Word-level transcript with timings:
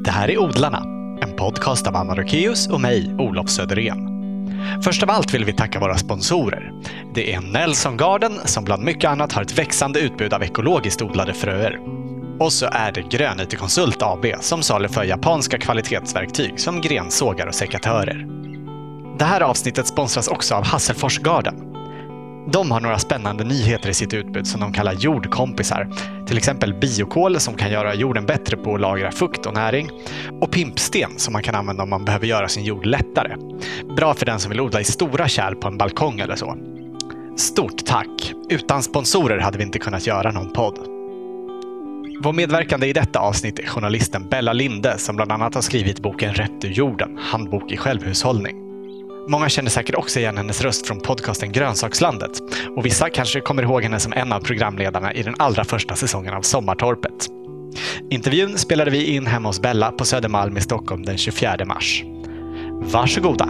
Det 0.00 0.10
här 0.10 0.30
är 0.30 0.38
Odlarna, 0.38 0.82
en 1.22 1.36
podcast 1.36 1.86
av 1.86 1.96
Anna 1.96 2.14
Rökeus 2.14 2.68
och 2.68 2.80
mig, 2.80 3.14
Olof 3.18 3.48
Söderén. 3.48 4.08
Först 4.84 5.02
av 5.02 5.10
allt 5.10 5.34
vill 5.34 5.44
vi 5.44 5.52
tacka 5.52 5.80
våra 5.80 5.96
sponsorer. 5.96 6.72
Det 7.14 7.34
är 7.34 7.40
Nelson 7.40 7.96
Garden 7.96 8.32
som 8.44 8.64
bland 8.64 8.84
mycket 8.84 9.10
annat 9.10 9.32
har 9.32 9.42
ett 9.42 9.58
växande 9.58 10.00
utbud 10.00 10.32
av 10.32 10.42
ekologiskt 10.42 11.02
odlade 11.02 11.34
fröer. 11.34 11.78
Och 12.38 12.52
så 12.52 12.66
är 12.72 12.92
det 12.92 13.02
Grönyte 13.02 13.56
Konsult 13.56 14.02
AB 14.02 14.26
som 14.40 14.62
saluför 14.62 15.04
japanska 15.04 15.58
kvalitetsverktyg 15.58 16.60
som 16.60 16.80
grensågar 16.80 17.46
och 17.46 17.54
sekatörer. 17.54 18.26
Det 19.18 19.24
här 19.24 19.40
avsnittet 19.40 19.86
sponsras 19.86 20.28
också 20.28 20.54
av 20.54 20.64
Hasselfors 20.64 21.18
Garden. 21.18 21.67
De 22.52 22.70
har 22.70 22.80
några 22.80 22.98
spännande 22.98 23.44
nyheter 23.44 23.88
i 23.88 23.94
sitt 23.94 24.14
utbud 24.14 24.46
som 24.46 24.60
de 24.60 24.72
kallar 24.72 24.92
jordkompisar. 24.92 25.88
Till 26.26 26.36
exempel 26.36 26.74
biokol 26.74 27.40
som 27.40 27.54
kan 27.54 27.70
göra 27.70 27.94
jorden 27.94 28.26
bättre 28.26 28.56
på 28.56 28.74
att 28.74 28.80
lagra 28.80 29.10
fukt 29.10 29.46
och 29.46 29.54
näring. 29.54 29.90
Och 30.40 30.50
pimpsten 30.50 31.10
som 31.16 31.32
man 31.32 31.42
kan 31.42 31.54
använda 31.54 31.82
om 31.82 31.90
man 31.90 32.04
behöver 32.04 32.26
göra 32.26 32.48
sin 32.48 32.64
jord 32.64 32.86
lättare. 32.86 33.36
Bra 33.96 34.14
för 34.14 34.26
den 34.26 34.40
som 34.40 34.50
vill 34.50 34.60
odla 34.60 34.80
i 34.80 34.84
stora 34.84 35.28
kärl 35.28 35.54
på 35.54 35.68
en 35.68 35.78
balkong 35.78 36.20
eller 36.20 36.36
så. 36.36 36.56
Stort 37.36 37.86
tack! 37.86 38.32
Utan 38.48 38.82
sponsorer 38.82 39.38
hade 39.38 39.58
vi 39.58 39.64
inte 39.64 39.78
kunnat 39.78 40.06
göra 40.06 40.30
någon 40.30 40.52
podd. 40.52 40.78
Vår 42.22 42.32
medverkande 42.32 42.86
i 42.86 42.92
detta 42.92 43.18
avsnitt 43.18 43.58
är 43.58 43.66
journalisten 43.66 44.28
Bella 44.28 44.52
Linde 44.52 44.98
som 44.98 45.16
bland 45.16 45.32
annat 45.32 45.54
har 45.54 45.62
skrivit 45.62 46.00
boken 46.00 46.34
Rätt 46.34 46.64
ur 46.64 46.70
jorden, 46.70 47.18
handbok 47.20 47.72
i 47.72 47.76
självhushållning. 47.76 48.67
Många 49.28 49.48
känner 49.48 49.70
säkert 49.70 49.94
också 49.94 50.18
igen 50.18 50.36
hennes 50.36 50.60
röst 50.62 50.86
från 50.86 51.00
podcasten 51.00 51.52
Grönsakslandet 51.52 52.42
och 52.76 52.86
vissa 52.86 53.10
kanske 53.10 53.40
kommer 53.40 53.62
ihåg 53.62 53.82
henne 53.82 54.00
som 54.00 54.12
en 54.12 54.32
av 54.32 54.40
programledarna 54.40 55.12
i 55.12 55.22
den 55.22 55.34
allra 55.38 55.64
första 55.64 55.96
säsongen 55.96 56.34
av 56.34 56.42
Sommartorpet. 56.42 57.28
Intervjun 58.10 58.58
spelade 58.58 58.90
vi 58.90 59.04
in 59.04 59.26
hemma 59.26 59.48
hos 59.48 59.60
Bella 59.60 59.92
på 59.92 60.04
Södermalm 60.04 60.56
i 60.56 60.60
Stockholm 60.60 61.02
den 61.02 61.18
24 61.18 61.64
mars. 61.64 62.04
Varsågoda! 62.72 63.46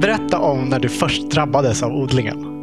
Berätta 0.00 0.38
om 0.38 0.64
när 0.68 0.80
du 0.80 0.88
först 0.88 1.30
drabbades 1.30 1.82
av 1.82 1.92
odlingen. 1.92 2.56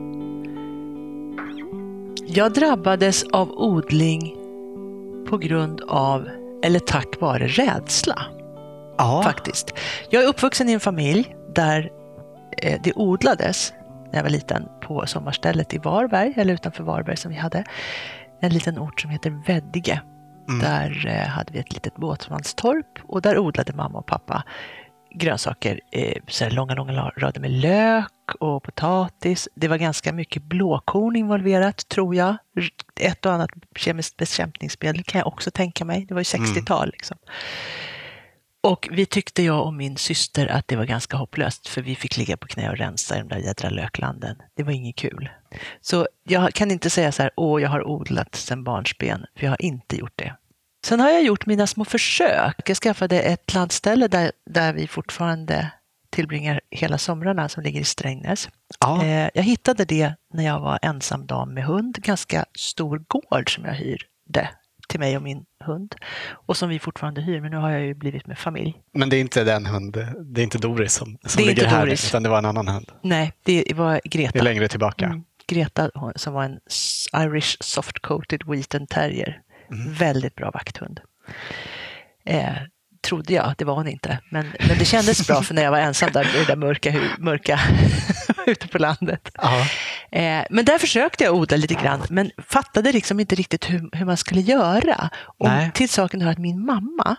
Jag 2.25 2.53
drabbades 2.53 3.23
av 3.23 3.51
odling 3.51 4.35
på 5.29 5.37
grund 5.37 5.81
av, 5.87 6.29
eller 6.63 6.79
tack 6.79 7.21
vare 7.21 7.47
rädsla. 7.47 8.21
Ja. 8.97 9.23
Faktiskt. 9.23 9.73
Jag 10.09 10.23
är 10.23 10.27
uppvuxen 10.27 10.69
i 10.69 10.71
en 10.71 10.79
familj 10.79 11.35
där 11.55 11.91
eh, 12.57 12.81
det 12.83 12.93
odlades 12.93 13.73
när 14.11 14.19
jag 14.19 14.23
var 14.23 14.29
liten 14.29 14.67
på 14.81 15.05
sommarstället 15.05 15.73
i 15.73 15.77
Varberg, 15.77 16.33
eller 16.35 16.53
utanför 16.53 16.83
Varberg 16.83 17.17
som 17.17 17.31
vi 17.31 17.37
hade. 17.37 17.63
En 18.41 18.53
liten 18.53 18.79
ort 18.79 19.01
som 19.01 19.09
heter 19.09 19.43
Veddige. 19.47 20.01
Mm. 20.49 20.59
Där 20.59 21.07
eh, 21.07 21.27
hade 21.27 21.53
vi 21.53 21.59
ett 21.59 21.73
litet 21.73 21.95
båtsmanstorp 21.95 22.99
och 23.07 23.21
där 23.21 23.37
odlade 23.37 23.73
mamma 23.73 23.99
och 23.99 24.05
pappa 24.05 24.43
grönsaker, 25.13 25.79
eh, 25.91 26.21
så 26.27 26.49
långa, 26.49 26.75
långa 26.75 27.11
rader 27.17 27.41
med 27.41 27.51
lök 27.51 28.35
och 28.39 28.63
potatis. 28.63 29.49
Det 29.55 29.67
var 29.67 29.77
ganska 29.77 30.13
mycket 30.13 30.43
blåkorn 30.43 31.15
involverat, 31.15 31.87
tror 31.89 32.15
jag. 32.15 32.37
Ett 32.99 33.25
och 33.25 33.33
annat 33.33 33.49
kemiskt 33.75 34.17
bekämpningsmedel 34.17 35.03
kan 35.03 35.19
jag 35.19 35.27
också 35.27 35.51
tänka 35.51 35.85
mig. 35.85 36.05
Det 36.05 36.13
var 36.13 36.21
ju 36.21 36.23
60-tal. 36.23 36.89
Liksom. 36.93 37.17
Och 38.63 38.89
vi 38.91 39.05
tyckte, 39.05 39.43
jag 39.43 39.65
och 39.65 39.73
min 39.73 39.97
syster, 39.97 40.47
att 40.47 40.67
det 40.67 40.75
var 40.75 40.85
ganska 40.85 41.17
hopplöst 41.17 41.67
för 41.67 41.81
vi 41.81 41.95
fick 41.95 42.17
ligga 42.17 42.37
på 42.37 42.47
knä 42.47 42.69
och 42.69 42.77
rensa 42.77 43.15
i 43.15 43.19
de 43.19 43.27
där 43.27 43.37
jädra 43.37 43.69
löklanden. 43.69 44.35
Det 44.55 44.63
var 44.63 44.71
inget 44.71 44.95
kul. 44.95 45.29
Så 45.81 46.07
jag 46.23 46.53
kan 46.53 46.71
inte 46.71 46.89
säga 46.89 47.11
så 47.11 47.21
här, 47.21 47.31
åh, 47.35 47.61
jag 47.61 47.69
har 47.69 47.87
odlat 47.87 48.35
sedan 48.35 48.63
barnsben, 48.63 49.25
för 49.35 49.43
jag 49.45 49.51
har 49.51 49.61
inte 49.61 49.95
gjort 49.97 50.13
det. 50.15 50.35
Sen 50.85 50.99
har 50.99 51.09
jag 51.09 51.23
gjort 51.23 51.45
mina 51.45 51.67
små 51.67 51.85
försök. 51.85 52.69
Jag 52.69 52.77
skaffade 52.77 53.21
ett 53.21 53.53
landställe 53.53 54.07
där, 54.07 54.31
där 54.45 54.73
vi 54.73 54.87
fortfarande 54.87 55.71
tillbringar 56.09 56.61
hela 56.71 56.97
somrarna 56.97 57.49
som 57.49 57.63
ligger 57.63 57.81
i 57.81 57.83
Strängnäs. 57.83 58.49
Ja. 58.79 59.03
Eh, 59.03 59.29
jag 59.33 59.43
hittade 59.43 59.85
det 59.85 60.13
när 60.33 60.43
jag 60.43 60.59
var 60.59 60.79
ensam 60.81 61.25
dam 61.25 61.53
med 61.53 61.63
hund. 61.63 61.95
Ganska 62.01 62.45
stor 62.57 62.97
gård 63.07 63.55
som 63.55 63.65
jag 63.65 63.73
hyrde 63.73 64.49
till 64.87 64.99
mig 64.99 65.17
och 65.17 65.23
min 65.23 65.45
hund. 65.65 65.95
Och 66.31 66.57
som 66.57 66.69
vi 66.69 66.79
fortfarande 66.79 67.21
hyr, 67.21 67.41
men 67.41 67.51
nu 67.51 67.57
har 67.57 67.69
jag 67.69 67.81
ju 67.81 67.93
blivit 67.93 68.27
med 68.27 68.37
familj. 68.37 68.73
Men 68.93 69.09
det 69.09 69.17
är 69.17 69.21
inte 69.21 69.43
den 69.43 69.65
hund, 69.65 69.97
det 70.25 70.41
är 70.41 70.43
inte 70.43 70.57
Doris 70.57 70.93
som, 70.93 71.17
som 71.25 71.37
Det 71.37 71.43
är 71.43 71.47
ligger 71.47 71.63
inte 71.63 71.75
här, 71.75 71.87
utan 71.87 72.23
det 72.23 72.29
var 72.29 72.37
en 72.37 72.45
annan 72.45 72.67
hund. 72.67 72.91
Nej, 73.01 73.33
det 73.43 73.73
var 73.75 73.91
Det 73.91 74.01
är 74.03 74.09
Greta. 74.09 74.41
längre 74.43 74.67
tillbaka. 74.67 75.05
Mm. 75.05 75.23
Greta 75.47 75.89
som 76.15 76.33
var 76.33 76.43
en 76.43 76.59
Irish 77.17 77.57
soft 77.59 77.99
coated 77.99 78.43
wheaten 78.47 78.87
terrier. 78.87 79.41
Mm. 79.73 79.93
Väldigt 79.93 80.35
bra 80.35 80.51
vakthund. 80.51 80.99
Eh, 82.25 82.53
trodde 83.03 83.33
jag, 83.33 83.53
det 83.57 83.65
var 83.65 83.75
hon 83.75 83.87
inte. 83.87 84.19
Men, 84.29 84.53
men 84.59 84.77
det 84.77 84.85
kändes 84.85 85.27
bra 85.27 85.41
för 85.41 85.53
när 85.53 85.63
jag 85.63 85.71
var 85.71 85.79
ensam 85.79 86.09
där 86.13 86.35
i 86.35 86.39
det 86.39 86.45
där 86.45 86.55
mörka, 86.55 86.93
mörka 87.17 87.59
ute 88.45 88.67
på 88.67 88.77
landet. 88.77 89.29
Eh, 90.11 90.43
men 90.49 90.65
där 90.65 90.77
försökte 90.77 91.23
jag 91.23 91.35
odla 91.35 91.57
lite 91.57 91.73
grann, 91.73 92.01
men 92.09 92.31
fattade 92.47 92.91
liksom 92.91 93.19
inte 93.19 93.35
riktigt 93.35 93.69
hur, 93.69 93.89
hur 93.93 94.05
man 94.05 94.17
skulle 94.17 94.41
göra. 94.41 95.09
Och 95.15 95.47
Nej. 95.47 95.71
till 95.73 95.89
saken 95.89 96.21
hör 96.21 96.31
att 96.31 96.37
min 96.37 96.65
mamma 96.65 97.15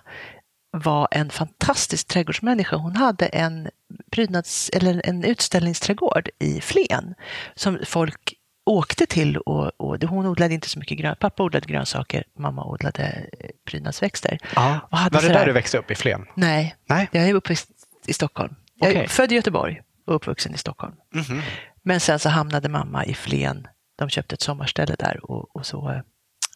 var 0.70 1.08
en 1.10 1.30
fantastisk 1.30 2.08
trädgårdsmänniska. 2.08 2.76
Hon 2.76 2.96
hade 2.96 3.26
en, 3.26 3.68
prydnads, 4.12 4.70
eller 4.74 5.02
en 5.04 5.24
utställningsträdgård 5.24 6.28
i 6.38 6.60
Flen 6.60 7.14
som 7.54 7.78
folk 7.86 8.34
åkte 8.66 9.06
till 9.06 9.36
och, 9.36 9.80
och 9.80 10.02
hon 10.04 10.26
odlade 10.26 10.54
inte 10.54 10.68
så 10.68 10.78
mycket 10.78 10.98
grön, 10.98 11.16
pappa 11.20 11.42
odlade 11.42 11.66
grönsaker, 11.66 12.24
mamma 12.38 12.64
odlade 12.64 13.28
eh, 13.40 13.50
prydnadsväxter. 13.66 14.38
Ja. 14.54 14.88
Var 14.90 15.10
det 15.10 15.18
sådär- 15.20 15.34
där 15.34 15.46
du 15.46 15.52
växte 15.52 15.78
upp 15.78 15.90
i 15.90 15.94
Flen? 15.94 16.26
Nej, 16.34 16.76
Nej. 16.88 17.08
jag 17.12 17.28
är 17.28 17.34
uppväxt 17.34 17.68
i 18.06 18.12
Stockholm. 18.12 18.54
Jag 18.74 18.92
är 18.92 19.06
född 19.06 19.32
i 19.32 19.34
Göteborg 19.34 19.82
och 20.06 20.14
uppvuxen 20.14 20.54
i 20.54 20.58
Stockholm. 20.58 20.94
Mhm. 21.14 21.42
Men 21.82 22.00
sen 22.00 22.18
så 22.18 22.28
hamnade 22.28 22.68
mamma 22.68 23.04
i 23.04 23.14
Flen. 23.14 23.66
De 23.98 24.08
köpte 24.08 24.34
ett 24.34 24.40
sommarställe 24.42 24.96
där 24.98 25.30
och, 25.30 25.56
och 25.56 25.66
så 25.66 25.90
eh, 25.90 26.00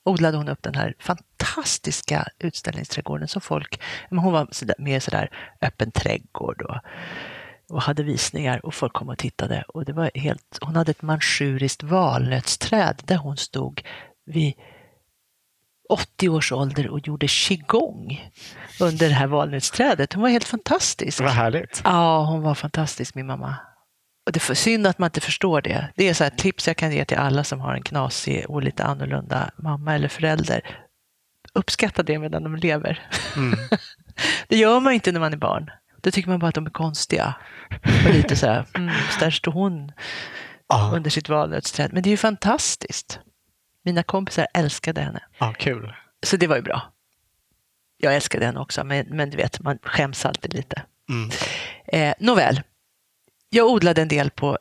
odlade 0.05 0.37
hon 0.37 0.49
upp 0.49 0.63
den 0.63 0.75
här 0.75 0.95
fantastiska 0.99 2.29
utställningsträdgården 2.39 3.29
som 3.29 3.41
folk, 3.43 3.81
hon 4.11 4.33
var 4.33 4.49
mer 4.83 5.01
sådär 5.01 5.31
öppen 5.61 5.91
trädgård 5.91 6.63
och, 6.63 6.77
och 7.69 7.83
hade 7.83 8.03
visningar 8.03 8.67
och 8.67 8.75
folk 8.75 8.93
kom 8.93 9.09
och 9.09 9.19
tittade 9.19 9.65
och 9.69 9.85
det 9.85 9.93
var 9.93 10.11
helt, 10.15 10.59
hon 10.61 10.77
hade 10.77 10.91
ett 10.91 11.03
manchuriskt 11.03 11.83
valnötsträd 11.83 13.03
där 13.05 13.17
hon 13.17 13.37
stod 13.37 13.83
vid 14.27 14.55
80 15.89 16.29
års 16.29 16.53
ålder 16.53 16.89
och 16.89 17.09
gjorde 17.09 17.27
qigong 17.29 18.31
under 18.81 19.09
det 19.09 19.15
här 19.15 19.27
valnötsträdet. 19.27 20.13
Hon 20.13 20.23
var 20.23 20.29
helt 20.29 20.49
fantastisk. 20.49 21.21
Vad 21.21 21.31
härligt. 21.31 21.81
Ja, 21.85 22.25
hon 22.25 22.43
var 22.43 22.55
fantastisk, 22.55 23.15
min 23.15 23.27
mamma. 23.27 23.57
Och 24.27 24.33
det 24.33 24.51
är 24.51 24.55
synd 24.55 24.87
att 24.87 24.99
man 24.99 25.07
inte 25.07 25.21
förstår 25.21 25.63
det. 25.63 25.93
Det 25.97 26.09
är 26.09 26.15
så 26.15 26.25
här 26.25 26.31
ett 26.31 26.39
tips 26.39 26.67
jag 26.67 26.77
kan 26.77 26.93
ge 26.93 27.05
till 27.05 27.17
alla 27.17 27.45
som 27.45 27.61
har 27.61 27.75
en 27.75 27.83
knasig 27.83 28.45
och 28.49 28.63
lite 28.63 28.85
annorlunda 28.85 29.51
mamma 29.59 29.95
eller 29.95 30.09
förälder. 30.09 30.61
Uppskatta 31.55 32.03
det 32.03 32.19
medan 32.19 32.43
de 32.43 32.57
lever. 32.57 33.09
Mm. 33.37 33.59
Det 34.49 34.57
gör 34.57 34.81
man 34.81 34.93
inte 34.93 35.13
när 35.13 35.21
man 35.21 35.33
är 35.33 35.37
barn. 35.37 35.71
Då 36.01 36.11
tycker 36.11 36.29
man 36.31 36.39
bara 36.39 36.49
att 36.49 36.55
de 36.55 36.67
är 36.67 36.71
konstiga. 36.71 37.35
Och 38.07 38.15
lite 38.15 38.37
så 38.37 38.47
här, 38.47 38.65
mm, 38.75 38.95
där 39.21 39.31
står 39.31 39.53
hon 39.53 39.93
Ja. 40.69 40.91
under 40.95 41.11
sitt 41.11 41.29
valnötsträd. 41.29 41.93
Men 41.93 42.03
det 42.03 42.09
är 42.09 42.11
ju 42.11 42.17
fantastiskt. 42.17 43.21
Mina 43.85 44.03
kompisar 44.03 44.47
älskade 44.55 45.01
henne. 45.01 45.21
ja, 45.39 45.55
kul. 45.59 45.95
Så 46.27 46.37
det 46.37 46.47
var 46.47 46.57
ju 46.57 46.63
bra. 46.63 46.83
Jag 47.97 48.15
älskade 48.15 48.47
henne 48.47 48.61
också, 48.61 48.85
men, 48.85 49.07
men 49.07 49.31
du 49.31 49.37
vet, 49.37 49.61
man 49.61 49.79
skäms 49.83 50.25
alltid 50.27 50.55
lite. 50.55 50.83
Mm. 51.11 51.31
Eh, 51.87 52.15
nåväl, 52.21 52.61
jag 53.51 53.67
odlade 53.71 54.03
en 54.03 54.09
del 54.09 54.31
på 54.31 54.59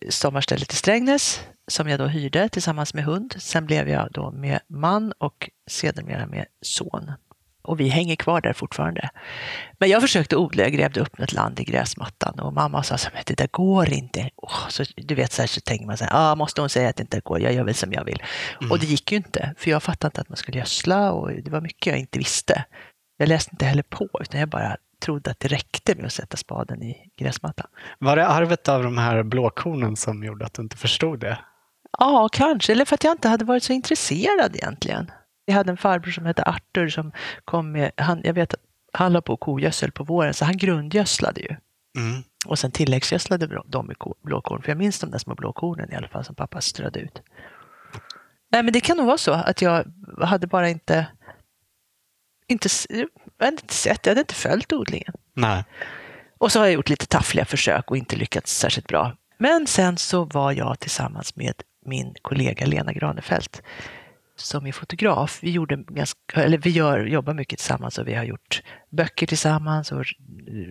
eh, 0.00 0.08
sommarstället 0.10 0.72
i 0.72 0.76
Strängnäs 0.76 1.40
som 1.68 1.88
jag 1.88 1.98
då 1.98 2.06
hyrde 2.06 2.48
tillsammans 2.48 2.94
med 2.94 3.04
hund. 3.04 3.34
Sen 3.38 3.66
blev 3.66 3.88
jag 3.88 4.08
då 4.12 4.30
med 4.30 4.60
man 4.68 5.12
och 5.18 5.50
sedermera 5.66 6.26
med 6.26 6.46
son. 6.62 7.12
Och 7.70 7.80
vi 7.80 7.88
hänger 7.88 8.16
kvar 8.16 8.40
där 8.40 8.52
fortfarande. 8.52 9.10
Men 9.78 9.88
jag 9.88 10.02
försökte 10.02 10.36
odla, 10.36 10.62
jag 10.62 10.72
grävde 10.72 11.00
upp 11.00 11.20
ett 11.20 11.32
land 11.32 11.60
i 11.60 11.64
gräsmattan 11.64 12.40
och 12.40 12.52
mamma 12.52 12.82
sa 12.82 12.98
så 12.98 13.08
här, 13.08 13.14
men 13.14 13.22
det 13.26 13.34
där 13.34 13.48
går 13.50 13.92
inte. 13.92 14.30
Åh, 14.36 14.68
så, 14.68 14.84
du 14.96 15.14
vet, 15.14 15.32
så, 15.32 15.42
här, 15.42 15.46
så 15.46 15.60
tänker 15.60 15.86
man 15.86 15.96
så 15.96 16.04
här, 16.04 16.12
ah, 16.14 16.34
måste 16.34 16.60
hon 16.60 16.70
säga 16.70 16.88
att 16.88 16.96
det 16.96 17.02
inte 17.02 17.20
går, 17.20 17.40
jag 17.40 17.52
gör 17.52 17.64
väl 17.64 17.74
som 17.74 17.92
jag 17.92 18.04
vill. 18.04 18.22
Och 18.70 18.78
det 18.78 18.86
gick 18.86 19.12
ju 19.12 19.16
inte, 19.16 19.54
för 19.58 19.70
jag 19.70 19.82
fattade 19.82 20.08
inte 20.08 20.20
att 20.20 20.28
man 20.28 20.36
skulle 20.36 20.58
gödsla 20.58 21.12
och 21.12 21.30
det 21.32 21.50
var 21.50 21.60
mycket 21.60 21.86
jag 21.86 21.98
inte 21.98 22.18
visste. 22.18 22.64
Jag 23.16 23.28
läste 23.28 23.50
inte 23.54 23.64
heller 23.64 23.82
på, 23.82 24.08
utan 24.20 24.40
jag 24.40 24.48
bara 24.48 24.76
trodde 25.04 25.30
att 25.30 25.40
det 25.40 25.48
räckte 25.48 25.94
med 25.94 26.06
att 26.06 26.12
sätta 26.12 26.36
spaden 26.36 26.82
i 26.82 26.96
gräsmattan. 27.18 27.66
Var 27.98 28.16
det 28.16 28.26
arvet 28.26 28.68
av 28.68 28.82
de 28.82 28.98
här 28.98 29.22
blåkornen 29.22 29.96
som 29.96 30.24
gjorde 30.24 30.46
att 30.46 30.54
du 30.54 30.62
inte 30.62 30.76
förstod 30.76 31.20
det? 31.20 31.38
Ja, 31.98 32.28
kanske. 32.32 32.72
Eller 32.72 32.84
för 32.84 32.94
att 32.94 33.04
jag 33.04 33.12
inte 33.12 33.28
hade 33.28 33.44
varit 33.44 33.62
så 33.62 33.72
intresserad 33.72 34.56
egentligen. 34.56 35.10
Jag 35.50 35.54
hade 35.56 35.70
en 35.70 35.76
farbror 35.76 36.12
som 36.12 36.26
hette 36.26 36.42
Arthur 36.42 36.88
som 36.88 37.12
kom 37.44 37.72
med, 37.72 37.90
han, 37.96 38.20
jag 38.24 38.34
vet 38.34 38.54
att 38.54 38.60
han 38.92 39.12
la 39.12 39.20
på 39.20 39.36
kogödsel 39.36 39.92
på 39.92 40.04
våren, 40.04 40.34
så 40.34 40.44
han 40.44 40.56
grundgödslade 40.56 41.40
ju. 41.40 41.56
Mm. 41.96 42.22
Och 42.46 42.58
sen 42.58 42.70
tilläggsgödslade 42.70 43.62
de 43.66 43.86
med 43.86 43.98
ko- 43.98 44.14
blåkorn, 44.22 44.62
för 44.62 44.68
jag 44.70 44.78
minns 44.78 45.00
de 45.00 45.10
där 45.10 45.18
små 45.18 45.34
blåkornen 45.34 45.92
i 45.92 45.96
alla 45.96 46.08
fall 46.08 46.24
som 46.24 46.34
pappa 46.34 46.60
strödde 46.60 47.00
ut. 47.00 47.22
Nej, 48.52 48.62
men 48.62 48.72
det 48.72 48.80
kan 48.80 48.96
nog 48.96 49.06
vara 49.06 49.18
så 49.18 49.32
att 49.32 49.62
jag 49.62 49.84
hade 50.22 50.46
bara 50.46 50.68
inte, 50.68 51.06
inte, 52.48 52.68
jag 52.88 53.08
hade 53.46 53.52
inte 53.62 53.74
sett, 53.74 54.06
jag 54.06 54.10
hade 54.10 54.20
inte 54.20 54.34
följt 54.34 54.72
odlingen. 54.72 55.14
Nej. 55.34 55.64
Och 56.38 56.52
så 56.52 56.58
har 56.58 56.66
jag 56.66 56.74
gjort 56.74 56.88
lite 56.88 57.06
taffliga 57.06 57.44
försök 57.44 57.90
och 57.90 57.96
inte 57.96 58.16
lyckats 58.16 58.58
särskilt 58.58 58.88
bra. 58.88 59.16
Men 59.38 59.66
sen 59.66 59.96
så 59.96 60.24
var 60.24 60.52
jag 60.52 60.78
tillsammans 60.80 61.36
med 61.36 61.54
min 61.86 62.14
kollega 62.22 62.66
Lena 62.66 62.92
Granefelt 62.92 63.62
som 64.40 64.66
är 64.66 64.72
fotograf. 64.72 65.38
Vi, 65.42 65.50
gjorde 65.50 65.76
ganska, 65.76 66.42
eller 66.42 66.58
vi 66.58 66.70
gör, 66.70 67.06
jobbar 67.06 67.34
mycket 67.34 67.58
tillsammans 67.58 67.98
och 67.98 68.08
vi 68.08 68.14
har 68.14 68.24
gjort 68.24 68.62
böcker 68.90 69.26
tillsammans 69.26 69.92
och 69.92 70.04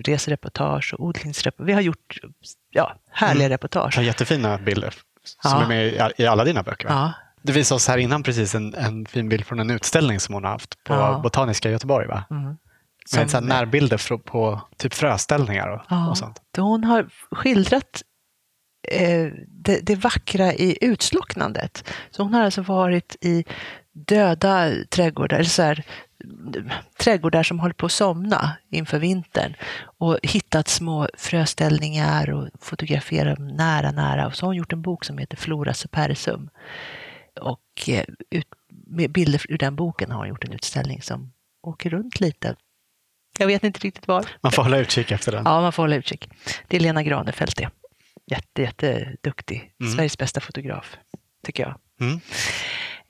resereportage 0.05 0.93
och 0.93 1.05
odlingsreportage. 1.05 1.67
Vi 1.67 1.73
har 1.73 1.81
gjort 1.81 2.19
ja, 2.69 2.95
härliga 3.11 3.45
mm. 3.45 3.53
reportage. 3.53 3.97
Ja, 3.97 4.01
jättefina 4.01 4.57
bilder 4.57 4.93
som 5.23 5.51
ja. 5.51 5.63
är 5.63 5.67
med 5.67 6.11
i 6.17 6.25
alla 6.25 6.43
dina 6.43 6.63
böcker. 6.63 6.87
Ja. 6.89 7.13
Du 7.41 7.53
visade 7.53 7.75
oss 7.75 7.87
här 7.87 7.97
innan 7.97 8.23
precis 8.23 8.55
en, 8.55 8.73
en, 8.73 9.05
fin 9.05 9.29
bild 9.29 9.45
från 9.45 9.59
en 9.59 9.69
utställning 9.69 10.19
som 10.19 10.33
hon 10.33 10.43
har 10.43 10.51
haft 10.51 10.83
på 10.83 10.93
ja. 10.93 11.19
Botaniska 11.23 11.69
i 11.69 11.71
Göteborg. 11.71 12.07
Va? 12.07 12.23
Mm. 12.29 12.57
Med 13.15 13.31
så 13.31 13.39
närbilder 13.39 14.17
på 14.17 14.61
typ 14.77 14.93
fröställningar 14.93 15.67
och, 15.67 16.09
och 16.09 16.17
sånt. 16.17 16.41
Hon 16.57 16.83
har 16.83 17.09
skildrat 17.31 18.01
det, 19.47 19.79
det, 19.81 19.95
vackra 19.95 20.53
i 20.53 20.77
utslocknandet. 20.81 21.89
Så 22.11 22.23
hon 22.23 22.33
har 22.33 22.41
alltså 22.41 22.61
varit 22.61 23.15
i 23.21 23.45
döda 23.91 24.71
trädgårdar, 24.89 25.37
eller 25.37 25.49
så 25.49 25.61
här, 25.61 25.85
trädgårdar 26.99 27.43
som 27.43 27.59
håller 27.59 27.73
på 27.73 27.85
att 27.85 27.91
somna 27.91 28.57
inför 28.69 28.99
vintern 28.99 29.55
och 29.81 30.19
hittat 30.23 30.67
små 30.67 31.07
fröställningar 31.17 32.29
och 32.29 32.49
fotograferat 32.59 33.37
dem 33.37 33.47
nära, 33.47 33.91
nära. 33.91 34.27
Och 34.27 34.35
så 34.35 34.45
har 34.45 34.47
hon 34.47 34.57
gjort 34.57 34.73
en 34.73 34.81
bok 34.81 35.05
som 35.05 35.17
heter 35.17 35.37
Flora 35.37 35.73
supersum. 35.73 36.49
Och 37.41 37.89
eh, 37.89 38.05
ut, 38.29 38.47
med 38.87 39.11
bilder 39.11 39.41
ur 39.49 39.57
den 39.57 39.75
boken 39.75 40.11
har 40.11 40.17
hon 40.17 40.27
gjort 40.27 40.43
en 40.43 40.53
utställning 40.53 41.01
som 41.01 41.31
åker 41.63 41.89
runt 41.89 42.19
lite. 42.19 42.55
Jag 43.39 43.47
vet 43.47 43.63
inte 43.63 43.79
riktigt 43.79 44.07
var. 44.07 44.25
Man 44.41 44.51
får 44.51 44.63
hålla 44.63 44.77
utkik 44.77 45.11
efter 45.11 45.31
den. 45.31 45.41
Ja, 45.45 45.61
man 45.61 45.73
får 45.73 45.83
hålla 45.83 45.95
utkik. 45.95 46.29
Det 46.67 46.77
är 46.77 46.81
Lena 46.81 47.03
Granefelt 47.03 47.57
det. 47.57 47.69
Jätte, 48.29 48.61
jätteduktig. 48.61 49.73
Mm. 49.81 49.93
Sveriges 49.93 50.17
bästa 50.17 50.39
fotograf, 50.39 50.97
tycker 51.45 51.63
jag. 51.63 51.75
Mm. 52.01 52.19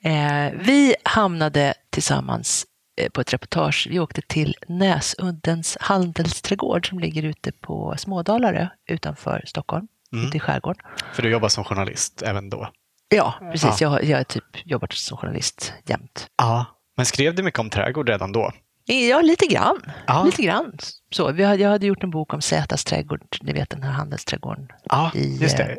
Eh, 0.02 0.60
vi 0.60 0.94
hamnade 1.04 1.74
tillsammans 1.90 2.66
eh, 3.00 3.10
på 3.10 3.20
ett 3.20 3.32
reportage. 3.32 3.86
Vi 3.90 3.98
åkte 3.98 4.22
till 4.22 4.56
Näsuddens 4.68 5.76
handelsträdgård 5.80 6.88
som 6.88 6.98
ligger 6.98 7.22
ute 7.22 7.52
på 7.52 7.94
Smådalarö 7.98 8.68
utanför 8.86 9.42
Stockholm, 9.46 9.88
mm. 10.12 10.26
ute 10.26 10.36
i 10.36 10.40
skärgården. 10.40 10.82
För 11.14 11.22
du 11.22 11.30
jobbar 11.30 11.48
som 11.48 11.64
journalist 11.64 12.22
även 12.22 12.50
då? 12.50 12.68
Ja, 13.08 13.34
precis. 13.52 13.80
Ja. 13.80 13.92
Jag, 13.92 14.04
jag 14.04 14.16
har 14.16 14.24
typ 14.24 14.44
jobbat 14.64 14.92
som 14.92 15.18
journalist 15.18 15.72
jämt. 15.86 16.26
Ja, 16.36 16.66
men 16.96 17.06
skrev 17.06 17.34
du 17.34 17.42
mycket 17.42 17.60
om 17.60 17.70
trädgård 17.70 18.08
redan 18.08 18.32
då? 18.32 18.52
Ja, 18.94 19.20
lite 19.20 19.46
grann. 19.46 19.80
Ja. 20.06 20.24
Lite 20.24 20.42
grann. 20.42 20.78
Så, 21.10 21.32
vi 21.32 21.44
hade, 21.44 21.62
jag 21.62 21.70
hade 21.70 21.86
gjort 21.86 22.02
en 22.02 22.10
bok 22.10 22.34
om 22.34 22.40
Zätas 22.40 22.84
trädgård, 22.84 23.36
ni 23.42 23.52
vet 23.52 23.70
den 23.70 23.82
här 23.82 23.92
handelsträdgården. 23.92 24.68
Ja, 24.84 25.12
i, 25.14 25.36
just 25.36 25.56
det. 25.56 25.78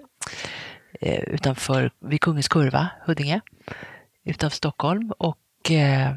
Eh, 1.02 1.20
utanför, 1.20 1.92
vid 2.02 2.22
Kungens 2.22 2.48
Kurva, 2.48 2.88
Huddinge, 3.06 3.42
utanför 4.26 4.58
Stockholm. 4.58 5.12
Och 5.18 5.72
eh, 5.72 6.16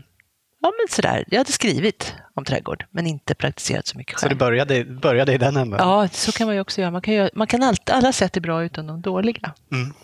ja, 0.63 0.73
men 0.79 0.89
sådär. 0.91 1.25
Jag 1.29 1.39
hade 1.39 1.53
skrivit 1.53 2.15
om 2.35 2.45
trädgård, 2.45 2.85
men 2.91 3.07
inte 3.07 3.35
praktiserat 3.35 3.87
så 3.87 3.99
mycket 3.99 4.17
själv. 4.17 4.29
Så 4.31 4.35
du 4.35 4.39
började, 4.39 4.85
började 4.85 5.35
i 5.35 5.39
den 5.39 5.57
änden? 5.57 5.79
Ja, 5.83 6.09
så 6.09 6.33
kan 6.33 6.47
man 6.47 6.55
ju 6.55 6.61
också 6.61 6.81
göra. 6.81 6.91
Man 6.91 7.03
kan, 7.03 7.15
göra, 7.15 7.31
man 7.35 7.47
kan 7.47 7.63
allt, 7.63 7.91
alla 7.91 8.13
sätt 8.13 8.37
är 8.37 8.41
bra 8.41 8.65
utan 8.65 8.87
de 8.87 9.01
dåliga. 9.01 9.55
Mm. 9.73 9.95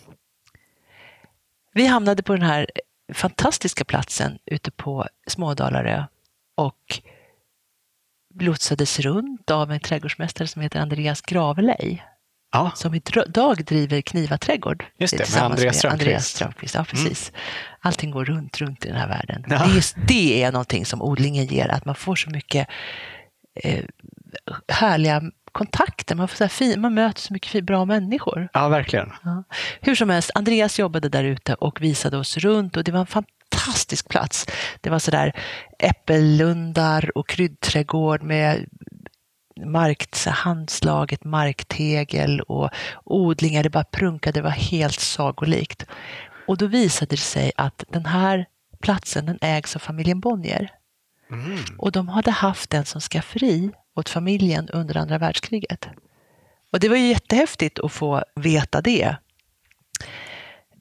Vi 1.73 1.87
hamnade 1.87 2.23
på 2.23 2.33
den 2.33 2.43
här 2.43 2.67
fantastiska 3.15 3.85
platsen 3.85 4.39
ute 4.47 4.71
på 4.71 5.07
Smådalarö 5.27 6.05
och 6.61 7.01
lotsades 8.41 9.01
runt 9.01 9.51
av 9.51 9.73
en 9.73 9.81
trädgårdsmästare 9.81 10.49
som 10.49 10.63
heter 10.63 10.81
Andreas 10.81 11.21
Gravelej. 11.21 12.07
Ja. 12.53 12.73
Som 12.75 12.95
idag 12.95 13.65
driver 13.65 14.01
Kniva 14.01 14.39
trädgård. 14.39 14.85
Just 14.99 15.19
det, 15.19 15.35
med 15.35 15.43
Andreas 15.43 15.77
Strömqvist. 15.77 16.03
Andreas 16.03 16.27
Strömqvist. 16.27 16.75
Ja, 16.75 16.85
precis. 16.85 17.31
Mm. 17.31 17.41
Allting 17.81 18.11
går 18.11 18.25
runt, 18.25 18.61
runt 18.61 18.85
i 18.85 18.89
den 18.89 18.97
här 18.97 19.09
världen. 19.09 19.45
Ja. 19.49 19.67
Det, 19.67 19.79
är, 19.79 20.07
det 20.07 20.43
är 20.43 20.53
någonting 20.53 20.87
som 20.87 21.03
odlingen 21.03 21.47
ger, 21.47 21.69
att 21.69 21.85
man 21.85 21.95
får 21.95 22.17
så 22.17 22.31
mycket 22.31 22.69
eh, 23.55 23.85
härliga 24.69 25.23
kontakter. 25.53 26.15
Man, 26.15 26.29
får 26.29 26.37
så 26.37 26.49
fin, 26.49 26.81
man 26.81 26.95
möter 26.95 27.21
så 27.21 27.33
mycket 27.33 27.65
bra 27.65 27.85
människor. 27.85 28.49
Ja, 28.53 28.69
verkligen. 28.69 29.13
Ja. 29.25 29.45
Hur 29.81 29.95
som 29.95 30.11
helst, 30.11 30.31
Andreas 30.35 30.79
jobbade 30.79 31.09
där 31.09 31.25
ute 31.25 31.55
och 31.55 31.83
visade 31.83 32.17
oss 32.17 32.37
runt 32.37 32.77
och 32.77 32.85
det 32.85 32.93
var 32.93 33.01
en 33.01 33.07
fantastisk 33.07 33.40
plats. 34.09 34.47
Det 34.81 34.91
var 34.91 34.99
sådär 34.99 35.33
äppellundar 35.79 37.19
och 37.19 37.29
kryddträdgård 37.29 38.23
med 38.23 38.67
mark, 39.65 40.27
handslaget 40.27 41.25
marktegel 41.25 42.41
och 42.41 42.71
odlingar. 43.05 43.63
Det 43.63 43.71
bara 43.71 43.85
prunkade, 43.85 44.39
det 44.39 44.43
var 44.43 44.51
helt 44.51 45.01
sagolikt. 45.01 45.87
Och 46.47 46.59
då 46.59 46.67
visade 46.67 47.11
det 47.11 47.17
sig 47.17 47.53
att 47.57 47.85
den 47.89 48.07
här 48.07 48.47
platsen 48.83 49.27
den 49.27 49.39
ägs 49.41 49.77
av 49.77 49.81
familjen 49.81 50.21
Bonnier. 50.21 50.71
Mm. 51.31 51.59
Och 51.79 51.93
de 51.93 52.09
hade 52.09 52.31
haft 52.31 52.71
den 52.71 52.85
som 52.85 53.01
skafferi 53.01 53.71
åt 53.95 54.09
familjen 54.09 54.69
under 54.69 54.97
andra 54.97 55.19
världskriget. 55.19 55.89
Och 56.73 56.81
det 56.81 56.89
var 56.89 56.97
ju 56.97 57.09
jättehäftigt 57.09 57.79
att 57.79 57.93
få 57.93 58.25
veta 58.35 58.81
det. 58.81 59.17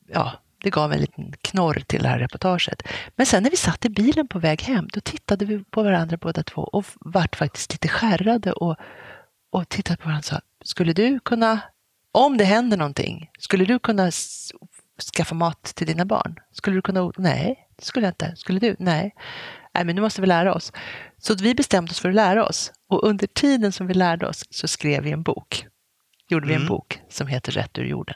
Ja, 0.07 0.33
det 0.61 0.69
gav 0.69 0.93
en 0.93 1.01
liten 1.01 1.33
knorr 1.41 1.83
till 1.87 2.03
det 2.03 2.09
här 2.09 2.19
reportaget. 2.19 2.83
Men 3.15 3.25
sen 3.25 3.43
när 3.43 3.49
vi 3.49 3.57
satt 3.57 3.85
i 3.85 3.89
bilen 3.89 4.27
på 4.27 4.39
väg 4.39 4.61
hem, 4.61 4.87
då 4.93 4.99
tittade 4.99 5.45
vi 5.45 5.63
på 5.63 5.83
varandra 5.83 6.17
båda 6.17 6.43
två 6.43 6.61
och 6.61 6.85
vart 6.99 7.35
faktiskt 7.35 7.71
lite 7.71 7.87
skärrade 7.87 8.51
och, 8.51 8.75
och 9.51 9.69
tittade 9.69 9.97
på 9.97 10.03
varandra 10.03 10.19
och 10.19 10.25
sa, 10.25 10.41
skulle 10.63 10.93
du 10.93 11.19
kunna, 11.19 11.59
om 12.11 12.37
det 12.37 12.43
händer 12.43 12.77
någonting, 12.77 13.29
skulle 13.39 13.65
du 13.65 13.79
kunna 13.79 14.11
skaffa 15.15 15.35
mat 15.35 15.63
till 15.63 15.87
dina 15.87 16.05
barn? 16.05 16.35
Skulle 16.51 16.75
du 16.75 16.81
kunna, 16.81 17.11
nej, 17.17 17.67
det 17.75 17.85
skulle 17.85 18.05
jag 18.05 18.11
inte. 18.11 18.35
Skulle 18.35 18.59
du? 18.59 18.75
Nej. 18.79 19.15
Nej, 19.73 19.85
men 19.85 19.95
nu 19.95 20.01
måste 20.01 20.21
vi 20.21 20.27
lära 20.27 20.53
oss. 20.53 20.73
Så 21.17 21.35
vi 21.35 21.55
bestämde 21.55 21.91
oss 21.91 21.99
för 21.99 22.09
att 22.09 22.15
lära 22.15 22.45
oss. 22.45 22.71
Och 22.87 23.03
under 23.03 23.27
tiden 23.27 23.71
som 23.71 23.87
vi 23.87 23.93
lärde 23.93 24.27
oss 24.27 24.45
så 24.49 24.67
skrev 24.67 25.03
vi 25.03 25.11
en 25.11 25.23
bok. 25.23 25.65
Gjorde 26.29 26.47
vi 26.47 26.53
en 26.53 26.61
mm. 26.61 26.69
bok 26.69 27.01
som 27.09 27.27
heter 27.27 27.51
Rätt 27.51 27.77
ur 27.77 27.85
jorden. 27.85 28.15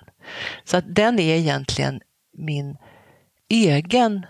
Så 0.64 0.78
att 0.78 0.86
den 0.88 1.20
är 1.20 1.36
egentligen 1.36 2.02
min 2.34 2.78
egen 3.50 4.26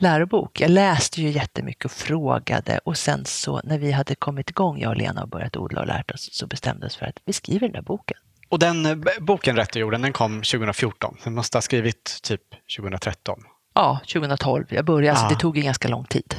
lärobok. 0.00 0.60
Jag 0.60 0.70
läste 0.70 1.22
ju 1.22 1.30
jättemycket 1.30 1.84
och 1.84 1.90
frågade 1.90 2.80
och 2.84 2.96
sen 2.96 3.24
så 3.24 3.60
när 3.64 3.78
vi 3.78 3.92
hade 3.92 4.14
kommit 4.14 4.50
igång, 4.50 4.80
jag 4.80 4.90
och 4.90 4.96
Lena, 4.96 5.22
och 5.22 5.28
börjat 5.28 5.56
odla 5.56 5.80
och 5.80 5.86
lärt 5.86 6.10
oss, 6.10 6.28
så 6.32 6.46
bestämdes 6.46 6.96
för 6.96 7.06
att 7.06 7.16
vi 7.24 7.32
skriver 7.32 7.60
den 7.60 7.72
där 7.72 7.82
boken. 7.82 8.16
Och 8.48 8.58
den 8.58 8.86
eh, 8.86 8.96
boken 9.20 9.56
Rätt 9.56 9.76
i 9.76 9.78
jorden, 9.78 10.02
den 10.02 10.12
kom 10.12 10.42
2014. 10.42 11.16
Den 11.24 11.34
måste 11.34 11.56
ha 11.56 11.62
skrivit 11.62 12.18
typ 12.22 12.42
2013. 12.76 13.38
Ja, 13.74 14.00
2012. 14.12 14.66
Jag 14.68 14.84
började, 14.84 15.20
ja. 15.20 15.28
så 15.28 15.34
det 15.34 15.40
tog 15.40 15.56
ju 15.56 15.62
ganska 15.62 15.88
lång 15.88 16.04
tid. 16.04 16.34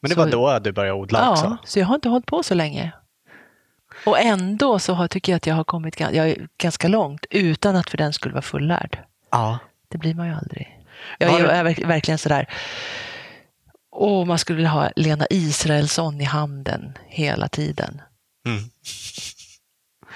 Men 0.00 0.08
det 0.08 0.14
så, 0.14 0.20
var 0.20 0.30
då 0.30 0.58
du 0.58 0.72
började 0.72 0.98
odla 0.98 1.18
ja, 1.18 1.30
också? 1.30 1.44
Ja, 1.44 1.56
så 1.64 1.78
jag 1.78 1.86
har 1.86 1.94
inte 1.94 2.08
hållit 2.08 2.26
på 2.26 2.42
så 2.42 2.54
länge. 2.54 2.92
Och 4.06 4.18
ändå 4.18 4.78
så 4.78 4.94
har, 4.94 5.08
tycker 5.08 5.32
jag 5.32 5.36
att 5.36 5.46
jag 5.46 5.54
har 5.54 5.64
kommit 5.64 6.00
jag 6.00 6.36
ganska 6.58 6.88
långt 6.88 7.26
utan 7.30 7.76
att 7.76 7.90
för 7.90 7.98
den 7.98 8.12
skulle 8.12 8.34
vara 8.34 8.42
fullärd. 8.42 8.98
Ja. 9.30 9.58
Det 9.92 9.98
blir 9.98 10.14
man 10.14 10.26
ju 10.26 10.34
aldrig. 10.34 10.78
Jag 11.18 11.40
är, 11.40 11.44
är 11.44 11.86
verkligen 11.86 12.18
sådär, 12.18 12.46
åh, 13.90 14.26
man 14.26 14.38
skulle 14.38 14.56
vilja 14.56 14.70
ha 14.70 14.90
Lena 14.96 15.26
Israelsson 15.30 16.20
i 16.20 16.24
handen 16.24 16.98
hela 17.06 17.48
tiden. 17.48 18.02
Mm. 18.46 18.62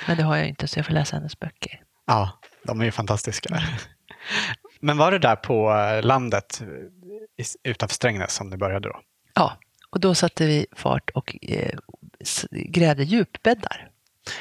Men 0.07 0.17
det 0.17 0.23
har 0.23 0.37
jag 0.37 0.49
inte, 0.49 0.69
så 0.69 0.79
jag 0.79 0.87
får 0.87 0.93
läsa 0.93 1.17
hennes 1.17 1.39
böcker. 1.39 1.83
Ja, 2.07 2.41
de 2.65 2.81
är 2.81 2.85
ju 2.85 2.91
fantastiska. 2.91 3.63
Men 4.81 4.97
var 4.99 5.11
det 5.11 5.19
där 5.19 5.37
på 5.37 5.73
eh, 5.73 6.03
landet 6.03 6.63
utanför 7.63 7.95
Strängnäs 7.95 8.35
som 8.35 8.51
det 8.51 8.57
började 8.57 8.89
då? 8.89 9.01
Ja, 9.35 9.59
och 9.91 10.01
då 10.01 10.15
satte 10.15 10.47
vi 10.47 10.67
fart 10.73 11.11
och 11.11 11.37
eh, 11.43 11.79
grävde 12.51 13.05
djupbäddar. 13.05 13.86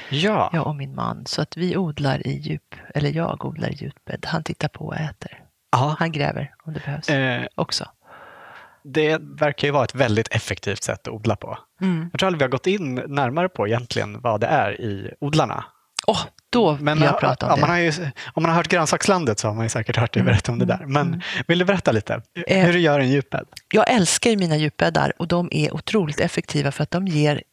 Ja. 0.09 0.49
Jag 0.53 0.67
och 0.67 0.75
min 0.75 0.95
man. 0.95 1.25
Så 1.25 1.41
att 1.41 1.57
vi 1.57 1.77
odlar 1.77 2.27
i 2.27 2.31
djup, 2.31 2.75
eller 2.95 3.09
jag 3.09 3.45
odlar 3.45 3.69
i 3.69 3.73
djupbädd. 3.73 4.25
Han 4.27 4.43
tittar 4.43 4.67
på 4.67 4.85
och 4.85 4.95
äter. 4.95 5.43
Aha. 5.75 5.95
Han 5.99 6.11
gräver 6.11 6.53
om 6.63 6.73
det 6.73 6.79
behövs 6.85 7.09
eh, 7.09 7.45
också. 7.55 7.85
Det 8.83 9.17
verkar 9.21 9.67
ju 9.67 9.71
vara 9.71 9.83
ett 9.83 9.95
väldigt 9.95 10.27
effektivt 10.27 10.83
sätt 10.83 11.07
att 11.07 11.13
odla 11.13 11.35
på. 11.35 11.57
Mm. 11.81 12.09
Jag 12.11 12.19
tror 12.19 12.27
aldrig 12.27 12.39
vi 12.39 12.43
har 12.43 12.49
gått 12.49 12.67
in 12.67 12.95
närmare 12.95 13.49
på 13.49 13.67
egentligen 13.67 14.21
vad 14.21 14.41
det 14.41 14.47
är 14.47 14.81
i 14.81 15.13
odlarna. 15.19 15.65
Oh, 16.07 16.21
då 16.49 16.71
vill 16.71 16.83
Men, 16.83 17.01
jag 17.01 17.19
prata 17.19 17.45
om 17.45 17.55
det. 17.55 17.61
Man 17.61 17.69
har 17.69 17.77
ju, 17.77 17.91
om 18.33 18.43
man 18.43 18.45
har 18.45 18.53
hört 18.53 18.67
Grönsakslandet 18.67 19.39
så 19.39 19.47
har 19.47 19.55
man 19.55 19.65
ju 19.65 19.69
säkert 19.69 19.97
hört 19.97 20.13
dig 20.13 20.21
mm. 20.21 20.31
berätta 20.31 20.51
om 20.51 20.59
det 20.59 20.65
där. 20.65 20.85
Men 20.85 21.07
mm. 21.07 21.21
vill 21.47 21.59
du 21.59 21.65
berätta 21.65 21.91
lite 21.91 22.21
eh, 22.47 22.65
hur 22.65 22.73
du 22.73 22.79
gör 22.79 22.99
en 22.99 23.09
djupbädd? 23.09 23.45
Jag 23.73 23.89
älskar 23.89 24.35
mina 24.35 24.57
djupbäddar 24.57 25.13
och 25.17 25.27
de 25.27 25.49
är 25.51 25.73
otroligt 25.73 26.19
effektiva 26.19 26.71
för 26.71 26.83
att 26.83 26.91
de 26.91 27.07
ger 27.07 27.43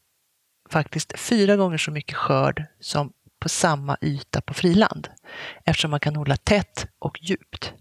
faktiskt 0.73 1.19
fyra 1.19 1.57
gånger 1.57 1.79
så 1.79 1.91
mycket 1.91 2.17
skörd 2.17 2.65
som 2.81 3.13
på 3.39 3.49
samma 3.49 3.97
yta 4.01 4.41
på 4.41 4.55
friland. 4.55 5.09
Eftersom 5.65 5.91
man 5.91 6.01
kan 6.01 6.17
odla 6.17 6.37
tätt 6.37 6.87
och 6.99 7.19
djupt. 7.23 7.73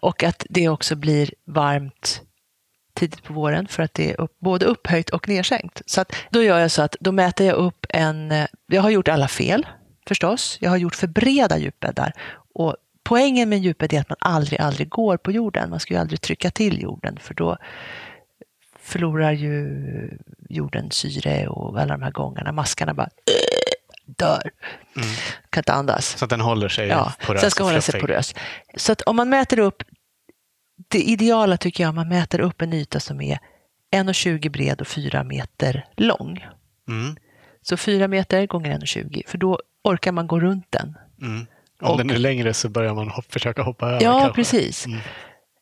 Och 0.00 0.22
att 0.22 0.46
det 0.50 0.68
också 0.68 0.96
blir 0.96 1.34
varmt 1.46 2.22
tidigt 2.94 3.22
på 3.22 3.32
våren 3.32 3.66
för 3.68 3.82
att 3.82 3.94
det 3.94 4.10
är 4.10 4.20
upp, 4.20 4.38
både 4.38 4.64
upphöjt 4.66 5.10
och 5.10 5.28
nedsänkt. 5.28 5.82
Så 5.86 6.00
att 6.00 6.12
då 6.30 6.42
gör 6.42 6.58
jag 6.58 6.70
så 6.70 6.82
att 6.82 6.96
då 7.00 7.12
mäter 7.12 7.46
jag 7.46 7.56
upp 7.56 7.86
en, 7.88 8.32
eh, 8.32 8.46
jag 8.66 8.82
har 8.82 8.90
gjort 8.90 9.08
alla 9.08 9.28
fel 9.28 9.66
förstås, 10.08 10.58
jag 10.60 10.70
har 10.70 10.76
gjort 10.76 10.94
för 10.94 11.06
breda 11.06 11.58
djupbäddar 11.58 12.12
och 12.54 12.76
poängen 13.02 13.48
med 13.48 13.56
en 13.56 13.62
djupbädd 13.62 13.92
är 13.92 14.00
att 14.00 14.08
man 14.08 14.18
aldrig, 14.20 14.60
aldrig 14.60 14.88
går 14.88 15.16
på 15.16 15.32
jorden. 15.32 15.70
Man 15.70 15.80
ska 15.80 15.94
ju 15.94 16.00
aldrig 16.00 16.20
trycka 16.20 16.50
till 16.50 16.82
jorden 16.82 17.18
för 17.20 17.34
då 17.34 17.56
förlorar 18.78 19.32
ju 19.32 19.58
jorden 20.54 20.90
syre 20.90 21.48
och 21.48 21.80
alla 21.80 21.96
de 21.96 22.02
här 22.02 22.10
gångarna. 22.10 22.52
Maskarna 22.52 22.94
bara 22.94 23.08
dör. 24.06 24.50
Mm. 24.96 25.08
Kan 25.50 25.60
inte 25.60 25.72
andas. 25.72 26.18
Så 26.18 26.24
att 26.24 26.30
den 26.30 26.40
håller 26.40 26.68
sig 26.68 26.88
ja, 26.88 27.12
porös? 27.26 27.40
Den 27.40 27.50
ska 27.50 27.64
hålla 27.64 27.80
sig 27.80 28.00
porös. 28.00 28.34
Så 28.76 28.92
att 28.92 29.02
om 29.02 29.16
man 29.16 29.28
mäter 29.28 29.58
upp, 29.58 29.82
det 30.88 31.02
ideala 31.02 31.56
tycker 31.56 31.84
jag, 31.84 31.94
man 31.94 32.08
mäter 32.08 32.40
upp 32.40 32.62
en 32.62 32.72
yta 32.72 33.00
som 33.00 33.20
är 33.20 33.38
1,20 33.94 34.48
bred 34.48 34.80
och 34.80 34.86
4 34.86 35.24
meter 35.24 35.86
lång. 35.96 36.46
Mm. 36.88 37.16
Så 37.62 37.76
4 37.76 38.08
meter 38.08 38.46
gånger 38.46 38.78
1,20 38.78 39.22
för 39.26 39.38
då 39.38 39.60
orkar 39.84 40.12
man 40.12 40.26
gå 40.26 40.40
runt 40.40 40.66
den. 40.70 40.98
Mm. 41.20 41.46
Om 41.80 41.90
och, 41.90 41.98
den 41.98 42.10
är 42.10 42.18
längre 42.18 42.54
så 42.54 42.68
börjar 42.68 42.94
man 42.94 43.08
hoppa, 43.08 43.28
försöka 43.28 43.62
hoppa 43.62 43.86
över. 43.86 44.02
Ja, 44.02 44.20
kanske. 44.20 44.34
precis. 44.34 44.86
Mm. 44.86 45.00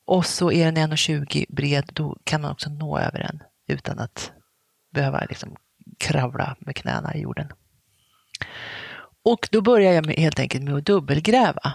Och 0.06 0.26
så 0.26 0.52
är 0.52 0.72
den 0.72 0.92
1,20 0.92 1.44
bred, 1.49 1.90
då 1.92 2.18
kan 2.25 2.40
man 2.40 2.50
också 2.50 2.70
nå 2.70 2.99
över 2.99 3.18
den 3.18 3.42
utan 3.68 3.99
att 3.99 4.32
behöva 4.92 5.25
liksom 5.28 5.56
kravla 5.99 6.56
med 6.58 6.76
knäna 6.76 7.14
i 7.14 7.20
jorden. 7.20 7.52
Och 9.25 9.49
då 9.52 9.61
börjar 9.61 9.92
jag 9.92 10.06
med, 10.06 10.16
helt 10.16 10.40
enkelt 10.40 10.64
med 10.64 10.75
att 10.75 10.87
dubbelgräva. 10.87 11.72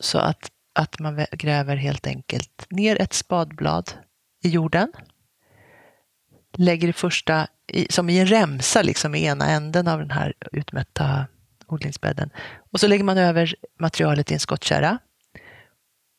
Så 0.00 0.18
att, 0.18 0.50
att 0.72 0.98
man 0.98 1.26
gräver 1.32 1.76
helt 1.76 2.06
enkelt 2.06 2.66
ner 2.70 3.00
ett 3.00 3.12
spadblad 3.12 3.92
i 4.44 4.48
jorden. 4.48 4.92
Lägger 6.52 6.86
det 6.86 6.92
första, 6.92 7.46
i, 7.66 7.86
som 7.90 8.10
i 8.10 8.18
en 8.18 8.26
remsa, 8.26 8.82
liksom 8.82 9.14
i 9.14 9.24
ena 9.24 9.46
änden 9.46 9.88
av 9.88 9.98
den 9.98 10.10
här 10.10 10.34
utmätta 10.52 11.26
odlingsbädden. 11.66 12.30
Och 12.70 12.80
så 12.80 12.88
lägger 12.88 13.04
man 13.04 13.18
över 13.18 13.54
materialet 13.78 14.30
i 14.30 14.34
en 14.34 14.40
skottkärra. 14.40 14.98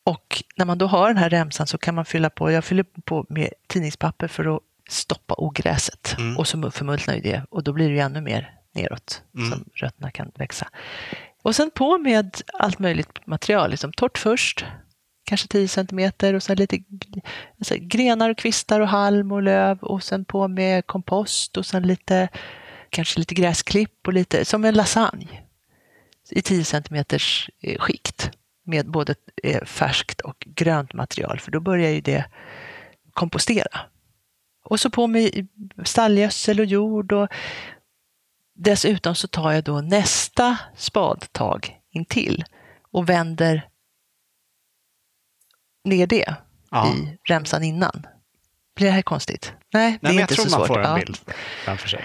Och 0.04 0.42
när 0.56 0.64
man 0.64 0.78
då 0.78 0.86
har 0.86 1.08
den 1.08 1.16
här 1.16 1.30
remsan 1.30 1.66
så 1.66 1.78
kan 1.78 1.94
man 1.94 2.04
fylla 2.04 2.30
på, 2.30 2.50
jag 2.50 2.64
fyller 2.64 2.84
på 3.04 3.26
med 3.28 3.52
tidningspapper 3.66 4.28
för 4.28 4.56
att 4.56 4.62
stoppa 4.90 5.34
ogräset. 5.38 6.14
Mm. 6.18 6.36
Och 6.36 6.46
så 6.46 6.70
förmultnar 6.70 7.14
ju 7.14 7.20
det 7.20 7.42
och 7.50 7.64
då 7.64 7.72
blir 7.72 7.88
det 7.88 7.94
ju 7.94 8.00
ännu 8.00 8.20
mer 8.20 8.54
neråt 8.74 9.22
mm. 9.36 9.50
som 9.50 9.64
rötterna 9.74 10.10
kan 10.10 10.32
växa. 10.34 10.68
Och 11.42 11.56
sen 11.56 11.70
på 11.70 11.98
med 11.98 12.36
allt 12.52 12.78
möjligt 12.78 13.26
material, 13.26 13.70
liksom 13.70 13.92
torrt 13.92 14.18
först, 14.18 14.64
kanske 15.24 15.48
10 15.48 15.68
centimeter 15.68 16.34
och 16.34 16.42
sen 16.42 16.56
lite 16.56 16.78
alltså, 17.58 17.74
grenar 17.78 18.30
och 18.30 18.38
kvistar 18.38 18.80
och 18.80 18.88
halm 18.88 19.32
och 19.32 19.42
löv 19.42 19.78
och 19.78 20.02
sen 20.02 20.24
på 20.24 20.48
med 20.48 20.86
kompost 20.86 21.56
och 21.56 21.66
sen 21.66 21.82
lite, 21.82 22.28
kanske 22.90 23.18
lite 23.18 23.34
gräsklipp 23.34 24.06
och 24.06 24.12
lite, 24.12 24.44
som 24.44 24.64
en 24.64 24.74
lasagne 24.74 25.42
i 26.30 26.42
10 26.42 26.64
centimeters 26.64 27.50
eh, 27.60 27.78
skikt 27.78 28.30
med 28.64 28.90
både 28.90 29.14
eh, 29.42 29.64
färskt 29.64 30.20
och 30.20 30.46
grönt 30.46 30.92
material 30.92 31.40
för 31.40 31.50
då 31.50 31.60
börjar 31.60 31.90
ju 31.90 32.00
det 32.00 32.24
kompostera. 33.12 33.80
Och 34.70 34.80
så 34.80 34.90
på 34.90 35.06
med 35.06 35.46
stallgödsel 35.84 36.60
och 36.60 36.66
jord 36.66 37.12
och 37.12 37.28
Dessutom 38.62 39.14
så 39.14 39.28
tar 39.28 39.52
jag 39.52 39.64
då 39.64 39.80
nästa 39.80 40.58
spadtag 40.76 41.78
intill 41.90 42.44
och 42.92 43.08
vänder 43.08 43.68
ner 45.84 46.06
det 46.06 46.34
ja. 46.70 46.88
i 46.88 47.18
remsan 47.24 47.64
innan. 47.64 48.06
Blir 48.76 48.86
det 48.86 48.92
här 48.92 49.02
konstigt? 49.02 49.52
Nej, 49.72 49.98
det 50.02 50.08
Nej, 50.08 50.16
är 50.16 50.20
inte 50.20 50.34
så 50.34 50.42
svårt. 50.42 50.52
Jag 50.52 50.66
tror 50.66 50.76
man 50.76 50.84
får 50.84 50.92
en 50.92 51.00
bild 51.00 51.18
framför 51.64 51.88
sig. 51.88 52.04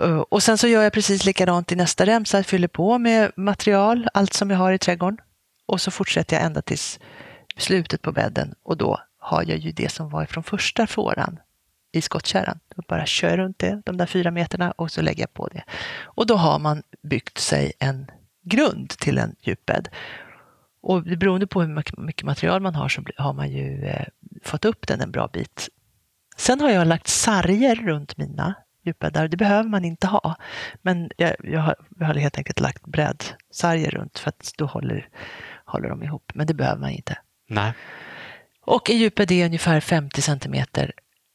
Uh, 0.00 0.18
och 0.18 0.42
sen 0.42 0.58
så 0.58 0.66
gör 0.66 0.82
jag 0.82 0.92
precis 0.92 1.24
likadant 1.24 1.72
i 1.72 1.76
nästa 1.76 2.06
remsa, 2.06 2.38
jag 2.38 2.46
fyller 2.46 2.68
på 2.68 2.98
med 2.98 3.32
material, 3.36 4.08
allt 4.14 4.32
som 4.32 4.50
jag 4.50 4.58
har 4.58 4.72
i 4.72 4.78
trädgården. 4.78 5.18
Och 5.66 5.80
så 5.80 5.90
fortsätter 5.90 6.36
jag 6.36 6.44
ända 6.44 6.62
tills 6.62 7.00
slutet 7.56 8.02
på 8.02 8.12
bädden 8.12 8.54
och 8.62 8.76
då 8.76 9.00
har 9.18 9.42
jag 9.42 9.58
ju 9.58 9.72
det 9.72 9.88
som 9.88 10.10
var 10.10 10.26
från 10.26 10.44
första 10.44 10.86
fåran 10.86 11.38
i 11.94 12.00
skottkärran. 12.00 12.58
Och 12.76 12.84
bara 12.88 13.06
kör 13.06 13.36
runt 13.36 13.58
det, 13.58 13.82
de 13.84 13.96
där 13.96 14.06
fyra 14.06 14.30
meterna 14.30 14.70
och 14.70 14.90
så 14.90 15.02
lägger 15.02 15.22
jag 15.22 15.34
på 15.34 15.48
det. 15.48 15.64
Och 16.02 16.26
då 16.26 16.36
har 16.36 16.58
man 16.58 16.82
byggt 17.02 17.38
sig 17.38 17.72
en 17.78 18.10
grund 18.42 18.88
till 18.88 19.18
en 19.18 19.36
djupbädd. 19.40 19.88
Och 20.82 21.02
beroende 21.02 21.46
på 21.46 21.62
hur 21.62 22.02
mycket 22.02 22.26
material 22.26 22.62
man 22.62 22.74
har 22.74 22.88
så 22.88 23.02
har 23.16 23.32
man 23.32 23.50
ju 23.50 23.84
eh, 23.84 24.06
fått 24.42 24.64
upp 24.64 24.86
den 24.86 25.00
en 25.00 25.10
bra 25.10 25.28
bit. 25.32 25.68
Sen 26.36 26.60
har 26.60 26.70
jag 26.70 26.86
lagt 26.86 27.08
sarger 27.08 27.74
runt 27.74 28.16
mina 28.16 28.54
djupbäddar. 28.82 29.28
Det 29.28 29.36
behöver 29.36 29.68
man 29.68 29.84
inte 29.84 30.06
ha. 30.06 30.36
Men 30.82 31.10
jag, 31.16 31.34
jag, 31.42 31.60
har, 31.60 31.74
jag 31.98 32.06
har 32.06 32.14
helt 32.14 32.38
enkelt 32.38 32.60
lagt 32.60 32.86
brädsarger 32.86 33.90
runt 33.90 34.18
för 34.18 34.28
att 34.28 34.52
då 34.58 34.66
håller, 34.66 35.08
håller 35.64 35.88
de 35.88 36.02
ihop. 36.02 36.32
Men 36.34 36.46
det 36.46 36.54
behöver 36.54 36.80
man 36.80 36.90
inte. 36.90 37.18
Nej. 37.48 37.72
Och 38.60 38.90
en 38.90 38.98
djupbädd 38.98 39.30
är 39.30 39.46
ungefär 39.46 39.80
50 39.80 40.22
centimeter 40.22 40.92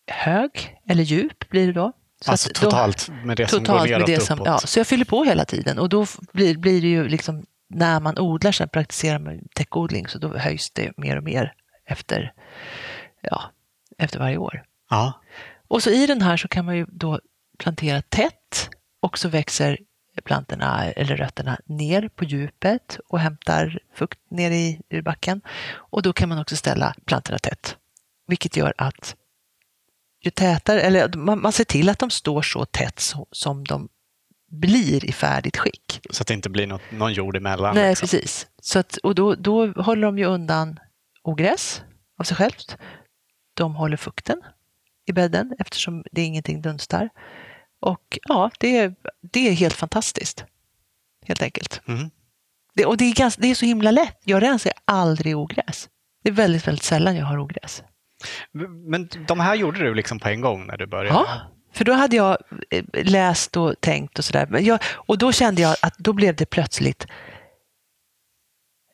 hög 0.09 0.77
eller 0.87 1.03
djup 1.03 1.49
blir 1.49 1.67
det 1.67 1.73
då. 1.73 1.93
Så 2.21 2.31
alltså 2.31 2.49
totalt 2.53 3.07
då, 3.07 3.27
med 3.27 3.37
det 3.37 3.47
som 3.47 3.63
går 3.63 3.87
neråt 3.87 4.05
det 4.05 4.19
som, 4.19 4.41
ja, 4.45 4.57
Så 4.57 4.79
jag 4.79 4.87
fyller 4.87 5.05
på 5.05 5.23
hela 5.23 5.45
tiden 5.45 5.79
och 5.79 5.89
då 5.89 6.05
blir, 6.33 6.57
blir 6.57 6.81
det 6.81 6.87
ju 6.87 7.07
liksom 7.07 7.45
när 7.69 7.99
man 7.99 8.19
odlar, 8.19 8.51
sen 8.51 8.69
praktiserar 8.69 9.19
man 9.19 9.39
täckodling 9.55 10.07
så 10.07 10.17
då 10.17 10.37
höjs 10.37 10.71
det 10.71 10.97
mer 10.97 11.17
och 11.17 11.23
mer 11.23 11.53
efter, 11.85 12.33
ja, 13.21 13.51
efter 13.97 14.19
varje 14.19 14.37
år. 14.37 14.63
Ja. 14.89 15.21
Och 15.67 15.83
så 15.83 15.89
i 15.89 16.07
den 16.07 16.21
här 16.21 16.37
så 16.37 16.47
kan 16.47 16.65
man 16.65 16.77
ju 16.77 16.85
då 16.89 17.19
plantera 17.57 18.01
tätt 18.01 18.69
och 18.99 19.17
så 19.17 19.29
växer 19.29 19.77
plantorna 20.23 20.85
eller 20.85 21.17
rötterna 21.17 21.59
ner 21.65 22.09
på 22.15 22.23
djupet 22.23 22.99
och 23.07 23.19
hämtar 23.19 23.79
fukt 23.95 24.19
ner 24.31 24.51
i 24.51 24.81
ur 24.89 25.01
backen. 25.01 25.41
Och 25.71 26.01
då 26.01 26.13
kan 26.13 26.29
man 26.29 26.39
också 26.39 26.55
ställa 26.55 26.95
plantorna 27.05 27.37
tätt, 27.37 27.77
vilket 28.27 28.57
gör 28.57 28.73
att 28.77 29.15
ju 30.21 30.31
tätare, 30.31 30.81
eller 30.81 31.17
man, 31.17 31.41
man 31.41 31.51
ser 31.51 31.63
till 31.63 31.89
att 31.89 31.99
de 31.99 32.09
står 32.09 32.41
så 32.41 32.65
tätt 32.65 32.99
så, 32.99 33.27
som 33.31 33.63
de 33.63 33.89
blir 34.51 35.05
i 35.05 35.11
färdigt 35.11 35.57
skick. 35.57 35.99
Så 36.09 36.21
att 36.21 36.27
det 36.27 36.33
inte 36.33 36.49
blir 36.49 36.67
något, 36.67 36.81
någon 36.91 37.13
jord 37.13 37.35
emellan? 37.35 37.75
Nej, 37.75 37.89
liksom. 37.89 38.07
precis. 38.07 38.47
Så 38.61 38.79
att, 38.79 38.97
och 38.97 39.15
då, 39.15 39.35
då 39.35 39.67
håller 39.67 40.01
de 40.01 40.17
ju 40.17 40.25
undan 40.25 40.79
ogräs 41.23 41.81
av 42.19 42.23
sig 42.23 42.37
självt. 42.37 42.77
De 43.53 43.75
håller 43.75 43.97
fukten 43.97 44.41
i 45.05 45.11
bädden 45.11 45.55
eftersom 45.59 46.03
det 46.11 46.21
är 46.21 46.25
ingenting 46.25 46.61
dunstar. 46.61 47.09
Och 47.81 48.19
ja, 48.27 48.51
det 48.59 48.77
är, 48.77 48.95
det 49.21 49.47
är 49.47 49.51
helt 49.51 49.73
fantastiskt. 49.73 50.45
Helt 51.25 51.41
enkelt. 51.41 51.81
Mm. 51.85 52.09
Det, 52.75 52.85
och 52.85 52.97
det 52.97 53.05
är, 53.05 53.13
ganska, 53.13 53.41
det 53.41 53.47
är 53.47 53.55
så 53.55 53.65
himla 53.65 53.91
lätt. 53.91 54.21
Jag 54.23 54.41
rensar 54.43 54.71
aldrig 54.85 55.37
ogräs. 55.37 55.89
Det 56.23 56.29
är 56.29 56.33
väldigt, 56.33 56.67
väldigt 56.67 56.83
sällan 56.83 57.15
jag 57.15 57.25
har 57.25 57.37
ogräs. 57.37 57.83
Men 58.89 59.09
de 59.27 59.39
här 59.39 59.55
gjorde 59.55 59.79
du 59.79 59.93
liksom 59.93 60.19
på 60.19 60.29
en 60.29 60.41
gång 60.41 60.67
när 60.67 60.77
du 60.77 60.87
började? 60.87 61.19
Ja, 61.19 61.27
för 61.73 61.85
då 61.85 61.93
hade 61.93 62.15
jag 62.15 62.37
eh, 62.69 62.83
läst 62.93 63.57
och 63.57 63.81
tänkt 63.81 64.19
och 64.19 64.25
sådär. 64.25 64.79
Och 64.93 65.17
då 65.17 65.31
kände 65.31 65.61
jag 65.61 65.75
att 65.81 65.97
då 65.97 66.13
blev 66.13 66.35
det 66.35 66.45
plötsligt 66.45 67.07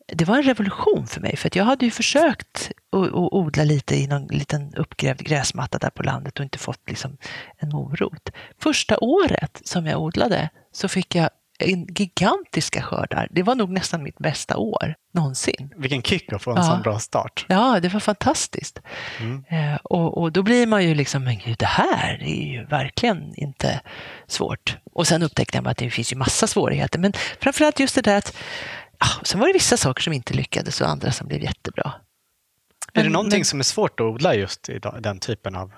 det 0.08 0.26
var 0.26 0.38
en 0.38 0.44
revolution 0.44 1.08
för 1.08 1.22
mig, 1.22 1.36
för 1.38 1.52
jag 1.54 1.66
hade 1.66 1.86
ju 1.86 1.92
försökt 1.92 2.72
att 2.92 3.12
odla 3.14 3.64
lite 3.64 3.96
i 3.96 4.08
någon 4.08 4.28
liten 4.28 4.76
uppgrävd 4.76 5.22
gräsmatta 5.22 5.78
där 5.78 5.90
på 5.90 6.04
landet 6.04 6.40
och 6.40 6.44
inte 6.44 6.58
fått 6.58 6.90
liksom 6.90 7.18
en 7.58 7.70
morot. 7.70 8.30
Första 8.60 8.98
året 8.98 9.62
som 9.64 9.86
jag 9.86 10.02
odlade 10.02 10.50
så 10.72 10.88
fick 10.88 11.16
jag 11.16 11.30
gigantiska 11.60 12.82
skördar. 12.82 13.28
Det 13.32 13.44
var 13.44 13.56
nog 13.56 13.70
nästan 13.70 14.04
mitt 14.04 14.18
bästa 14.18 14.58
år 14.58 14.96
någonsin. 15.14 15.74
Vilken 15.78 16.02
kick 16.02 16.34
att 16.34 16.42
få 16.42 16.52
en 16.52 16.58
ja. 16.58 16.64
sån 16.64 16.82
bra 16.82 17.00
start. 17.00 17.46
Ja, 17.50 17.80
det 17.80 17.90
var 17.90 18.00
fantastiskt. 18.00 18.82
Mm. 19.20 19.46
Eh, 19.50 19.80
och, 19.84 20.18
och, 20.18 20.32
då 20.32 20.44
blir 20.44 20.68
man 20.68 20.84
ju 20.84 20.96
liksom, 20.96 21.24
men 21.24 21.38
gud, 21.38 21.58
det 21.58 21.66
här 21.66 22.24
är 22.24 22.52
ju 22.52 22.66
verkligen 22.66 23.36
inte 23.36 23.82
svårt. 24.28 24.78
Och 24.94 25.08
sen 25.08 25.24
upptäckte 25.24 25.58
jag 25.58 25.68
att 25.68 25.78
det 25.78 25.90
finns 25.90 26.14
ju 26.14 26.18
massa 26.18 26.48
svårigheter, 26.48 27.00
men 27.00 27.14
framförallt 27.40 27.80
just 27.80 27.96
det 27.96 28.02
där 28.02 28.18
att 28.18 28.36
ah, 28.98 29.24
sen 29.24 29.40
var 29.40 29.48
det 29.48 29.54
vissa 29.54 29.78
saker 29.78 30.04
som 30.04 30.14
inte 30.14 30.34
lyckades 30.34 30.82
och 30.82 30.90
andra 30.90 31.12
som 31.12 31.28
blev 31.28 31.44
jättebra. 31.44 31.94
Men, 32.94 33.02
är 33.02 33.06
det 33.06 33.14
någonting 33.14 33.40
men, 33.40 33.46
som 33.46 33.60
är 33.60 33.64
svårt 33.64 34.00
att 34.00 34.06
odla 34.06 34.36
just 34.36 34.70
i 34.70 34.80
den 35.00 35.20
typen 35.20 35.56
av 35.56 35.72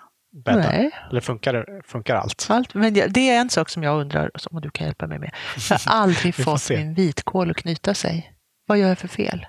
bäddar? 0.45 0.71
Nej. 0.71 0.91
Eller 1.09 1.21
funkar, 1.21 1.81
funkar 1.85 2.15
allt? 2.15 2.47
allt 2.49 2.73
men 2.73 2.93
det 2.93 3.29
är 3.29 3.39
en 3.39 3.49
sak 3.49 3.69
som 3.69 3.83
jag 3.83 4.01
undrar, 4.01 4.31
som 4.35 4.61
du 4.61 4.69
kan 4.69 4.87
hjälpa 4.87 5.07
mig 5.07 5.19
med. 5.19 5.35
Jag 5.69 5.77
har 5.77 5.81
aldrig 6.01 6.35
fått 6.35 6.69
min 6.69 6.93
vitkål 6.93 7.51
att 7.51 7.57
knyta 7.57 7.93
sig. 7.93 8.33
Vad 8.65 8.77
gör 8.77 8.87
jag 8.87 8.97
för 8.97 9.07
fel? 9.07 9.45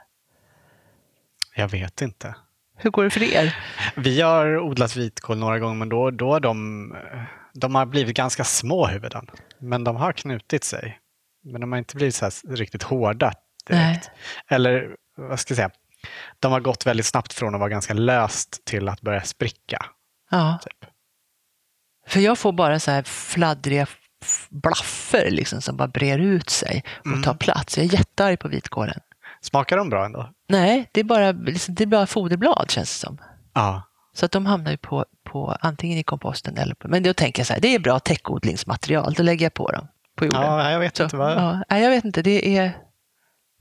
Jag 1.57 1.69
vet 1.69 2.03
inte. 2.03 2.35
Hur 2.77 2.91
går 2.91 3.05
det 3.05 3.11
för 3.11 3.23
er? 3.23 3.57
Vi 3.97 4.21
har 4.21 4.59
odlat 4.59 4.97
vitkål 4.97 5.39
några 5.39 5.59
gånger, 5.59 5.75
men 5.75 5.89
då, 5.89 6.11
då 6.11 6.39
de, 6.39 6.97
de 7.55 7.75
har 7.75 7.87
blivit 7.87 8.17
ganska 8.17 8.45
små 8.45 8.87
huvuden. 8.87 9.27
Men 9.59 9.85
de 9.85 9.97
har 9.97 10.13
knutit 10.13 10.65
sig. 10.65 10.99
Men 11.45 11.61
de 11.61 11.73
har 11.73 11.79
inte 11.79 11.97
blivit 11.97 12.15
så 12.15 12.31
riktigt 12.49 12.83
hårda 12.83 13.33
direkt. 13.67 14.11
Nej. 14.49 14.57
Eller 14.57 14.97
vad 15.17 15.41
ska 15.41 15.53
jag 15.53 15.57
säga? 15.57 15.71
De 16.41 16.53
har 16.53 16.61
gått 16.61 16.87
väldigt 16.87 17.07
snabbt 17.07 17.33
från 17.33 17.55
att 17.55 17.61
vara 17.61 17.71
ganska 17.71 17.95
löst 17.95 18.65
till 18.65 18.89
att 18.89 19.01
börja 19.01 19.23
spricka. 19.23 19.87
Ja. 20.31 20.59
Typ. 20.63 20.91
För 22.07 22.21
jag 22.21 22.39
får 22.39 22.53
bara 22.53 22.81
så 22.81 22.91
här 22.91 23.03
fladdriga 23.03 23.87
blaffer 24.49 25.31
liksom, 25.31 25.63
som 25.63 25.77
bara 25.77 25.89
brer 25.89 26.19
ut 26.19 26.51
sig 26.51 26.85
och 27.01 27.07
Mm. 27.07 27.23
tar 27.23 27.35
plats. 27.35 27.79
Jag 27.79 27.87
är 27.87 27.93
jättearg 27.93 28.39
på 28.41 28.49
vitkålen. 28.49 29.01
Smakar 29.41 29.77
de 29.77 29.91
bra 29.91 30.05
ändå? 30.05 30.31
Nej, 30.49 30.89
det 30.93 31.01
är 31.01 31.05
bara, 31.05 31.33
liksom, 31.33 31.75
det 31.75 31.85
är 31.85 31.87
bara 31.87 32.07
foderblad 32.07 32.71
känns 32.71 32.93
det 33.01 33.07
som. 33.07 33.19
Ja. 33.55 33.83
Så 34.13 34.25
att 34.27 34.33
de 34.33 34.47
hamnar 34.47 34.71
ju 34.71 34.77
på, 34.77 35.05
på 35.25 35.57
antingen 35.61 35.99
i 35.99 36.03
komposten 36.03 36.57
eller 36.59 36.75
på... 36.75 36.89
Men 36.89 37.03
då 37.03 37.15
tänker 37.15 37.41
jag 37.41 37.47
så 37.47 37.53
här, 37.53 37.61
det 37.61 37.75
är 37.75 37.79
bra 37.79 37.99
täckodlingsmaterial, 37.99 39.15
då 39.15 39.23
lägger 39.23 39.47
jag 39.47 39.55
på 39.55 39.71
dem 39.73 39.89
på 40.17 40.25
jorden. 40.25 40.43
Ja, 40.43 40.71
jag 40.71 40.81
vet 40.81 40.97
Så, 40.97 41.03
inte 41.03 41.17
vad... 41.17 41.63
ja, 41.69 41.79
jag 41.79 41.91
vet 41.91 42.05
inte, 42.05 42.23
det 42.23 42.57
är... 42.59 42.77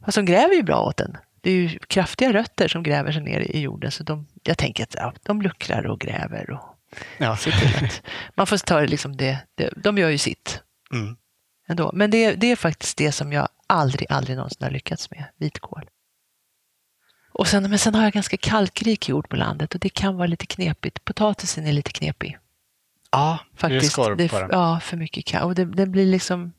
Fast 0.05 0.15
de 0.15 0.25
gräver 0.25 0.53
ju 0.55 0.63
bra 0.63 0.81
åt 0.81 0.97
den. 0.97 1.17
Det 1.47 1.51
är 1.51 1.55
ju 1.55 1.79
kraftiga 1.79 2.33
rötter 2.33 2.67
som 2.67 2.83
gräver 2.83 3.11
sig 3.11 3.21
ner 3.21 3.39
i 3.39 3.59
jorden. 3.59 3.91
Så 3.91 4.03
de, 4.03 4.27
jag 4.43 4.57
tänker 4.57 4.83
att 4.83 4.95
ja, 4.95 5.13
de 5.23 5.41
luckrar 5.41 5.85
och 5.87 5.99
gräver 5.99 6.49
och 6.49 6.61
Ja. 7.17 7.37
Man 8.35 8.47
får 8.47 8.57
ta 8.57 8.79
det 8.81 8.87
liksom 8.87 9.17
det, 9.17 9.39
det... 9.55 9.69
De 9.75 9.97
gör 9.97 10.09
ju 10.09 10.17
sitt 10.17 10.61
Mm. 10.93 11.15
ändå. 11.67 11.91
Men 11.93 12.11
det, 12.11 12.35
det 12.35 12.51
är 12.51 12.55
faktiskt 12.55 12.97
det 12.97 13.11
som 13.11 13.33
jag 13.33 13.47
aldrig, 13.67 14.07
aldrig 14.11 14.35
någonsin 14.37 14.63
har 14.63 14.71
lyckats 14.71 15.11
med, 15.11 15.23
vitkål. 15.37 15.89
Och 17.31 17.47
sen, 17.47 17.69
men 17.69 17.79
sen 17.79 17.95
har 17.95 18.03
jag 18.03 18.13
ganska 18.13 18.37
kalkrik 18.37 19.09
jord 19.09 19.29
på 19.29 19.35
landet 19.35 19.73
och 19.75 19.79
det 19.79 19.89
kan 19.89 20.15
vara 20.17 20.27
lite 20.27 20.45
knepigt. 20.45 21.05
Potatisen 21.05 21.67
är 21.67 21.71
lite 21.73 21.91
knepig. 21.91 22.37
Ja, 23.11 23.39
det 23.51 23.57
är 23.57 23.59
Faktiskt. 23.59 23.91
skorv 23.91 24.17
Det- 24.17 24.29
på 24.29 24.39
den. 24.39 24.49
Ja, 24.51 24.79
för 24.79 24.97
mycket 24.97 25.25
kalk. 25.25 25.43
Och 25.45 25.55
det, 25.55 25.65
det 25.65 25.85
blir 25.85 26.05
liksom 26.05 26.53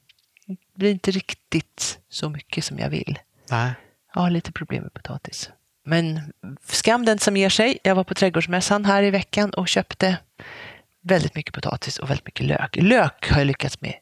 det 0.47 0.57
blir 0.75 0.91
inte 0.91 1.11
riktigt 1.11 1.99
så 2.09 2.29
mycket 2.29 2.65
som 2.65 2.79
jag 2.79 2.91
vill. 2.91 3.19
Nej. 3.51 3.73
Jag 4.15 4.21
har 4.23 4.31
lite 4.31 4.53
problem 4.53 4.83
med 4.83 4.95
potatis. 4.95 5.51
Men 5.85 6.21
skam 6.67 7.05
den 7.05 7.19
som 7.19 7.37
ger 7.37 7.49
sig. 7.49 7.79
Jag 7.83 7.95
var 7.95 8.05
på 8.05 8.15
trädgårdsmässan 8.15 8.85
här 8.85 9.03
i 9.03 9.11
veckan 9.11 9.51
och 9.51 9.69
köpte 9.69 10.17
väldigt 11.03 11.35
mycket 11.35 11.55
potatis 11.55 11.99
och 11.99 12.11
väldigt 12.11 12.27
mycket 12.27 12.47
lök. 12.47 12.77
Lök 12.77 13.31
har 13.31 13.39
jag 13.39 13.47
lyckats 13.47 13.81
med. 13.81 13.95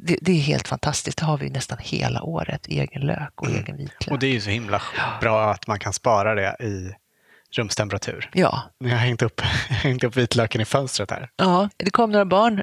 Det, 0.00 0.18
det 0.22 0.32
är 0.32 0.40
helt 0.40 0.68
fantastiskt. 0.68 1.18
Det 1.18 1.24
har 1.24 1.38
vi 1.38 1.50
nästan 1.50 1.78
hela 1.80 2.22
året. 2.22 2.66
Egen 2.66 3.02
lök 3.02 3.32
och 3.40 3.46
Mm. 3.46 3.58
egen 3.60 3.76
vitlök. 3.76 4.12
Och 4.12 4.18
det 4.18 4.26
är 4.26 4.32
ju 4.32 4.40
så 4.40 4.50
himla 4.50 4.82
bra 5.20 5.50
att 5.50 5.66
man 5.66 5.78
kan 5.78 5.92
spara 5.92 6.34
det 6.34 6.56
i 6.64 6.94
rumstemperatur. 7.56 8.30
Ja, 8.34 8.62
Jag 8.78 8.90
har 8.90 8.96
hängt 8.96 9.22
upp, 9.22 9.40
hängt 9.68 10.04
upp 10.04 10.16
vitlöken 10.16 10.60
i 10.60 10.64
fönstret 10.64 11.10
här. 11.10 11.30
Ja, 11.36 11.68
det 11.76 11.90
kom 11.90 12.12
några 12.12 12.24
barn, 12.24 12.62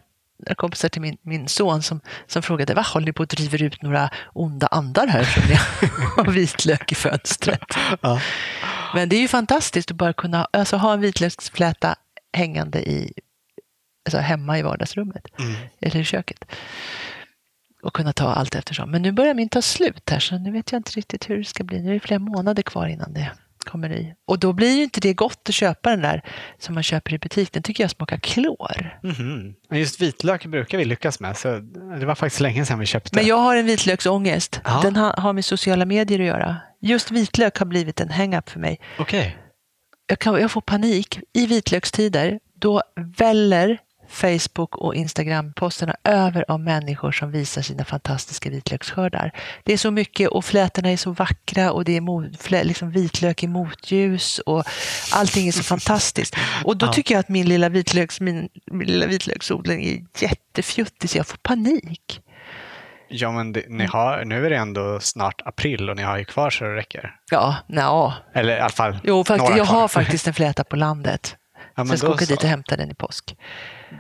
kompisar 0.58 0.90
till 0.90 1.02
min, 1.02 1.18
min 1.22 1.48
son 1.48 1.82
som, 1.82 2.02
som 2.28 2.42
frågade 2.42 2.74
vad 2.74 2.86
håller 2.86 3.06
ni 3.06 3.14
på 3.14 3.24
att 3.24 3.30
driver 3.30 3.64
ut 3.64 3.82
några 3.82 4.10
onda 4.34 4.68
andar 4.68 5.08
här 5.08 5.24
som 5.24 5.44
ni 5.50 5.56
har 6.16 6.32
vitlök 6.32 6.92
i 6.92 6.96
fönstret? 6.96 7.64
Ja. 8.02 8.22
Men 8.94 9.10
det 9.10 9.16
är 9.16 9.22
ju 9.22 9.28
fantastiskt 9.28 9.92
att 9.92 9.98
bara 9.98 10.14
kunna 10.14 10.48
alltså, 10.54 10.78
ha 10.78 10.94
en 10.94 11.02
vitlöksfläta 11.02 11.96
hängande 12.34 12.80
i, 12.90 13.14
alltså, 14.06 14.18
hemma 14.18 14.60
i 14.60 14.62
vardagsrummet 14.62 15.26
Mm. 15.40 15.56
eller 15.82 16.00
i 16.00 16.04
köket. 16.04 16.46
Och 17.84 17.94
kunna 17.94 18.14
ta 18.14 18.34
allt 18.34 18.56
eftersom. 18.56 18.92
Men 18.92 19.02
nu 19.02 19.12
börjar 19.12 19.34
min 19.34 19.50
ta 19.50 19.62
slut 19.62 20.10
här 20.10 20.20
så 20.20 20.38
nu 20.38 20.52
vet 20.52 20.72
jag 20.72 20.80
inte 20.80 20.92
riktigt 20.92 21.30
hur 21.30 21.38
det 21.38 21.44
ska 21.44 21.64
bli. 21.64 21.82
Nu 21.82 21.90
är 21.90 21.94
det 21.94 22.00
flera 22.00 22.20
månader 22.20 22.64
kvar 22.64 22.88
innan 22.88 23.14
det 23.14 23.32
kommer 23.66 23.92
i. 23.92 24.14
Och 24.28 24.40
då 24.40 24.54
blir 24.54 24.76
ju 24.76 24.84
inte 24.84 25.00
det 25.00 25.14
gott 25.14 25.50
att 25.50 25.56
köpa 25.56 25.90
den 25.90 26.02
där 26.02 26.22
som 26.60 26.74
man 26.74 26.84
köper 26.84 27.14
i 27.14 27.20
butik. 27.20 27.52
Den 27.54 27.64
tycker 27.64 27.84
jag 27.84 27.92
smakar 27.92 28.18
klor. 28.18 29.00
Mhm. 29.04 29.54
Men 29.70 29.80
Just 29.80 30.02
vitlök 30.02 30.46
brukar 30.46 30.78
vi 30.78 30.86
lyckas 30.86 31.20
med, 31.20 31.38
så 31.38 31.60
det 32.00 32.06
var 32.06 32.16
faktiskt 32.16 32.42
länge 32.42 32.66
sedan 32.66 32.80
vi 32.80 32.86
köpte. 32.86 33.16
Men 33.16 33.26
jag 33.26 33.38
har 33.38 33.56
en 33.56 33.66
vitlöksångest. 33.66 34.62
Ja. 34.64 34.80
Den 34.84 34.96
har, 34.96 35.14
har 35.14 35.34
med 35.34 35.46
sociala 35.46 35.86
medier 35.86 36.20
att 36.20 36.26
göra. 36.26 36.58
Just 36.82 37.12
vitlök 37.12 37.58
har 37.58 37.66
blivit 37.66 38.02
en 38.02 38.10
hang-up 38.10 38.50
för 38.50 38.60
mig. 38.60 38.80
Okej. 39.00 39.38
Jag, 40.08 40.20
kan, 40.20 40.42
jag 40.42 40.52
får 40.52 40.62
panik. 40.62 41.20
I 41.34 41.46
vitlökstider, 41.46 42.40
då 42.56 42.82
väller 43.18 43.80
Facebook 44.12 44.76
och 44.76 44.96
Instagram-posterna 44.96 45.96
över 46.04 46.46
av 46.48 46.60
människor 46.60 47.12
som 47.12 47.32
visar 47.32 47.62
sina 47.62 47.86
fantastiska 47.86 48.50
vitlöksskördar. 48.50 49.32
Det 49.64 49.74
är 49.74 49.78
så 49.78 49.92
mycket 49.92 50.30
och 50.30 50.46
flätorna 50.46 50.90
är 50.90 50.98
så 50.98 51.12
vackra 51.12 51.72
och 51.72 51.86
det 51.86 51.98
är 51.98 52.38
flä, 52.44 52.64
liksom 52.64 52.92
vitlök 52.92 53.44
i 53.44 53.48
motljus 53.48 54.40
och 54.40 54.64
allting 55.14 55.48
är 55.48 55.52
så 55.52 55.64
fantastiskt. 55.76 56.36
Och 56.64 56.78
då 56.78 56.88
tycker 56.88 57.16
jag 57.16 57.20
att 57.20 57.30
min 57.30 57.50
lilla, 57.50 57.70
vitlöks, 57.70 58.22
min, 58.22 58.50
min 58.72 58.88
lilla 58.88 59.06
vitlöksodling 59.06 59.86
är 59.86 60.24
jättefjuttig 60.24 61.10
så 61.10 61.18
jag 61.18 61.28
får 61.28 61.38
panik. 61.38 62.22
Ja, 63.14 63.32
men 63.32 63.54
det, 63.54 63.64
ni 63.70 63.86
har, 63.86 64.26
nu 64.26 64.46
är 64.46 64.50
det 64.50 64.56
ändå 64.58 65.00
snart 65.00 65.42
april 65.46 65.90
och 65.90 65.96
ni 65.96 66.04
har 66.04 66.18
ju 66.18 66.26
kvar 66.26 66.50
så 66.50 66.64
det 66.64 66.76
räcker. 66.76 67.16
Ja, 67.32 67.56
nja. 67.68 68.14
Eller 68.34 68.58
i 68.58 68.60
alla 68.60 68.70
fall 68.70 69.00
Jo, 69.04 69.24
faktiskt, 69.24 69.44
några 69.50 69.58
jag 69.58 69.68
kvar. 69.68 69.80
har 69.80 69.88
faktiskt 69.88 70.28
en 70.28 70.34
fläta 70.34 70.64
på 70.64 70.76
landet. 70.76 71.36
Ja, 71.76 71.86
så 71.86 71.92
jag 71.92 72.00
ska 72.00 72.10
åka 72.10 72.26
så. 72.26 72.32
dit 72.32 72.44
och 72.44 72.50
hämta 72.50 72.76
den 72.76 72.92
i 72.92 72.94
påsk. 72.94 73.36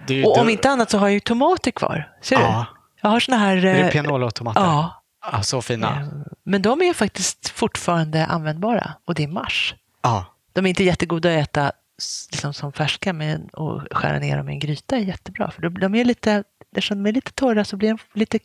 Det 0.07 0.25
Och 0.25 0.37
om 0.37 0.49
inte 0.49 0.69
annat 0.69 0.89
så 0.89 0.97
har 0.97 1.07
jag 1.07 1.13
ju 1.13 1.19
tomater 1.19 1.71
kvar. 1.71 2.11
Ser 2.21 2.35
du? 2.35 2.41
Ja. 2.41 2.65
Jag 3.01 3.09
har 3.09 3.19
såna 3.19 3.37
här... 3.37 3.57
Är 3.57 3.61
det 3.61 3.79
eh, 3.79 3.91
pianolotomater? 3.91 4.61
Ja. 4.61 5.03
Ja, 5.31 5.41
så 5.43 5.61
fina. 5.61 6.01
eh, 6.01 6.07
Men 6.43 6.61
de 6.61 6.81
är 6.81 6.93
faktiskt 6.93 7.49
fortfarande 7.49 8.25
användbara 8.25 8.93
och 9.05 9.15
det 9.15 9.23
är 9.23 9.27
mars. 9.27 9.75
Ja. 10.01 10.25
De 10.53 10.65
är 10.65 10.69
inte 10.69 10.83
jättegoda 10.83 11.29
att 11.29 11.47
äta 11.49 11.71
liksom 12.31 12.53
som 12.53 12.73
färska 12.73 13.13
men 13.13 13.49
att 13.53 13.97
skära 13.97 14.19
ner 14.19 14.37
dem 14.37 14.49
i 14.49 14.53
en 14.53 14.59
gryta 14.59 14.95
är 14.95 14.99
jättebra. 14.99 15.51
För 15.51 15.61
de 15.69 15.95
är 15.95 16.05
lite, 16.05 16.43
eftersom 16.71 17.03
de 17.03 17.09
är 17.09 17.13
lite 17.13 17.31
torra 17.31 17.65
så 17.65 17.77
blir 17.77 17.89
det 17.93 17.99
lite 18.19 18.39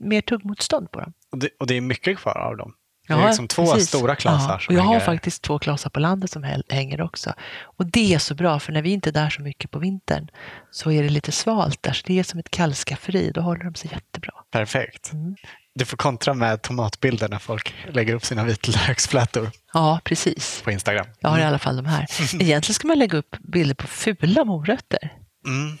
mer 0.00 0.20
tuggmotstånd 0.20 0.90
på 0.90 1.00
dem. 1.00 1.12
Och, 1.32 1.38
det, 1.38 1.48
och 1.58 1.66
det 1.66 1.76
är 1.76 1.80
mycket 1.80 2.18
kvar 2.18 2.38
av 2.38 2.56
dem. 2.56 2.74
Det 3.08 3.12
är 3.14 3.26
liksom 3.26 3.48
två 3.48 3.72
precis. 3.72 3.88
stora 3.88 4.14
klasar 4.14 4.52
Ja, 4.52 4.58
som 4.58 4.74
och 4.74 4.78
jag 4.78 4.84
har 4.84 4.92
hänger- 4.94 5.04
faktiskt 5.06 5.42
två 5.42 5.58
klasar 5.58 5.90
på 5.90 6.00
landet 6.00 6.30
som 6.30 6.42
hänger 6.68 7.00
också. 7.00 7.32
Och 7.62 7.86
det 7.86 8.14
är 8.14 8.18
så 8.18 8.34
bra, 8.34 8.58
för 8.60 8.72
när 8.72 8.82
vi 8.82 8.90
inte 8.90 9.10
är 9.10 9.12
där 9.12 9.30
så 9.30 9.42
mycket 9.42 9.70
på 9.70 9.78
vintern 9.78 10.28
så 10.70 10.90
är 10.90 11.02
det 11.02 11.08
lite 11.08 11.32
svalt 11.32 11.82
där, 11.82 11.92
så 11.92 12.02
det 12.06 12.18
är 12.18 12.22
som 12.24 12.40
ett 12.40 12.50
kallskafferi. 12.50 13.30
Då 13.34 13.40
håller 13.40 13.64
de 13.64 13.74
sig 13.74 13.90
jättebra. 13.92 14.32
Perfekt. 14.52 15.12
Mm. 15.12 15.36
Du 15.74 15.84
får 15.84 15.96
kontra 15.96 16.34
med 16.34 16.62
tomatbilder 16.62 17.28
när 17.28 17.38
folk 17.38 17.74
lägger 17.92 18.14
upp 18.14 18.24
sina 18.24 18.44
vitlöksflätor 18.44 19.50
Ja, 19.72 20.00
precis. 20.04 20.62
på 20.64 20.70
Instagram. 20.70 21.06
Jag 21.20 21.28
har 21.30 21.38
i 21.38 21.42
alla 21.44 21.58
fall 21.58 21.76
de 21.76 21.86
här. 21.86 22.06
Egentligen 22.20 22.62
ska 22.74 22.88
man 22.88 22.98
lägga 22.98 23.18
upp 23.18 23.36
bilder 23.40 23.74
på 23.74 23.86
fula 23.86 24.44
morötter. 24.44 25.12
Mm. 25.46 25.78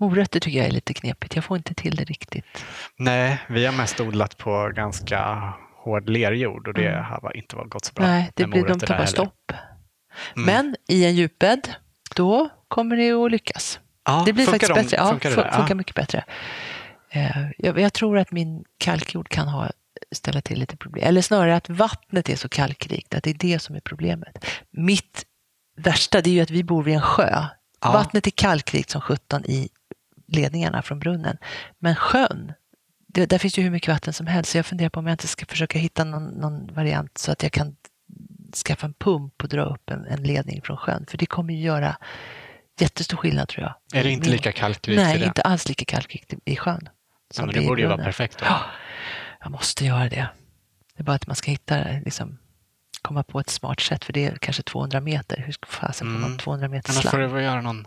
Morötter 0.00 0.40
tycker 0.40 0.58
jag 0.58 0.66
är 0.66 0.70
lite 0.72 0.94
knepigt. 0.94 1.34
Jag 1.34 1.44
får 1.44 1.56
inte 1.56 1.74
till 1.74 1.96
det 1.96 2.04
riktigt. 2.04 2.44
Nej, 2.98 3.38
vi 3.48 3.66
har 3.66 3.72
mest 3.72 4.00
odlat 4.00 4.38
på 4.38 4.72
ganska 4.76 5.52
hård 5.84 6.08
lerjord 6.08 6.68
och 6.68 6.74
det 6.74 6.88
Mm. 6.88 7.04
har 7.04 7.36
inte 7.36 7.56
varit 7.56 7.70
gått 7.70 7.84
så 7.84 7.92
bra. 7.92 8.06
Nej, 8.06 8.30
det 8.34 8.46
blir, 8.46 8.66
de 8.66 8.80
heller. 8.92 9.06
stopp. 9.06 9.52
Mm. 10.36 10.46
Men 10.46 10.76
i 10.88 11.04
en 11.04 11.14
djupbädd, 11.14 11.68
då 12.16 12.48
kommer 12.68 12.96
det 12.96 13.10
att 13.12 13.30
lyckas. 13.30 13.80
Ja, 14.04 14.22
Det 14.26 14.32
blir 14.32 14.46
faktiskt 14.46 14.74
de- 14.74 14.82
bättre. 14.82 14.96
Ja, 14.96 15.08
funkar 15.10 15.28
det 15.30 15.34
funkar 15.36 15.66
Ja. 15.68 15.74
mycket 15.74 15.94
bättre. 15.96 16.24
Eh, 17.10 17.42
Jag, 17.58 17.78
jag 17.80 17.92
tror 17.92 18.18
att 18.18 18.30
min 18.32 18.64
kalkjord 18.78 19.28
kan 19.28 19.48
ha, 19.48 19.70
ställa 20.12 20.40
till 20.40 20.58
lite 20.58 20.76
problem. 20.76 21.08
Eller 21.08 21.22
snarare 21.22 21.56
att 21.56 21.68
vattnet 21.68 22.28
är 22.28 22.36
så 22.36 22.48
kalkrikt, 22.48 23.14
att 23.14 23.22
det 23.22 23.30
är 23.30 23.34
det 23.34 23.58
som 23.58 23.76
är 23.76 23.80
problemet. 23.80 24.44
Mitt 24.70 25.24
värsta 25.76 26.20
det 26.20 26.30
är 26.30 26.34
ju 26.34 26.40
att 26.40 26.50
vi 26.50 26.64
bor 26.64 26.82
vid 26.82 26.94
en 26.94 27.00
sjö. 27.02 27.30
Ja. 27.80 27.92
Vattnet 27.92 28.26
är 28.26 28.30
kalkrikt 28.30 28.90
som 28.90 29.00
17 29.00 29.44
i 29.44 29.68
ledningarna 30.28 30.82
från 30.82 30.98
brunnen. 30.98 31.36
Men 31.78 31.94
sjön, 31.96 32.52
det, 33.12 33.26
där 33.26 33.38
finns 33.38 33.58
ju 33.58 33.62
hur 33.62 33.70
mycket 33.70 33.88
vatten 33.88 34.12
som 34.12 34.26
helst. 34.26 34.50
Så 34.50 34.58
jag 34.58 34.66
funderar 34.66 34.88
på 34.90 35.00
om 35.00 35.06
jag 35.06 35.14
inte 35.14 35.28
ska 35.28 35.46
försöka 35.46 35.78
hitta 35.78 36.04
någon, 36.04 36.24
någon 36.28 36.74
variant 36.74 37.18
så 37.18 37.32
att 37.32 37.42
jag 37.42 37.52
kan 37.52 37.76
skaffa 38.66 38.86
en 38.86 38.94
pump 38.94 39.42
och 39.42 39.48
dra 39.48 39.62
upp 39.62 39.90
en, 39.90 40.04
en 40.06 40.22
ledning 40.22 40.62
från 40.62 40.76
sjön. 40.76 41.06
För 41.10 41.18
det 41.18 41.26
kommer 41.26 41.54
ju 41.54 41.60
göra 41.60 41.96
jättestor 42.80 43.16
skillnad 43.16 43.48
tror 43.48 43.62
jag. 43.62 44.00
Är 44.00 44.04
det 44.04 44.10
inte 44.10 44.24
Min- 44.28 44.32
lika 44.36 44.52
kalkrikt 44.52 45.00
Nej, 45.02 45.24
inte 45.24 45.42
alls 45.42 45.68
lika 45.68 45.84
kalkrikt 45.84 46.32
i, 46.32 46.38
i 46.44 46.56
sjön. 46.56 46.80
Ja, 46.84 46.90
som 47.34 47.46
men 47.46 47.54
det 47.54 47.66
borde 47.66 47.82
ju 47.82 47.88
vara 47.88 48.04
perfekt. 48.04 48.38
Då. 48.38 48.44
Ja, 48.48 48.60
jag 49.40 49.50
måste 49.50 49.84
göra 49.84 50.08
det. 50.08 50.28
Det 50.96 51.00
är 51.02 51.04
bara 51.04 51.16
att 51.16 51.26
man 51.26 51.36
ska 51.36 51.50
hitta, 51.50 51.78
liksom, 52.04 52.38
komma 53.02 53.22
på 53.22 53.40
ett 53.40 53.50
smart 53.50 53.80
sätt 53.80 54.04
för 54.04 54.12
det 54.12 54.24
är 54.24 54.36
kanske 54.36 54.62
200 54.62 55.00
meter. 55.00 55.42
Hur 55.46 55.54
fasen 55.66 56.06
får 56.06 56.12
man 56.12 56.24
Mm. 56.24 56.38
200 56.38 56.68
meter 56.68 56.90
Annars 56.92 57.02
får 57.02 57.10
slang? 57.10 57.34
du 57.34 57.42
göra 57.42 57.60
någon 57.60 57.86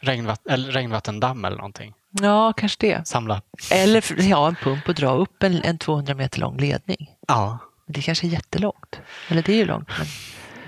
regnvatt- 0.00 0.46
eller 0.50 0.72
regnvattendamm 0.72 1.44
eller 1.44 1.56
någonting. 1.56 1.94
Ja, 2.20 2.52
kanske 2.56 2.76
det. 2.86 3.08
Samla. 3.08 3.42
Eller 3.70 4.22
ja, 4.22 4.48
en 4.48 4.54
pump 4.54 4.88
och 4.88 4.94
dra 4.94 5.10
upp 5.10 5.42
en, 5.42 5.62
en 5.62 5.78
200 5.78 6.14
meter 6.14 6.40
lång 6.40 6.56
ledning. 6.58 7.10
Ja, 7.28 7.58
det 7.86 8.02
kanske 8.02 8.26
är 8.26 8.28
jättelångt. 8.28 9.00
Eller 9.28 9.42
det 9.42 9.52
är 9.52 9.56
ju 9.56 9.64
långt. 9.64 9.88
Men... 9.98 10.06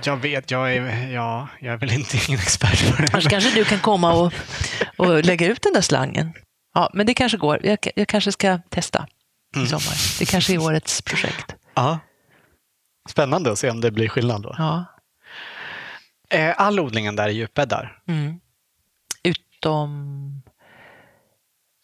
jag 0.04 0.16
vet. 0.16 0.50
Jag 0.50 0.74
är, 0.74 1.09
ja, 1.11 1.48
jag 1.61 1.72
är 1.74 1.78
väl 1.78 1.92
inte 1.92 2.16
ingen 2.28 2.40
expert 2.40 2.90
på 2.96 3.02
det. 3.02 3.09
Annars 3.12 3.28
kanske 3.28 3.50
du 3.54 3.64
kan 3.64 3.78
komma 3.80 4.12
och, 4.12 4.33
och 4.96 5.24
lägga 5.24 5.46
ut 5.46 5.62
den 5.62 5.72
där 5.72 5.80
slangen. 5.80 6.33
Ja, 6.74 6.90
men 6.94 7.07
det 7.07 7.14
kanske 7.14 7.38
går. 7.38 7.66
Jag, 7.66 7.78
jag 7.96 8.09
kanske 8.09 8.33
ska 8.33 8.59
testa 8.68 9.07
i 9.09 9.59
Mm. 9.59 9.68
sommar. 9.68 10.18
Det 10.18 10.24
kanske 10.26 10.54
är 10.54 10.59
årets 10.59 11.02
projekt. 11.02 11.54
Ja. 11.74 11.98
Spännande 13.09 13.52
att 13.52 13.59
se 13.59 13.70
om 13.70 13.80
det 13.80 13.90
blir 13.90 14.09
skillnad 14.09 14.42
då. 14.42 14.54
Ja. 14.59 14.85
Är 16.30 16.52
all 16.52 16.80
odlingen 16.80 17.16
där 17.16 17.28
i 17.28 17.33
djupbäddar? 17.33 18.02
Mm. 18.09 18.40
Utom... 19.22 20.42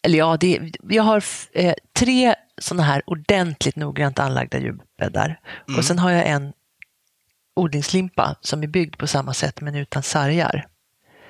Eller 0.01 0.17
ja, 0.17 0.37
det, 0.37 0.71
jag 0.89 1.03
har 1.03 1.23
eh, 1.53 1.73
tre 1.93 2.35
sådana 2.57 2.83
här 2.83 3.01
ordentligt 3.05 3.75
noggrant 3.75 4.19
anlagda 4.19 4.59
djurbäddar. 4.59 5.39
Mm. 5.67 5.77
Och 5.77 5.85
sen 5.85 5.99
har 5.99 6.11
jag 6.11 6.27
en 6.27 6.53
odlingslimpa 7.53 8.35
som 8.41 8.63
är 8.63 8.67
byggd 8.67 8.97
på 8.97 9.07
samma 9.07 9.33
sätt 9.33 9.61
men 9.61 9.75
utan 9.75 10.03
sargar. 10.03 10.67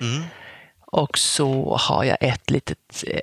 Mm. 0.01 0.23
Och 0.79 1.17
så 1.17 1.77
har 1.77 2.03
jag 2.03 2.17
ett 2.21 2.49
litet 2.49 3.03
eh, 3.07 3.21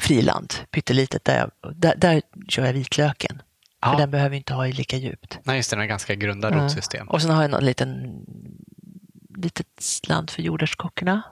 friland, 0.00 0.54
pyttelitet, 0.70 1.24
där, 1.24 1.38
jag, 1.38 1.76
där, 1.76 1.94
där 1.96 2.22
kör 2.48 2.66
jag 2.66 2.72
vitlöken. 2.72 3.42
Ja. 3.80 3.90
För 3.92 3.98
den 3.98 4.10
behöver 4.10 4.36
inte 4.36 4.54
ha 4.54 4.66
i 4.66 4.72
lika 4.72 4.96
djupt. 4.96 5.38
Nej, 5.42 5.56
just 5.56 5.70
det, 5.70 5.76
den 5.76 5.80
har 5.80 5.86
ganska 5.86 6.14
grunda 6.14 6.50
Ja. 6.50 6.56
rotsystem. 6.64 7.08
Och 7.08 7.22
sen 7.22 7.30
har 7.30 7.42
jag 7.42 7.50
någon 7.50 7.64
liten 7.64 8.20
litet 9.36 9.66
slant 9.80 10.30
för 10.30 10.42
jordärtskockorna. 10.42 11.22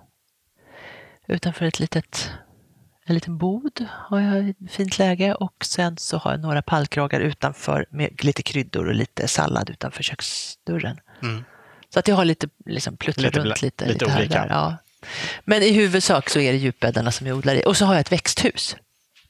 Utanför 1.26 1.64
ett 1.66 1.80
litet, 1.80 2.30
en 3.06 3.14
liten 3.14 3.38
bod 3.38 3.86
har 3.90 4.20
jag 4.20 4.48
ett 4.48 4.56
fint 4.68 4.98
läge 4.98 5.34
och 5.34 5.64
sen 5.64 5.96
så 5.96 6.18
har 6.18 6.30
jag 6.30 6.40
några 6.40 6.62
pallkragar 6.62 7.20
utanför 7.20 7.86
med 7.90 8.24
lite 8.24 8.42
kryddor 8.42 8.88
och 8.88 8.94
lite 8.94 9.28
sallad 9.28 9.70
utanför 9.70 10.02
köksdörren. 10.02 11.00
Mm. 11.22 11.44
Så 11.88 11.98
att 11.98 12.08
jag 12.08 12.16
har 12.16 12.24
lite 12.24 12.48
liksom 12.66 12.96
pluttrar 12.96 13.24
Lite 13.24 13.40
runt 13.40 13.62
lite, 13.62 13.86
lite 13.86 14.04
lite, 14.04 14.16
olika. 14.18 14.38
där. 14.40 14.48
Ja. 14.48 14.76
Men 15.44 15.62
i 15.62 15.72
huvudsak 15.72 16.30
så 16.30 16.40
är 16.40 16.52
det 16.52 16.58
djupbäddarna 16.58 17.10
som 17.12 17.26
jag 17.26 17.36
odlar 17.36 17.54
i. 17.54 17.62
Och 17.66 17.76
så 17.76 17.84
har 17.84 17.94
jag 17.94 18.00
ett 18.00 18.12
växthus. 18.12 18.76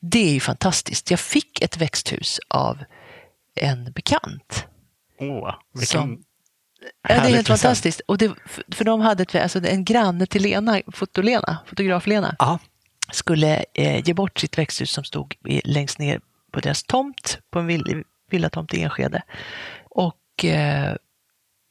Det 0.01 0.29
är 0.29 0.33
ju 0.33 0.41
fantastiskt. 0.41 1.11
Jag 1.11 1.21
fick 1.21 1.63
ett 1.63 1.77
växthus 1.77 2.41
av 2.49 2.85
en 3.57 3.93
bekant. 3.93 4.67
Åh, 5.21 5.55
vilken 5.75 6.01
Som- 6.01 6.23
Ja, 7.09 7.15
det 7.15 7.29
är 7.29 7.35
helt 7.35 7.49
fantastiskt. 7.49 8.01
Och 8.07 8.19
det, 8.19 8.33
för- 8.71 8.85
de 8.85 9.01
hade 9.01 9.23
ett, 9.23 9.35
alltså 9.35 9.67
en 9.67 9.85
granne 9.85 10.27
till 10.27 10.43
Lena, 10.43 10.81
fotolena, 10.93 11.59
fotograf-Lena, 11.67 12.37
Ja, 12.39 12.59
skulle 13.13 13.65
eh, 13.75 14.07
ge 14.07 14.15
bort 14.15 14.39
sitt 14.39 14.59
växthus 14.59 14.91
som 14.91 15.05
stod 15.05 15.35
i, 15.49 15.61
längst 15.65 15.99
ner 15.99 16.21
på 16.53 16.61
deras 16.61 16.83
tomt, 16.83 17.39
på 17.51 17.59
en 17.59 17.67
vill, 17.67 18.03
villatomt 18.31 18.75
i 18.75 18.83
Enskede. 18.83 19.23
Och 19.85 20.45
eh, 20.45 20.97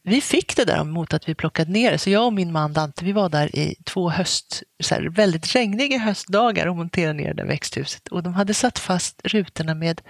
vi 0.04 0.22
fick 0.22 0.56
det 0.56 0.66
där 0.66 0.84
mot 0.84 1.14
att 1.14 1.30
vi 1.30 1.36
plockade 1.36 1.72
ner 1.72 1.92
det. 1.92 1.98
Så 1.98 2.10
jag 2.10 2.26
och 2.26 2.34
min 2.34 2.52
man 2.52 2.74
Dante, 2.74 3.06
vi 3.06 3.12
var 3.12 3.30
där 3.30 3.56
i 3.56 3.76
två 3.86 4.10
höst, 4.10 4.64
så 4.84 4.96
här, 4.96 5.02
väldigt 5.10 5.56
regniga 5.56 5.98
höstdagar 5.98 6.68
och 6.68 6.76
monterade 6.76 7.14
ner 7.14 7.28
det 7.28 7.34
där 7.34 7.46
växthuset. 7.48 8.08
Och 8.08 8.24
de 8.24 8.34
hade 8.34 8.54
satt 8.54 8.80
fast 8.80 9.22
rutorna 9.24 9.74
med 9.74 10.02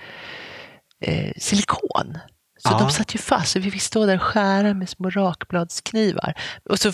eh, 1.01 1.31
silikon. 1.37 2.17
Så 2.59 2.69
Ja. 2.71 2.79
de 2.79 2.89
satt 2.89 3.15
ju 3.15 3.19
fast, 3.19 3.51
så 3.51 3.59
vi 3.59 3.71
fick 3.71 3.81
stå 3.81 4.05
där 4.05 4.15
och 4.15 4.21
skära 4.21 4.73
med 4.73 4.89
små 4.89 5.09
rakbladsknivar. 5.09 6.33
Och 6.69 6.79
så 6.79 6.89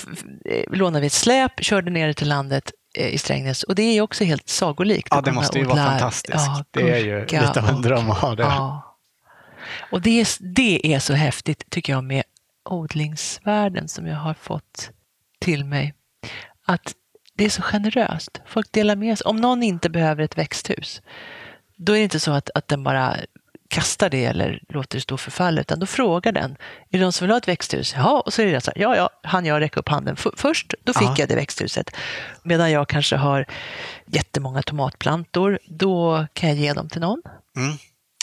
eh, 0.45 0.63
lånade 0.71 1.01
vi 1.01 1.07
ett 1.07 1.13
släp, 1.13 1.63
körde 1.63 1.91
ner 1.91 2.07
det 2.07 2.13
till 2.13 2.29
landet 2.29 2.71
i 2.93 3.17
Strängnäs. 3.17 3.63
Och 3.63 3.75
det 3.75 3.83
är 3.83 4.01
också 4.01 4.23
helt 4.23 4.49
sagolikt. 4.49 5.07
ja 5.11 5.21
det 5.21 5.31
måste 5.31 5.59
ju 5.59 5.65
odla, 5.65 5.75
vara 5.75 5.89
fantastiskt. 5.89 6.33
ja, 6.37 6.65
det 6.71 6.91
är 6.91 6.99
ju 6.99 7.21
lite 7.21 7.61
av 7.61 7.69
en 7.69 7.81
dröm 7.81 8.11
att 8.11 8.17
ha 8.17 8.35
det. 8.35 8.43
Ja. 8.43 8.95
Och 9.91 10.01
det 10.01 10.21
är, 10.21 10.27
det 10.39 10.93
är 10.93 10.99
så 10.99 11.13
häftigt, 11.13 11.69
tycker 11.69 11.93
jag, 11.93 12.03
med 12.03 12.23
odlingsvärlden 12.69 13.87
som 13.87 14.07
jag 14.07 14.15
har 14.15 14.33
fått 14.33 14.89
till 15.39 15.65
mig. 15.65 15.93
Att 16.65 16.93
det 17.33 17.45
är 17.45 17.49
så 17.49 17.61
generöst. 17.61 18.41
Folk 18.45 18.71
delar 18.71 18.95
med 18.95 19.17
sig. 19.17 19.25
Om 19.25 19.37
någon 19.37 19.63
inte 19.63 19.89
behöver 19.89 20.23
ett 20.23 20.37
växthus, 20.37 21.01
då 21.75 21.93
är 21.93 21.97
det 21.97 22.03
inte 22.03 22.19
så 22.19 22.31
att, 22.31 22.49
att 22.55 22.67
den 22.67 22.83
bara 22.83 23.15
kastar 23.69 24.09
det 24.09 24.25
eller 24.25 24.59
låter 24.69 24.97
det 24.97 25.01
stå 25.01 25.17
för 25.17 25.31
fall, 25.31 25.59
utan 25.59 25.79
då 25.79 25.85
frågar 25.85 26.31
den, 26.31 26.51
är 26.89 26.97
det 26.97 26.99
någon 26.99 27.11
som 27.13 27.25
vill 27.27 27.31
ha 27.31 27.37
ett 27.37 27.47
växthus? 27.47 27.93
Ja, 27.97 28.23
och 28.25 28.33
så 28.33 28.41
är 28.41 28.45
det 28.51 28.61
så 28.61 28.71
här, 28.75 28.81
ja, 28.81 28.95
ja, 28.95 29.09
han 29.23 29.45
jag 29.45 29.59
räcka 29.61 29.79
upp 29.79 29.89
handen. 29.89 30.15
F- 30.19 30.33
först, 30.37 30.73
då 30.83 30.93
fick 30.93 31.07
Ja. 31.07 31.15
jag 31.17 31.29
det 31.29 31.35
växthuset. 31.35 31.91
Medan 32.43 32.71
jag 32.71 32.87
kanske 32.87 33.15
har 33.15 33.45
jättemånga 34.05 34.61
tomatplantor, 34.61 35.59
då 35.67 36.27
kan 36.33 36.49
jag 36.49 36.57
ge 36.57 36.73
dem 36.73 36.89
till 36.89 37.01
någon 37.01 37.21
Mm. 37.57 37.77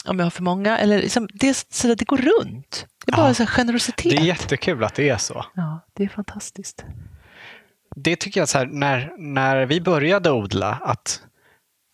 om 0.05 0.19
jag 0.19 0.27
har 0.27 0.31
för 0.31 0.43
många. 0.43 0.79
Eller 0.79 0.99
liksom, 0.99 1.29
det, 1.33 1.67
så 1.71 1.95
det 1.95 2.05
går 2.05 2.17
runt. 2.19 2.87
Det 3.07 3.13
är 3.13 3.17
bara 3.17 3.29
Ja. 3.29 3.35
så 3.35 3.47
generositet. 3.47 4.11
Det 4.11 4.17
är 4.17 4.25
jättekul 4.27 4.85
att 4.85 4.95
det 4.95 5.09
är 5.09 5.17
så. 5.19 5.45
Ja, 5.55 5.81
det 5.95 6.05
är 6.05 6.09
fantastiskt. 6.09 6.85
Det 7.97 8.17
tycker 8.17 8.41
jag 8.41 8.49
så 8.49 8.59
här, 8.59 8.67
när, 8.67 9.13
när 9.19 9.67
vi 9.67 9.81
började 9.81 10.31
odla, 10.31 10.79
att 10.83 11.23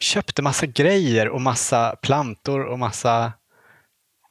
köpte 0.00 0.42
massa 0.42 0.66
grejer 0.66 1.28
och 1.28 1.40
massa 1.40 1.96
plantor 2.02 2.60
och 2.64 2.78
massa, 2.78 3.32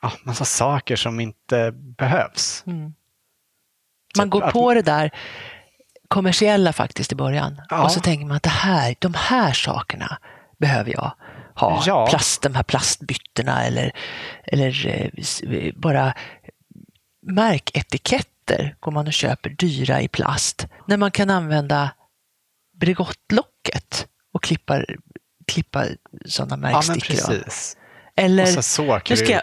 ja, 0.01 0.11
massa 0.23 0.45
saker 0.45 0.95
som 0.95 1.19
inte 1.19 1.71
behövs. 1.73 2.63
Mm. 2.67 2.93
Så 4.15 4.21
Man 4.21 4.29
går 4.29 4.43
att- 4.43 4.53
på 4.53 4.73
det 4.73 4.81
där 4.81 5.11
kommersiella 6.07 6.73
faktiskt 6.73 7.11
i 7.11 7.15
början. 7.15 7.61
Ja. 7.69 7.83
Och 7.83 7.91
så 7.91 7.99
tänker 7.99 8.25
man 8.25 8.37
att 8.37 8.43
det 8.43 8.49
här, 8.49 8.95
de 8.99 9.13
här 9.13 9.53
sakerna 9.53 10.17
behöver 10.59 10.91
jag 10.91 11.11
ha. 11.55 11.83
Ja. 11.85 12.07
Plast, 12.09 12.41
de 12.41 12.55
här 12.55 12.63
plastbyttorna 12.63 13.63
eller, 13.65 13.91
eller 14.43 14.87
eh, 14.87 15.09
s- 15.17 15.41
bara 15.75 16.13
märketiketter 17.27 18.75
går 18.79 18.91
man 18.91 19.07
och 19.07 19.13
köper 19.13 19.49
dyra 19.49 20.01
i 20.01 20.07
plast. 20.07 20.67
När 20.87 20.97
man 20.97 21.11
kan 21.11 21.29
använda 21.29 21.91
Bregottlocket 22.79 24.07
och 24.33 24.43
klippa, 24.43 24.83
klippa 25.47 25.85
sådana 26.25 26.71
Ja, 26.71 26.81
märkstickor. 26.87 27.35
av. 27.35 27.43
eller, 28.25 28.45
så 28.45 28.83
nu 29.09 29.15
ska 29.15 29.31
jag- 29.31 29.41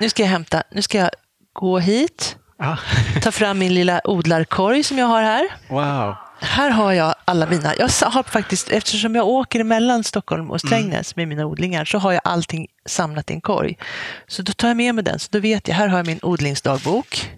Nu 0.00 0.08
ska 0.08 0.22
jag 0.22 0.30
hämta, 0.30 0.62
nu 0.70 0.82
ska 0.82 0.98
jag 0.98 1.10
gå 1.52 1.78
hit, 1.78 2.36
ja. 2.58 2.78
ta 3.22 3.32
fram 3.32 3.58
min 3.58 3.74
lilla 3.74 4.00
odlarkorg 4.04 4.82
som 4.82 4.98
jag 4.98 5.06
har 5.06 5.22
här. 5.22 5.48
Wow. 5.68 6.14
Här 6.40 6.70
har 6.70 6.92
jag 6.92 7.14
alla 7.24 7.46
mina, 7.46 7.72
jag 7.78 7.88
har 8.10 8.22
faktiskt, 8.22 8.68
eftersom 8.70 9.14
jag 9.14 9.26
åker 9.28 9.64
mellan 9.64 10.04
Stockholm 10.04 10.50
och 10.50 10.60
Strängnäs 10.60 11.16
med 11.16 11.28
mina 11.28 11.46
odlingar 11.46 11.84
så 11.84 11.98
har 11.98 12.12
jag 12.12 12.20
allting 12.24 12.66
samlat 12.86 13.30
i 13.30 13.34
en 13.34 13.40
korg. 13.40 13.78
Så 14.26 14.42
då 14.42 14.52
tar 14.52 14.68
jag 14.68 14.76
med 14.76 14.94
mig 14.94 15.04
den, 15.04 15.18
så 15.18 15.28
då 15.32 15.38
vet 15.38 15.68
jag, 15.68 15.74
här 15.74 15.88
har 15.88 15.96
jag 15.98 16.06
min 16.06 16.18
odlingsdagbok 16.22 17.30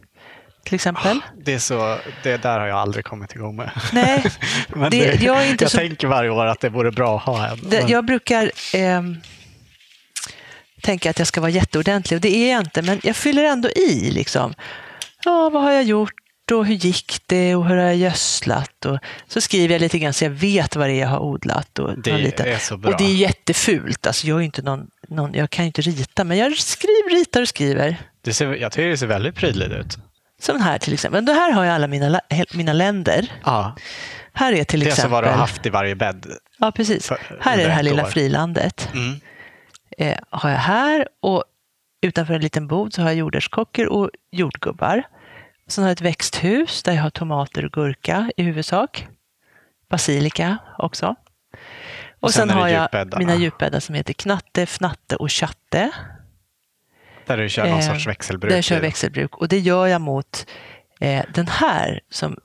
till 0.64 0.74
exempel. 0.74 1.20
Det, 1.44 1.54
är 1.54 1.58
så, 1.58 1.98
det 2.22 2.36
där 2.42 2.58
har 2.60 2.66
jag 2.66 2.78
aldrig 2.78 3.04
kommit 3.04 3.34
igång 3.34 3.56
med. 3.56 3.70
Nej, 3.92 4.24
Men 4.68 4.90
det- 4.90 5.12
det, 5.12 5.24
jag 5.24 5.56
jag 5.62 5.70
så- 5.70 5.78
tänker 5.78 6.06
varje 6.08 6.30
år 6.30 6.46
att 6.46 6.60
det 6.60 6.68
vore 6.68 6.90
bra 6.90 7.16
att 7.16 7.22
ha 7.22 7.46
en. 7.48 7.58
det, 7.62 7.80
Men- 7.80 7.90
jag 7.90 8.04
brukar 8.04 8.50
ehm, 8.74 9.16
tänka 10.84 11.10
att 11.10 11.18
jag 11.18 11.28
ska 11.28 11.40
vara 11.40 11.50
jätteordentlig 11.50 12.16
och 12.16 12.20
det 12.20 12.36
är 12.36 12.52
jag 12.52 12.60
inte, 12.60 12.82
men 12.82 13.00
jag 13.02 13.16
fyller 13.16 13.44
ändå 13.44 13.70
i 13.70 14.10
liksom. 14.10 14.54
Ja, 15.24 15.50
vad 15.50 15.62
har 15.62 15.72
jag 15.72 15.84
gjort 15.84 16.12
och 16.52 16.66
hur 16.66 16.74
gick 16.74 17.16
det 17.26 17.54
och 17.54 17.66
hur 17.68 17.76
har 17.76 17.84
jag 17.84 17.96
gödslat? 17.96 18.84
Och 18.84 18.98
så 19.28 19.40
skriver 19.40 19.74
jag 19.74 19.80
lite 19.80 19.98
grann 19.98 20.12
så 20.12 20.24
jag 20.24 20.30
vet 20.30 20.76
vad 20.76 20.88
det 20.88 20.92
är 20.92 21.00
jag 21.00 21.08
har 21.08 21.18
odlat. 21.20 21.78
Och, 21.78 21.98
Det 21.98 22.18
liten- 22.18 22.46
är 22.46 22.58
så 22.58 22.76
bra. 22.76 22.90
och 22.92 22.98
det 22.98 23.04
är 23.04 23.14
jättefult. 23.14 24.06
Alltså, 24.06 24.26
jag, 24.26 24.38
är 24.40 24.42
inte 24.44 24.62
någon, 24.62 24.86
någon, 25.08 25.34
jag 25.34 25.50
kan 25.50 25.64
ju 25.64 25.66
inte 25.66 25.82
rita, 25.82 26.24
men 26.24 26.38
jag 26.38 26.58
skriver, 26.58 27.10
ritar 27.18 27.42
och 27.42 27.48
skriver. 27.48 27.96
det 28.24 28.34
ser, 28.34 28.54
jag 28.54 28.72
tycker 28.72 28.88
det 28.88 28.96
ser 28.96 29.06
väldigt 29.06 29.34
prydligt 29.34 29.72
ut. 29.72 29.96
Som 30.40 30.60
här 30.60 30.78
till 30.78 30.92
exempel. 30.94 31.16
Men 31.22 31.24
då 31.26 31.32
här 31.40 31.52
har 31.52 31.64
jag 31.64 31.74
alla 31.74 31.86
mina, 31.86 32.20
mina 32.54 32.72
länder. 32.72 33.32
Ja, 33.44 33.76
Här 34.32 34.52
är 34.52 34.64
till 34.64 34.80
det 34.80 34.86
är 34.86 34.90
så 34.90 34.92
exempel... 34.92 35.10
vad 35.12 35.24
du 35.24 35.28
har 35.28 35.36
haft 35.36 35.66
i 35.66 35.70
varje 35.70 35.94
bädd. 35.94 36.26
Ja, 36.58 36.72
precis. 36.72 37.06
för- 37.06 37.18
Här 37.40 37.58
är 37.58 37.64
det 37.66 37.72
här 37.72 37.82
lilla 37.82 38.04
år. 38.04 38.08
frilandet. 38.10 38.88
Mm. 38.94 39.20
Eh, 39.98 40.18
har 40.30 40.50
jag 40.50 40.58
här 40.58 41.08
och 41.20 41.44
utanför 42.00 42.34
en 42.34 42.40
liten 42.40 42.66
bod 42.66 42.94
så 42.94 43.02
har 43.02 43.08
jag 43.08 43.16
jordärtskockor 43.16 43.86
och 43.86 44.10
jordgubbar. 44.30 45.02
Sen 45.66 45.84
har 45.84 45.88
jag 45.88 45.92
ett 45.92 46.00
växthus 46.00 46.82
där 46.82 46.92
jag 46.92 47.02
har 47.02 47.10
tomater 47.10 47.64
och 47.64 47.72
gurka 47.72 48.30
i 48.36 48.42
huvudsak. 48.42 49.06
Basilika 49.88 50.58
också. 50.78 51.14
Och, 52.20 52.34
sen 52.34 52.48
sen, 52.48 52.58
har 52.58 52.68
jag 52.68 52.88
mina 53.18 53.34
djupbäddar 53.34 53.80
som 53.80 53.94
heter 53.94 54.12
knatte, 54.12 54.66
fnatte 54.66 55.16
och 55.16 55.32
chatte. 55.32 55.90
Där 57.26 57.36
du 57.36 57.48
kör 57.48 57.68
någon 57.68 57.78
Eh, 57.78 57.92
sorts 57.92 58.06
växelbruk. 58.06 58.50
Där 58.50 58.56
jag 58.56 58.64
kör 58.64 58.80
växelbruk 58.80 59.36
och 59.36 59.48
det 59.48 59.58
gör 59.58 59.86
jag 59.86 60.00
mot 60.00 60.46
eh, 61.00 61.24
den 61.34 61.48
här 61.48 62.00
som, 62.10 62.36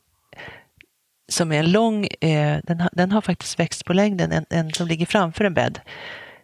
som 1.30 1.52
är 1.52 1.60
en 1.60 1.72
lång, 1.72 2.06
eh, 2.06 2.60
den, 2.64 2.82
har, 2.82 2.90
den 2.94 3.12
har 3.12 3.22
faktiskt 3.22 3.60
växt 3.60 3.86
på 3.86 3.94
längden, 3.94 4.32
en, 4.32 4.46
en 4.50 4.74
som 4.74 4.88
ligger 4.88 5.06
framför 5.06 5.46
en 5.46 5.54
bädd 5.54 5.80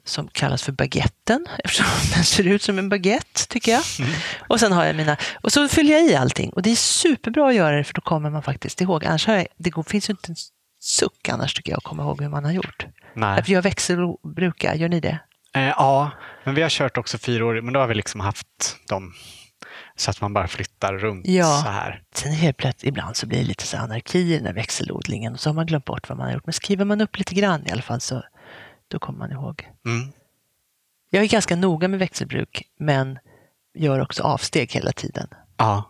som 0.06 0.28
kallas 0.28 0.63
för 0.63 0.72
baguetten 0.72 1.46
eftersom 1.63 1.86
den 2.15 2.24
ser 2.24 2.48
ut 2.48 2.62
som 2.62 2.80
en 2.80 2.89
baguette 2.89 3.48
tycker 3.48 3.72
jag. 3.72 3.84
Mm. 4.00 4.12
Och 4.48 4.60
sen 4.60 4.72
har 4.72 4.86
jag 4.86 4.96
mina, 4.96 5.18
och 5.41 5.52
så 5.52 5.68
fyller 5.68 5.94
jag 5.94 6.04
i 6.06 6.15
allting 6.15 6.50
och 6.50 6.62
det 6.62 6.72
är 6.72 6.76
superbra 6.76 7.50
att 7.50 7.56
göra 7.56 7.76
det 7.78 7.84
för 7.84 7.94
då 7.94 8.02
kommer 8.02 8.30
man 8.30 8.44
faktiskt 8.44 8.82
ihåg. 8.82 9.06
Annars 9.06 9.28
jag, 9.28 9.48
det 9.58 9.72
finns 9.88 10.10
ju 10.10 10.12
inte 10.12 10.32
en 10.32 10.36
suck 10.82 11.30
annars 11.30 11.54
tycker 11.54 11.72
jag 11.72 11.78
att 11.78 11.84
komma 11.84 12.04
ihåg 12.04 12.22
hur 12.22 12.30
man 12.30 12.46
har 12.46 12.52
gjort. 12.52 12.86
Nej. 13.13 13.44
Jag 13.48 13.62
växelbrukar, 13.62 14.76
gör 14.76 14.89
ni 14.89 15.00
det? 15.00 15.20
Eh, 15.56 15.63
ja, 15.63 16.12
men 16.44 16.56
vi 16.56 16.62
har 16.62 16.70
kört 16.70 16.98
också 16.98 17.18
fyra 17.18 17.46
år, 17.46 17.62
men 17.62 17.74
då 17.74 17.80
har 17.80 17.88
vi 17.88 17.94
liksom 17.96 18.20
haft 18.22 18.48
dem 18.89 19.13
så 19.96 20.12
att 20.12 20.22
man 20.22 20.34
bara 20.34 20.48
flyttar 20.48 20.94
runt 20.94 21.28
Ja. 21.28 21.62
så 21.65 21.70
här. 21.70 22.02
Sen 22.15 22.32
helt 22.32 22.58
plötsligt, 22.58 22.89
ibland 22.89 23.15
så 23.15 23.28
blir 23.28 23.38
det 23.39 23.46
lite 23.46 23.68
så 23.68 23.78
anarki 23.78 24.20
i 24.20 24.38
den 24.38 24.46
här 24.46 24.54
växelodlingen 24.54 25.34
och 25.34 25.39
så 25.39 25.50
har 25.50 25.54
man 25.54 25.65
glömt 25.65 25.86
bort 25.86 26.10
vad 26.10 26.18
man 26.18 26.28
har 26.28 26.34
gjort. 26.34 26.46
Men 26.46 26.54
skriver 26.54 26.86
man 26.86 27.02
upp 27.02 27.18
lite 27.18 27.36
grann 27.36 27.68
i 27.68 27.72
alla 27.72 27.82
fall 27.82 28.02
så 28.02 28.24
då 28.88 29.00
kommer 29.00 29.19
man 29.19 29.32
ihåg. 29.32 29.69
Mm. 29.86 30.12
Jag 31.10 31.24
är 31.24 31.28
ganska 31.28 31.56
noga 31.56 31.88
med 31.88 32.00
växelbruk 32.00 32.63
men 32.78 33.19
gör 33.74 34.00
också 34.00 34.24
avsteg 34.24 34.71
hela 34.71 34.91
tiden. 34.91 35.28
Ja, 35.58 35.84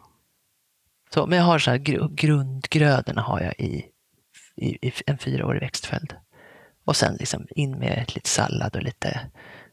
Så, 1.14 1.26
men 1.28 1.38
jag 1.38 1.46
har 1.46 1.60
så 1.60 1.72
här 1.72 1.78
gru- 1.78 2.16
grundgrödorna 2.16 3.22
har 3.22 3.42
jag 3.42 3.54
i, 3.60 3.86
i, 4.56 4.88
i 4.88 4.92
en 5.06 5.18
fyraårig 5.18 5.62
växtföljd. 5.62 6.14
Och 6.86 6.96
sen 6.96 7.16
liksom 7.20 7.48
in 7.50 7.80
med 7.80 8.12
lite 8.16 8.30
sallad 8.30 8.76
och 8.76 8.84
lite 8.84 9.20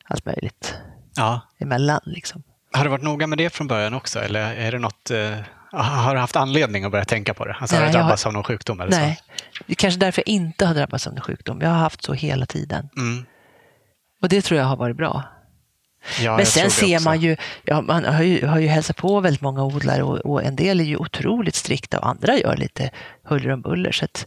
allt 0.05 0.27
möjligt 0.27 0.75
ja. 1.17 1.41
emellan. 1.59 2.01
Liksom. 2.05 2.43
Har 2.73 2.85
du 2.85 2.91
varit 2.91 3.05
noga 3.05 3.27
med 3.27 3.39
det 3.39 3.51
från 3.51 3.67
början 3.67 3.95
också 3.95 4.19
eller 4.21 4.55
är 4.55 4.73
det 4.73 4.79
något, 4.79 5.11
eh, 5.11 5.39
Har 5.73 6.15
du 6.15 6.21
haft 6.21 6.37
anledning 6.37 6.85
att 6.85 6.91
börja 6.93 7.05
tänka 7.05 7.35
på 7.35 7.45
det? 7.45 7.57
Alltså, 7.61 7.77
har 7.77 7.83
Nej, 7.83 7.93
du 7.93 7.99
jag 7.99 8.05
drabbats 8.05 8.27
av 8.27 8.33
någon 8.33 8.45
sjukdom? 8.45 8.81
Eller 8.81 8.91
Nej, 8.91 9.19
det 9.67 9.73
är 9.73 9.75
kanske 9.75 10.01
därför 10.01 10.23
jag 10.27 10.29
inte 10.35 10.67
har 10.67 10.75
drabbats 10.75 11.07
av 11.07 11.13
en 11.15 11.21
sjukdom. 11.21 11.61
Jag 11.61 11.69
har 11.69 11.77
haft 11.79 12.03
så 12.05 12.13
hela 12.13 12.47
tiden. 12.47 12.89
Så? 12.95 13.01
Mm. 13.01 13.25
Och 14.23 14.29
det 14.29 14.43
tror 14.43 14.61
jag 14.61 14.67
har 14.67 14.77
varit 14.77 14.97
bra. 14.97 15.23
Ja, 16.21 16.37
Men 16.37 16.47
sen 16.47 16.71
ser 16.71 16.97
också. 16.97 17.05
man 17.09 17.21
ju, 17.21 17.37
ja, 17.65 17.81
man 17.81 18.05
har 18.05 18.23
ju, 18.23 18.47
har 18.47 18.59
ju 18.59 18.67
hälsat 18.67 18.97
på 18.97 19.21
väldigt 19.21 19.41
många 19.43 19.65
odlare 19.65 20.03
och, 20.03 20.17
och 20.19 20.43
en 20.45 20.57
del 20.57 20.81
är 20.81 20.85
ju 20.85 20.97
otroligt 20.97 21.55
strikta 21.55 21.99
och 21.99 22.09
andra 22.09 22.37
gör 22.39 22.57
lite 22.57 22.91
huller 23.25 23.51
om 23.51 23.61
buller. 23.61 23.93
Så 23.93 24.05
att 24.05 24.27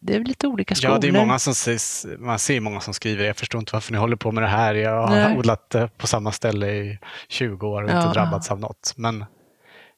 det 0.00 0.14
är 0.14 0.20
lite 0.20 0.46
olika 0.46 0.74
skolor. 0.74 0.94
Ja, 0.94 1.00
det 1.00 1.08
är 1.08 1.12
många 1.12 1.38
som 1.38 1.54
sägs, 1.54 2.06
man 2.18 2.38
ser 2.38 2.60
många 2.60 2.80
som 2.80 2.94
skriver 2.94 3.24
jag 3.24 3.36
förstår 3.36 3.58
inte 3.58 3.72
varför 3.72 3.92
ni 3.92 3.98
håller 3.98 4.16
på 4.16 4.32
med 4.32 4.42
det 4.42 4.48
här. 4.48 4.74
Jag 4.74 5.06
har 5.06 5.16
Nej. 5.16 5.36
odlat 5.38 5.74
eh, 5.74 5.86
på 5.86 6.06
samma 6.06 6.32
ställe 6.32 6.66
i 6.70 6.98
20 7.28 7.66
år 7.68 7.82
och 7.82 7.90
Ja. 7.90 7.96
inte 8.02 8.12
drabbats 8.20 8.50
av 8.50 8.60
något. 8.60 8.92
Men 8.96 9.24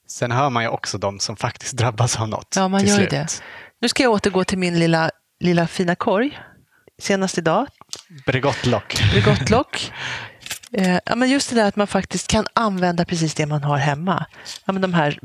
sen 0.09 0.31
hör 0.33 0.51
man 0.51 0.63
ju 0.63 0.69
också 0.69 0.99
de 0.99 1.21
som 1.21 1.37
faktiskt 1.37 1.73
drabbas 1.77 2.21
av 2.21 2.29
något 2.29 2.53
Ja, 2.57 2.69
man 2.69 2.85
gör 2.87 2.97
slut. 2.97 3.11
det. 3.11 3.43
Nu 3.81 3.89
ska 3.89 4.03
jag 4.03 4.13
återgå 4.13 4.45
till 4.45 4.59
min 4.59 4.79
lilla, 4.79 5.11
lilla 5.41 5.67
fina 5.67 5.95
korg. 5.95 6.39
Senast 7.03 7.39
idag, 7.39 7.67
Bregottlock. 8.27 9.01
Bregottlock. 9.13 9.93
Eh, 10.73 10.99
ja, 11.07 11.15
men 11.17 11.31
just 11.31 11.51
det 11.51 11.57
där 11.57 11.69
att 11.69 11.77
man 11.77 11.87
faktiskt 11.87 12.29
kan 12.31 12.47
använda 12.53 13.05
precis 13.05 13.35
det 13.35 13.47
man 13.47 13.65
har 13.65 13.77
hemma. 13.77 14.27
Ja, 14.65 14.73
men 14.73 14.83
de 14.83 14.95
här 14.95 15.19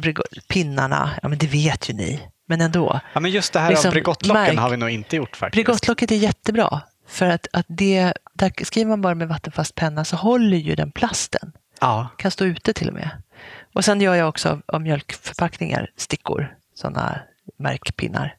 pinnarna, 0.49 1.09
ja, 1.21 1.27
men 1.29 1.37
det 1.37 1.47
vet 1.47 1.89
ju 1.89 1.93
ni. 1.93 2.27
Men 2.47 2.61
ändå. 2.61 2.99
Ja, 3.13 3.19
men 3.19 3.31
just 3.31 3.53
det 3.53 3.59
här 3.59 3.69
Liksom, 3.69 3.87
av 3.89 3.93
Bregottlocken 3.93 4.43
märk- 4.55 4.59
har 4.59 4.69
vi 4.69 4.77
nog 4.77 4.89
inte 4.89 5.15
gjort 5.15 5.35
faktiskt. 5.35 5.65
Bregottlocket 5.65 6.11
är 6.11 6.15
jättebra. 6.15 6.81
För 7.07 7.25
att, 7.25 7.47
att 7.53 7.65
det, 7.69 8.13
där 8.33 8.63
skriver 8.65 8.89
man 8.89 9.01
bara 9.01 9.15
med 9.15 9.27
vattenfast 9.27 9.75
penna 9.75 10.05
så 10.05 10.15
håller 10.15 10.57
ju 10.57 10.75
den 10.75 10.91
plasten. 10.91 11.51
Ja, 11.81 12.09
Kan 12.17 12.31
stå 12.31 12.45
ute 12.45 12.73
till 12.73 12.87
och 12.87 12.93
med. 12.93 13.09
Och 13.73 13.85
sen 13.85 14.01
gör 14.01 14.15
jag 14.15 14.29
också 14.29 14.49
av, 14.49 14.61
av 14.65 14.81
mjölkförpackningar 14.81 15.89
stickor, 15.97 16.55
sådana 16.75 17.19
märkpinnar. 17.59 18.35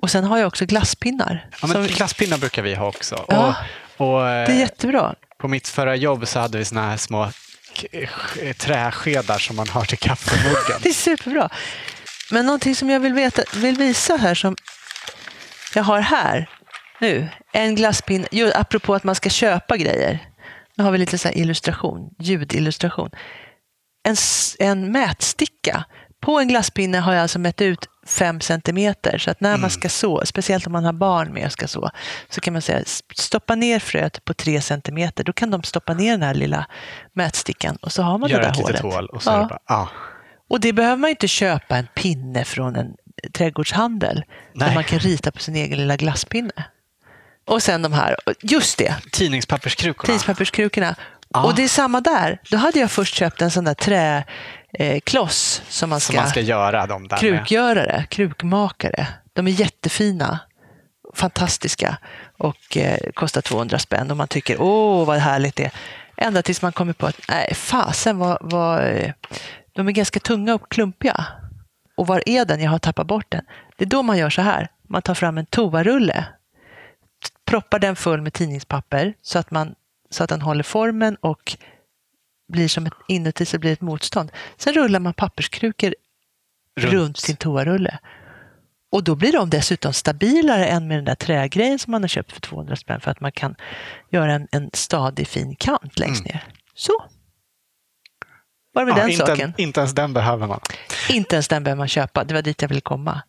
Och 0.00 0.10
sen 0.10 0.24
har 0.24 0.38
jag 0.38 0.46
också 0.46 0.66
glasspinnar. 0.66 1.48
ja 1.60 1.66
men 1.66 1.70
som- 1.76 1.86
glasspinnar 1.96 2.38
brukar 2.38 2.62
vi 2.62 2.74
ha 2.74 2.86
också. 2.86 3.24
Ja, 3.28 3.56
och, 3.96 4.14
och, 4.14 4.22
det 4.22 4.28
är 4.52 4.58
jättebra. 4.58 5.14
På 5.38 5.48
mitt 5.48 5.68
förra 5.68 5.96
jobb 5.96 6.28
så 6.28 6.38
hade 6.40 6.58
vi 6.58 6.64
såna 6.64 6.82
här 6.90 6.96
små 6.96 7.28
träskedar 8.58 9.38
som 9.38 9.56
man 9.56 9.68
har 9.68 9.84
till 9.84 9.98
kaffemuggen. 9.98 10.78
Det 10.82 10.88
är 10.88 10.92
superbra. 10.92 11.48
Men 12.30 12.46
någonting 12.46 12.74
som 12.74 12.90
jag 12.90 13.00
vill, 13.00 13.12
veta, 13.14 13.42
vill 13.56 13.76
visa 13.76 14.16
här 14.16 14.34
som 14.34 14.56
jag 15.74 15.82
har 15.82 16.00
här 16.00 16.50
nu. 17.00 17.28
En 17.52 17.74
glasspinne, 17.74 18.26
apropå 18.54 18.94
att 18.94 19.04
man 19.04 19.14
ska 19.14 19.30
köpa 19.30 19.76
grejer. 19.76 20.18
Nu 20.74 20.84
har 20.84 20.90
vi 20.90 20.98
lite 20.98 21.18
så 21.18 21.28
illustration, 21.28 22.10
ljudillustration. 22.18 23.10
En, 24.02 24.16
en 24.58 24.92
mätsticka. 24.92 25.84
På 26.20 26.38
en 26.40 26.48
glasspinne 26.48 26.98
har 26.98 27.12
jag 27.14 27.22
alltså 27.22 27.38
mätt 27.38 27.60
ut 27.60 27.78
fem 28.06 28.40
centimeter. 28.40 29.18
Så 29.18 29.30
att 29.30 29.40
när 29.40 29.56
man 29.56 29.70
ska 29.70 29.88
så, 29.88 30.22
speciellt 30.26 30.66
om 30.66 30.72
man 30.72 30.84
har 30.84 30.92
barn 30.92 31.32
med 31.32 31.46
och 31.46 31.52
ska 31.52 31.68
så, 31.68 31.90
så 32.28 32.40
kan 32.40 32.52
man 32.52 32.62
säga 32.62 32.82
stoppa 33.14 33.54
ner 33.54 33.78
fröet 33.78 34.24
på 34.24 34.34
tre 34.34 34.60
centimeter. 34.60 35.24
Då 35.24 35.32
kan 35.32 35.50
de 35.50 35.62
stoppa 35.62 35.94
ner 35.94 36.10
den 36.10 36.22
här 36.22 36.34
lilla 36.34 36.66
mätstickan 37.12 37.76
och 37.82 37.92
så 37.92 38.02
har 38.02 38.18
man 38.18 38.30
Göra 38.30 38.40
det 38.42 38.46
där 38.46 38.52
ett 38.52 38.56
hålet. 38.62 38.80
hål 38.80 39.06
och 39.06 39.22
så 39.22 39.30
Ja. 39.30 39.46
bara, 39.48 39.58
ja. 39.68 39.88
Och 40.50 40.60
det 40.60 40.72
behöver 40.72 40.96
man 40.96 41.10
inte 41.10 41.28
köpa 41.28 41.76
en 41.76 41.86
pinne 41.94 42.44
från 42.44 42.76
en 42.76 42.94
trädgårdshandel. 43.32 44.22
Nej. 44.54 44.68
Där 44.68 44.74
man 44.74 44.84
kan 44.84 44.98
rita 44.98 45.30
på 45.32 45.38
sin 45.38 45.56
egen 45.56 45.78
lilla 45.78 45.96
glasspinne. 45.96 46.64
Och 47.46 47.62
sen 47.62 47.82
de 47.82 47.92
här, 47.92 48.16
just 48.42 48.78
det, 48.78 48.94
Tidningspapperskrukorna. 49.12 50.12
tidspapperskrukorna. 50.14 50.94
Ja. 51.30 51.44
Och 51.44 51.54
det 51.54 51.64
är 51.64 51.68
samma 51.68 52.00
där. 52.00 52.40
Då 52.50 52.56
hade 52.56 52.78
jag 52.78 52.90
först 52.90 53.14
köpt 53.14 53.42
en 53.42 53.50
sån 53.50 53.64
där 53.64 53.74
träkloss 53.74 55.62
som 55.68 55.90
man 55.90 56.00
som 56.00 56.12
ska, 56.12 56.22
man 56.22 56.30
ska 56.30 56.40
göra 56.40 56.86
dem 56.86 57.08
där 57.08 57.16
med. 57.16 57.20
krukgörare, 57.20 58.06
krukmakare. 58.10 59.06
De 59.32 59.46
är 59.46 59.50
jättefina, 59.50 60.38
fantastiska 61.14 61.96
och 62.38 62.76
eh, 62.76 62.98
kostar 63.14 63.40
200 63.40 63.78
spänn 63.78 64.10
och 64.10 64.16
man 64.16 64.28
tycker 64.28 64.60
åh 64.60 65.06
vad 65.06 65.18
härligt 65.18 65.56
det 65.56 65.64
är. 65.64 65.72
Ända 66.16 66.42
tills 66.42 66.62
man 66.62 66.72
kommer 66.72 66.92
på 66.92 67.06
att 67.06 67.20
nej 67.28 67.54
fasen 67.54 68.18
vad, 68.18 68.38
vad, 68.40 68.84
eh, 68.84 69.12
de 69.72 69.88
är 69.88 69.92
ganska 69.92 70.20
tunga 70.20 70.54
och 70.54 70.68
klumpiga. 70.72 71.24
Och 71.96 72.06
var 72.06 72.22
är 72.26 72.44
den? 72.44 72.60
Jag 72.60 72.70
har 72.70 72.78
tappat 72.78 73.06
bort 73.06 73.26
den. 73.28 73.44
Det 73.76 73.84
är 73.84 73.88
då 73.88 74.02
man 74.02 74.18
gör 74.18 74.30
så 74.30 74.42
här. 74.42 74.68
Man 74.88 75.02
tar 75.02 75.14
fram 75.14 75.38
en 75.38 75.46
toarulle, 75.46 76.24
proppar 77.44 77.78
den 77.78 77.96
full 77.96 78.22
med 78.22 78.32
tidningspapper 78.32 79.14
så 79.22 79.38
att, 79.38 79.50
man, 79.50 79.74
så 80.10 80.24
att 80.24 80.30
den 80.30 80.42
håller 80.42 80.62
formen 80.62 81.16
och 81.20 81.56
blir 82.52 82.68
som 82.68 82.86
ett, 82.86 82.92
inuti 83.08 83.44
så 83.46 83.58
blir 83.58 83.72
ett 83.72 83.80
motstånd. 83.80 84.32
Sen 84.56 84.72
rullar 84.72 85.00
man 85.00 85.14
papperskrukor 85.14 85.94
runt, 86.80 86.92
Runt. 86.92 87.16
sin 87.16 87.36
toarulle. 87.36 87.98
Och 88.92 89.04
då 89.04 89.14
blir 89.14 89.32
de 89.32 89.50
dessutom 89.50 89.92
stabilare 89.92 90.66
än 90.66 90.88
med 90.88 90.98
den 90.98 91.04
där 91.04 91.14
trägrejen 91.14 91.78
som 91.78 91.90
man 91.90 92.02
har 92.02 92.08
köpt 92.08 92.32
för 92.32 92.40
200 92.40 92.76
spänn 92.76 93.00
för 93.00 93.10
att 93.10 93.20
man 93.20 93.32
kan 93.32 93.54
göra 94.10 94.32
en, 94.32 94.48
en 94.50 94.70
stadig 94.72 95.28
fin 95.28 95.56
kant 95.56 95.98
längst 95.98 96.24
ner. 96.24 96.44
Så. 96.74 96.92
Var 98.72 98.84
med 98.84 98.92
Ja, 98.92 98.96
den 98.96 99.10
inte, 99.10 99.26
saken? 99.26 99.54
inte 99.56 99.80
ens 99.80 99.94
den 99.94 100.12
behöver 100.12 100.46
man. 100.46 100.60
Inte 101.10 101.36
ens 101.36 101.48
den 101.48 101.64
behöver 101.64 101.78
man 101.78 101.88
köpa. 101.88 102.24
Det 102.24 102.34
var 102.34 102.42
dit 102.42 102.62
jag 102.62 102.68
ville 102.68 102.80
komma. 102.80 103.22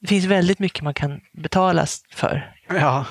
Det 0.00 0.08
finns 0.08 0.24
väldigt 0.24 0.58
mycket 0.58 0.82
man 0.84 0.94
kan 0.94 1.20
betala 1.32 1.86
för. 2.10 2.54
Ja, 2.68 3.06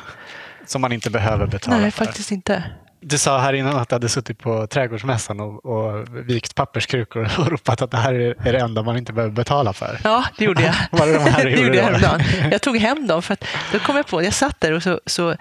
som 0.65 0.81
man 0.81 0.91
inte 0.91 1.09
behöver 1.09 1.47
betala 1.47 1.77
Nej, 1.77 1.91
för. 1.91 2.05
faktiskt 2.05 2.31
inte. 2.31 2.63
Du 3.05 3.17
sa 3.17 3.39
här 3.39 3.53
innan 3.53 3.77
att 3.77 3.89
du 3.89 3.95
hade 3.95 4.09
suttit 4.09 4.39
på 4.39 4.67
trädgårdsmässan 4.67 5.39
och, 5.39 5.65
och 5.65 6.07
vikt 6.29 6.55
papperskrukor 6.55 7.29
och 7.37 7.47
ropat 7.51 7.81
att 7.81 7.91
det 7.91 7.97
här 7.97 8.13
är 8.13 8.53
det 8.53 8.59
enda 8.59 8.83
man 8.83 8.97
inte 8.97 9.13
behöver 9.13 9.33
betala 9.35 9.73
för. 9.73 9.99
Ja, 10.03 10.25
det 10.37 10.45
gjorde 10.45 10.63
jag. 10.63 10.99
Var 10.99 11.07
det 11.07 11.13
de 11.13 11.19
här 11.19 11.43
det 11.49 11.61
gjorde 11.61 11.77
jag 11.77 11.83
häromdagen. 11.83 12.21
Jag 12.51 12.61
tog 12.61 12.77
hem 12.77 13.07
dem 13.07 13.21
för 13.21 13.33
att 13.33 13.45
då 13.71 13.79
kom 13.79 13.95
jag 13.95 14.07
på, 14.07 14.23
jag 14.23 14.33
satt 14.33 14.61
där 14.61 14.71
och 14.71 14.83
så, 14.83 15.01
så 15.05 15.29
eh, 15.29 15.37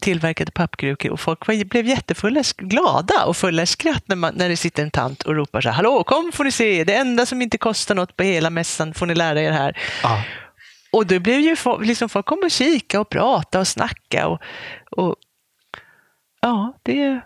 tillverkade 0.00 0.50
pappkrukor 0.50 1.10
och 1.10 1.20
folk 1.20 1.46
var, 1.46 1.64
blev 1.64 1.86
jättefulla, 1.86 2.42
glada 2.56 3.24
och 3.24 3.36
fulla 3.36 3.66
skratt 3.66 4.02
när, 4.06 4.16
man, 4.16 4.34
när 4.34 4.48
det 4.48 4.56
sitter 4.56 4.82
en 4.82 4.90
tant 4.90 5.22
och 5.22 5.34
ropar 5.34 5.60
så 5.60 5.68
här, 5.68 5.76
hallå 5.76 6.04
kom 6.04 6.32
får 6.34 6.44
ni 6.44 6.50
se, 6.50 6.84
det 6.84 6.94
enda 6.94 7.26
som 7.26 7.42
inte 7.42 7.58
kostar 7.58 7.94
något 7.94 8.16
på 8.16 8.22
hela 8.22 8.50
mässan 8.50 8.94
får 8.94 9.06
ni 9.06 9.14
lära 9.14 9.42
er 9.42 9.52
här. 9.52 9.78
Ja. 10.02 10.22
Och 10.92 11.06
då 11.06 11.18
blev 11.18 11.40
ju 11.40 11.56
liksom 11.80 12.08
folk 12.08 12.26
kom 12.26 12.38
och 12.44 12.50
kika 12.50 13.00
och 13.00 13.08
prata 13.08 13.60
och 13.60 13.68
snacka 13.68 14.26
och, 14.26 14.40
och 14.90 15.16
ja, 16.42 16.72
det 16.82 17.02
är 17.02 17.20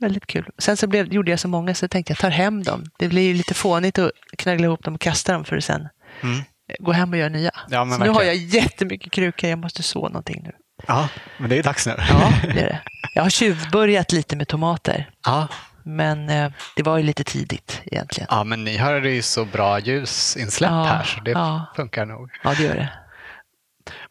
väldigt 0.00 0.26
kul. 0.26 0.48
Sen 0.58 0.76
så 0.76 0.86
blev, 0.86 1.12
gjorde 1.12 1.30
jag 1.30 1.40
så 1.40 1.48
många 1.48 1.74
så 1.74 1.84
jag 1.84 1.90
tänkte 1.90 2.10
jag 2.10 2.18
tar 2.18 2.30
hem 2.30 2.62
dem. 2.62 2.84
Det 2.98 3.08
blir 3.08 3.22
ju 3.22 3.34
lite 3.34 3.54
fånigt 3.54 3.98
att 3.98 4.10
knaggla 4.38 4.64
ihop 4.66 4.84
dem 4.84 4.94
och 4.94 5.00
kasta 5.00 5.32
dem 5.32 5.44
för 5.44 5.56
att 5.56 5.64
sen 5.64 5.88
Mm. 6.22 6.40
gå 6.78 6.92
hem 6.92 7.10
och 7.10 7.16
göra 7.16 7.28
nya. 7.28 7.50
Ja, 7.68 7.90
så 7.90 8.04
nu 8.04 8.08
har 8.10 8.22
jag 8.22 8.34
jättemycket 8.36 9.12
krukor, 9.12 9.50
jag 9.50 9.58
måste 9.58 9.82
så 9.82 10.08
någonting 10.08 10.42
nu. 10.44 10.52
ja, 10.86 11.08
men 11.38 11.50
det 11.50 11.58
är 11.58 11.62
dags 11.62 11.86
nu. 11.86 11.94
Ja, 12.08 12.32
det 12.42 12.60
är 12.60 12.66
det. 12.66 12.80
Jag 13.14 13.22
har 13.22 13.30
tjuvbörjat 13.30 14.12
lite 14.12 14.36
med 14.36 14.48
tomater, 14.48 15.10
Ja. 15.26 15.48
men 15.82 16.28
eh, 16.28 16.52
det 16.76 16.82
var 16.82 16.96
ju 16.98 17.02
lite 17.04 17.24
tidigt 17.24 17.82
egentligen. 17.84 18.26
ja, 18.30 18.44
men 18.44 18.64
ni 18.64 18.76
har 18.76 18.94
ju 19.00 19.22
så 19.22 19.44
bra 19.44 19.78
ljusinsläpp 19.78 20.70
Ja, 20.70 20.82
här 20.84 21.04
så 21.04 21.20
det 21.20 21.30
ja. 21.30 21.66
funkar 21.76 22.06
nog. 22.06 22.30
Ja, 22.44 22.54
det 22.56 22.62
gör 22.62 22.74
det. 22.74 22.88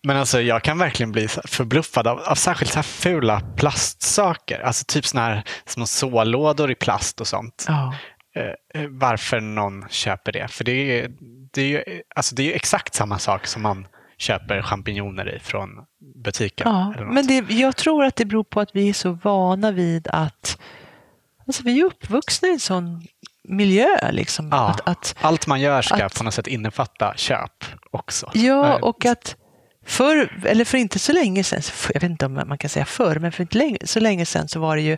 Men 0.04 0.18
alltså 0.18 0.42
jag 0.42 0.64
kan 0.64 0.78
verkligen 0.78 1.12
bli 1.12 1.28
förbluffad 1.28 2.08
av, 2.08 2.20
av 2.20 2.36
särskilt 2.36 2.72
så 2.72 2.76
här 2.76 2.84
fula 2.84 3.42
plastsaker. 3.58 4.60
Alltså 4.60 4.86
typ 4.88 5.06
såna 5.06 5.24
här 5.26 5.44
små 5.66 5.86
sålådor 5.86 6.72
i 6.72 6.76
plast 6.76 7.22
och 7.22 7.28
sånt. 7.28 7.66
Ja. 7.68 7.94
Eh, 8.36 8.86
varför 8.90 9.40
någon 9.40 9.86
köper 9.90 10.32
det. 10.32 10.48
För 10.48 10.64
det 10.64 10.72
är, 11.00 11.12
det, 11.54 11.62
är 11.62 11.68
ju, 11.68 12.02
alltså 12.16 12.36
det 12.36 12.52
är 12.52 12.56
exakt 12.56 12.94
samma 12.94 13.20
sak 13.20 13.48
som 13.48 13.62
man 13.62 13.88
köper 14.18 14.62
champinjoner 14.62 15.36
i 15.36 15.40
från 15.40 15.70
butiken. 16.24 16.68
Ja, 16.68 16.94
men 17.00 17.28
det, 17.28 17.50
jag 17.50 17.76
tror 17.76 18.04
att 18.06 18.16
det 18.16 18.26
beror 18.26 18.44
på 18.44 18.60
att 18.60 18.70
vi 18.74 18.90
är 18.90 18.94
så 18.94 19.12
vana 19.12 19.72
vid 19.72 20.08
att 20.08 20.60
alltså 21.48 21.64
vi 21.64 21.80
är 21.80 21.86
uppvuxna 21.86 22.48
i 22.48 22.52
en 22.52 22.60
sån 22.60 23.08
miljö. 23.44 24.12
Liksom, 24.12 24.50
ja, 24.52 24.70
att, 24.70 24.88
att, 24.88 25.16
allt 25.22 25.48
man 25.48 25.62
gör 25.62 25.82
ska 25.82 26.06
att- 26.06 26.18
på 26.18 26.24
något 26.24 26.34
sätt 26.34 26.48
innefatta 26.48 27.14
köp 27.16 27.66
också. 27.92 28.32
ja, 28.34 28.80
och 28.82 29.06
att 29.06 29.36
för, 29.90 30.46
eller 30.46 30.66
för 30.66 30.78
inte 30.78 31.00
så 31.00 31.14
länge 31.14 31.44
sedan, 31.44 31.62
jag 31.94 32.02
vet 32.02 32.10
inte 32.10 32.26
om 32.26 32.34
man 32.34 32.58
kan 32.58 32.70
säga 32.70 32.86
förr, 32.86 33.20
men 33.20 33.32
för 33.32 33.44
inte 33.44 33.58
länge, 33.58 33.78
så 33.84 34.00
länge 34.00 34.26
sedan 34.26 34.48
så 34.48 34.60
var 34.60 34.76
det 34.76 34.82
ju, 34.82 34.98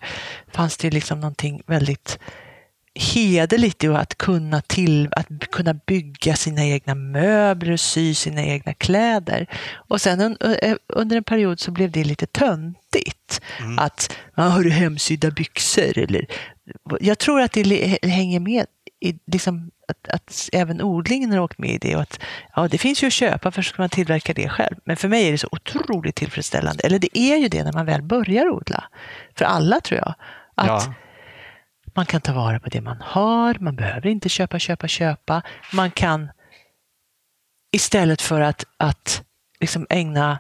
fanns 0.54 0.78
det 0.78 0.88
ju 0.88 0.92
liksom 0.92 1.20
någonting 1.20 1.62
väldigt 1.68 2.20
hederligt 2.96 3.84
i 3.84 3.88
att 3.88 4.18
kunna, 4.18 4.62
till, 4.62 5.10
att 5.12 5.28
kunna 5.52 5.74
bygga 5.74 6.36
sina 6.36 6.66
egna 6.66 6.96
möbler 6.96 7.72
och 7.72 7.80
sy 7.80 8.14
sina 8.14 8.44
egna 8.44 8.74
kläder. 8.74 9.48
Och 9.74 10.02
sen 10.02 10.22
un, 10.22 10.38
under 10.88 11.18
en 11.18 11.24
period 11.24 11.60
så 11.60 11.72
blev 11.72 11.92
det 11.92 12.04
lite 12.04 12.26
töntigt. 12.26 13.42
Att, 13.78 14.16
ja, 14.36 14.44
har 14.44 14.64
du 14.64 14.70
hemsydda 14.70 15.32
byxor? 15.32 15.98
Eller, 15.98 16.26
jag 17.00 17.20
tror 17.20 17.42
att 17.42 17.52
det 17.52 17.98
hänger 18.04 18.40
med 18.40 18.66
i, 19.00 19.16
liksom, 19.32 19.72
att, 19.92 20.08
att 20.08 20.50
även 20.54 20.82
odlingen 20.82 21.32
har 21.32 21.40
åkt 21.40 21.58
med 21.58 21.70
i 21.70 21.78
det. 21.78 21.96
Och 21.96 22.02
att, 22.02 22.20
ja, 22.56 22.68
det 22.68 22.78
finns 22.78 23.04
ju 23.04 23.08
att 23.08 23.14
köpa, 23.14 23.52
för 23.52 23.62
ska 23.62 23.82
man 23.82 23.90
tillverka 23.90 24.34
det 24.34 24.50
själv? 24.50 24.76
Men 24.86 24.98
för 24.98 25.08
mig 25.08 25.28
är 25.28 25.32
det 25.32 25.38
så 25.38 25.48
otroligt 25.52 26.16
tillfredsställande. 26.16 26.84
Eller 26.84 27.00
det 27.00 27.18
är 27.18 27.38
ju 27.38 27.48
det 27.48 27.64
när 27.64 27.74
man 27.74 27.86
väl 27.86 28.02
börjar 28.02 28.50
odla. 28.50 28.84
För 29.36 29.46
alla 29.46 29.82
tror 29.82 30.00
jag. 30.00 30.14
Att 30.56 30.68
ja. 30.68 30.94
Man 31.94 32.06
kan 32.06 32.22
ta 32.22 32.34
vara 32.34 32.60
på 32.60 32.70
det 32.70 32.82
man 32.82 33.02
har, 33.02 33.58
man 33.60 33.76
behöver 33.76 34.08
inte 34.08 34.30
köpa, 34.30 34.60
köpa, 34.60 34.88
köpa. 34.88 35.42
Man 35.74 35.92
kan 35.92 36.30
istället 37.72 38.22
för 38.22 38.42
att, 38.42 38.66
att 38.78 39.24
liksom 39.60 39.88
ägna 39.90 40.40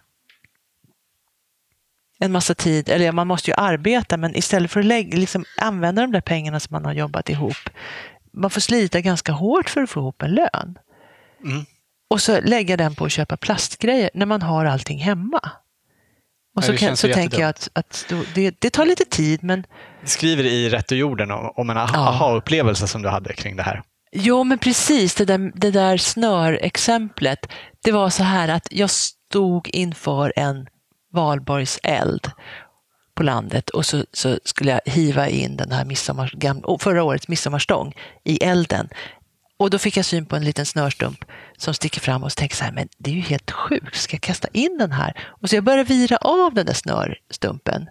en 2.19 2.31
massa 2.31 2.55
tid, 2.55 2.89
eller 2.89 3.11
man 3.11 3.27
måste 3.27 3.51
ju 3.51 3.55
arbeta, 3.57 4.17
men 4.17 4.35
istället 4.35 4.71
för 4.71 4.79
att 4.79 4.85
lägga, 4.85 5.17
liksom, 5.17 5.45
använda 5.57 6.01
de 6.01 6.11
där 6.11 6.21
pengarna 6.21 6.59
som 6.59 6.73
man 6.73 6.85
har 6.85 6.93
jobbat 6.93 7.29
ihop, 7.29 7.69
man 8.33 8.49
får 8.49 8.61
slita 8.61 9.01
ganska 9.01 9.31
hårt 9.31 9.69
för 9.69 9.81
att 9.81 9.89
få 9.89 9.99
ihop 9.99 10.21
en 10.21 10.31
lön. 10.31 10.77
Mm. 11.43 11.65
Och 12.09 12.21
så 12.21 12.41
lägga 12.41 12.77
den 12.77 12.95
på 12.95 13.05
att 13.05 13.11
köpa 13.11 13.37
plastgrejer 13.37 14.09
när 14.13 14.25
man 14.25 14.41
har 14.41 14.65
allting 14.65 14.99
hemma. 14.99 15.39
Och 16.55 16.63
så, 16.63 16.77
kan, 16.77 16.97
så 16.97 17.13
tänker 17.13 17.39
jag 17.39 17.49
att, 17.49 17.69
att 17.73 18.13
det, 18.35 18.55
det 18.59 18.69
tar 18.69 18.85
lite 18.85 19.05
tid, 19.05 19.43
men 19.43 19.61
Du 20.01 20.07
skriver 20.07 20.43
i 20.43 20.69
Rätt 20.69 20.91
ur 20.91 20.95
jorden 20.95 21.31
om 21.31 21.51
om 21.55 21.69
en 21.69 21.77
aha- 21.77 21.91
Ja. 21.93 21.99
aha-upplevelse 22.09 22.87
som 22.87 23.01
du 23.01 23.09
hade 23.09 23.33
kring 23.33 23.55
det 23.55 23.63
här. 23.63 23.83
Jo, 24.11 24.43
men 24.43 24.57
precis. 24.57 25.15
Det 25.15 25.25
där, 25.25 25.51
det 25.55 25.71
där 25.71 25.97
snörexemplet. 25.97 27.39
Det 27.83 27.91
var 27.91 28.09
så 28.09 28.23
här 28.23 28.47
att 28.47 28.67
jag 28.71 28.89
stod 28.89 29.67
inför 29.73 30.33
en 30.35 30.67
valborgseld 31.13 32.31
på 33.21 33.25
landet 33.25 33.69
och 33.69 33.85
så, 33.85 34.05
så 34.13 34.39
skulle 34.43 34.71
jag 34.71 34.81
hiva 34.85 35.27
in 35.29 35.57
den 35.57 35.71
här 35.71 35.85
midsommar, 35.85 36.77
förra 36.77 37.03
årets 37.03 37.27
midsommarstång 37.27 37.93
i 38.23 38.43
elden. 38.43 38.89
Och 39.57 39.69
då 39.69 39.79
fick 39.79 39.97
jag 39.97 40.05
syn 40.05 40.25
på 40.25 40.35
en 40.35 40.43
liten 40.43 40.65
snörstump 40.65 41.25
som 41.57 41.73
sticker 41.73 41.99
fram 41.99 42.23
och 42.23 42.31
så 42.31 42.35
tänker 42.35 42.53
jag 42.53 42.57
så 42.57 42.63
här, 42.63 42.71
men 42.71 42.87
det 42.97 43.09
är 43.11 43.15
ju 43.15 43.21
helt 43.21 43.51
sjukt, 43.51 43.95
ska 43.95 44.15
jag 44.15 44.21
kasta 44.21 44.47
in 44.53 44.77
den 44.77 44.91
här? 44.91 45.13
Och 45.41 45.49
så 45.49 45.55
jag 45.55 45.63
började 45.63 45.83
vira 45.83 46.17
av 46.17 46.53
den 46.53 46.65
där 46.65 46.73
snörstumpen. 46.73 47.89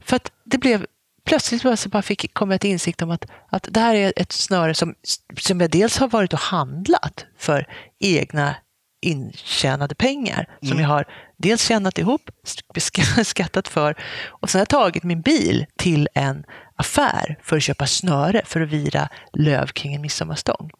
För 0.00 0.16
att 0.16 0.32
det 0.44 0.58
blev 0.58 0.86
plötsligt 1.24 1.62
så 1.62 1.70
alltså 1.70 1.88
bara 1.88 2.02
fick, 2.02 2.34
kom 2.34 2.50
jag 2.50 2.60
till 2.60 2.70
insikt 2.70 3.02
om 3.02 3.10
att, 3.10 3.24
att 3.48 3.68
det 3.70 3.80
här 3.80 3.94
är 3.94 4.12
ett 4.16 4.32
snöre 4.32 4.74
som, 4.74 4.94
som 5.38 5.60
jag 5.60 5.70
dels 5.70 5.98
har 5.98 6.08
varit 6.08 6.32
och 6.32 6.40
handlat 6.40 7.26
för 7.38 7.66
egna 8.00 8.54
intjänade 9.02 9.94
pengar 9.94 10.46
som 10.68 10.78
jag 10.80 10.88
har 10.88 11.04
dels 11.36 11.68
tjänat 11.68 11.98
ihop, 11.98 12.30
sk- 12.74 13.24
skattat 13.24 13.68
för 13.68 13.94
och 14.28 14.50
sen 14.50 14.58
har 14.58 14.60
jag 14.60 14.68
tagit 14.68 15.02
min 15.02 15.20
bil 15.20 15.66
till 15.76 16.08
en 16.14 16.44
affär 16.76 17.38
för 17.42 17.56
att 17.56 17.62
köpa 17.62 17.86
snöre 17.86 18.42
för 18.44 18.60
att 18.60 18.68
vira 18.68 19.08
löv 19.32 19.66
kring 19.66 19.94
en 19.94 20.00
midsommarstång. 20.02 20.70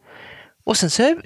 Och 0.65 0.77
sen 0.77 0.91
så 0.91 1.03
är, 1.03 1.17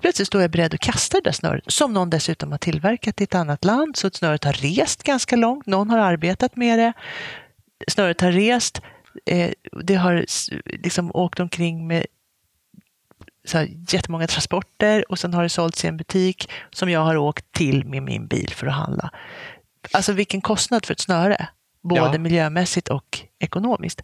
plötsligt 0.00 0.28
står 0.28 0.40
jag 0.40 0.50
beredd 0.50 0.74
att 0.74 0.80
kasta 0.80 1.16
det 1.16 1.24
där 1.24 1.32
snöret 1.32 1.64
som 1.66 1.92
någon 1.92 2.10
dessutom 2.10 2.50
har 2.50 2.58
tillverkat 2.58 3.20
i 3.20 3.24
ett 3.24 3.34
annat 3.34 3.64
land. 3.64 3.96
Så 3.96 4.06
att 4.06 4.14
snöret 4.14 4.44
har 4.44 4.52
rest 4.52 5.02
ganska 5.02 5.36
långt, 5.36 5.66
någon 5.66 5.90
har 5.90 5.98
arbetat 5.98 6.56
med 6.56 6.78
det. 6.78 6.92
Snöret 7.88 8.20
har 8.20 8.32
rest, 8.32 8.80
eh, 9.26 9.50
det 9.82 9.94
har 9.94 10.24
liksom 10.82 11.10
åkt 11.14 11.40
omkring 11.40 11.86
med 11.86 12.06
så 13.46 13.58
här, 13.58 13.68
jättemånga 13.88 14.26
transporter 14.26 15.04
och 15.10 15.18
sen 15.18 15.34
har 15.34 15.42
det 15.42 15.48
sålts 15.48 15.84
i 15.84 15.88
en 15.88 15.96
butik 15.96 16.50
som 16.70 16.90
jag 16.90 17.00
har 17.00 17.16
åkt 17.16 17.52
till 17.52 17.84
med 17.84 18.02
min 18.02 18.26
bil 18.26 18.50
för 18.54 18.66
att 18.66 18.74
handla. 18.74 19.10
Alltså 19.92 20.12
vilken 20.12 20.40
kostnad 20.40 20.86
för 20.86 20.92
ett 20.94 21.00
snöre, 21.00 21.48
både 21.82 22.00
Ja. 22.00 22.18
miljömässigt 22.18 22.88
och 22.88 23.18
ekonomiskt. 23.38 24.02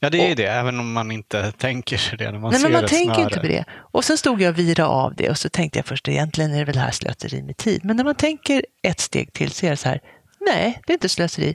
Ja, 0.00 0.10
det 0.10 0.24
är 0.24 0.28
ju 0.28 0.34
det, 0.34 0.46
även 0.46 0.80
om 0.80 0.92
man 0.92 1.10
inte 1.10 1.52
tänker 1.52 1.96
sig 1.96 2.18
det 2.18 2.30
när 2.30 2.38
man 2.38 2.50
Nej, 2.50 2.60
ser 2.60 2.66
men 2.68 2.72
man 2.72 2.84
ett 2.84 2.90
tänker 2.90 3.14
snöre. 3.14 3.22
inte 3.26 3.40
på 3.40 3.46
det. 3.46 3.64
Och 3.78 4.04
sen 4.04 4.18
stod 4.18 4.42
jag 4.42 4.50
och 4.50 4.58
virade 4.58 4.84
av 4.88 5.14
det 5.14 5.30
och 5.30 5.38
så 5.38 5.48
tänkte 5.48 5.78
jag 5.78 5.86
först, 5.86 6.08
egentligen 6.08 6.54
är 6.54 6.58
det 6.58 6.64
väl 6.64 6.76
här 6.78 6.90
slöseri 6.90 7.42
med 7.42 7.56
tid. 7.56 7.84
Men 7.84 7.96
när 7.96 8.04
man 8.04 8.14
tänker 8.14 8.64
ett 8.82 9.00
steg 9.00 9.32
till 9.32 9.50
så 9.50 9.66
är 9.66 9.70
det 9.70 9.76
så 9.76 9.88
här, 9.88 10.00
nej, 10.40 10.80
det 10.86 10.92
är 10.92 10.94
inte 10.94 11.08
slöseri. 11.08 11.54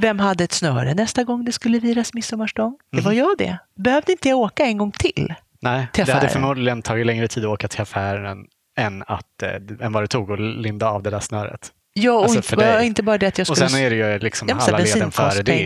Vem 0.00 0.18
hade 0.18 0.44
ett 0.44 0.52
snöre 0.52 0.94
nästa 0.94 1.24
gång 1.24 1.44
det 1.44 1.52
skulle 1.52 1.78
viras 1.78 2.14
midsommarstång? 2.14 2.76
Det 2.92 3.00
var 3.00 3.12
jag 3.12 3.38
det. 3.38 3.58
Behövde 3.76 4.12
inte 4.12 4.28
jag 4.28 4.38
åka 4.38 4.64
en 4.64 4.78
gång 4.78 4.92
till? 4.92 5.34
Nej, 5.62 5.86
till 5.92 6.04
det 6.06 6.12
hade 6.12 6.28
förmodligen 6.28 6.82
tagit 6.82 7.06
längre 7.06 7.28
tid 7.28 7.44
att 7.44 7.50
åka 7.50 7.68
till 7.68 7.80
affären 7.80 8.38
än, 8.78 9.02
att, 9.06 9.42
eh, 9.42 9.86
än 9.86 9.92
vad 9.92 10.02
det 10.02 10.06
tog 10.08 10.32
att 10.32 10.40
linda 10.40 10.88
av 10.88 11.02
det 11.02 11.10
där 11.10 11.20
snöret. 11.20 11.70
Ja, 11.92 12.12
och 12.12 12.22
Alltså, 12.22 12.36
inte, 12.38 12.56
bara, 12.56 12.82
inte 12.82 13.02
bara 13.02 13.18
det 13.18 13.26
att 13.26 13.38
jag 13.38 13.50
Och 13.50 13.56
skulle... 13.56 13.70
sen 13.70 13.80
är 13.80 13.90
det 13.90 13.96
ju 13.96 14.18
liksom 14.18 14.48
Ja, 14.48 14.56
alla 14.60 14.78
leden 14.78 15.10
före 15.12 15.42
det. 15.42 15.62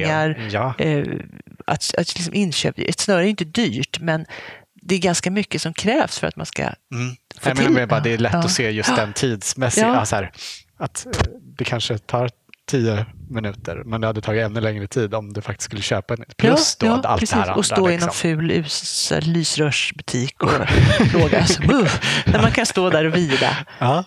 Ja, 0.51 0.75
eh, 0.79 1.05
att, 1.67 1.95
att 1.99 2.15
liksom 2.17 2.35
inköp, 2.35 2.75
ett 2.79 3.01
snöre 3.01 3.21
är 3.21 3.25
ju 3.25 3.31
inte 3.31 3.45
dyrt, 3.45 4.01
men 4.01 4.27
det 4.83 4.95
är 4.95 4.99
ganska 4.99 5.31
mycket 5.31 5.63
som 5.63 5.75
krävs 5.75 6.19
för 6.19 6.27
att 6.27 6.37
man 6.37 6.47
ska... 6.47 6.63
mm. 6.63 6.75
få 7.41 7.49
Jag 7.49 7.57
menar 7.57 7.69
till- 7.69 7.75
med 7.77 7.89
bara, 7.89 8.01
det 8.01 8.11
är 8.13 8.19
lätt 8.19 8.33
ja. 8.33 8.39
att 8.39 8.51
se 8.51 8.71
just 8.71 8.97
den 8.97 9.13
tidsmässiga, 9.13 9.87
Ja. 9.87 9.95
ja. 9.95 10.05
så 10.07 10.17
här, 10.17 10.33
att 10.77 11.07
eh, 11.07 11.13
det 11.59 11.65
kanske 11.65 11.99
tar 11.99 12.31
tio 12.67 13.07
minuter, 13.35 13.83
men 13.85 14.01
det 14.01 14.07
hade 14.07 14.21
tagit 14.21 14.43
ännu 14.45 14.61
längre 14.61 14.87
tid 14.87 15.15
om 15.15 15.33
du 15.33 15.41
faktiskt 15.41 15.65
skulle 15.65 15.83
köpa 15.83 16.15
en 16.15 16.25
Plus 16.37 16.77
då 16.77 16.93
allt 16.93 17.21
precis. 17.21 17.31
det 17.31 17.37
här 17.37 17.43
andra. 17.43 17.55
Och 17.55 17.67
stå 17.67 17.89
i 17.89 17.93
liksom. 17.93 18.07
någon 18.07 18.15
ful 18.15 18.51
us- 18.51 19.21
lysrörsbutik 19.21 20.43
och 20.43 20.51
fråga. 21.11 21.39
Alltså, 21.41 21.63
när 22.27 22.43
man 22.43 22.51
kan 22.53 22.67
stå 22.67 22.91
där 22.91 23.05
och 23.05 23.17
vira. 23.17 23.51
Ja. 23.79 24.05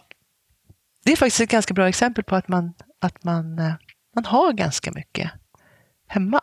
Det 1.05 1.11
är 1.11 1.15
faktiskt 1.15 1.41
ett 1.41 1.49
ganska 1.49 1.73
bra 1.73 1.87
exempel 1.89 2.23
på 2.23 2.35
att 2.35 2.47
man, 2.47 2.73
att 3.01 3.23
man, 3.23 3.59
eh, 3.59 3.73
man 4.15 4.25
har 4.25 4.53
ganska 4.53 4.91
mycket 4.91 5.31
hemma. 6.07 6.41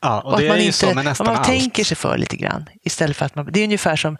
ja, 0.00 0.20
och, 0.20 0.32
Och 0.32 0.40
det 0.40 0.44
att 0.44 0.48
man 0.48 0.56
är 0.56 0.60
ju 0.60 0.66
inte, 0.66 0.78
så 0.78 0.94
med 0.94 1.04
nästan 1.04 1.26
man 1.26 1.36
allt. 1.36 1.46
tänker 1.46 1.84
sig 1.84 1.96
för 1.96 2.18
lite 2.18 2.36
grann. 2.36 2.64
Istället 2.82 3.16
för 3.16 3.26
att 3.26 3.34
man, 3.34 3.48
det 3.52 3.60
är 3.60 3.64
ungefär 3.64 3.96
som 3.96 4.16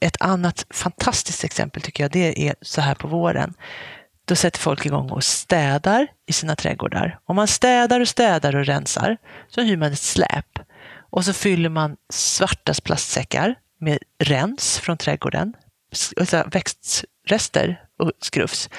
ett 0.00 0.16
annat 0.20 0.66
fantastiskt 0.70 1.44
exempel 1.44 1.82
tycker 1.82 2.04
jag, 2.04 2.10
det 2.10 2.48
är 2.48 2.54
så 2.62 2.80
här 2.80 2.94
på 2.94 3.08
våren. 3.08 3.54
Då 4.28 4.36
sätter 4.36 4.60
folk 4.60 4.86
igång 4.86 5.10
och 5.10 5.24
städar 5.24 6.06
i 6.26 6.32
sina 6.32 6.56
trädgårdar. 6.56 7.18
Om 7.24 7.36
man 7.36 7.48
städar 7.48 8.00
och 8.00 8.08
städar 8.08 8.56
och 8.56 8.66
rensar 8.66 9.16
så 9.48 9.60
hyr 9.60 9.76
man 9.76 9.92
ett 9.92 9.98
släp 9.98 10.58
och 11.10 11.24
så 11.24 11.32
fyller 11.32 11.68
man 11.68 11.96
svarta 12.12 12.72
plastsäckar 12.84 13.54
med 13.80 13.98
rens 14.18 14.78
från 14.78 14.96
trädgården, 14.96 15.54
alltså 16.16 16.44
växtrester 16.52 17.82
och 17.98 18.12
skrufs, 18.20 18.70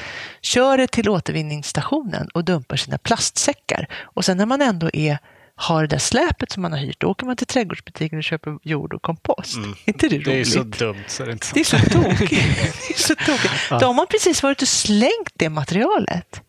kör 0.42 0.78
det 0.78 0.88
till 0.88 1.10
återvinningsstationen 1.10 2.30
och 2.34 2.46
dumpar 2.46 2.78
sina 2.78 2.98
plastsäckar. 2.98 3.88
Och 4.02 4.26
sen 4.26 4.38
när 4.38 4.46
man 4.46 4.62
ändå 4.62 4.90
är 4.94 5.18
har 5.62 5.82
det 5.82 5.88
där 5.88 5.98
släpet 5.98 6.52
som 6.52 6.62
man 6.62 6.72
har 6.72 6.80
hyrt, 6.80 7.00
då 7.00 7.08
åker 7.08 7.26
man 7.26 7.36
till 7.36 7.48
trädgårdsbutiken 7.48 8.18
och 8.18 8.24
köper 8.24 8.60
jord 8.64 8.94
och 8.94 9.02
kompost. 9.02 9.56
Mm. 9.56 9.76
inte 9.86 10.08
det 10.08 10.16
roligt? 10.16 10.26
Det 10.26 10.40
är 10.40 10.44
så 10.44 10.64
dumt 10.64 11.04
så 11.08 11.24
det 11.24 11.30
är 11.30 11.34
inte 11.34 11.48
Det 11.54 11.60
är 11.60 11.64
så 11.64 11.78
tokigt. 11.78 12.30
Det 12.88 12.94
är 12.94 12.98
så 12.98 13.16
tokigt. 13.16 13.54
Ja. 13.70 13.80
Då 13.80 13.86
har 13.86 13.94
man 13.94 14.08
precis 14.08 14.44
varit 14.44 14.62
och 14.62 14.68
slängt 14.68 15.32
det 15.34 15.50
materialet. 15.50 16.42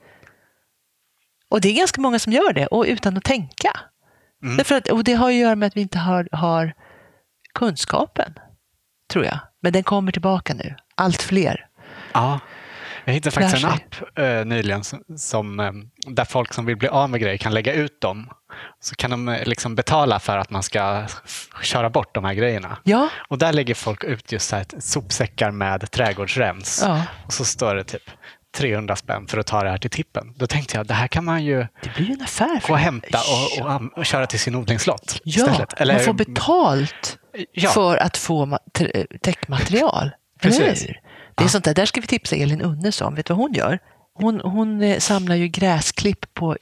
Och 1.48 1.60
det 1.60 1.68
är 1.68 1.74
ganska 1.74 2.00
många 2.00 2.18
som 2.18 2.32
gör 2.32 2.52
det, 2.52 2.66
och 2.66 2.84
utan 2.84 3.16
att 3.16 3.24
tänka. 3.24 3.80
Mm. 4.42 4.56
Därför 4.56 4.74
att, 4.74 4.88
och 4.88 5.04
det 5.04 5.14
har 5.14 5.28
att 5.28 5.34
göra 5.34 5.56
med 5.56 5.66
att 5.66 5.76
vi 5.76 5.80
inte 5.80 5.98
har, 5.98 6.28
har 6.32 6.74
kunskapen, 7.54 8.34
tror 9.12 9.24
jag. 9.24 9.38
Men 9.60 9.72
den 9.72 9.82
kommer 9.82 10.12
tillbaka 10.12 10.54
nu, 10.54 10.76
allt 10.94 11.22
fler. 11.22 11.66
Ja. 12.12 12.40
Jag 13.10 13.14
hittade 13.14 13.34
faktiskt 13.34 13.64
en 13.64 13.70
app 13.70 14.18
eh, 14.18 14.44
nyligen 14.44 14.84
som, 14.84 15.02
som, 15.16 15.60
eh, 15.60 15.72
där 16.06 16.24
folk 16.24 16.54
som 16.54 16.66
vill 16.66 16.76
bli 16.76 16.88
av 16.88 17.10
med 17.10 17.20
grejer 17.20 17.36
kan 17.36 17.54
lägga 17.54 17.72
ut 17.72 18.00
dem. 18.00 18.28
Så 18.80 18.94
kan 18.94 19.10
de 19.10 19.28
eh, 19.28 19.44
liksom 19.46 19.74
betala 19.74 20.18
för 20.20 20.38
att 20.38 20.50
man 20.50 20.62
ska 20.62 21.06
köra 21.62 21.90
bort 21.90 22.14
de 22.14 22.24
här 22.24 22.34
grejerna. 22.34 22.78
Ja, 22.84 23.08
Och 23.28 23.38
där 23.38 23.52
lägger 23.52 23.74
folk 23.74 24.04
ut 24.04 24.32
just 24.32 24.48
så 24.48 24.56
här 24.56 24.66
sopsäckar 24.78 25.50
med 25.50 25.90
trädgårdsrens. 25.90 26.82
ja, 26.86 27.02
Och 27.26 27.32
så 27.32 27.44
står 27.44 27.74
det 27.74 27.84
typ 27.84 28.10
300 28.56 28.96
spänn 28.96 29.26
för 29.26 29.38
att 29.38 29.46
ta 29.46 29.62
det 29.64 29.70
här 29.70 29.78
till 29.78 29.90
tippen. 29.90 30.34
Då 30.36 30.46
tänkte 30.46 30.76
jag, 30.76 30.86
det 30.86 30.94
här 30.94 31.06
kan 31.08 31.24
man 31.24 31.44
ju 31.44 31.66
det 31.82 31.94
blir 31.96 32.10
en 32.10 32.22
affär. 32.22 32.62
gå 32.66 32.72
och 32.72 32.78
hämta 32.78 33.18
och, 33.18 33.64
och, 33.64 33.70
am- 33.72 33.92
och 33.96 34.06
köra 34.06 34.26
till 34.26 34.40
sin 34.40 34.54
odlingslott 34.54 35.20
Ja, 35.24 35.46
istället. 35.50 35.96
man 35.96 36.00
får 36.04 36.12
betalt 36.12 37.18
ja, 37.52 37.70
för 37.70 37.96
att 37.96 38.16
få 38.16 38.58
täckmaterial. 39.22 40.10
Eller 40.42 40.58
Precis. 40.58 40.88
hur? 40.88 41.00
Det 41.40 41.44
är 41.44 41.48
sånt 41.48 41.64
där, 41.64 41.74
där 41.74 41.86
ska 41.86 42.00
vi 42.00 42.06
tipsa 42.06 42.36
Elin 42.36 42.60
Unnes 42.62 43.00
om. 43.00 43.14
Vet 43.14 43.26
du 43.26 43.34
vad 43.34 43.42
hon 43.42 43.52
gör? 43.52 43.78
Hon, 44.14 44.40
hon 44.40 44.82
eh, 44.82 44.98
samlar 44.98 45.36
ju 45.36 45.48
gräsklipp 45.48 46.34
på 46.34 46.56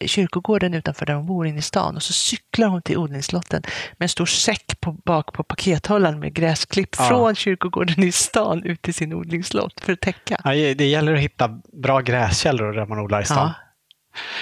eh, 0.00 0.06
kyrkogården 0.06 0.74
utanför 0.74 1.06
där 1.06 1.14
hon 1.14 1.26
bor 1.26 1.46
inne 1.46 1.58
i 1.58 1.62
stan 1.62 1.96
och 1.96 2.02
så 2.02 2.12
cyklar 2.12 2.68
hon 2.68 2.82
till 2.82 2.96
odlingslotten 2.98 3.62
med 3.92 4.04
en 4.04 4.08
stor 4.08 4.26
säck 4.26 4.80
på, 4.80 4.92
bak 4.92 5.32
på 5.32 5.42
pakethållaren 5.44 6.20
med 6.20 6.34
gräsklipp 6.34 6.96
Ja. 6.98 7.04
från 7.08 7.34
kyrkogården 7.34 8.04
i 8.04 8.12
stan 8.12 8.64
ut 8.64 8.82
till 8.82 8.94
sin 8.94 9.12
odlingslott 9.14 9.80
för 9.80 9.92
att 9.92 10.00
täcka. 10.00 10.40
Ja, 10.44 10.50
det 10.74 10.84
gäller 10.86 11.14
att 11.14 11.20
hitta 11.20 11.48
bra 11.82 12.00
gräskällor 12.00 12.72
där 12.72 12.86
man 12.86 12.98
odlar 12.98 13.20
i 13.20 13.24
stan. 13.24 13.36
Ja. 13.38 13.54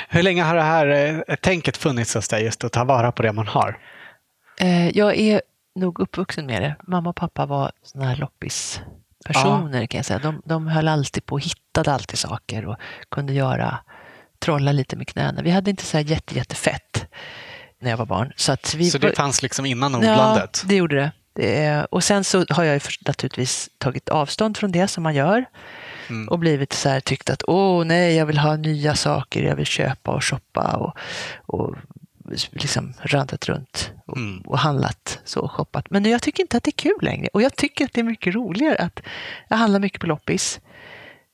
Hur 0.08 0.22
länge 0.22 0.42
har 0.42 0.56
det 0.56 0.62
här 0.62 0.86
eh, 1.28 1.34
tänket 1.36 1.76
funnits 1.76 2.14
hos 2.14 2.28
dig, 2.28 2.44
just 2.44 2.64
att 2.64 2.72
ta 2.72 2.84
vara 2.84 3.12
på 3.12 3.22
det 3.22 3.32
man 3.32 3.46
har? 3.46 3.78
Jag 4.92 5.16
är 5.16 5.42
nog 5.74 6.00
uppvuxen 6.00 6.46
med 6.46 6.62
det. 6.62 6.76
Mamma 6.86 7.10
och 7.10 7.16
pappa 7.16 7.46
var 7.46 7.72
såna 7.82 8.04
här 8.04 8.16
loppispersoner 9.34 9.86
kan 9.86 9.98
jag 9.98 10.04
säga. 10.04 10.18
De, 10.18 10.42
de 10.44 10.66
höll 10.66 10.88
alltid 10.88 11.26
på 11.26 11.34
och 11.34 11.40
hittade 11.40 11.92
alltid 11.92 12.18
saker 12.18 12.66
och 12.66 12.76
kunde 13.10 13.32
göra, 13.32 13.78
trolla 14.38 14.72
lite 14.72 14.96
med 14.96 15.08
knäna. 15.08 15.42
Vi 15.42 15.50
hade 15.50 15.70
inte 15.70 15.84
så 15.84 15.96
här 15.96 16.04
jätte, 16.04 16.34
jättefett 16.34 17.06
när 17.80 17.90
jag 17.90 17.96
var 17.96 18.06
barn. 18.06 18.32
Så, 18.36 18.52
att 18.52 18.74
vi 18.74 18.90
Så 18.90 18.98
det 18.98 19.16
fanns 19.16 19.42
liksom 19.42 19.66
innan 19.66 19.92
Ja, 19.92 19.98
odlandet? 19.98 20.62
det 20.66 20.76
gjorde 20.76 20.96
det. 20.96 21.10
det. 21.34 21.64
är- 21.64 21.94
Och 21.94 22.04
sen 22.04 22.24
så 22.24 22.44
har 22.50 22.64
jag 22.64 22.74
ju 22.74 22.80
naturligtvis 23.06 23.70
tagit 23.78 24.08
avstånd 24.08 24.56
från 24.56 24.72
det 24.72 24.88
som 24.88 25.02
man 25.02 25.14
gör 25.14 25.44
Mm. 26.10 26.28
och 26.28 26.38
blivit 26.38 26.72
så 26.72 26.88
här 26.88 27.00
tyckt 27.00 27.30
att 27.30 27.42
åh 27.46 27.84
nej, 27.84 28.14
jag 28.16 28.26
vill 28.26 28.38
ha 28.38 28.56
nya 28.56 28.94
saker, 28.94 29.42
jag 29.42 29.56
vill 29.56 29.66
köpa 29.66 30.10
och 30.10 30.24
shoppa 30.24 30.62
och, 30.76 30.96
och 31.46 31.76
liksom 32.50 32.94
randat 33.02 33.48
runt 33.48 33.90
och, 34.06 34.16
Mm. 34.16 34.40
och 34.40 34.58
handlat 34.58 35.18
så 35.24 35.40
och 35.40 35.52
shoppat. 35.52 35.90
Men 35.90 36.04
jag 36.04 36.22
tycker 36.22 36.42
inte 36.42 36.56
att 36.56 36.64
det 36.64 36.68
är 36.70 36.72
kul 36.72 36.98
längre 37.02 37.28
och 37.32 37.42
jag 37.42 37.56
tycker 37.56 37.84
att 37.84 37.92
det 37.92 38.00
är 38.00 38.04
mycket 38.04 38.34
roligare 38.34 38.76
att 38.76 39.00
jag 39.48 39.56
handlar 39.56 39.80
mycket 39.80 40.00
på 40.00 40.06
loppis. 40.06 40.60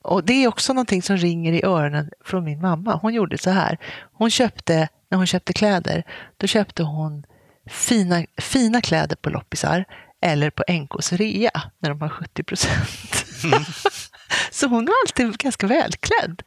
Och 0.03 0.25
det 0.25 0.33
är 0.45 0.49
också 0.49 0.73
någonting 0.73 1.03
som 1.03 1.17
ringer 1.17 1.53
i 1.53 1.65
öronen 1.65 2.11
från 2.25 2.45
min 2.45 2.61
mamma. 2.61 2.99
Hon 3.03 3.15
gjorde 3.15 3.39
så 3.39 3.51
här. 3.51 3.79
Hon 4.13 4.31
köpte, 4.31 4.89
när 5.11 5.19
hon 5.19 5.27
köpte 5.27 5.53
kläder, 5.53 6.03
då 6.37 6.47
köpte 6.47 6.83
hon 6.83 7.25
fina, 7.71 8.25
fina 8.39 8.81
kläder 8.81 9.17
på 9.17 9.31
loppisar 9.31 9.85
eller 10.21 10.51
på 10.51 10.65
NKs 10.73 11.13
rea 11.13 11.63
när 11.79 11.89
de 11.91 12.01
har 12.01 12.09
70 12.09 12.43
procent. 12.43 13.25
så 14.51 14.67
hon 14.67 14.85
var 14.85 14.95
alltid 15.05 15.39
ganska 15.39 15.67
välklädd, 15.67 16.43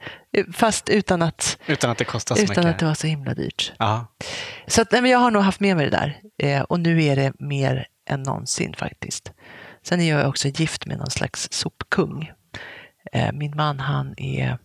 fast 0.53 0.89
utan 0.89 1.21
att, 1.21 1.57
Utan 1.67 1.89
att 1.91 1.97
det 1.97 2.05
kostar 2.05 2.35
så 2.35 2.41
utan 2.41 2.55
mycket. 2.55 2.73
att 2.73 2.79
det 2.79 2.85
var 2.85 2.93
så 2.93 3.07
himla 3.07 3.33
dyrt. 3.33 3.73
Ja. 3.79 4.07
Så 4.67 4.81
att, 4.81 4.91
nej, 4.91 5.01
men 5.01 5.11
jag 5.11 5.19
har 5.19 5.31
nog 5.31 5.43
haft 5.43 5.59
med 5.59 5.75
mig 5.75 5.89
det 5.89 5.97
där 5.97 6.17
eh, 6.43 6.61
och 6.61 6.79
nu 6.79 7.03
är 7.03 7.15
det 7.15 7.33
mer 7.39 7.88
än 8.09 8.23
någonsin 8.23 8.73
faktiskt. 8.77 9.31
Sen 9.83 10.01
är 10.01 10.09
jag 10.17 10.29
också 10.29 10.47
gift 10.47 10.85
med 10.85 10.97
någon 10.97 11.11
slags 11.11 11.47
sopkung. 11.51 12.31
Eh, 13.13 13.31
min 13.33 13.55
man 13.55 13.79
han 13.79 14.13
är 14.17 14.57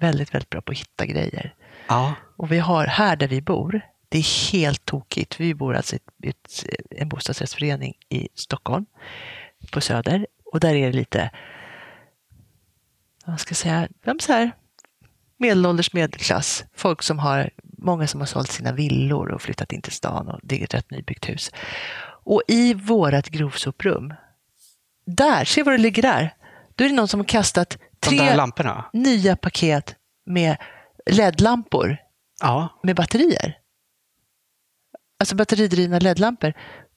väldigt, 0.00 0.34
väldigt 0.34 0.50
bra 0.50 0.60
på 0.60 0.72
att 0.72 0.78
hitta 0.78 1.06
grejer. 1.06 1.54
ja. 1.88 2.14
Och 2.36 2.52
vi 2.52 2.58
har 2.58 2.86
här 2.86 3.16
där 3.16 3.28
vi 3.28 3.40
bor, 3.42 3.80
det 4.08 4.18
är 4.18 4.52
helt 4.52 4.84
tokigt. 4.84 5.40
Vi 5.40 5.54
bor 5.54 5.74
alltså 5.76 5.96
i 5.96 6.32
en 6.90 7.08
bostadsrättsförening 7.08 7.94
i 8.08 8.28
Stockholm 8.34 8.86
på 9.72 9.80
Söder 9.80 10.26
och 10.52 10.60
där 10.60 10.74
är 10.74 10.86
det 10.86 10.92
lite, 10.96 11.30
vad 13.32 13.40
ska 13.40 13.54
säga, 13.54 13.88
vem 14.04 14.18
så 14.18 14.32
här, 14.32 14.52
medelålders 15.38 15.92
medelklass. 15.92 16.64
Folk 16.74 17.02
som 17.02 17.18
har, 17.18 17.50
många 17.78 18.06
som 18.06 18.20
har 18.20 18.26
sålt 18.26 18.50
sina 18.50 18.72
villor 18.72 19.30
och 19.30 19.42
flyttat 19.42 19.72
in 19.72 19.82
till 19.82 19.92
stan 19.92 20.28
och 20.28 20.40
det 20.42 20.60
är 20.60 20.64
ett 20.64 20.74
rätt 20.74 20.90
nybyggt 20.90 21.28
hus. 21.28 21.50
Och 22.24 22.42
i 22.48 22.74
vårat 22.74 23.28
grovsoprum, 23.28 24.14
där, 25.06 25.44
se 25.44 25.62
vad 25.62 25.74
det 25.74 25.78
ligger 25.78 26.02
där. 26.02 26.34
Då 26.74 26.84
är 26.84 26.88
det 26.88 26.94
någon 26.94 27.08
som 27.08 27.20
har 27.20 27.24
kastat 27.24 27.70
De 28.00 28.06
tre 28.08 28.18
nya 28.92 29.36
paket 29.36 29.96
med 30.26 30.56
LED-lampor 31.10 31.96
Ja. 32.40 32.68
med 32.82 32.96
batterier. 32.96 33.58
Alltså 35.20 35.36
batteridrivna 35.36 35.98
LED-lampor. 35.98 36.52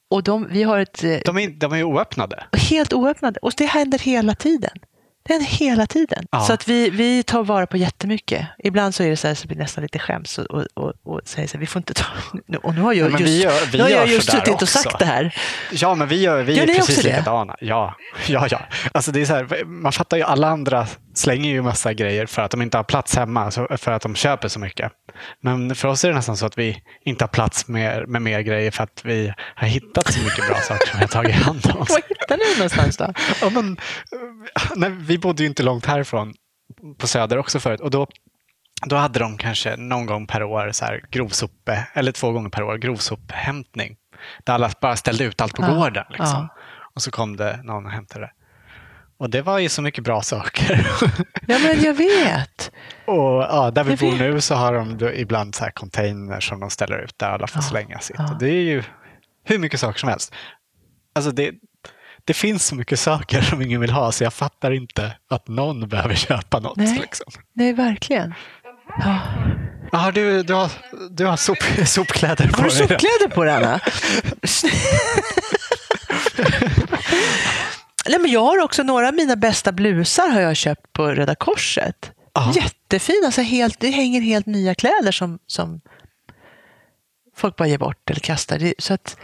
Och 0.09 0.23
de, 0.23 0.47
vi 0.51 0.63
har 0.63 0.79
ett 0.79 1.03
eh, 1.03 1.17
De 1.25 1.37
är, 1.37 1.49
de 1.49 1.73
är 1.73 1.83
oöppnade. 1.83 2.43
helt 2.69 2.93
oöppnade 2.93 3.39
och 3.39 3.51
det 3.57 3.65
händer 3.65 3.99
hela 3.99 4.35
tiden. 4.35 4.77
Det 5.23 5.33
händer 5.33 5.49
hela 5.49 5.85
tiden. 5.87 6.25
Ja. 6.31 6.39
Så 6.39 6.53
att 6.53 6.67
vi, 6.67 6.89
vi 6.89 7.23
tar 7.23 7.43
vara 7.43 7.67
på 7.67 7.77
jättemycket. 7.77 8.47
Ibland 8.63 8.95
så 8.95 9.03
är 9.03 9.09
det 9.09 9.17
så 9.17 9.27
här 9.27 9.35
så 9.35 9.47
blir 9.47 9.57
nästan 9.57 9.81
lite 9.81 9.99
skäms 9.99 10.37
och, 10.37 10.45
och, 10.45 10.65
och, 10.73 10.93
och 11.03 11.21
säger 11.25 11.47
så 11.47 11.53
här, 11.53 11.59
vi 11.59 11.65
får 11.67 11.79
inte 11.79 11.93
ta... 11.93 12.05
Och 12.63 12.75
nu 12.75 12.81
har 12.81 12.93
jag 12.93 13.11
just, 13.11 13.21
vi 13.23 13.41
gör- 13.43 13.71
vi 13.71 13.77
nu 13.77 13.83
har 13.83 13.89
jag 13.89 14.07
just 14.07 14.31
suttit 14.31 14.47
och 14.47 14.53
också. 14.53 14.65
sagt 14.65 14.99
det 14.99 15.05
här. 15.05 15.35
Ja, 15.71 15.95
men 15.95 16.07
vi, 16.07 16.21
gör, 16.21 16.43
vi 16.43 16.53
Gör 16.57 16.63
är 16.63 16.75
precis 16.75 17.03
likadana. 17.03 17.55
Ja, 17.59 17.95
ja, 18.27 18.47
ja. 18.51 18.61
Alltså 18.91 19.11
det 19.11 19.21
är 19.21 19.25
så 19.25 19.33
här, 19.33 19.65
man 19.65 19.91
fattar 19.91 20.17
ju, 20.17 20.23
alla 20.23 20.47
andra 20.47 20.87
slänger 21.13 21.49
ju 21.49 21.61
massa 21.61 21.93
grejer 21.93 22.25
för 22.25 22.41
att 22.41 22.51
de 22.51 22.61
inte 22.61 22.77
har 22.77 22.83
plats 22.83 23.15
hemma, 23.15 23.51
för 23.77 23.91
att 23.91 24.01
de 24.01 24.15
köper 24.15 24.47
så 24.47 24.59
mycket. 24.59 24.91
Men 25.41 25.75
för 25.75 25.87
oss 25.87 26.03
är 26.03 26.09
det 26.09 26.15
nästan 26.15 26.37
så 26.37 26.45
att 26.45 26.57
vi 26.57 26.77
inte 27.05 27.23
har 27.23 27.29
plats 27.29 27.67
med, 27.67 28.07
med 28.07 28.21
mer 28.21 28.41
grejer 28.41 28.71
för 28.71 28.83
att 28.83 29.01
vi 29.03 29.33
har 29.55 29.67
hittat 29.67 30.13
så 30.13 30.19
mycket 30.23 30.47
bra 30.47 30.55
saker 30.61 30.87
som 30.87 30.99
vi 30.99 31.03
har 31.03 31.07
tagit 31.07 31.35
hand 31.35 31.65
om. 31.65 31.77
Var 31.89 32.01
hittar 32.09 32.37
ni 32.37 32.57
någonstans 32.57 32.97
då? 32.97 33.13
Ja, 33.41 33.49
men, 33.49 33.77
nej, 34.75 34.89
vi 35.11 35.17
bodde 35.17 35.43
ju 35.43 35.49
inte 35.49 35.63
långt 35.63 35.85
härifrån 35.85 36.33
på 36.97 37.07
Söder 37.07 37.37
också 37.37 37.59
förut 37.59 37.79
och 37.81 37.91
då, 37.91 38.07
då 38.85 38.95
hade 38.95 39.19
de 39.19 39.37
kanske 39.37 39.75
någon 39.75 40.05
gång 40.05 40.27
per 40.27 40.43
år 40.43 40.71
så 40.71 40.85
här 40.85 41.01
grovsope, 41.11 41.87
eller 41.93 42.11
två 42.11 42.31
gånger 42.31 42.49
per 42.49 42.63
år 42.63 42.77
grovsophämtning. 42.77 43.95
Där 44.43 44.53
alla 44.53 44.71
bara 44.81 44.95
ställde 44.95 45.23
ut 45.23 45.41
allt 45.41 45.53
på 45.55 45.63
Ja, 45.63 45.73
gården. 45.73 46.05
Liksom. 46.09 46.25
ja. 46.27 46.47
Och 46.95 47.01
så 47.01 47.11
kom 47.11 47.37
det 47.37 47.59
någon 47.63 47.85
och 47.85 47.91
hämtade 47.91 48.25
det. 48.25 48.31
Och 49.17 49.29
det 49.29 49.41
var 49.41 49.59
ju 49.59 49.69
så 49.69 49.81
mycket 49.81 50.03
bra 50.03 50.21
saker. 50.21 50.87
Ja, 51.47 51.59
men 51.59 51.81
jag 51.83 51.93
vet. 51.93 52.71
och 53.05 53.41
ja, 53.41 53.71
där 53.71 53.83
vi 53.83 53.89
Jag 53.89 53.99
bor 53.99 54.11
vet. 54.11 54.19
nu 54.19 54.41
så 54.41 54.55
har 54.55 54.73
de 54.73 55.11
ibland 55.13 55.55
så 55.55 55.63
här 55.63 55.71
containers 55.71 56.49
som 56.49 56.59
de 56.59 56.69
ställer 56.69 56.97
ut 57.03 57.17
där 57.19 57.29
alla 57.29 57.47
får 57.47 57.57
Ja, 57.61 57.69
slänga 57.69 57.99
sitt. 57.99 58.19
Och 58.19 58.37
det 58.39 58.49
är 58.49 58.61
ju 58.63 58.83
hur 59.43 59.57
mycket 59.59 59.79
saker 59.79 59.99
som 59.99 60.09
helst. 60.09 60.33
Alltså 61.15 61.31
det, 61.31 61.51
det 62.31 62.35
finns 62.35 62.65
så 62.65 62.75
mycket 62.75 62.99
saker 62.99 63.41
som 63.41 63.61
ingen 63.61 63.81
vill 63.81 63.89
ha 63.91 64.11
så 64.11 64.23
jag 64.23 64.33
fattar 64.33 64.71
inte 64.71 65.15
att 65.29 65.47
någon 65.47 65.87
behöver 65.87 66.15
köpa 66.27 66.59
något. 66.59 66.77
Nej. 66.77 66.99
Liksom. 67.01 67.31
Nej, 67.53 67.73
verkligen. 67.73 68.33
Ja. 68.99 69.19
Jaha, 69.91 70.11
du, 70.11 70.43
du 70.43 70.53
har, 70.53 70.71
du 71.09 71.25
har 71.25 71.37
sop, 71.37 71.57
sopkläder 71.85 72.47
på 72.47 72.61
Har 72.61 72.63
du 72.63 72.69
dig. 72.69 72.77
sopkläder 72.77 73.27
på 73.35 73.43
dig, 73.43 73.53
Anna? 73.55 73.79
Nej, 78.09 78.19
men 78.19 78.31
jag 78.31 78.43
har 78.43 78.63
också 78.63 78.83
några 78.83 79.07
av 79.07 79.13
mina 79.13 79.35
bästa 79.35 79.71
blusar 79.71 80.29
har 80.29 80.41
jag 80.41 80.55
köpt 80.55 80.93
på 80.93 81.07
Röda 81.07 81.35
Korset. 81.35 82.11
Ja. 82.33 82.53
Jättefina, 82.55 83.25
alltså 83.25 83.41
helt, 83.41 83.79
det 83.79 83.89
hänger 83.89 84.21
helt 84.21 84.45
nya 84.45 84.75
kläder 84.75 85.11
som, 85.11 85.39
som 85.47 85.81
folk 87.37 87.55
bara 87.55 87.67
ger 87.67 87.77
bort 87.77 88.09
eller 88.09 88.19
kastar. 88.19 88.73
Så 88.81 88.93
att, 88.93 89.17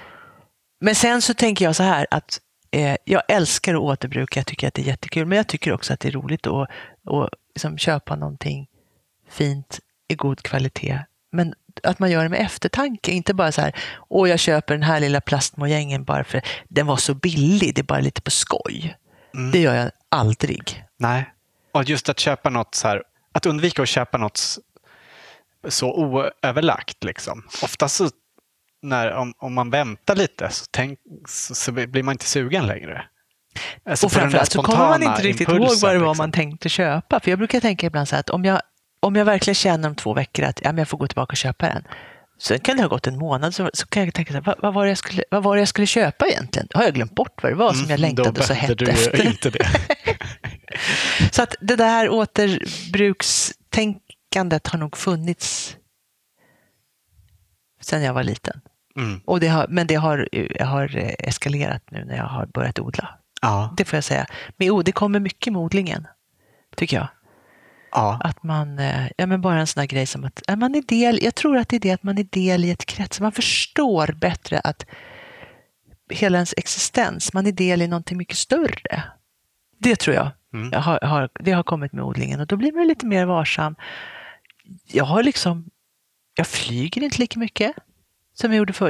men 0.82 0.96
sen 0.96 1.22
så 1.22 1.34
tänker 1.34 1.66
jag 1.66 1.76
så 1.76 1.84
här 1.84 2.08
att 2.12 2.40
eh, 2.72 2.98
jag 3.04 3.22
älskar 3.28 3.74
att 3.74 3.82
återbruka, 3.82 4.40
jag 4.40 4.48
tycker 4.48 4.68
att 4.68 4.74
det 4.74 4.82
är 4.82 4.86
jättekul, 4.86 5.26
men 5.26 5.38
jag 5.38 5.48
tycker 5.48 5.74
också 5.74 5.94
att 5.94 6.00
det 6.00 6.08
är 6.08 6.12
roligt 6.12 6.48
att, 6.48 6.70
att 7.06 7.30
liksom 7.56 7.78
köpa 7.78 8.16
någonting 8.16 8.68
fint 9.30 9.80
i 10.08 10.16
god 10.16 10.44
kvalitet. 10.44 11.00
Men 11.32 11.54
att 11.84 12.00
man 12.00 12.12
gör 12.12 12.24
det 12.24 12.30
med 12.30 12.42
eftertanke, 12.42 13.12
inte 13.12 13.34
bara 13.34 13.52
så 13.52 13.62
här, 13.62 13.76
åh 14.10 14.30
jag 14.30 14.40
köper 14.40 14.74
den 14.74 14.84
här 14.84 15.00
lilla 15.00 15.22
plastmojängen 15.22 16.04
bara 16.04 16.24
för 16.24 16.42
den 16.68 16.88
var 16.88 16.98
så 16.98 17.14
billig, 17.14 17.76
det 17.76 17.82
är 17.82 17.84
bara 17.84 18.00
lite 18.00 18.22
på 18.22 18.32
skoj. 18.32 18.98
Mm. 19.34 19.52
Det 19.52 19.60
gör 19.60 19.76
jag 19.76 19.92
aldrig. 20.10 20.84
Nej. 20.98 21.34
Och 21.72 21.84
just 21.84 22.10
att 22.10 22.20
köpa 22.20 22.50
något 22.50 22.76
så 22.76 22.88
här, 22.88 23.04
att 23.32 23.46
undvika 23.46 23.82
att 23.82 23.90
köpa 23.90 24.18
något 24.18 24.58
så 25.68 25.94
oöverlagt. 25.94 27.04
Liksom. 27.04 27.44
Ofta 27.64 27.88
så 27.88 28.10
när, 28.82 29.12
om, 29.12 29.34
om 29.38 29.54
man 29.54 29.70
väntar 29.70 30.16
lite 30.16 30.50
så, 30.50 30.66
tänk, 30.72 31.00
så, 31.28 31.56
så 31.56 31.72
blir 31.72 32.04
man 32.04 32.12
inte 32.12 32.26
sugen 32.26 32.68
längre. 32.68 33.06
Alltså 33.90 34.06
och 34.06 34.12
framförallt 34.12 34.52
så 34.52 34.64
kommer 34.64 34.88
man 34.88 35.04
inte 35.04 35.22
riktigt 35.22 35.50
ihåg 35.50 35.58
impulsen, 35.58 35.88
vad 35.88 35.96
det 35.96 36.00
var 36.00 36.08
liksom. 36.08 36.24
man 36.24 36.32
tänkte 36.32 36.70
köpa. 36.70 37.20
För 37.20 37.32
jag 37.32 37.38
brukar 37.40 37.60
tänka 37.60 37.88
ibland 37.88 38.08
så 38.08 38.16
här 38.16 38.20
att 38.20 38.30
om 38.30 38.46
jag, 38.46 38.62
om 39.00 39.16
jag 39.16 39.26
verkligen 39.26 39.56
känner 39.56 39.90
om 39.90 39.96
två 39.96 40.14
veckor 40.14 40.46
att 40.46 40.60
ja, 40.64 40.72
men 40.72 40.78
jag 40.78 40.88
får 40.88 40.98
gå 40.98 41.08
tillbaka 41.08 41.32
och 41.32 41.38
köpa 41.38 41.66
den. 41.68 41.84
Sen 42.40 42.60
kan 42.60 42.78
det 42.78 42.84
ha 42.84 42.90
gått 42.90 43.08
en 43.08 43.18
månad 43.18 43.56
så, 43.56 43.70
så 43.74 43.88
kan 43.88 44.06
jag 44.06 44.14
tänka 44.14 44.34
så 44.34 44.38
här, 44.38 44.44
vad, 44.46 44.56
vad, 44.62 44.74
var 44.74 44.84
det 44.84 44.90
jag 44.92 44.98
skulle, 44.98 45.24
vad 45.32 45.44
var 45.44 45.56
det 45.56 45.62
jag 45.62 45.68
skulle 45.68 45.88
köpa 45.88 46.28
egentligen? 46.28 46.68
Har 46.74 46.84
jag 46.84 46.94
glömt 46.94 47.16
bort 47.16 47.44
vad 47.44 47.52
det 47.52 47.56
var 47.56 47.74
som 47.74 47.90
jag 47.90 47.90
Mm, 47.90 48.02
längtade 48.02 48.32
då 48.32 48.42
så 48.42 48.54
hett 48.54 48.82
efter? 48.82 49.26
inte 49.28 49.50
det. 49.50 49.68
Så 51.32 51.42
att 51.44 51.56
det 51.62 51.76
där 51.76 52.10
återbrukstänkandet 52.10 54.68
har 54.68 54.80
nog 54.80 54.98
funnits 54.98 55.76
sedan 57.88 58.04
jag 58.04 58.14
var 58.14 58.24
liten. 58.24 58.62
Mm. 58.96 59.22
Och 59.26 59.40
det 59.40 59.48
har, 59.48 59.66
men 59.70 59.88
det 59.88 59.96
har, 59.96 60.28
har 60.64 60.98
eh, 60.98 61.14
eskalerat 61.20 61.84
nu 61.92 62.06
när 62.06 62.18
jag 62.18 62.24
har 62.24 62.46
börjat 62.46 62.80
odla. 62.80 63.10
Ja, 63.42 63.74
Det 63.78 63.86
får 63.86 63.98
jag 63.98 64.04
säga. 64.04 64.26
Men 64.58 64.72
oh, 64.72 64.84
det 64.84 64.92
kommer 64.92 65.20
mycket 65.20 65.54
med 65.54 65.62
odlingen, 65.62 66.08
tycker 66.76 66.98
jag. 66.98 67.08
ja. 67.92 68.20
Att 68.24 68.44
man, 68.44 68.80
eh, 68.80 69.08
ja 69.18 69.26
men 69.26 69.42
bara 69.42 69.60
en 69.60 69.68
sån 69.68 69.82
här 69.82 69.88
grej 69.88 70.06
som 70.06 70.24
att 70.24 70.60
man 70.60 70.76
är 70.76 70.82
del, 70.82 71.20
jag 71.24 71.36
tror 71.36 71.58
att 71.58 71.70
det 71.70 71.76
är 71.76 71.80
det 71.80 71.92
att 71.92 72.04
man 72.04 72.18
är 72.18 72.24
del 72.24 72.66
i 72.66 72.72
ett 72.72 72.86
krets. 72.86 73.20
Man 73.20 73.32
förstår 73.32 74.16
bättre 74.22 74.60
att 74.60 74.86
hela 76.10 76.38
ens 76.38 76.54
existens, 76.58 77.34
man 77.34 77.48
är 77.48 77.52
del 77.52 77.82
i 77.82 77.88
någonting 77.88 78.18
mycket 78.18 78.38
större. 78.38 79.04
Det 79.80 79.96
tror 79.96 80.16
jag. 80.16 80.30
Mm. 80.54 80.70
jag 80.72 80.80
har, 80.80 81.00
har, 81.02 81.30
det 81.40 81.52
har 81.52 81.64
kommit 81.64 81.94
med 81.94 82.04
odlingen 82.04 82.40
och 82.40 82.48
då 82.48 82.56
blir 82.58 82.72
man 82.72 82.88
lite 82.88 83.06
mer 83.06 83.26
varsam. 83.26 83.76
Jag 84.88 85.06
har 85.06 85.24
liksom, 85.24 85.70
jag 86.38 86.48
flyger 86.48 87.04
inte 87.04 87.18
lika 87.18 87.40
mycket 87.40 87.74
som 88.34 88.52
jag 88.52 88.58
gjorde 88.58 88.74
förr. 88.74 88.90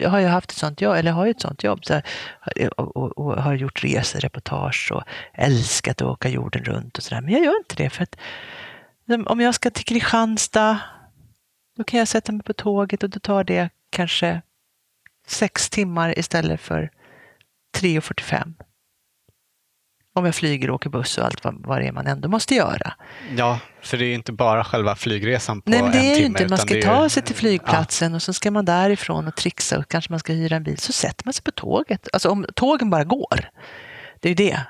Jag 0.00 0.10
har 0.10 0.18
ju 0.18 0.26
haft 0.26 0.50
ett 0.50 0.58
sånt 0.58 0.80
jobb, 0.80 0.96
eller 0.96 1.12
har 1.12 1.24
ju 1.24 1.30
ett 1.30 1.40
sånt 1.40 1.64
jobb, 1.64 1.84
så 1.84 1.94
här, 1.94 2.02
och, 2.80 2.96
och, 2.96 3.18
och 3.18 3.42
har 3.42 3.54
gjort 3.54 3.84
resereportage 3.84 4.92
och 4.92 5.02
älskat 5.34 6.02
att 6.02 6.08
åka 6.08 6.28
jorden 6.28 6.64
runt 6.64 6.98
och 6.98 7.04
sådär. 7.04 7.20
Men 7.20 7.32
jag 7.32 7.44
gör 7.44 7.58
inte 7.58 7.76
det 7.76 7.90
för 7.90 8.02
att 8.02 8.16
liksom, 9.06 9.26
om 9.26 9.40
jag 9.40 9.54
ska 9.54 9.70
till 9.70 9.84
Kristianstad, 9.84 10.78
då 11.76 11.84
kan 11.84 11.98
jag 11.98 12.08
sätta 12.08 12.32
mig 12.32 12.42
på 12.42 12.52
tåget 12.52 13.02
och 13.02 13.10
då 13.10 13.20
tar 13.20 13.44
det 13.44 13.70
kanske 13.90 14.42
sex 15.26 15.70
timmar 15.70 16.18
istället 16.18 16.60
för 16.60 16.90
3.45. 17.76 18.52
Om 20.16 20.24
jag 20.24 20.34
flyger 20.34 20.70
åker 20.70 20.90
buss 20.90 21.18
och 21.18 21.24
allt 21.24 21.44
vad, 21.44 21.66
vad 21.66 21.80
det 21.80 21.86
är 21.86 21.92
man 21.92 22.06
ändå 22.06 22.28
måste 22.28 22.54
göra. 22.54 22.92
ja, 23.36 23.58
för 23.82 23.96
det 23.96 24.04
är 24.04 24.06
ju 24.08 24.14
inte 24.14 24.32
bara 24.32 24.64
själva 24.64 24.96
flygresan 24.96 25.62
på 25.62 25.70
Nej, 25.70 25.82
men 25.82 25.92
det 25.92 25.98
en 25.98 26.04
är 26.04 26.08
ju 26.08 26.14
timme. 26.14 26.26
inte. 26.26 26.48
Man 26.48 26.58
ska 26.58 26.82
ta 26.82 27.02
ju- 27.02 27.08
sig 27.08 27.22
till 27.22 27.34
flygplatsen 27.36 28.14
och 28.14 28.22
så 28.22 28.32
ska 28.32 28.50
man 28.50 28.64
därifrån 28.64 29.28
och 29.28 29.36
trixa 29.36 29.78
och 29.78 29.88
kanske 29.88 30.12
man 30.12 30.20
ska 30.20 30.32
hyra 30.32 30.56
en 30.56 30.62
bil. 30.62 30.78
Så 30.78 30.92
sätter 30.92 31.24
man 31.26 31.32
sig 31.32 31.42
på 31.44 31.50
tåget. 31.50 32.08
Alltså 32.12 32.28
om 32.30 32.46
tågen 32.54 32.90
bara 32.90 33.04
går, 33.04 33.50
det 34.20 34.28
är 34.28 34.30
ju 34.30 34.34
det. 34.50 34.60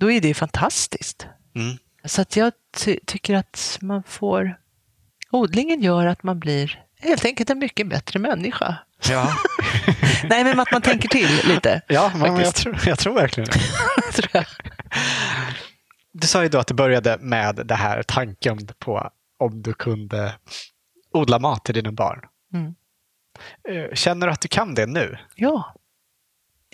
Då 0.00 0.10
är 0.10 0.20
det 0.20 0.34
fantastiskt. 0.34 1.26
Ja. 1.52 1.60
Mm. 1.60 1.76
Så 2.04 2.22
att 2.22 2.36
jag 2.36 2.52
ty- 2.84 2.98
tycker 3.06 3.34
att 3.34 3.78
man 3.80 4.02
får... 4.02 4.56
Odlingen 5.30 5.82
gör 5.82 6.06
att 6.06 6.22
man 6.22 6.40
blir 6.40 6.82
helt 7.00 7.24
enkelt 7.24 7.50
en 7.50 7.58
mycket 7.58 7.88
bättre 7.88 8.18
människa. 8.18 8.76
Ja, 9.08 9.32
Nej, 10.24 10.44
men 10.44 10.60
att 10.60 10.72
man 10.72 10.82
tänker 10.82 11.08
till 11.08 11.28
lite. 11.44 11.82
ja 11.88 12.12
men 12.16 12.36
jag, 12.36 12.54
tror, 12.54 12.78
jag 12.86 12.98
tror 12.98 13.14
verkligen 13.14 13.48
det. 13.52 14.12
tror 14.22 14.28
jag. 14.32 14.44
Du 16.12 16.26
sa 16.26 16.42
ju 16.42 16.48
då 16.48 16.58
att 16.58 16.66
det 16.66 16.74
började 16.74 17.18
med 17.20 17.54
det 17.64 17.74
här 17.74 18.02
tanken 18.02 18.58
på 18.78 19.10
om 19.38 19.62
du 19.62 19.72
kunde 19.74 20.34
odla 21.12 21.38
mat 21.38 21.64
till 21.64 21.74
dina 21.74 21.92
barn. 21.92 22.20
Mm. 22.54 22.74
Eh, 23.68 23.94
Känner 23.94 24.26
du 24.26 24.32
att 24.32 24.40
du 24.40 24.48
kan 24.48 24.74
det 24.74 24.86
nu? 24.86 25.18
Ja. 25.34 25.74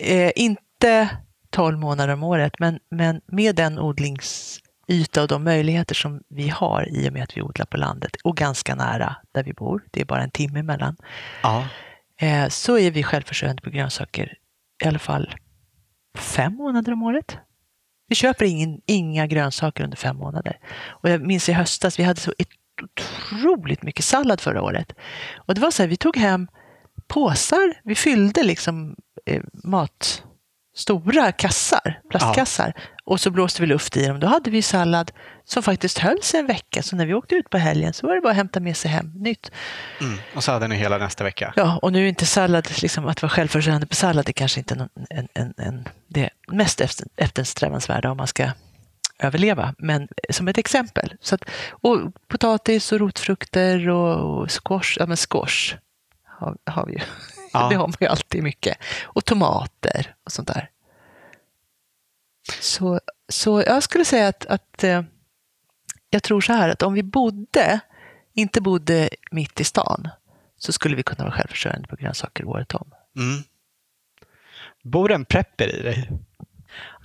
Eh, 0.03 0.31
inte 0.35 1.09
12 1.49 1.77
månader 1.77 2.13
om 2.13 2.23
året, 2.23 2.53
men, 2.59 2.79
men 2.91 3.21
med 3.25 3.55
den 3.55 3.79
odlingsyta 3.79 5.21
och 5.21 5.27
de 5.27 5.43
möjligheter 5.43 5.95
som 5.95 6.21
vi 6.29 6.49
har 6.49 6.89
i 6.89 7.09
och 7.09 7.13
med 7.13 7.23
att 7.23 7.37
vi 7.37 7.41
odlar 7.41 7.65
på 7.65 7.77
landet 7.77 8.11
och 8.23 8.37
ganska 8.37 8.75
nära 8.75 9.15
där 9.31 9.43
vi 9.43 9.53
bor, 9.53 9.83
det 9.91 10.01
är 10.01 10.05
bara 10.05 10.23
en 10.23 10.31
timme 10.31 10.59
emellan, 10.59 10.97
Ja 11.43 11.67
eh, 12.21 12.47
så 12.47 12.77
är 12.77 12.91
vi 12.91 13.03
självförsörjande 13.03 13.61
på 13.61 13.69
grönsaker 13.69 14.33
i 14.83 14.87
alla 14.87 14.99
fall 14.99 15.35
fem 16.17 16.53
månader 16.53 16.91
om 16.91 17.03
året. 17.03 17.37
Vi 18.07 18.15
köper 18.15 18.45
ingen, 18.45 18.81
inga 18.85 19.27
grönsaker 19.27 19.83
under 19.83 19.97
fem 19.97 20.17
månader. 20.17 20.59
Och 20.87 21.09
jag 21.09 21.21
minns 21.21 21.49
i 21.49 21.53
höstas, 21.53 21.99
vi 21.99 22.03
hade 22.03 22.19
så 22.19 22.33
otroligt 22.83 23.83
mycket 23.83 24.05
sallad 24.05 24.41
förra 24.41 24.61
året. 24.61 24.93
Och 25.35 25.55
det 25.55 25.61
var 25.61 25.71
så 25.71 25.83
här, 25.83 25.89
vi 25.89 25.97
tog 25.97 26.17
hem 26.17 26.47
påsar, 27.07 27.81
vi 27.83 27.95
fyllde 27.95 28.43
liksom 28.43 28.95
eh, 29.25 29.43
mat, 29.63 30.23
stora 30.77 31.31
kassar, 31.31 31.99
plastkassar. 32.09 32.73
Och 33.05 33.19
så 33.19 33.31
blåste 33.31 33.61
vi 33.61 33.67
luft 33.67 33.97
i 33.97 34.07
dem. 34.07 34.19
Då 34.19 34.27
hade 34.27 34.49
vi 34.49 34.61
sallad 34.61 35.11
som 35.45 35.63
faktiskt 35.63 35.97
höll 35.97 36.23
sig 36.23 36.39
en 36.39 36.47
vecka. 36.47 36.83
Så 36.83 36.95
när 36.95 37.05
vi 37.05 37.13
åkte 37.13 37.35
ut 37.35 37.49
på 37.49 37.57
helgen 37.57 37.93
så 37.93 38.07
var 38.07 38.15
det 38.15 38.21
bara 38.21 38.29
att 38.29 38.35
hämta 38.35 38.59
med 38.59 38.77
sig 38.77 38.91
hem 38.91 39.11
nytt. 39.15 39.51
Mm. 40.01 40.19
Och 40.35 40.43
så 40.43 40.51
hade 40.51 40.67
ni 40.67 40.75
hela 40.75 40.97
nästa 40.97 41.23
vecka. 41.23 41.53
Ja, 41.55 41.79
och 41.81 41.91
nu 41.91 42.03
är 42.05 42.09
inte 42.09 42.25
sallad, 42.25 42.81
liksom, 42.81 43.07
att 43.07 43.21
vara 43.21 43.29
självförsörjande 43.29 43.87
på 43.87 43.95
sallad, 43.95 44.25
det 44.25 44.33
kanske 44.33 44.59
inte 44.59 44.75
någon, 44.75 44.89
en, 45.09 45.27
en, 45.33 45.53
en, 45.57 45.87
det 46.07 46.29
mest 46.47 46.81
efter, 46.81 47.07
eftersträvansvärda 47.15 48.11
om 48.11 48.17
man 48.17 48.27
ska 48.27 48.51
överleva, 49.19 49.75
men 49.77 50.07
som 50.29 50.47
ett 50.47 50.57
exempel. 50.57 51.13
Så 51.21 51.35
att, 51.35 51.41
och 51.69 51.99
potatis 52.27 52.91
och 52.91 52.99
rotfrukter 52.99 53.89
och, 53.89 54.39
och 54.39 54.51
squash, 54.51 54.97
ja 54.99 55.05
men 55.05 55.17
squash 55.17 55.75
har, 56.39 56.57
har 56.65 56.85
vi 56.85 56.93
ju. 56.93 56.99
Ja. 57.61 57.69
Det 57.69 57.75
har 57.75 57.87
man 57.87 57.97
ju 57.99 58.07
alltid 58.07 58.43
mycket. 58.43 58.77
Och 59.03 59.25
tomater 59.25 60.15
och 60.23 60.31
sånt 60.31 60.47
där. 60.47 60.69
Så, 62.59 62.99
så 63.29 63.63
jag 63.65 63.83
skulle 63.83 64.05
säga 64.05 64.27
att, 64.27 64.45
att 64.45 64.83
eh, 64.83 65.01
jag 66.09 66.23
tror 66.23 66.41
så 66.41 66.53
här 66.53 66.69
att 66.69 66.81
om 66.81 66.93
vi 66.93 67.03
bodde, 67.03 67.79
inte 68.33 68.61
bodde 68.61 69.09
mitt 69.31 69.59
i 69.59 69.63
stan, 69.63 70.09
så 70.57 70.71
skulle 70.71 70.95
vi 70.95 71.03
kunna 71.03 71.23
vara 71.23 71.35
självförsörjande 71.35 71.87
på 71.87 71.95
grönsaker 71.95 72.45
året 72.45 72.73
om. 72.73 72.93
Mm. 73.15 73.43
Bor 74.83 75.11
en 75.11 75.25
prepper 75.25 75.75
i 75.75 75.81
dig? 75.81 76.09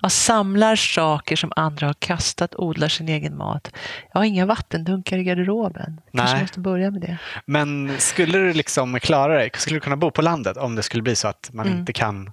Jag 0.03 0.12
samlar 0.12 0.76
saker 0.76 1.36
som 1.36 1.53
andra 1.57 1.86
har 1.86 1.94
kastat, 1.94 2.55
odlar 2.57 2.88
sin 2.88 3.09
egen 3.09 3.36
mat. 3.36 3.70
Jag 4.12 4.20
har 4.20 4.24
inga 4.24 4.46
vattendunkar 4.46 5.18
i 5.18 5.24
garderoben. 5.24 6.00
Kanske 6.16 6.34
Nej. 6.34 6.42
måste 6.44 6.61
börja 6.61 6.90
med 6.90 7.00
det. 7.00 7.18
Men 7.46 7.96
skulle 7.98 8.38
du 8.38 8.53
liksom 8.53 9.00
klara 9.00 9.34
dig? 9.34 9.50
Skulle 9.55 9.76
du 9.76 9.80
kunna 9.80 9.96
bo 9.96 10.11
på 10.11 10.22
landet 10.22 10.57
om 10.57 10.74
det 10.74 10.82
skulle 10.82 11.03
bli 11.03 11.16
så 11.16 11.28
att 11.28 11.50
man 11.53 11.66
Mm. 11.66 11.78
inte 11.78 11.92
kan 11.92 12.32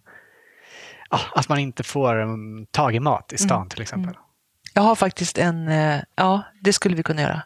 att 1.36 1.50
man 1.50 1.60
inte 1.60 1.84
får 1.84 2.20
um, 2.22 2.66
tag 2.72 2.96
i 2.96 3.00
mat 3.00 3.34
i 3.34 3.38
stan 3.38 3.58
Mm. 3.58 3.70
till 3.70 3.82
exempel? 3.82 4.14
Jag 4.74 4.82
har 4.82 4.96
faktiskt 4.96 5.38
en, 5.38 5.68
eh, 5.68 6.00
ja 6.16 6.42
det 6.62 6.74
skulle 6.74 6.96
vi 6.96 7.04
kunna 7.04 7.22
göra. 7.22 7.42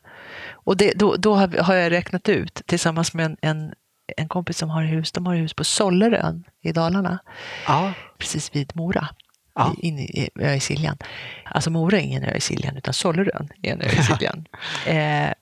Och 0.51 0.77
det, 0.77 0.93
då, 0.95 1.15
då 1.15 1.35
har 1.35 1.73
jag 1.75 1.91
räknat 1.91 2.29
ut 2.29 2.61
tillsammans 2.65 3.13
med 3.13 3.25
en, 3.25 3.37
en, 3.41 3.73
en 4.17 4.27
kompis 4.27 4.57
som 4.57 4.69
har 4.69 4.83
hus, 4.83 5.11
de 5.11 5.25
har 5.25 5.35
hus 5.35 5.53
på 5.53 5.63
Sollerön 5.63 6.43
i 6.61 6.71
Dalarna, 6.71 7.19
Ja. 7.67 7.93
precis 8.17 8.55
vid 8.55 8.75
Mora. 8.75 9.07
Ja. 9.55 9.75
i- 9.77 9.87
Inne 9.87 10.01
i 10.01 10.29
i 10.55 10.59
Siljan. 10.59 10.97
Alltså 11.45 11.69
Mora 11.69 11.97
är 11.97 12.01
ingen 12.01 12.23
ö 12.23 12.35
i 12.35 12.41
Siljan, 12.41 12.77
utan 12.77 12.93
Sollerön 12.93 13.49
är 13.61 13.71
en 13.73 13.81
ö 13.81 13.85
i 13.99 14.03
Siljan. 14.03 14.45
eh, 14.85 15.33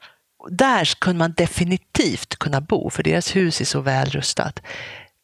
där 0.50 0.86
kunde 1.00 1.18
man 1.20 1.34
definitivt 1.38 2.36
kunna 2.36 2.62
bo, 2.62 2.90
för 2.90 3.04
deras 3.04 3.36
hus 3.36 3.62
är 3.62 3.66
så 3.66 3.82
väl 3.82 4.10
rustat. 4.10 4.60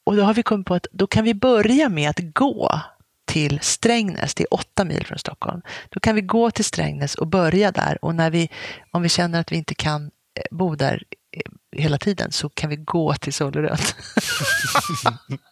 Och 0.06 0.16
då 0.16 0.22
har 0.22 0.34
vi 0.34 0.42
kommit 0.42 0.66
på 0.66 0.74
att 0.74 0.86
då 0.92 1.06
kan 1.06 1.24
vi 1.24 1.34
börja 1.34 1.88
med 1.88 2.10
att 2.10 2.20
gå 2.34 2.80
till 3.26 3.58
Strängnäs, 3.62 4.34
det 4.34 4.42
är 4.42 4.54
åtta 4.54 4.84
mil 4.84 5.06
från 5.06 5.18
Stockholm. 5.18 5.62
Då 5.88 6.00
kan 6.00 6.14
vi 6.14 6.20
gå 6.20 6.50
till 6.50 6.64
Strängnäs 6.64 7.14
och 7.14 7.26
börja 7.26 7.72
där 7.72 8.04
och 8.04 8.14
när 8.14 8.30
vi, 8.30 8.48
om 8.90 9.02
vi 9.02 9.08
känner 9.08 9.40
att 9.40 9.52
vi 9.52 9.56
inte 9.56 9.74
kan 9.74 10.02
eh, 10.04 10.10
bo 10.50 10.74
där 10.76 11.02
eh, 11.36 11.42
hela 11.82 11.98
tiden 11.98 12.32
så 12.32 12.48
kan 12.48 12.70
vi 12.70 12.76
gå 12.76 13.14
till 13.14 13.32
Sollerön. 13.32 13.76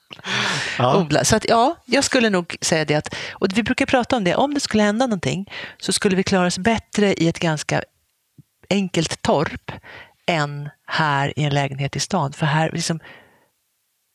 Ja. 0.79 0.97
odla. 1.01 1.25
Så 1.25 1.37
att 1.37 1.49
ja, 1.49 1.77
jag 1.85 2.05
skulle 2.05 2.31
nog 2.31 2.57
säga 2.61 2.85
det 2.85 2.95
att, 2.95 3.15
och 3.33 3.49
vi 3.55 3.63
brukar 3.63 3.87
prata 3.87 4.17
om 4.17 4.25
det, 4.25 4.35
om 4.35 4.55
det 4.55 4.61
skulle 4.61 4.83
hända 4.83 5.07
någonting 5.07 5.51
så 5.79 5.93
skulle 5.93 6.17
vi 6.17 6.23
klara 6.23 6.47
oss 6.47 6.59
bättre 6.59 7.15
i 7.15 7.29
ett 7.29 7.39
ganska 7.39 7.83
enkelt 8.71 9.23
torp 9.23 9.73
än 10.27 10.69
här 10.87 11.39
i 11.39 11.43
en 11.43 11.55
lägenhet 11.55 11.97
i 11.97 12.01
stan. 12.01 12.33
För 12.33 12.47
här, 12.47 12.71
liksom, 12.73 13.01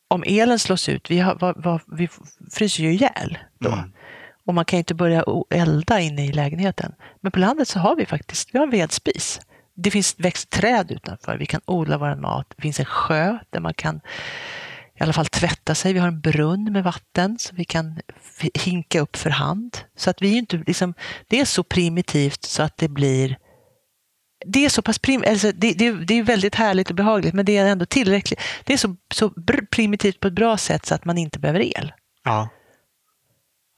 om 0.07 0.23
elen 0.27 0.59
slås 0.59 0.89
ut, 0.89 1.11
vi, 1.11 1.19
har, 1.19 1.35
vad, 1.39 1.63
vad, 1.63 1.81
vi 1.87 2.09
fryser 2.51 2.83
ju 2.83 2.93
ihjäl 2.93 3.37
då. 3.59 3.71
Mm. 3.71 3.91
Och 4.45 4.53
man 4.53 4.65
kan 4.65 4.77
ju 4.77 4.79
inte 4.79 4.93
börja 4.93 5.23
elda 5.49 5.99
inne 5.99 6.25
i 6.25 6.31
lägenheten. 6.31 6.93
Men 7.21 7.31
på 7.31 7.39
landet 7.39 7.67
så 7.67 7.79
har 7.79 7.95
vi 7.95 8.05
faktiskt 8.05 8.49
vi 8.53 8.57
har 8.57 8.65
en 8.65 8.71
vedspis. 8.71 9.39
Det 9.73 9.91
finns 9.91 10.15
växt 10.17 10.49
träd 10.49 10.91
utanför, 10.91 11.37
vi 11.37 11.45
kan 11.45 11.61
odla 11.65 11.97
vår 11.97 12.15
mat. 12.15 12.53
Det 12.55 12.61
finns 12.61 12.79
en 12.79 12.85
sjö 12.85 13.37
där 13.49 13.59
man 13.59 13.73
kan 13.73 14.01
i 15.01 15.03
alla 15.03 15.13
fall 15.13 15.25
tvätta 15.25 15.75
sig. 15.75 15.93
Vi 15.93 15.99
har 15.99 16.07
en 16.07 16.21
brunn 16.21 16.71
med 16.71 16.83
vatten 16.83 17.39
som 17.39 17.57
vi 17.57 17.65
kan 17.65 17.99
hinka 18.53 18.99
upp 18.99 19.17
för 19.17 19.29
hand. 19.29 19.77
Så 19.95 20.09
att 20.09 20.21
vi 20.21 20.37
inte, 20.37 20.57
liksom, 20.67 20.93
det 21.27 21.39
är 21.39 21.45
så 21.45 21.63
primitivt 21.63 22.43
så 22.43 22.63
att 22.63 22.77
det 22.77 22.87
blir 22.87 23.37
det 24.45 24.65
är 24.65 24.69
så 24.69 24.81
pass 24.81 24.99
prim, 24.99 25.23
alltså 25.27 25.51
det, 25.55 25.73
det, 25.73 25.91
det 25.91 26.13
är 26.13 26.23
väldigt 26.23 26.55
härligt 26.55 26.89
och 26.89 26.95
behagligt 26.95 27.33
men 27.33 27.45
det 27.45 27.57
är 27.57 27.65
ändå 27.65 27.85
tillräckligt. 27.85 28.39
Det 28.63 28.73
är 28.73 28.77
så, 28.77 28.95
så 29.13 29.29
primitivt 29.71 30.19
på 30.19 30.27
ett 30.27 30.33
bra 30.33 30.57
sätt 30.57 30.85
så 30.85 30.95
att 30.95 31.05
man 31.05 31.17
inte 31.17 31.39
behöver 31.39 31.59
el. 31.59 31.93
Ja. 32.23 32.49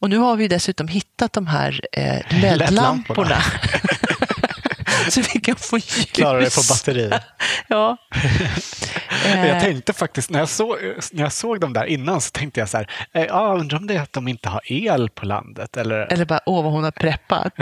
Och 0.02 0.10
nu 0.10 0.18
har 0.18 0.36
vi 0.36 0.48
dessutom 0.48 0.88
hittat 0.88 1.34
de 1.34 1.48
här 1.48 1.82
eh, 1.92 2.22
LED-lamporna. 2.42 3.38
Så 5.12 5.22
vi 5.34 5.40
kan 5.40 5.56
få 5.56 5.78
ljus. 5.78 6.06
Klarar 6.12 6.40
det 6.42 6.56
på 6.56 6.62
batteri. 6.70 7.12
Ja. 7.68 7.98
Eh, 9.26 9.48
Jag 9.48 9.60
tänkte 9.62 9.94
faktiskt, 9.94 10.30
när 10.30 10.40
jag, 10.40 10.50
såg, 10.50 10.78
när 11.12 11.24
jag 11.24 11.32
såg 11.32 11.60
dem 11.60 11.74
där 11.74 11.86
innan 11.86 12.22
så 12.22 12.32
tänkte 12.32 12.60
jag 12.60 12.70
så 12.70 12.78
här, 12.78 12.90
eh, 13.14 13.24
ja, 13.24 13.54
undrar 13.60 13.78
om 13.78 13.88
det 13.88 13.96
är 13.96 14.02
att 14.02 14.14
de 14.14 14.28
inte 14.28 14.50
har 14.50 14.62
el 14.66 15.10
på 15.10 15.26
landet 15.26 15.78
eller? 15.78 16.14
Eller 16.14 16.26
bara, 16.26 16.40
åh 16.46 16.64
vad 16.64 16.74
hon 16.74 16.84
har 16.84 16.92
preppat. 16.92 17.54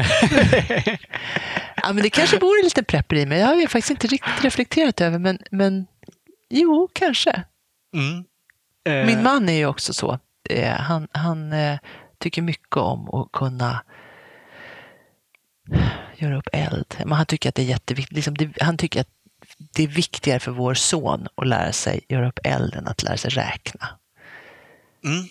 ja, 1.75 1.93
men 1.93 2.03
det 2.03 2.09
kanske 2.09 2.37
bor 2.37 2.57
en 2.59 2.63
liten 2.63 2.85
prepper 2.85 3.15
i 3.15 3.25
mig. 3.25 3.39
Jag 3.39 3.47
har 3.47 3.55
ju 3.55 3.67
faktiskt 3.67 3.91
inte 3.91 4.07
riktigt 4.07 4.43
reflekterat 4.43 5.01
över, 5.01 5.19
men, 5.19 5.39
men 5.51 5.87
jo, 6.49 6.89
kanske. 6.93 7.43
Mm. 7.95 8.23
Eh, 8.89 9.05
Min 9.05 9.23
man 9.23 9.49
är 9.49 9.53
ju 9.53 9.65
också 9.65 9.93
så. 9.93 10.19
Eh, 10.49 10.73
han 10.73 11.07
han 11.11 11.53
eh, 11.53 11.77
tycker 12.19 12.41
mycket 12.41 12.77
om 12.77 13.09
att 13.13 13.31
kunna 13.31 13.83
göra 16.21 16.37
upp 16.37 16.47
eld. 16.53 16.95
Men 16.99 17.11
han 17.11 17.25
tycker 17.25 17.49
att 17.49 17.55
det 17.55 17.61
är 17.61 17.65
jätteviktigt. 17.65 18.15
Liksom 18.15 18.37
det, 18.37 18.61
han 18.61 18.77
tycker 18.77 19.01
att 19.01 19.07
det 19.75 19.83
är 19.83 19.87
viktigare 19.87 20.39
för 20.39 20.51
vår 20.51 20.73
son 20.73 21.27
att 21.35 21.47
lära 21.47 21.71
sig 21.71 22.01
göra 22.09 22.27
upp 22.27 22.39
eld 22.43 22.75
än 22.75 22.87
att 22.87 23.03
lära 23.03 23.17
sig 23.17 23.31
räkna. 23.31 23.87
Mm. 25.05 25.23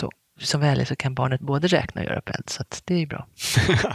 Så, 0.00 0.10
som 0.40 0.60
väl 0.60 0.80
är 0.80 0.84
så 0.84 0.96
kan 0.96 1.14
barnet 1.14 1.40
både 1.40 1.68
räkna 1.68 2.00
och 2.00 2.06
göra 2.06 2.18
upp 2.18 2.28
eld, 2.30 2.50
så 2.50 2.64
det 2.84 2.94
är 2.94 3.06
bra. 3.06 3.26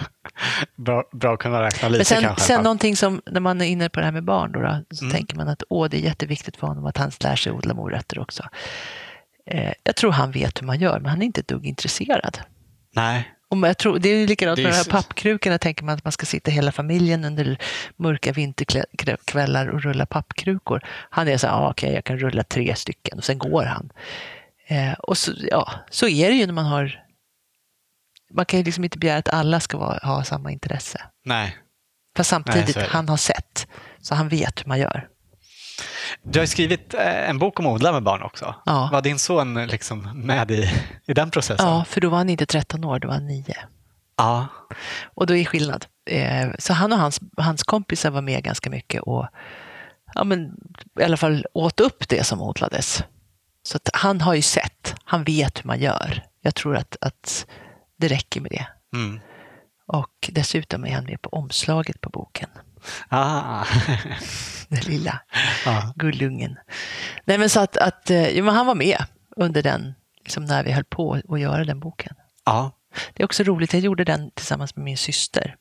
bra, 0.76 1.04
bra 1.12 1.34
att 1.34 1.40
kunna 1.40 1.62
räkna 1.64 1.88
lite 1.90 2.00
Men 2.00 2.06
sen, 2.06 2.22
kanske. 2.24 2.44
sen 2.46 2.64
någonting 2.64 2.96
som, 2.96 3.22
när 3.26 3.40
man 3.42 3.62
är 3.62 3.66
inne 3.66 3.90
på 3.90 4.00
det 4.00 4.06
här 4.06 4.12
med 4.14 4.24
barn, 4.24 4.52
då, 4.52 4.62
då, 4.62 4.84
så 4.92 5.04
Mm. 5.06 5.16
tänker 5.16 5.36
man 5.36 5.48
att 5.48 5.64
åh, 5.70 5.90
det 5.90 5.98
är 5.98 6.02
jätteviktigt 6.02 6.58
för 6.58 6.68
honom 6.68 6.86
att 6.86 6.98
han 6.98 7.12
lär 7.20 7.36
sig 7.36 7.52
odla 7.52 7.74
morötter 7.74 8.20
också. 8.20 8.44
Eh, 9.46 9.74
jag 9.84 9.96
tror 9.96 10.12
han 10.12 10.32
vet 10.32 10.62
hur 10.62 10.66
man 10.68 10.80
gör, 10.80 11.00
men 11.00 11.10
han 11.10 11.22
är 11.22 11.26
inte 11.26 11.42
ett 11.42 11.48
dugg 11.48 11.66
intresserad. 11.66 12.38
Nej. 12.96 13.32
Och 13.50 13.58
jag 13.58 13.78
tror, 13.78 14.00
det 14.00 14.10
är 14.10 14.28
likadant 14.28 14.58
med 14.58 14.72
de 14.72 14.76
här 14.76 14.84
pappkrukorna, 14.84 15.58
tänker 15.58 15.84
man 15.84 15.95
att 15.95 16.04
man 16.04 16.12
ska 16.12 16.26
sitta 16.26 16.52
hela 16.52 16.72
familjen 16.72 17.26
under 17.26 17.58
mörka 17.95 18.32
vinterkvällar 18.32 19.68
och 19.68 19.82
rulla 19.82 20.06
pappkrukor. 20.06 20.82
Han 21.10 21.28
är 21.28 21.38
så 21.38 21.48
här, 21.48 21.54
ah, 21.54 21.70
okej, 21.70 21.93
jag 21.93 22.04
kan 22.04 22.20
rulla 22.20 22.43
tre 22.43 22.76
stycken 22.76 23.18
och 23.18 23.24
sen 23.24 23.38
går 23.38 23.64
han. 23.64 23.89
Eh, 24.68 24.93
och 24.93 25.18
så, 25.18 25.32
ja, 25.52 25.72
så 25.89 26.08
är 26.08 26.30
det 26.30 26.36
ju 26.36 26.45
när 26.45 26.54
man 26.54 26.66
har... 26.66 27.04
Man 28.34 28.45
kan 28.45 28.60
ju 28.60 28.64
liksom 28.64 28.84
inte 28.84 28.98
begära 28.98 29.18
att 29.18 29.30
alla 29.30 29.60
ska 29.60 29.78
vara, 29.78 30.00
ha 30.08 30.24
samma 30.24 30.52
intresse. 30.52 31.02
Nej. 31.26 31.58
Fast 32.18 32.30
samtidigt, 32.30 32.76
Nej, 32.76 32.88
han 32.89 33.10
har 33.10 33.18
sett, 33.18 33.68
så 34.02 34.16
han 34.16 34.30
vet 34.30 34.60
hur 34.60 34.68
man 34.68 34.80
gör. 34.80 35.08
Du 36.24 36.39
har 36.39 36.45
skrivit 36.45 36.93
eh, 36.93 37.30
en 37.30 37.39
bok 37.39 37.60
om 37.60 37.66
att 37.66 37.72
odla 37.74 37.91
med 37.91 38.03
barn 38.03 38.22
också. 38.24 38.55
Ja. 38.66 38.89
Var 38.91 39.01
din 39.01 39.20
son 39.20 39.68
liksom 39.68 40.22
med 40.26 40.51
i, 40.51 40.70
i 41.05 41.14
den 41.14 41.32
processen? 41.32 41.68
Ja, 41.68 41.86
för 41.86 42.01
då 42.01 42.10
var 42.10 42.18
han 42.18 42.30
inte 42.30 42.45
13 42.45 42.84
år, 42.84 42.99
då 42.99 43.08
var 43.08 43.16
han 43.16 43.28
9. 43.28 43.55
ja. 44.18 44.47
Och 45.16 45.28
då 45.28 45.36
är 45.36 45.45
skillnad. 45.45 45.86
Eh, 46.10 46.47
Så 46.60 46.74
han 46.74 46.93
och 46.93 46.99
hans, 46.99 47.20
hans 47.38 47.64
kompisar 47.64 48.10
var 48.12 48.22
med 48.22 48.43
ganska 48.43 48.70
mycket 48.70 49.01
och 49.01 49.28
ja, 50.14 50.24
men, 50.24 50.51
i 50.99 51.03
alla 51.03 51.18
fall 51.18 51.45
åt 51.53 51.80
upp 51.80 52.10
det 52.10 52.24
som 52.24 52.41
odlades. 52.41 53.03
Så 53.64 53.80
han 53.93 54.22
har 54.22 54.34
ju 54.34 54.41
sett, 54.41 54.95
han 55.03 55.24
vet 55.24 55.60
hur 55.64 55.68
man 55.68 55.80
gör. 55.80 56.24
Jag 56.41 56.55
tror 56.55 56.76
att, 56.78 56.97
att 57.01 57.45
det 57.97 58.08
räcker 58.08 58.41
med 58.41 58.51
det. 58.51 58.68
Mm. 58.97 59.20
Och 59.88 60.30
dessutom 60.32 60.86
är 60.86 60.93
han 60.95 61.05
med 61.05 61.22
på 61.22 61.30
omslaget 61.30 62.01
på 62.01 62.10
boken. 62.10 62.49
Ah. 63.10 63.66
Den 64.70 64.80
lilla 64.80 65.20
ja. 65.66 65.94
gullungen. 65.96 66.58
Nej 67.26 67.38
men 67.38 67.50
så 67.50 67.60
att, 67.60 67.78
att 67.78 68.10
eh, 68.10 68.30
jo, 68.30 68.46
men 68.46 68.56
han 68.56 68.66
var 68.66 68.76
med 68.76 68.98
under 69.36 69.64
den, 69.64 69.94
liksom 70.20 70.46
när 70.46 70.64
vi 70.64 70.72
höll 70.72 70.84
på 70.84 71.22
att 71.30 71.40
göra 71.40 71.64
den 71.64 71.80
boken. 71.80 72.16
ja. 72.46 72.72
Det 73.14 73.24
är 73.24 73.26
också 73.26 73.44
roligt, 73.44 73.74
jag 73.74 73.82
gjorde 73.82 74.04
den 74.04 74.32
tillsammans 74.32 74.76
med 74.76 74.86
min 74.86 74.98
syster. 74.98 75.56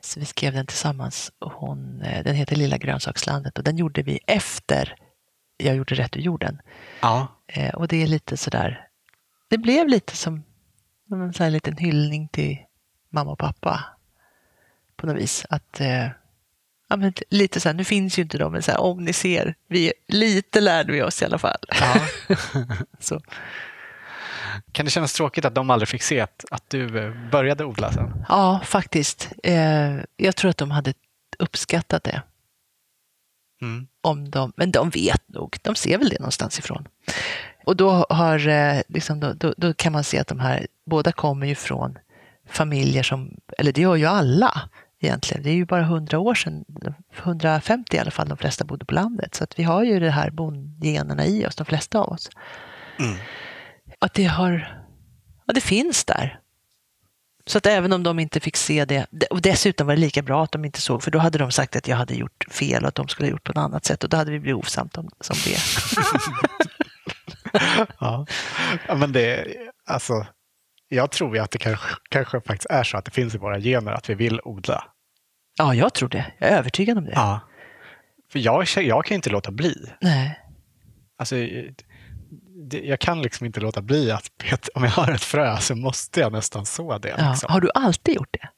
Så 0.00 0.20
vi 0.20 0.26
skrev 0.26 0.52
den 0.52 0.66
tillsammans. 0.66 1.32
Och 1.38 1.52
Hon, 1.52 2.02
eh, 2.02 2.24
den 2.24 2.34
heter 2.34 2.56
Lilla 2.56 2.78
grönsakslandet 2.78 3.58
och 3.58 3.64
den 3.64 3.76
gjorde 3.76 4.02
vi 4.02 4.20
efter 4.26 4.94
jag 5.56 5.76
gjorde 5.76 5.94
Rätt 5.94 6.16
ur 6.16 6.20
jorden. 6.20 6.60
ja. 7.00 7.28
Eh, 7.46 7.74
och 7.74 7.88
det 7.88 8.02
är 8.02 8.06
lite 8.06 8.36
sådär, 8.36 8.88
det 9.48 9.58
blev 9.58 9.88
lite 9.88 10.16
som 10.16 10.44
en 11.10 11.32
sån 11.32 11.52
liten 11.52 11.76
hyllning 11.76 12.28
till 12.28 12.58
mamma 13.10 13.30
och 13.32 13.38
pappa. 13.38 13.84
På 14.96 15.06
något 15.06 15.16
vis. 15.16 15.46
Att, 15.50 15.80
eh, 15.80 16.06
ja, 16.94 16.98
men 16.98 17.12
lite 17.30 17.60
så 17.60 17.68
här, 17.68 17.74
nu 17.74 17.84
finns 17.84 18.18
ju 18.18 18.22
inte 18.22 18.38
de, 18.38 18.52
men 18.52 18.62
så 18.62 18.70
här, 18.70 18.80
om 18.80 19.04
ni 19.04 19.12
ser, 19.12 19.54
vi, 19.68 19.92
lite 20.08 20.60
lärde 20.60 20.92
vi 20.92 21.02
oss 21.02 21.22
i 21.22 21.24
alla 21.24 21.38
fall. 21.38 21.64
ja. 21.68 21.94
Så. 22.98 23.20
Kan 24.72 24.84
det 24.84 24.90
kännas 24.90 25.12
tråkigt 25.12 25.44
att 25.44 25.54
de 25.54 25.70
aldrig 25.70 25.88
fick 25.88 26.02
se 26.02 26.20
att, 26.20 26.44
att 26.50 26.70
du 26.70 26.98
eh, 26.98 27.30
började 27.30 27.64
odla 27.64 27.92
sen? 27.92 28.24
Ja, 28.28 28.60
faktiskt. 28.64 29.32
Eh, 29.42 29.96
jag 30.16 30.36
tror 30.36 30.50
att 30.50 30.56
de 30.56 30.70
hade 30.70 30.94
uppskattat 31.38 32.04
det. 32.04 32.22
Mm. 33.62 33.86
Om 34.00 34.30
de, 34.30 34.52
men 34.56 34.70
de 34.70 34.90
vet 34.90 35.28
nog, 35.28 35.56
de 35.62 35.74
ser 35.74 35.98
väl 35.98 36.08
det 36.08 36.18
någonstans 36.18 36.58
ifrån. 36.58 36.88
Och 37.64 37.76
då, 37.76 38.06
har, 38.10 38.48
eh, 38.48 38.80
liksom, 38.88 39.20
då, 39.20 39.32
då, 39.32 39.54
då 39.56 39.74
kan 39.74 39.92
man 39.92 40.04
se 40.04 40.18
att 40.18 40.28
de 40.28 40.40
här 40.40 40.66
båda 40.86 41.12
kommer 41.12 41.46
ju 41.46 41.54
från 41.54 41.98
familjer 42.48 43.02
som, 43.02 43.36
eller 43.58 43.72
det 43.72 43.80
gör 43.80 43.96
ju 43.96 44.06
alla 44.06 44.68
egentligen. 45.04 45.42
Det 45.42 45.50
är 45.50 45.54
ju 45.54 45.64
bara 45.64 45.82
100 45.82 46.18
år 46.18 46.34
sedan, 46.34 46.64
150 47.16 47.96
i 47.96 47.98
alla 47.98 48.10
fall, 48.10 48.28
de 48.28 48.38
flesta 48.38 48.64
bodde 48.64 48.84
på 48.84 48.94
landet. 48.94 49.34
Så 49.34 49.44
att 49.44 49.58
vi 49.58 49.62
har 49.62 49.84
ju 49.84 50.00
det 50.00 50.10
här 50.10 50.30
bondgenerna 50.30 51.26
i 51.26 51.46
oss, 51.46 51.56
de 51.56 51.66
flesta 51.66 51.98
av 51.98 52.08
oss. 52.08 52.30
Mm. 52.98 53.16
Att 53.98 54.14
det 54.14 54.24
har, 54.24 54.82
ja 55.46 55.52
det 55.54 55.60
finns 55.60 56.04
där. 56.04 56.40
Så 57.46 57.58
att 57.58 57.66
även 57.66 57.92
om 57.92 58.02
de 58.02 58.18
inte 58.18 58.40
fick 58.40 58.56
se 58.56 58.84
det, 58.84 59.06
och 59.30 59.42
dessutom 59.42 59.86
var 59.86 59.94
det 59.94 60.00
lika 60.00 60.22
bra 60.22 60.44
att 60.44 60.52
de 60.52 60.64
inte 60.64 60.80
såg, 60.80 61.02
för 61.02 61.10
då 61.10 61.18
hade 61.18 61.38
de 61.38 61.50
sagt 61.50 61.76
att 61.76 61.88
jag 61.88 61.96
hade 61.96 62.14
gjort 62.14 62.44
fel 62.50 62.82
och 62.82 62.88
att 62.88 62.94
de 62.94 63.08
skulle 63.08 63.26
ha 63.26 63.30
gjort 63.30 63.44
på 63.44 63.52
ett 63.52 63.58
annat 63.58 63.84
sätt 63.84 64.04
och 64.04 64.10
då 64.10 64.16
hade 64.16 64.30
vi 64.30 64.40
blivit 64.40 64.64
osams 64.64 64.94
om, 64.94 65.10
som 65.20 65.36
det. 65.44 65.58
Ja, 68.00 68.26
men 68.96 69.12
det, 69.12 69.46
alltså, 69.86 70.26
jag 70.88 71.10
tror 71.10 71.36
ju 71.36 71.42
att 71.42 71.50
det 71.50 71.58
kanske, 71.58 71.88
kanske 72.10 72.40
faktiskt 72.40 72.70
är 72.70 72.82
så 72.82 72.96
att 72.96 73.04
det 73.04 73.10
finns 73.10 73.34
i 73.34 73.38
våra 73.38 73.60
gener 73.60 73.92
att 73.92 74.10
vi 74.10 74.14
vill 74.14 74.40
odla. 74.44 74.84
Ja, 75.56 75.74
jag 75.74 75.94
tror 75.94 76.08
det. 76.08 76.32
Jag 76.38 76.50
är 76.50 76.58
övertygad 76.58 76.98
om 76.98 77.04
det. 77.04 77.12
Ja. 77.14 77.40
För 78.32 78.38
jag, 78.38 78.66
jag 78.76 79.04
kan 79.04 79.14
inte 79.14 79.30
låta 79.30 79.50
bli. 79.50 79.90
Nej. 80.00 80.40
Alltså, 81.16 81.36
det, 82.70 82.80
jag 82.80 83.00
kan 83.00 83.22
liksom 83.22 83.46
inte 83.46 83.60
låta 83.60 83.82
bli 83.82 84.10
att 84.10 84.68
om 84.74 84.84
jag 84.84 84.90
har 84.90 85.12
ett 85.12 85.24
frö 85.24 85.56
så 85.56 85.74
måste 85.74 86.20
jag 86.20 86.32
nästan 86.32 86.66
så 86.66 86.98
det. 86.98 87.14
Ja. 87.18 87.30
Liksom. 87.30 87.52
Har 87.52 87.60
du 87.60 87.70
alltid 87.74 88.14
gjort 88.14 88.36
det? 88.40 88.48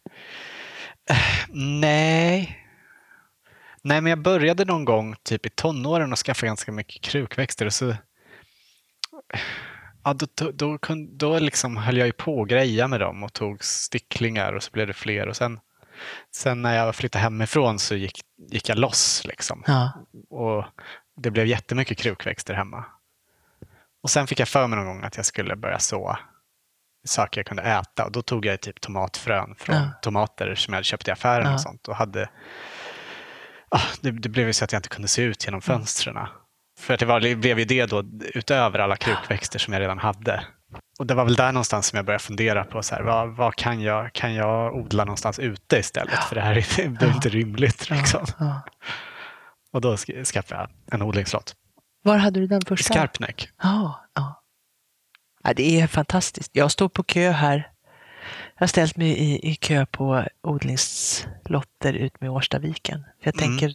Nej. 1.80 2.62
Nej, 3.82 4.00
men 4.00 4.10
jag 4.10 4.22
började 4.22 4.64
någon 4.64 4.84
gång 4.84 5.16
typ 5.22 5.46
i 5.46 5.50
tonåren 5.50 6.12
och 6.12 6.18
skaffa 6.18 6.46
ganska 6.46 6.72
mycket 6.72 7.02
krukväxter 7.02 7.66
och 7.66 7.74
så 7.74 7.94
Ja, 10.04 10.14
då, 10.14 10.26
då, 10.34 10.50
då, 10.52 10.78
då 11.10 11.38
liksom 11.38 11.76
höll 11.76 11.96
jag 11.96 12.06
ju 12.06 12.12
på 12.12 12.42
att 12.42 12.48
greja 12.48 12.88
med 12.88 13.00
dem 13.00 13.22
och 13.22 13.32
tog 13.32 13.64
sticklingar 13.64 14.52
och 14.52 14.62
så 14.62 14.70
blev 14.70 14.86
det 14.86 14.92
fler. 14.92 15.28
Och 15.28 15.36
sen, 15.36 15.60
sen 16.34 16.62
när 16.62 16.76
jag 16.76 16.94
flyttade 16.94 17.22
hemifrån 17.22 17.78
så 17.78 17.94
gick, 17.94 18.20
gick 18.50 18.68
jag 18.68 18.78
loss. 18.78 19.22
Liksom. 19.24 19.62
Ja. 19.66 19.92
Och 20.30 20.64
det 21.16 21.30
blev 21.30 21.46
jättemycket 21.46 21.98
krukväxter 21.98 22.54
hemma. 22.54 22.84
Och 24.02 24.10
sen 24.10 24.26
fick 24.26 24.40
jag 24.40 24.48
för 24.48 24.66
mig 24.66 24.76
någon 24.78 24.86
gång 24.86 25.02
att 25.04 25.16
jag 25.16 25.26
skulle 25.26 25.56
börja 25.56 25.78
så 25.78 26.18
saker 27.06 27.38
jag 27.40 27.46
kunde 27.46 27.62
äta. 27.62 28.04
Och 28.04 28.12
då 28.12 28.22
tog 28.22 28.46
jag 28.46 28.60
typ 28.60 28.80
tomatfrön 28.80 29.54
från 29.58 29.76
Ja. 29.76 29.90
tomater 30.02 30.54
som 30.54 30.72
jag 30.74 30.76
hade 30.76 30.84
köpt 30.84 31.08
i 31.08 31.10
affären 31.10 31.46
Ja. 31.46 31.54
och 31.54 31.60
sånt. 31.60 31.88
Och 31.88 31.96
hade, 31.96 32.28
ah, 33.70 33.80
det, 34.00 34.10
det 34.10 34.28
blev 34.28 34.46
ju 34.46 34.52
så 34.52 34.64
att 34.64 34.72
jag 34.72 34.78
inte 34.78 34.88
kunde 34.88 35.08
se 35.08 35.22
ut 35.22 35.44
genom 35.44 35.58
Mm. 35.58 35.62
fönstren. 35.78 36.26
För 36.78 36.94
att 36.94 37.00
det, 37.00 37.06
var, 37.06 37.20
det 37.20 37.34
blev 37.36 37.58
ju 37.58 37.64
det 37.64 37.86
då 37.86 38.04
utöver 38.34 38.78
alla 38.78 38.96
krukväxter 38.96 39.58
som 39.58 39.72
jag 39.74 39.80
redan 39.80 39.98
hade. 39.98 40.44
Och 40.98 41.06
det 41.06 41.14
var 41.14 41.24
väl 41.24 41.34
där 41.34 41.52
någonstans 41.52 41.86
som 41.86 41.96
jag 41.96 42.06
började 42.06 42.24
fundera 42.24 42.64
på 42.64 42.82
så 42.82 42.94
här, 42.94 43.02
vad, 43.02 43.36
vad 43.36 43.54
kan, 43.54 43.80
jag, 43.80 44.12
kan 44.12 44.34
jag 44.34 44.74
odla 44.76 45.04
någonstans 45.04 45.38
ute 45.38 45.76
istället? 45.78 46.24
För 46.24 46.34
det 46.34 46.40
här 46.40 46.52
är, 46.52 46.88
det 46.98 47.06
är 47.06 47.14
inte 47.14 47.28
rimligt. 47.28 47.90
Liksom. 47.90 48.26
Ja. 48.38 48.60
Och 49.72 49.80
då 49.80 49.94
sk- 49.94 50.24
skaffade 50.24 50.60
jag 50.60 50.94
en 50.94 51.02
odlingslott. 51.02 51.54
Var 52.02 52.16
hade 52.16 52.40
du 52.40 52.46
den 52.46 52.62
I 52.62 52.66
första? 52.68 52.94
Skarpnäck. 52.94 53.48
Ja, 53.62 54.04
ja. 54.14 54.42
ja. 55.42 55.52
Det 55.56 55.80
är 55.80 55.86
fantastiskt. 55.86 56.50
Jag 56.52 56.70
står 56.70 56.88
på 56.88 57.02
kö 57.02 57.30
här. 57.30 57.70
Jag 58.54 58.62
har 58.62 58.66
ställt 58.66 58.96
mig 58.96 59.08
i, 59.08 59.50
i 59.50 59.54
kö 59.54 59.86
på 59.86 60.24
odlingslotter 60.42 61.92
ut 61.92 62.20
med 62.20 62.30
Årstaviken. 62.30 63.00
För 63.22 63.30
jag 63.32 63.42
Mm. 63.42 63.58
tänker, 63.58 63.74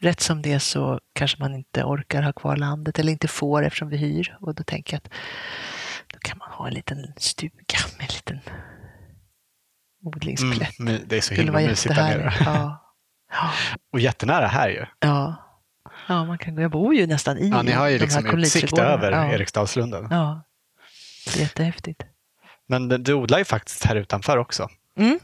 rätt 0.00 0.20
som 0.20 0.42
det 0.42 0.60
så 0.60 1.00
kanske 1.12 1.38
man 1.40 1.54
inte 1.54 1.84
orkar 1.84 2.22
ha 2.22 2.32
kvar 2.32 2.56
landet 2.56 2.98
eller 2.98 3.12
inte 3.12 3.28
får 3.28 3.62
eftersom 3.64 3.88
vi 3.88 3.96
hyr. 3.96 4.36
Och 4.40 4.54
då 4.54 4.62
tänker 4.62 4.94
jag 4.94 4.98
att 5.06 5.12
då 6.12 6.18
kan 6.18 6.38
man 6.38 6.50
ha 6.50 6.68
en 6.68 6.74
liten 6.74 7.12
stuga 7.16 7.78
med 7.98 8.10
en 8.10 8.14
liten 8.14 8.40
odlingsplätt. 10.04 10.78
Mm, 10.78 11.02
det 11.06 11.16
är 11.16 11.20
så 11.20 11.34
himla 11.34 11.52
mysigt 11.52 11.94
där 11.94 12.18
nere. 12.18 12.34
Ja. 12.44 12.82
Ja. 13.30 13.50
Och 13.92 14.00
jättenära 14.00 14.46
här 14.46 14.68
ju. 14.68 14.86
Ja. 14.98 15.34
ja, 16.08 16.24
man 16.24 16.38
kan 16.38 16.54
gå. 16.54 16.62
Jag 16.62 16.70
bor 16.70 16.94
ju 16.94 17.06
nästan 17.06 17.38
i 17.38 17.48
Ja, 17.48 17.62
ni 17.62 17.72
har 17.72 17.88
ju 17.88 17.98
liksom 17.98 18.38
utsikt 18.38 18.78
över 18.78 19.12
ja. 19.12 19.32
Eriksdalslunden. 19.32 20.08
Ja, 20.10 20.42
det 21.26 21.38
är 21.38 21.42
jättehäftigt. 21.42 22.02
Men 22.66 22.88
du 22.88 23.14
odlar 23.14 23.38
ju 23.38 23.44
faktiskt 23.44 23.84
här 23.84 23.96
utanför 23.96 24.36
också. 24.36 24.68
Mm. 24.98 25.18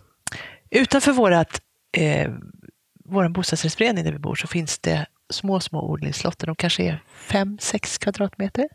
Utanför 0.70 1.12
vårat, 1.12 1.60
eh, 1.96 2.30
vår 3.04 3.28
bostadsrättsförening 3.28 4.04
där 4.04 4.12
vi 4.12 4.18
bor 4.18 4.34
så 4.34 4.46
finns 4.46 4.78
det 4.78 5.06
små, 5.30 5.60
små 5.60 5.90
odlingslotter. 5.90 6.46
De 6.46 6.56
kanske 6.56 6.82
är 6.82 7.02
fem, 7.14 7.58
sex 7.60 7.98
kvadratmeter. 7.98 8.68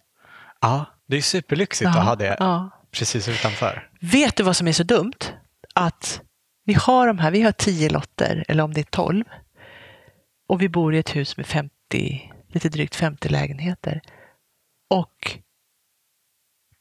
Ja, 0.62 0.86
det 1.08 1.18
är 1.18 1.22
superlyxigt 1.22 1.88
att 1.88 2.06
ha 2.06 2.16
det 2.16 2.36
ja. 2.40 2.70
precis 2.92 3.28
utanför. 3.28 3.90
Vet 4.02 4.36
du 4.36 4.44
vad 4.44 4.56
som 4.56 4.68
är 4.68 4.72
så 4.72 4.84
dumt? 4.84 5.20
Att 5.76 6.22
vi 6.66 6.74
har 6.74 7.08
de 7.08 7.18
här, 7.20 7.32
vi 7.32 7.42
har 7.42 7.52
tio 7.52 7.90
lotter, 7.90 8.46
eller 8.48 8.64
om 8.64 8.74
det 8.74 8.82
är 8.82 8.84
tolv. 8.84 9.24
Och 10.50 10.62
vi 10.62 10.70
bor 10.70 10.96
i 10.96 10.98
ett 10.98 11.16
hus 11.16 11.38
med 11.38 11.46
50, 11.46 11.72
lite 12.48 12.70
drygt 12.70 12.96
50 12.96 13.30
lägenheter. 13.30 14.02
Och 14.90 15.38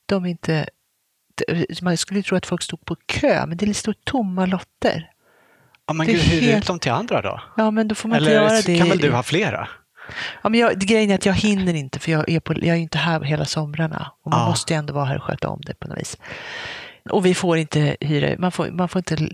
de 0.06 0.24
är 0.24 0.28
inte... 0.30 0.68
Man 1.82 1.96
skulle 1.96 2.22
tro 2.22 2.36
att 2.36 2.46
folk 2.46 2.62
stod 2.62 2.84
på 2.84 2.96
kö, 3.06 3.46
men 3.46 3.56
det 3.56 3.74
står 3.74 3.92
tomma 3.92 4.46
lotter. 4.46 5.10
Ja, 5.86 5.92
men 5.92 6.06
gud, 6.06 6.20
hyr 6.20 6.40
helt- 6.40 6.62
ut 6.62 6.66
dem 6.66 6.78
till 6.78 6.92
andra 6.92 7.22
då? 7.22 7.40
Ja, 7.56 7.70
men 7.70 7.88
då 7.88 7.94
får 7.94 8.08
man 8.08 8.18
inte 8.18 8.30
Eller 8.30 8.42
göra 8.42 8.62
det. 8.62 8.78
kan 8.78 8.88
väl 8.88 8.98
du 8.98 9.12
ha 9.12 9.22
flera? 9.22 9.68
Ja, 10.42 10.48
men 10.48 10.60
jag, 10.60 10.78
grejen 10.78 11.10
är 11.10 11.14
att 11.14 11.26
jag 11.26 11.34
hinner 11.34 11.74
inte, 11.74 11.98
för 11.98 12.12
jag 12.12 12.28
är, 12.28 12.40
på, 12.40 12.52
jag 12.56 12.76
är 12.76 12.80
inte 12.80 12.98
här 12.98 13.20
hela 13.20 13.44
somrarna. 13.44 14.12
Och 14.24 14.30
man 14.30 14.40
Ja. 14.40 14.48
måste 14.48 14.72
ju 14.72 14.78
ändå 14.78 14.94
vara 14.94 15.04
här 15.04 15.16
och 15.16 15.22
sköta 15.22 15.48
om 15.48 15.60
det 15.66 15.74
på 15.74 15.88
något 15.88 15.98
vis. 15.98 16.18
Och 17.10 17.26
vi 17.26 17.34
får 17.34 17.56
inte 17.58 17.96
hyra, 18.00 18.34
man 18.38 18.52
får, 18.52 18.70
man 18.70 18.88
får 18.88 18.98
inte 18.98 19.28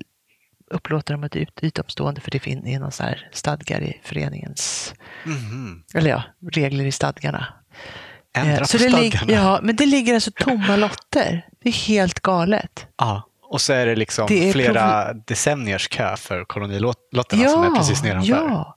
upplåta 0.70 1.12
dem 1.12 1.24
åt 1.24 1.36
ut, 1.36 1.58
utomstående 1.62 2.20
för 2.20 2.30
det 2.30 2.38
finns 2.38 2.80
någon 2.80 2.92
sån 2.92 3.06
här 3.06 3.28
stadgar 3.32 3.80
i 3.80 4.00
föreningens, 4.04 4.94
Mhm. 5.24 5.82
eller 5.94 6.10
ja, 6.10 6.22
regler 6.52 6.84
i 6.84 6.92
stadgarna. 6.92 7.46
Ändra 8.36 8.52
Eh, 8.52 8.58
på 8.58 8.66
så 8.66 8.78
det 8.78 8.88
stadgarna. 8.90 9.32
Ja, 9.32 9.60
men 9.62 9.76
det 9.76 9.86
ligger 9.86 10.14
alltså 10.14 10.30
tomma 10.30 10.76
lotter. 10.76 11.46
Det 11.62 11.68
är 11.68 11.72
helt 11.72 12.20
galet. 12.20 12.86
Ja. 12.98 13.28
Och 13.42 13.60
så 13.60 13.72
är 13.72 13.86
det 13.86 13.96
liksom 13.96 14.26
Det 14.28 14.48
är 14.48 14.52
flera 14.52 15.12
decenniers 15.12 15.88
kö 15.88 16.16
för 16.16 16.44
kolonilotterna 16.44 17.48
som 17.48 17.62
är 17.64 17.76
precis 17.76 18.02
nedanför. 18.02 18.30
ja. 18.32 18.76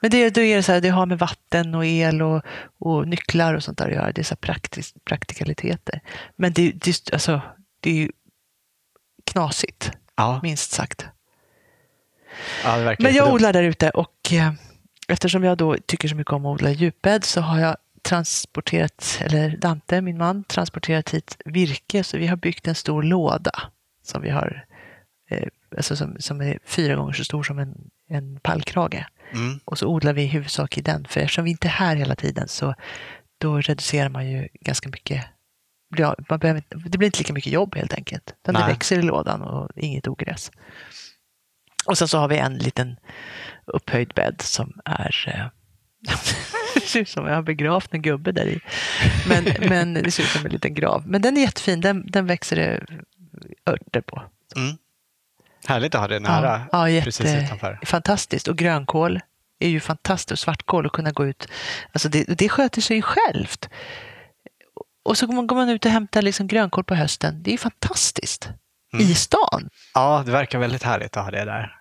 Men 0.00 0.10
det, 0.10 0.30
då 0.30 0.40
är 0.40 0.56
det 0.56 0.62
så 0.62 0.72
här, 0.72 0.80
det 0.80 0.88
har 0.88 1.06
med 1.06 1.18
vatten 1.18 1.74
och 1.74 1.86
el 1.86 2.22
och, 2.22 2.42
och 2.78 3.08
nycklar 3.08 3.54
och 3.54 3.62
sånt 3.62 3.78
där 3.78 3.86
att 3.86 3.94
göra. 3.94 4.12
Det 4.12 4.20
är 4.20 4.24
så 4.24 4.36
praktis, 4.36 4.94
praktikaliteter. 5.04 6.00
Men 6.36 6.52
det, 6.52 6.72
det, 6.72 7.12
alltså, 7.12 7.40
det 7.80 7.90
är 7.90 7.94
ju 7.94 8.10
knasigt, 9.24 9.90
Ja, 10.16 10.40
minst 10.42 10.72
sagt. 10.72 11.06
ja 12.64 12.94
Men 12.98 13.14
jag 13.14 13.32
odlar 13.32 13.52
där 13.52 13.62
ute 13.62 13.90
och 13.90 14.32
eh, 14.32 14.52
eftersom 15.08 15.44
jag 15.44 15.58
då 15.58 15.76
tycker 15.86 16.08
så 16.08 16.16
mycket 16.16 16.32
om 16.32 16.46
att 16.46 16.54
odla 16.54 16.70
djupbädd 16.70 17.24
så 17.24 17.40
har 17.40 17.58
jag 17.58 17.76
transporterat, 18.02 19.18
eller 19.20 19.56
Dante, 19.56 20.00
min 20.00 20.18
man, 20.18 20.44
transporterat 20.44 21.10
hit 21.10 21.36
virke. 21.44 22.04
Så 22.04 22.18
vi 22.18 22.26
har 22.26 22.36
byggt 22.36 22.68
en 22.68 22.74
stor 22.74 23.02
låda 23.02 23.62
som 24.02 24.22
vi 24.22 24.30
har, 24.30 24.64
eh, 25.30 25.48
alltså 25.76 25.96
som, 25.96 26.16
som 26.18 26.40
är 26.40 26.58
fyra 26.64 26.94
gånger 26.94 27.12
så 27.12 27.24
stor 27.24 27.42
som 27.42 27.58
en, 27.58 27.90
en 28.08 28.40
pallkrage. 28.40 29.04
Mm. 29.32 29.60
Och 29.64 29.78
så 29.78 29.86
odlar 29.86 30.12
vi 30.12 30.22
i 30.22 30.26
huvudsak 30.26 30.78
i 30.78 30.80
den. 30.80 31.06
För 31.08 31.20
eftersom 31.20 31.44
vi 31.44 31.50
inte 31.50 31.68
är 31.68 31.70
här 31.70 31.96
hela 31.96 32.14
tiden 32.16 32.48
så 32.48 32.74
då 33.40 33.60
reducerar 33.60 34.08
man 34.08 34.30
ju 34.30 34.48
ganska 34.60 34.88
mycket. 34.88 35.24
Ja, 35.96 36.16
man 36.28 36.38
behöver, 36.38 36.62
det 36.68 36.98
blir 36.98 37.06
inte 37.06 37.18
lika 37.18 37.32
mycket 37.32 37.52
jobb 37.52 37.74
helt 37.76 37.94
enkelt. 37.94 38.34
Utan 38.42 38.54
det 38.54 38.66
växer 38.66 38.98
i 38.98 39.02
lådan 39.02 39.42
och 39.42 39.70
inget 39.76 40.08
ogräs. 40.08 40.50
Och 41.86 41.98
sen 41.98 42.08
så 42.08 42.18
har 42.18 42.28
vi 42.28 42.38
en 42.38 42.58
liten 42.58 42.96
upphöjd 43.66 44.12
bädd 44.14 44.42
som 44.42 44.80
är 44.84 45.34
eh, 45.34 45.46
det 46.74 46.80
ser 46.80 47.00
ut 47.00 47.08
som 47.08 47.26
jag 47.26 47.34
har 47.34 47.42
begravt 47.42 47.94
en 47.94 48.02
gubbe 48.02 48.32
där 48.32 48.46
i. 48.46 48.60
Men, 49.28 49.44
men 49.68 49.94
det 49.94 50.10
ser 50.10 50.22
ut 50.22 50.28
som 50.28 50.46
en 50.46 50.52
liten 50.52 50.74
grav. 50.74 51.08
Men 51.08 51.22
den 51.22 51.36
är 51.36 51.40
jättefin. 51.40 51.80
Den, 51.80 52.06
den 52.06 52.26
växer 52.26 52.56
det 52.56 52.86
örter 53.70 54.00
på. 54.00 54.22
Mm. 54.56 54.76
Härligt 55.68 55.94
att 55.94 56.00
ha 56.00 56.08
det 56.08 56.20
nära, 56.20 56.66
Ja, 56.72 56.90
ja, 56.90 57.02
precis 57.02 57.26
jätte- 57.26 57.44
utanför. 57.44 57.78
Fantastiskt. 57.84 58.48
Och 58.48 58.56
grönkål 58.56 59.20
är 59.60 59.68
ju 59.68 59.80
fantastiskt. 59.80 60.32
Och 60.32 60.38
svartkål 60.38 60.86
att 60.86 60.92
kunna 60.92 61.10
gå 61.10 61.26
ut. 61.26 61.48
Alltså 61.92 62.08
det, 62.08 62.24
det 62.38 62.48
sköter 62.48 62.80
sig 62.80 63.02
självt. 63.02 63.68
Och 65.04 65.18
så 65.18 65.26
går 65.26 65.34
man, 65.34 65.46
går 65.46 65.56
man 65.56 65.68
ut 65.68 65.84
och 65.84 65.90
hämtar 65.90 66.22
liksom 66.22 66.46
grönkål 66.46 66.84
på 66.84 66.94
hösten. 66.94 67.42
Det 67.42 67.50
är 67.50 67.52
ju 67.52 67.58
fantastiskt. 67.58 68.48
Mm. 68.92 69.06
I 69.06 69.14
stan. 69.14 69.68
Ja, 69.94 70.22
det 70.26 70.32
verkar 70.32 70.58
väldigt 70.58 70.82
härligt 70.82 71.16
att 71.16 71.24
ha 71.24 71.30
det 71.30 71.44
där. 71.44 71.72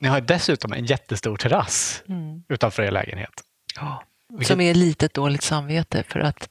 Ni 0.00 0.08
har 0.08 0.20
dessutom 0.20 0.72
en 0.72 0.84
jättestor 0.84 1.36
terrass 1.36 2.02
utanför 2.48 2.82
er 2.82 2.90
lägenhet. 2.90 3.30
Ja. 3.76 4.02
Vilket- 4.30 4.46
Som 4.48 4.60
är 4.60 5.02
ett 5.04 5.14
dåligt 5.14 5.42
samvete 5.42 6.02
för 6.08 6.20
att 6.20 6.48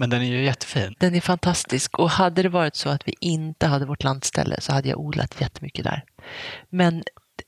Men 0.00 0.10
den 0.10 0.22
är 0.22 0.26
ju 0.26 0.44
jättefin. 0.44 0.94
den 0.98 1.14
är 1.14 1.20
fantastisk. 1.20 1.98
Och 1.98 2.10
hade 2.10 2.42
det 2.42 2.48
varit 2.48 2.76
så 2.76 2.88
att 2.88 3.08
vi 3.08 3.14
inte 3.20 3.66
hade 3.66 3.84
vårt 3.86 4.04
landställe 4.04 4.60
så 4.60 4.72
hade 4.72 4.88
jag 4.88 4.98
odlat 4.98 5.40
jättemycket 5.40 5.84
där. 5.84 6.04
Men 6.70 7.02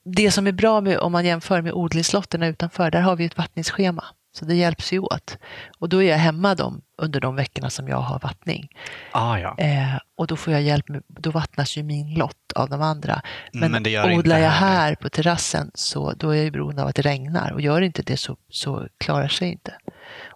det 0.05 0.31
som 0.31 0.47
är 0.47 0.53
bra 0.53 0.81
med, 0.81 0.99
om 0.99 1.13
man 1.13 1.25
jämför 1.25 1.63
med 1.63 1.73
odlingslotterna 1.73 2.47
utanför, 2.47 2.91
där 2.91 3.01
har 3.01 3.17
vi 3.17 3.25
ett 3.25 3.39
vattningsschema. 3.39 4.05
Så 4.35 4.45
det 4.45 4.55
hjälps 4.55 4.93
ju 4.93 4.99
åt. 4.99 5.39
Och 5.79 5.89
då 5.89 6.03
är 6.03 6.11
jag 6.11 6.17
hemma 6.17 6.55
dem 6.55 6.83
under 6.99 7.21
de 7.21 7.37
veckorna 7.37 7.71
som 7.71 7.89
jag 7.89 7.97
har 7.97 8.19
vattning. 8.19 8.69
Ah, 9.13 9.39
ja. 9.39 9.59
Eh, 9.59 9.99
och 10.17 10.27
då 10.27 10.37
får 10.37 10.53
jag 10.53 10.63
hjälp 10.63 10.89
med, 10.89 11.03
då 11.09 11.31
vattnas 11.31 11.77
ju 11.77 11.83
min 11.83 12.15
lott 12.15 12.53
av 12.55 12.71
de 12.71 12.83
andra. 12.83 13.23
Men, 13.53 13.71
Men 13.73 13.87
inte 13.87 14.15
odlar 14.15 14.39
jag 14.39 14.51
här. 14.51 14.69
här 14.69 14.95
på 14.95 15.09
terrassen 15.09 15.71
så 15.75 16.13
då 16.13 16.31
är 16.31 16.35
jag 16.35 16.45
ju 16.45 16.51
beroende 16.51 16.83
av 16.83 16.89
att 16.89 16.95
det 16.95 17.03
regnar. 17.03 17.53
Och 17.53 17.61
gör 17.61 17.81
inte 17.81 18.03
det 18.03 18.17
så, 18.17 18.37
så 18.49 18.89
klarar 18.99 19.29
sig 19.29 19.53
inte. 19.53 19.75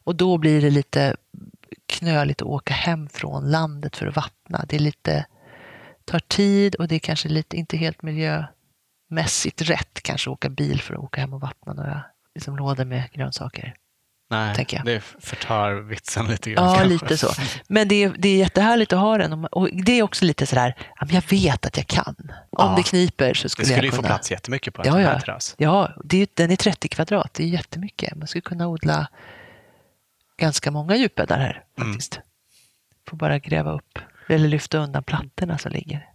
Och 0.06 0.16
då 0.16 0.38
blir 0.38 0.60
det 0.60 0.70
lite 0.70 1.16
knöligt 1.88 2.42
att 2.42 2.48
åka 2.48 2.74
hem 2.74 3.08
från 3.08 3.50
landet 3.50 3.96
för 3.96 4.06
att 4.06 4.16
vattna. 4.16 4.64
Det 4.68 4.76
är 4.76 4.80
lite, 4.80 5.26
tar 6.04 6.18
tid 6.18 6.74
och 6.74 6.88
det 6.88 6.94
är 6.94 6.98
kanske 6.98 7.28
lite 7.28 7.56
inte 7.56 7.76
helt 7.76 8.02
miljömässigt 8.02 9.62
rätt 9.62 10.02
kanske 10.02 10.30
att 10.30 10.34
åka 10.34 10.48
bil 10.48 10.80
för 10.80 10.94
att 10.94 11.00
åka 11.00 11.20
hem 11.20 11.32
och 11.32 11.40
vattna 11.40 11.72
några 11.72 12.02
liksom, 12.34 12.56
lådor 12.56 12.84
med 12.84 13.10
grönsaker. 13.12 13.74
Nej, 14.30 14.66
det 14.84 15.00
förtar 15.00 15.72
vitsen 15.74 16.26
lite 16.26 16.50
grann. 16.50 16.64
Ja, 16.64 16.70
kanske. 16.74 16.88
lite 16.88 17.16
så. 17.16 17.28
Men 17.68 17.88
det 17.88 18.04
är, 18.04 18.14
det 18.18 18.28
är 18.28 18.36
jättehärligt 18.36 18.92
att 18.92 18.98
ha 18.98 19.18
den. 19.18 19.44
Och- 19.44 19.68
det 19.72 19.92
är 19.92 20.02
också 20.02 20.24
lite 20.24 20.46
sådär, 20.46 20.76
jag 21.00 21.22
vet 21.30 21.66
att 21.66 21.76
jag 21.76 21.86
kan. 21.86 22.14
Om 22.18 22.28
Ja. 22.50 22.74
det 22.76 22.82
kniper 22.82 23.34
så 23.34 23.42
Det 23.42 23.48
skulle, 23.48 23.66
skulle 23.66 23.76
jag 23.78 23.84
ju 23.84 23.90
kunna. 23.90 24.02
få 24.02 24.06
plats 24.06 24.30
jättemycket 24.30 24.74
på 24.74 24.82
en 24.82 24.86
Ja, 24.86 24.92
sån 24.92 25.00
här 25.02 25.12
ja. 25.12 25.20
terrass. 25.20 25.54
Ja, 25.58 25.90
det 26.04 26.16
är, 26.16 26.20
ju- 26.20 26.26
den 26.34 26.50
är 26.50 26.56
30 26.56 26.88
kvadrat. 26.88 27.34
Det 27.34 27.42
är 27.42 27.48
jättemycket. 27.48 28.14
Man 28.16 28.28
skulle 28.28 28.42
kunna 28.42 28.68
odla 28.68 29.08
ganska 30.36 30.70
många 30.70 30.96
djupbäddar 30.96 31.38
här 31.38 31.64
Mm. 31.78 31.92
faktiskt. 31.92 32.20
Får 33.08 33.16
bara 33.16 33.38
gräva 33.38 33.72
upp 33.72 33.98
eller 34.28 34.48
lyfta 34.48 34.78
undan 34.78 35.02
plattorna 35.02 35.58
som 35.58 35.72
ligger. 35.72 36.06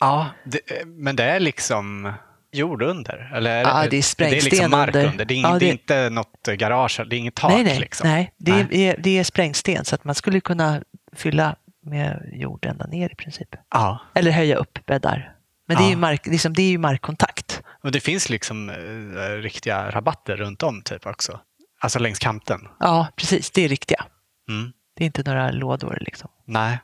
Ja, 0.00 0.26
det, 0.44 0.60
men 0.86 1.16
det 1.16 1.24
är 1.24 1.40
liksom 1.40 2.12
jord 2.52 2.82
under? 2.82 3.32
Eller 3.34 3.50
är 3.50 3.62
Ja, 3.62 3.74
det 3.74 3.86
är 3.86 3.90
det 3.90 3.96
är 3.98 4.02
sprängsten 4.02 4.44
liksom 4.50 4.70
mark 4.70 4.94
under. 4.94 5.08
under. 5.08 5.24
Det 5.24 5.34
är, 5.34 5.42
Ja, 5.42 5.48
det 5.50 5.56
är 5.56 5.60
det- 5.60 5.66
inte 5.66 6.10
något 6.10 6.46
garage, 6.46 7.00
det 7.10 7.16
är 7.16 7.18
inget 7.18 7.34
tak 7.34 7.50
nej, 7.52 7.64
nej, 7.64 7.78
liksom. 7.80 8.08
nej. 8.08 8.32
Det, 8.36 8.52
Nej. 8.52 8.82
Är, 8.86 8.96
det 8.98 9.18
är 9.18 9.24
sprängsten 9.24 9.84
så 9.84 9.94
att 9.94 10.04
man 10.04 10.14
skulle 10.14 10.40
kunna 10.40 10.82
fylla 11.12 11.56
med 11.82 12.30
jord 12.32 12.66
ända 12.66 12.86
ner 12.86 13.12
i 13.12 13.14
princip. 13.14 13.48
Ja, 13.70 14.00
Eller 14.14 14.30
höja 14.30 14.56
upp 14.56 14.78
bäddar. 14.86 15.34
Men 15.66 15.76
det, 15.76 15.82
är 15.82 15.84
Ja. 15.84 15.90
ju 15.90 15.96
mark, 15.96 16.26
liksom, 16.26 16.52
det 16.54 16.62
är 16.62 16.70
ju 16.70 16.78
markkontakt. 16.78 17.62
och 17.82 17.92
det 17.92 18.00
finns 18.00 18.28
liksom 18.30 18.70
eh, 18.70 19.42
riktiga 19.42 19.90
rabatter 19.90 20.36
runt 20.36 20.62
om 20.62 20.82
typ 20.82 21.06
också. 21.06 21.40
Alltså 21.80 21.98
längs 21.98 22.18
kanten. 22.18 22.60
Ja, 22.80 23.08
precis. 23.16 23.50
Det 23.50 23.62
är 23.64 23.68
riktiga. 23.68 24.04
Mm. 24.48 24.72
Det 24.94 25.04
är 25.04 25.06
inte 25.06 25.22
några 25.22 25.50
lådor 25.50 25.98
liksom. 26.00 26.30
Nej, 26.44 26.78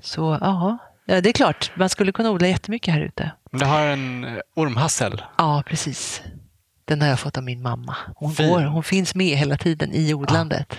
Så 0.00 0.38
ja, 0.40 0.78
ja, 1.04 1.20
det 1.20 1.28
är 1.28 1.32
klart. 1.32 1.72
Man 1.76 1.88
skulle 1.88 2.12
kunna 2.12 2.30
odla 2.30 2.48
jättemycket 2.48 2.94
här 2.94 3.00
ute. 3.00 3.32
men 3.50 3.60
du 3.60 3.66
har 3.66 3.86
en 3.86 4.24
eh, 4.24 4.38
ormhassel. 4.54 5.22
Ja, 5.38 5.62
precis. 5.66 6.22
Den 6.84 7.00
har 7.00 7.08
jag 7.08 7.20
fått 7.20 7.36
av 7.36 7.44
min 7.44 7.62
mamma. 7.62 7.96
Hon, 8.16 8.32
Fin. 8.34 8.48
går, 8.48 8.60
hon 8.62 8.82
finns 8.82 9.14
med 9.14 9.38
hela 9.38 9.56
tiden 9.56 9.92
i 9.92 10.14
odlandet. 10.14 10.78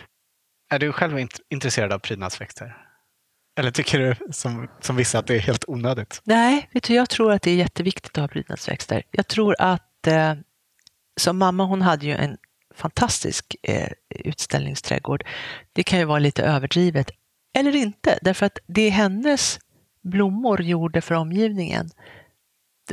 Är 0.69 0.79
du 0.79 0.91
själv 0.91 1.17
int- 1.19 1.39
intresserad 1.49 1.93
av 1.93 1.99
prydnadsväxter? 1.99 2.77
Eller 3.59 3.71
tycker 3.71 3.99
du 3.99 4.15
som, 4.31 4.67
som 4.81 4.95
vissa 4.95 5.19
att 5.19 5.27
det 5.27 5.35
är 5.35 5.39
helt 5.39 5.65
onödigt? 5.67 6.21
Nej, 6.23 6.69
vet 6.71 6.83
du, 6.83 6.93
jag 6.93 7.09
tror 7.09 7.31
att 7.31 7.41
det 7.41 7.51
är 7.51 7.55
jätteviktigt 7.55 8.17
att 8.17 8.21
ha 8.21 8.27
prydnadsväxter. 8.27 9.03
Jag 9.11 9.27
tror 9.27 9.55
att 9.59 10.07
eh, 10.07 10.33
som 11.17 11.37
mamma, 11.37 11.63
hon 11.65 11.81
hade 11.81 12.05
ju 12.05 12.15
en 12.15 12.37
fantastisk 12.79 13.55
eh, 13.63 13.89
utställningsträdgård. 14.09 15.23
Det 15.73 15.83
kan 15.83 15.99
ju 15.99 16.05
vara 16.05 16.19
lite 16.19 16.43
överdrivet, 16.43 17.11
eller 17.53 17.75
inte, 17.75 18.19
därför 18.21 18.45
att 18.45 18.59
det 18.67 18.89
hennes 18.89 19.59
blommor 20.01 20.61
gjorde 20.61 21.01
för 21.01 21.15
omgivningen. 21.15 21.89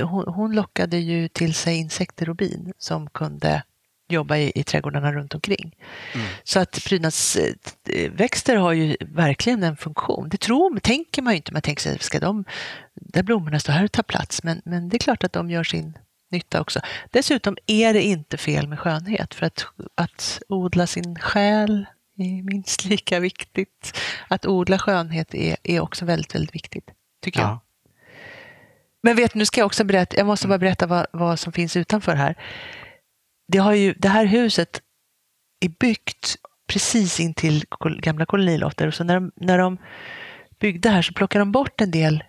Hon, 0.01 0.35
hon 0.35 0.55
lockade 0.55 0.97
ju 0.97 1.29
till 1.29 1.55
sig 1.55 1.77
insekter 1.77 2.29
och 2.29 2.37
bin 2.37 2.73
som 2.79 3.11
kunde 3.11 3.63
jobba 4.09 4.37
i, 4.37 4.53
i 4.55 4.65
trädgårdarna 4.65 5.13
runt 5.13 5.35
omkring. 5.35 5.77
Mm. 6.15 6.27
Så 6.45 6.61
att 6.61 6.85
prydnadsväxter 6.85 8.57
har 8.57 8.73
ju 8.73 8.97
verkligen 9.01 9.63
en 9.63 9.77
funktion. 9.77 10.29
Det 10.29 10.41
tror, 10.41 10.79
tänker 10.79 11.23
man 11.23 11.33
ju 11.33 11.37
inte. 11.37 11.53
Man 11.53 11.63
tänker 11.63 11.83
sig, 11.83 11.99
ska 11.99 12.21
de 12.21 12.45
där 12.95 13.23
blommorna 13.23 13.61
står 13.61 13.73
här 13.73 13.85
och 13.85 13.93
tar 13.93 14.03
plats? 14.03 14.43
Men, 14.43 14.63
men 14.65 14.89
det 14.89 14.97
är 14.97 14.99
klart 14.99 15.25
att 15.25 15.33
de 15.33 15.51
gör 15.51 15.65
sin 15.65 15.99
nytta 16.31 16.61
också. 16.61 16.81
Dessutom 17.11 17.57
är 17.67 17.93
det 17.93 18.03
inte 18.03 18.37
fel 18.37 18.69
med 18.69 18.81
skönhet. 18.81 19.35
För 19.35 19.47
att, 19.47 19.67
att 19.95 20.43
odla 20.49 20.87
sin 20.87 21.19
själ 21.19 21.87
är 22.19 22.43
minst 22.43 22.85
lika 22.85 23.21
viktigt. 23.21 24.01
Att 24.29 24.47
odla 24.47 24.79
skönhet 24.79 25.35
är, 25.35 25.57
är 25.63 25.81
också 25.81 26.05
väldigt, 26.05 26.35
väldigt 26.35 26.55
viktigt, 26.55 26.91
tycker 27.25 27.41
jag. 27.41 27.49
Ja. 27.49 27.61
Men 29.03 29.17
vet 29.17 29.35
nu 29.35 29.47
ska 29.47 29.61
jag 29.61 29.67
också 29.67 29.85
berätta, 29.85 30.17
jag 30.17 30.27
måste 30.27 30.49
bara 30.49 30.59
berätta 30.59 30.87
vad, 30.87 31.07
vad 31.13 31.39
som 31.39 31.53
finns 31.53 31.77
utanför 31.77 32.15
här. 32.15 32.37
Det, 33.49 33.59
har 33.59 33.73
ju, 33.73 33.95
det 33.95 34.09
här 34.09 34.25
huset 34.25 34.81
är 35.61 35.69
byggt 35.69 36.37
precis 36.67 37.21
intill 37.21 37.65
gamla 37.81 38.27
kolonilotter. 38.27 38.87
Och 38.87 38.95
så 38.95 39.05
när 39.05 39.15
de, 39.15 39.33
när 39.37 39.59
de 39.59 39.79
byggde 40.59 40.89
här 40.89 41.03
så 41.03 41.13
plockade 41.13 41.41
de 41.41 41.53
bort 41.53 41.81
en 41.81 41.91
del 41.91 42.25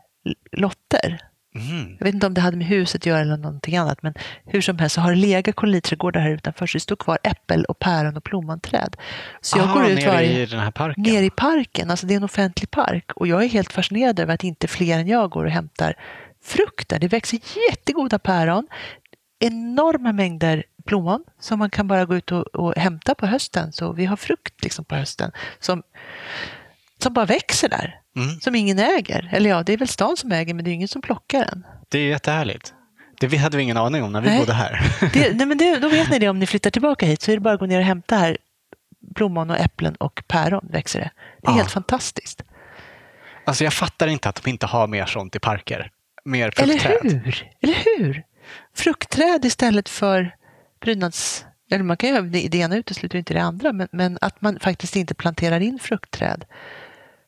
lotter. 0.51 1.21
Mm. 1.59 1.95
Jag 1.99 2.05
vet 2.05 2.13
inte 2.13 2.27
om 2.27 2.33
det 2.33 2.41
hade 2.41 2.57
med 2.57 2.67
huset 2.67 3.01
att 3.01 3.05
göra 3.05 3.19
eller 3.19 3.37
någonting 3.37 3.77
annat, 3.77 4.03
men 4.03 4.13
hur 4.45 4.61
som 4.61 4.79
helst 4.79 4.95
så 4.95 5.01
har 5.01 5.11
det 5.11 5.17
legat 5.17 5.55
koloniträdgårdar 5.55 6.21
här 6.21 6.29
utanför, 6.29 6.67
så 6.67 6.75
det 6.75 6.79
står 6.79 6.95
kvar 6.95 7.19
äppel 7.23 7.65
och 7.65 7.79
päron 7.79 8.17
och 8.17 8.23
plommanträd. 8.23 8.95
Så 9.41 9.57
jag 9.57 9.69
Ah, 9.69 9.73
går 9.73 9.85
ut 9.85 9.99
nere 9.99 10.09
varje... 10.11 10.41
i 10.41 10.45
den 10.45 10.59
här 10.59 10.71
parken? 10.71 11.03
Nere 11.03 11.25
i 11.25 11.29
parken, 11.29 11.91
alltså 11.91 12.07
det 12.07 12.13
är 12.13 12.17
en 12.17 12.23
offentlig 12.23 12.71
park. 12.71 13.11
Och 13.15 13.27
jag 13.27 13.43
är 13.43 13.47
helt 13.47 13.73
fascinerad 13.73 14.19
över 14.19 14.33
att 14.33 14.43
inte 14.43 14.67
fler 14.67 14.99
än 14.99 15.07
jag 15.07 15.29
går 15.29 15.45
och 15.45 15.51
hämtar 15.51 15.93
frukt 16.43 16.89
där. 16.89 16.99
Det 16.99 17.07
växer 17.07 17.39
jättegoda 17.69 18.19
päron, 18.19 18.67
enorma 19.39 20.11
mängder 20.11 20.63
plommon 20.85 21.23
som 21.39 21.59
man 21.59 21.69
kan 21.69 21.87
bara 21.87 22.05
gå 22.05 22.15
ut 22.15 22.31
och, 22.31 22.47
och 22.55 22.73
hämta 22.75 23.15
på 23.15 23.25
hösten. 23.25 23.73
Så 23.73 23.91
vi 23.93 24.05
har 24.05 24.17
frukt 24.17 24.63
liksom 24.63 24.85
på 24.85 24.95
hösten 24.95 25.31
som, 25.59 25.83
som 27.03 27.13
bara 27.13 27.25
växer 27.25 27.69
där, 27.69 27.99
Mm. 28.17 28.39
som 28.39 28.55
ingen 28.55 28.79
äger. 28.79 29.29
Eller 29.33 29.49
ja, 29.49 29.63
det 29.63 29.73
är 29.73 29.77
väl 29.77 29.87
stan 29.87 30.17
som 30.17 30.31
äger, 30.31 30.53
men 30.53 30.65
det 30.65 30.71
är 30.71 30.73
ingen 30.73 30.87
som 30.87 31.01
plockar 31.01 31.39
den. 31.45 31.65
Det 31.89 31.99
är 31.99 32.07
jättehärligt. 32.09 32.73
Det 33.19 33.37
hade 33.37 33.57
vi 33.57 33.63
ingen 33.63 33.77
aning 33.77 34.03
om 34.03 34.11
när 34.11 34.21
vi 34.21 34.27
Nej. 34.29 34.39
bodde 34.39 34.53
här. 34.53 34.81
Det, 35.13 35.33
nej, 35.35 35.45
men 35.47 35.57
det, 35.57 35.79
då 35.79 35.89
vet 35.89 36.09
ni 36.09 36.19
det 36.19 36.29
om 36.29 36.39
ni 36.39 36.47
flyttar 36.47 36.69
tillbaka 36.69 37.05
hit, 37.05 37.21
så 37.21 37.31
är 37.31 37.35
det 37.35 37.39
bara 37.41 37.53
att 37.53 37.59
gå 37.59 37.65
ner 37.65 37.79
och 37.79 37.85
hämta 37.85 38.15
här. 38.15 38.37
Plommon 39.15 39.49
och 39.49 39.57
äpplen 39.57 39.95
och 39.95 40.23
päron 40.27 40.67
växer 40.71 40.99
det. 40.99 41.11
Det 41.41 41.47
är 41.47 41.51
Ja. 41.51 41.57
helt 41.57 41.71
fantastiskt. 41.71 42.41
Alltså 43.45 43.63
jag 43.63 43.73
fattar 43.73 44.07
inte 44.07 44.29
att 44.29 44.43
de 44.43 44.49
inte 44.49 44.65
har 44.65 44.87
mer 44.87 45.05
sånt 45.05 45.35
i 45.35 45.39
parker. 45.39 45.91
Mer 46.25 46.53
Eller 46.57 46.73
fruktträd. 46.79 47.21
hur? 47.25 47.47
Eller 47.61 47.75
hur? 47.97 48.23
Fruktträd 48.75 49.45
istället 49.45 49.89
för 49.89 50.35
prydnads... 50.79 51.45
Eller 51.71 51.83
man 51.83 51.97
kan 51.97 52.09
ju 52.09 52.21
det 52.49 52.57
ena 52.57 52.75
utesluter 52.77 53.17
inte 53.17 53.33
det 53.33 53.41
andra, 53.41 53.73
men, 53.73 53.87
men 53.91 54.17
att 54.21 54.41
man 54.41 54.59
faktiskt 54.59 54.95
inte 54.95 55.13
planterar 55.13 55.59
in 55.59 55.79
fruktträd. 55.79 56.45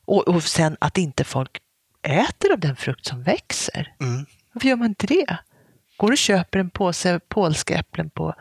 Och, 0.10 0.28
och 0.28 0.44
sen 0.44 0.78
att 0.82 0.98
inte 0.98 1.24
folk 1.24 1.58
äter 2.08 2.52
av 2.54 2.60
den 2.60 2.76
frukt 2.76 3.06
som 3.06 3.24
växer. 3.24 3.94
Mm. 4.02 4.26
Varför 4.54 4.68
gör 4.68 4.76
man 4.76 4.88
inte 4.88 5.08
det? 5.08 5.38
Går 5.98 6.12
och 6.12 6.18
köper 6.18 6.60
en 6.60 6.70
påse 6.70 7.20
polska 7.28 7.76
äpplen 7.80 8.10
på 8.10 8.34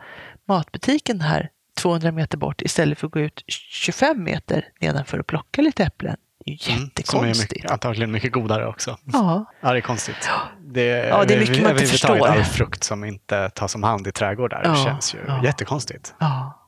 matbutiken 0.47 1.21
här 1.21 1.49
200 1.77 2.11
meter 2.11 2.37
bort 2.37 2.61
istället 2.61 2.99
för 2.99 3.07
att 3.07 3.13
gå 3.13 3.19
ut 3.19 3.43
25 3.47 4.23
meter 4.23 4.65
nedanför 4.81 5.19
och 5.19 5.27
plocka 5.27 5.61
lite 5.61 5.83
äpplen. 5.83 6.15
Det 6.45 6.51
är 6.51 6.69
ju 6.69 6.73
Mm, 6.75 6.89
Som 7.03 7.19
är 7.23 7.25
jättekonstigt. 7.27 7.51
mycket, 7.55 7.71
antagligen 7.71 8.11
mycket 8.11 8.31
godare 8.31 8.67
också. 8.67 8.97
Ja. 9.13 9.45
Ja, 9.61 9.71
det 9.71 9.77
är 9.77 9.81
konstigt. 9.81 10.29
Det, 10.65 10.81
Ja, 10.83 11.23
det 11.25 11.33
är 11.33 11.39
mycket 11.39 11.47
man 11.49 11.55
inte 11.57 11.69
överhuvudtaget 11.69 11.89
förstår. 11.91 12.27
All 12.27 12.43
frukt 12.43 12.83
som 12.83 13.03
inte 13.03 13.49
tas 13.49 13.75
om 13.75 13.83
hand 13.83 14.07
i 14.07 14.11
trädgårdar 14.11 14.61
Ja, 14.63 14.75
känns 14.85 15.15
ju 15.15 15.19
ja. 15.27 15.43
jättekonstigt. 15.43 16.15
ja. 16.19 16.58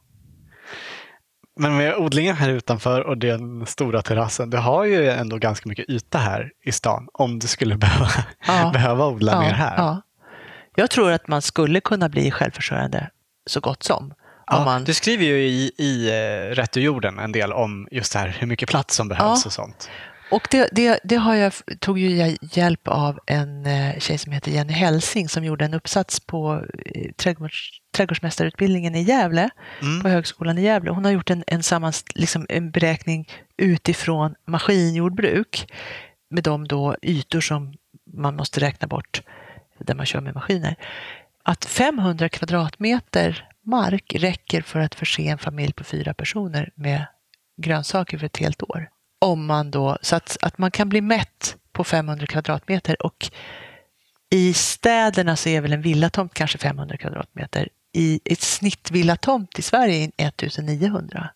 Men 1.59 1.77
med 1.77 1.95
odlingen 1.95 2.35
här 2.35 2.49
utanför 2.49 3.01
och 3.01 3.17
den 3.17 3.65
stora 3.65 4.01
terrassen, 4.01 4.49
du 4.49 4.57
har 4.57 4.85
ju 4.85 5.09
ändå 5.09 5.37
ganska 5.37 5.69
mycket 5.69 5.89
yta 5.89 6.17
här 6.17 6.51
i 6.65 6.71
stan 6.71 7.07
om 7.13 7.39
du 7.39 7.47
skulle 7.47 7.75
behöva, 7.77 8.07
Ja. 8.47 8.69
behöva 8.73 9.05
odla 9.07 9.39
mer 9.41 9.51
här. 9.53 9.77
Ja. 9.77 10.01
Jag 10.75 10.89
tror 10.89 11.11
att 11.11 11.27
man 11.27 11.41
skulle 11.41 11.81
kunna 11.81 12.09
bli 12.09 12.31
självförsörjande 12.31 13.09
så 13.47 13.59
gott 13.59 13.83
som. 13.83 14.13
Ja, 14.47 14.57
Om 14.57 14.65
man, 14.65 14.83
Du 14.83 14.93
skriver 14.93 15.23
ju 15.25 15.37
i, 15.43 15.71
i 15.77 16.09
eh, 16.09 16.55
Rätt 16.55 16.77
ur 16.77 16.81
jorden 16.81 17.19
en 17.19 17.31
del 17.31 17.53
om 17.53 17.87
just 17.91 18.13
det 18.13 18.19
här 18.19 18.27
hur 18.39 18.47
mycket 18.47 18.69
plats 18.69 18.95
som 18.95 19.07
behövs 19.07 19.41
Ja. 19.45 19.47
och 19.47 19.53
sånt. 19.53 19.89
Och 20.31 20.47
det, 20.51 20.69
det, 20.71 20.99
det 21.03 21.15
har 21.15 21.35
jag, 21.35 21.53
tog 21.79 21.99
ju 21.99 22.15
jag 22.15 22.37
hjälp 22.41 22.87
av 22.87 23.19
en 23.25 23.65
eh, 23.65 23.99
tjej 23.99 24.17
som 24.17 24.31
heter 24.31 24.51
Jenny 24.51 24.73
Helsing 24.73 25.29
som 25.29 25.43
gjorde 25.43 25.65
en 25.65 25.73
uppsats 25.73 26.19
på 26.19 26.65
eh, 26.85 27.11
trädgårds, 27.11 27.69
trädgårdsmästarutbildningen 27.95 28.95
i 28.95 29.01
Gävle, 29.01 29.49
Mm. 29.81 30.01
på 30.01 30.09
Högskolan 30.09 30.57
i 30.57 30.61
Gävle. 30.61 30.91
Hon 30.91 31.05
har 31.05 31.11
gjort 31.11 31.29
en, 31.29 31.43
en, 31.47 31.63
sammans, 31.63 32.05
liksom 32.15 32.45
en 32.49 32.71
beräkning 32.71 33.27
utifrån 33.57 34.35
maskinjordbruk 34.45 35.71
med 36.29 36.43
de 36.43 36.67
då 36.67 36.95
ytor 37.01 37.41
som 37.41 37.73
man 38.13 38.35
måste 38.35 38.59
räkna 38.59 38.87
bort 38.87 39.21
där 39.79 39.95
man 39.95 40.05
kör 40.05 40.21
med 40.21 40.35
maskiner. 40.35 40.75
Att 41.43 41.65
500 41.65 42.29
kvadratmeter 42.29 43.47
mark 43.65 44.15
räcker 44.15 44.61
för 44.61 44.79
att 44.79 44.95
förse 44.95 45.27
en 45.27 45.37
familj 45.37 45.73
på 45.73 45.83
fyra 45.83 46.13
personer 46.13 46.71
med 46.75 47.05
grönsaker 47.57 48.17
för 48.17 48.25
ett 48.25 48.37
helt 48.37 48.63
år. 48.63 48.89
Om 49.21 49.45
man 49.45 49.71
då, 49.71 49.97
så 50.01 50.15
att, 50.15 50.37
att 50.41 50.57
man 50.57 50.71
kan 50.71 50.89
bli 50.89 51.01
mätt 51.01 51.55
på 51.71 51.83
500 51.83 52.27
kvadratmeter 52.27 53.05
och 53.05 53.31
i 54.29 54.53
städerna 54.53 55.35
så 55.35 55.49
är 55.49 55.61
väl 55.61 55.73
en 55.73 55.81
villatomt 55.81 56.33
kanske 56.33 56.57
500 56.57 56.97
kvadratmeter. 56.97 57.69
I 57.93 58.19
ett 58.25 58.41
snittvillatomt 58.41 59.59
i 59.59 59.61
Sverige 59.61 60.11
är 60.17 60.27
1900. 60.27 61.29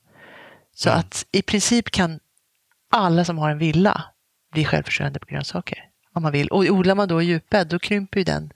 Så 0.76 0.90
Mm. 0.90 1.00
att 1.00 1.26
i 1.32 1.42
princip 1.42 1.92
kan 1.92 2.20
alla 2.92 3.26
som 3.26 3.38
har 3.38 3.50
en 3.50 3.58
villa 3.58 4.04
bli 4.52 4.66
självförsörjande 4.66 5.20
på 5.20 5.26
grönsaker. 5.26 5.90
Om 6.14 6.24
man 6.24 6.32
vill. 6.32 6.48
Och 6.48 6.60
odlar 6.66 6.96
man 6.96 7.08
då 7.08 7.22
i 7.22 7.26
djupbädd 7.26 7.68
då 7.68 7.80
krymper 7.80 8.20
ju 8.20 8.24
den 8.24 8.52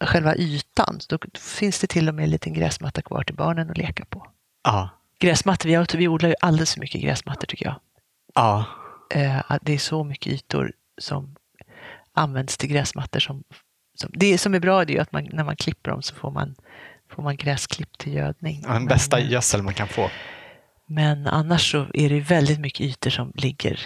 eh, 0.00 0.06
själva 0.06 0.34
ytan. 0.36 0.98
Då 1.08 1.18
finns 1.38 1.78
det 1.80 1.86
till 1.86 2.08
och 2.08 2.14
med 2.14 2.22
en 2.24 2.30
liten 2.30 2.52
gräsmatta 2.52 3.02
kvar 3.02 3.22
till 3.24 3.34
barnen 3.36 3.70
att 3.70 3.78
leka 3.78 4.04
på. 4.04 4.26
Ja. 4.64 4.88
Gräsmattor, 5.18 5.68
vi, 5.68 5.74
har- 5.74 5.96
vi 5.96 6.08
odlar 6.08 6.28
ju 6.28 6.34
alldeles 6.40 6.72
för 6.74 6.80
mycket 6.80 7.00
gräsmattor 7.02 7.46
tycker 7.46 7.66
jag. 7.66 7.74
Ja. 8.34 8.64
Eh, 9.14 9.40
det 9.62 9.72
är 9.72 9.78
så 9.78 10.04
mycket 10.04 10.32
ytor 10.32 10.72
som 11.00 11.36
används 12.14 12.56
till 12.56 12.68
gräsmattor. 12.68 13.20
Som, 13.20 13.42
som, 13.94 14.10
det 14.12 14.38
som 14.38 14.54
är 14.54 14.60
bra 14.60 14.82
är 14.82 14.86
ju 14.90 14.98
att 14.98 15.12
man, 15.12 15.28
när 15.32 15.44
man 15.44 15.56
klipper 15.56 15.90
dem 15.90 16.02
så 16.02 16.14
får 16.14 16.30
man, 16.30 16.54
får 17.10 17.22
man 17.22 17.36
gräsklipp 17.36 17.98
till 17.98 18.14
gödning. 18.14 18.60
Ja, 18.62 18.68
Den 18.72 18.82
Men, 18.82 18.86
bästa 18.88 19.18
eh, 19.18 19.30
gödsel 19.30 19.62
man 19.62 19.74
kan 19.74 19.88
få. 19.88 20.10
Men 20.88 21.26
annars 21.26 21.70
så 21.70 21.86
är 21.94 22.08
det 22.08 22.20
väldigt 22.20 22.60
mycket 22.60 22.80
ytor 22.80 23.10
som 23.10 23.32
ligger 23.34 23.80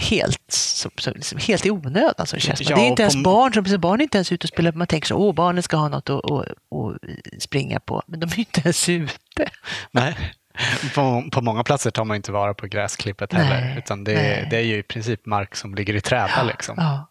helt, 0.00 0.50
som, 0.52 0.90
som, 0.98 1.12
liksom 1.14 1.38
helt 1.38 1.66
i 1.66 1.70
onödan. 1.70 2.26
Som 2.26 2.40
känns. 2.40 2.60
Ja, 2.60 2.76
det 2.76 2.82
är 2.82 2.84
och 2.84 2.88
inte 2.90 3.02
ens 3.02 3.14
på- 3.14 3.20
barn 3.22 3.52
som 3.68 3.80
barn 3.80 4.00
är 4.00 4.02
inte 4.02 4.18
ens 4.18 4.32
ute 4.32 4.44
och 4.44 4.48
spelar. 4.48 4.72
Man 4.72 4.86
tänker 4.86 5.06
så, 5.08 5.14
åh 5.16 5.34
barnen 5.34 5.62
ska 5.62 5.76
ha 5.76 5.88
något 5.88 6.10
att, 6.10 6.30
att, 6.30 6.48
att 6.48 7.42
springa 7.42 7.80
på. 7.80 8.02
Men 8.06 8.20
de 8.20 8.26
är 8.26 8.38
inte 8.38 8.60
ens 8.60 8.88
ute. 8.88 9.50
Nej. 9.90 10.16
På, 10.94 11.24
på 11.32 11.40
många 11.40 11.64
platser 11.64 11.90
tar 11.90 12.04
man 12.04 12.16
inte 12.16 12.32
vara 12.32 12.54
på 12.54 12.66
gräsklippet 12.66 13.32
heller. 13.32 13.60
Nej, 13.60 13.78
Utan 13.78 14.04
det, 14.04 14.46
det 14.50 14.56
är 14.56 14.62
ju 14.62 14.78
i 14.78 14.82
princip 14.82 15.26
mark 15.26 15.56
som 15.56 15.74
ligger 15.74 15.94
i 15.96 16.00
träda. 16.00 16.42
Liksom. 16.42 16.74
Ja, 16.78 17.10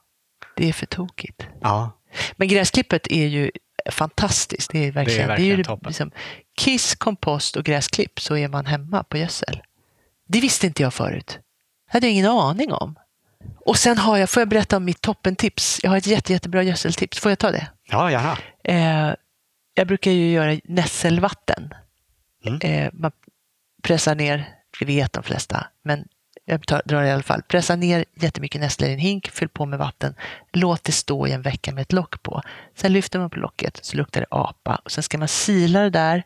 det 0.56 0.70
är 0.70 0.74
för 0.74 0.86
tokigt. 0.86 1.48
Ja. 1.62 1.92
Men 2.36 2.48
gräsklippet 2.48 3.08
är 3.08 3.28
ju 3.28 3.52
fantastiskt. 3.92 4.72
Det 4.72 4.88
är 4.88 4.92
verkligen, 4.92 5.20
det 5.20 5.24
är 5.24 5.28
verkligen 5.28 5.58
ju 5.58 5.64
toppen. 5.64 5.88
liksom, 5.88 6.12
kiss, 6.58 6.96
kompost 6.96 7.56
och 7.56 7.64
gräsklipp 7.64 8.20
så 8.20 8.38
är 8.38 8.48
man 8.48 8.66
hemma 8.66 9.04
på 9.04 9.18
gödsel. 9.18 9.62
Det 10.28 10.40
visste 10.40 10.68
inte 10.68 10.84
jag 10.84 10.94
förut. 10.94 11.28
Det 11.86 11.94
hade 11.94 12.08
jag 12.08 12.14
ingen 12.14 12.26
aning 12.26 12.74
om. 12.74 12.96
Och 13.66 13.78
sen 13.78 13.98
har 13.98 14.18
jag, 14.18 14.30
får 14.30 14.42
jag 14.42 14.48
berätta 14.50 14.78
om 14.78 14.86
mitt 14.86 15.02
toppentips? 15.02 15.80
Jag 15.84 15.90
har 15.90 15.98
ett 15.98 16.08
jätte, 16.08 16.34
jättebra 16.34 16.64
gödseltips. 16.64 17.20
Får 17.20 17.32
jag 17.32 17.40
ta 17.40 17.52
det? 17.52 17.68
ja, 17.90 18.12
gärna. 18.12 18.38
Eh, 18.64 19.16
jag 19.74 19.88
brukar 19.88 20.12
ju 20.12 20.32
göra 20.32 20.60
nässelvatten. 20.64 21.74
Mm. 22.46 22.60
Eh, 22.62 22.90
man 22.94 23.12
pressar 23.84 24.16
ner, 24.16 24.50
det 24.80 24.86
vet 24.86 25.14
de 25.14 25.24
flesta, 25.24 25.68
men 25.84 26.08
jag 26.46 26.62
drar 26.86 27.04
i 27.04 27.12
alla 27.12 27.24
fall. 27.24 27.42
Pressa 27.42 27.76
ner 27.76 28.06
jättemycket 28.16 28.62
nässlor 28.62 28.90
i 28.90 28.94
en 28.94 29.00
hink, 29.00 29.30
fyll 29.30 29.50
på 29.50 29.66
med 29.66 29.80
vatten, 29.80 30.16
låt 30.54 30.84
det 30.84 30.92
stå 30.92 31.28
i 31.28 31.32
en 31.32 31.42
vecka 31.42 31.72
med 31.72 31.82
ett 31.82 31.94
lock 31.94 32.24
på. 32.24 32.42
Sen 32.76 32.94
lyfter 32.94 33.20
man 33.20 33.30
på 33.30 33.40
locket 33.40 33.80
så 33.82 33.98
luktar 33.98 34.22
det 34.22 34.28
apa 34.30 34.76
och 34.76 34.92
sen 34.92 35.04
ska 35.04 35.18
man 35.18 35.28
sila 35.28 35.82
det 35.82 35.90
där 35.90 36.24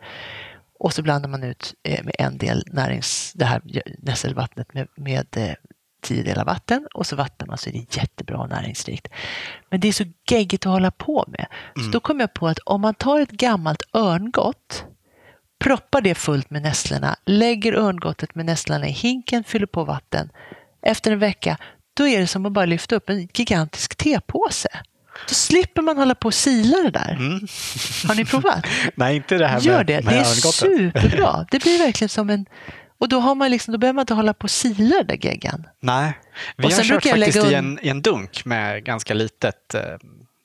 och 0.79 0.93
så 0.93 1.01
blandar 1.01 1.29
man 1.29 1.43
ut 1.43 1.73
eh, 1.83 2.03
med 2.03 2.15
en 2.19 2.37
del 2.37 2.63
närings, 2.67 3.33
det 3.35 3.45
här 3.45 3.61
nässelvattnet 3.97 4.73
med, 4.73 4.87
med 4.95 5.27
eh, 5.37 5.53
tio 6.01 6.23
delar 6.23 6.45
vatten 6.45 6.87
och 6.93 7.07
så 7.07 7.15
vattnar 7.15 7.47
man 7.47 7.57
så 7.57 7.69
är 7.69 7.73
det 7.73 7.97
jättebra 7.97 8.37
och 8.37 8.49
näringsrikt. 8.49 9.07
Men 9.69 9.79
det 9.79 9.87
är 9.87 9.93
så 9.93 10.03
geggigt 10.29 10.65
att 10.65 10.71
hålla 10.71 10.91
på 10.91 11.25
med. 11.27 11.45
Så 11.75 11.91
då 11.91 11.99
kom 11.99 12.19
jag 12.19 12.33
på 12.33 12.47
att 12.47 12.59
om 12.59 12.81
man 12.81 12.93
tar 12.93 13.19
ett 13.19 13.31
gammalt 13.31 13.83
örngott 13.93 14.85
proppar 15.61 16.01
det 16.01 16.15
fullt 16.15 16.49
med 16.49 16.61
nässlorna, 16.61 17.15
lägger 17.25 17.73
örngottet 17.73 18.35
med 18.35 18.45
nässlorna 18.45 18.87
i 18.87 18.91
hinken, 18.91 19.43
fyller 19.43 19.65
på 19.67 19.83
vatten. 19.83 20.29
Efter 20.85 21.11
en 21.11 21.19
vecka, 21.19 21.57
då 21.93 22.07
är 22.07 22.19
det 22.19 22.27
som 22.27 22.45
att 22.45 22.51
bara 22.51 22.65
lyfta 22.65 22.95
upp 22.95 23.09
en 23.09 23.27
gigantisk 23.33 23.95
tepåse. 23.95 24.69
Då 25.27 25.33
slipper 25.33 25.81
man 25.81 25.97
hålla 25.97 26.15
på 26.15 26.25
och 26.25 26.33
sila 26.33 26.77
det 26.77 26.89
där. 26.89 27.11
Mm. 27.19 27.47
Har 28.07 28.15
ni 28.15 28.25
provat? 28.25 28.65
Nej, 28.95 29.15
inte 29.15 29.37
det 29.37 29.47
här 29.47 29.55
med, 29.55 29.63
Gör 29.63 29.83
det, 29.83 30.05
med 30.05 30.13
det 30.13 30.19
är 30.19 30.23
superbra. 30.23 31.45
Det 31.51 31.63
blir 31.63 31.77
verkligen 31.77 32.09
som 32.09 32.29
en... 32.29 32.45
Och 32.99 33.09
då, 33.09 33.19
har 33.19 33.35
man 33.35 33.51
liksom, 33.51 33.71
då 33.71 33.77
behöver 33.77 33.93
man 33.95 34.03
inte 34.03 34.13
hålla 34.13 34.33
på 34.33 34.43
och 34.43 34.51
sila 34.51 34.95
den 34.97 35.07
där 35.07 35.25
geggan. 35.25 35.67
Nej, 35.79 36.17
vi 36.57 36.63
Och 36.63 36.71
har 36.71 36.75
sen 36.77 36.85
kört 36.85 36.89
brukar 37.03 37.09
jag 37.17 37.25
faktiskt 37.25 37.45
lägga 37.45 37.57
i, 37.57 37.61
un- 37.61 37.65
en, 37.79 37.79
i 37.85 37.89
en 37.89 38.01
dunk 38.01 38.45
med 38.45 38.83
ganska 38.83 39.13
litet, 39.13 39.73
eh, 39.73 39.81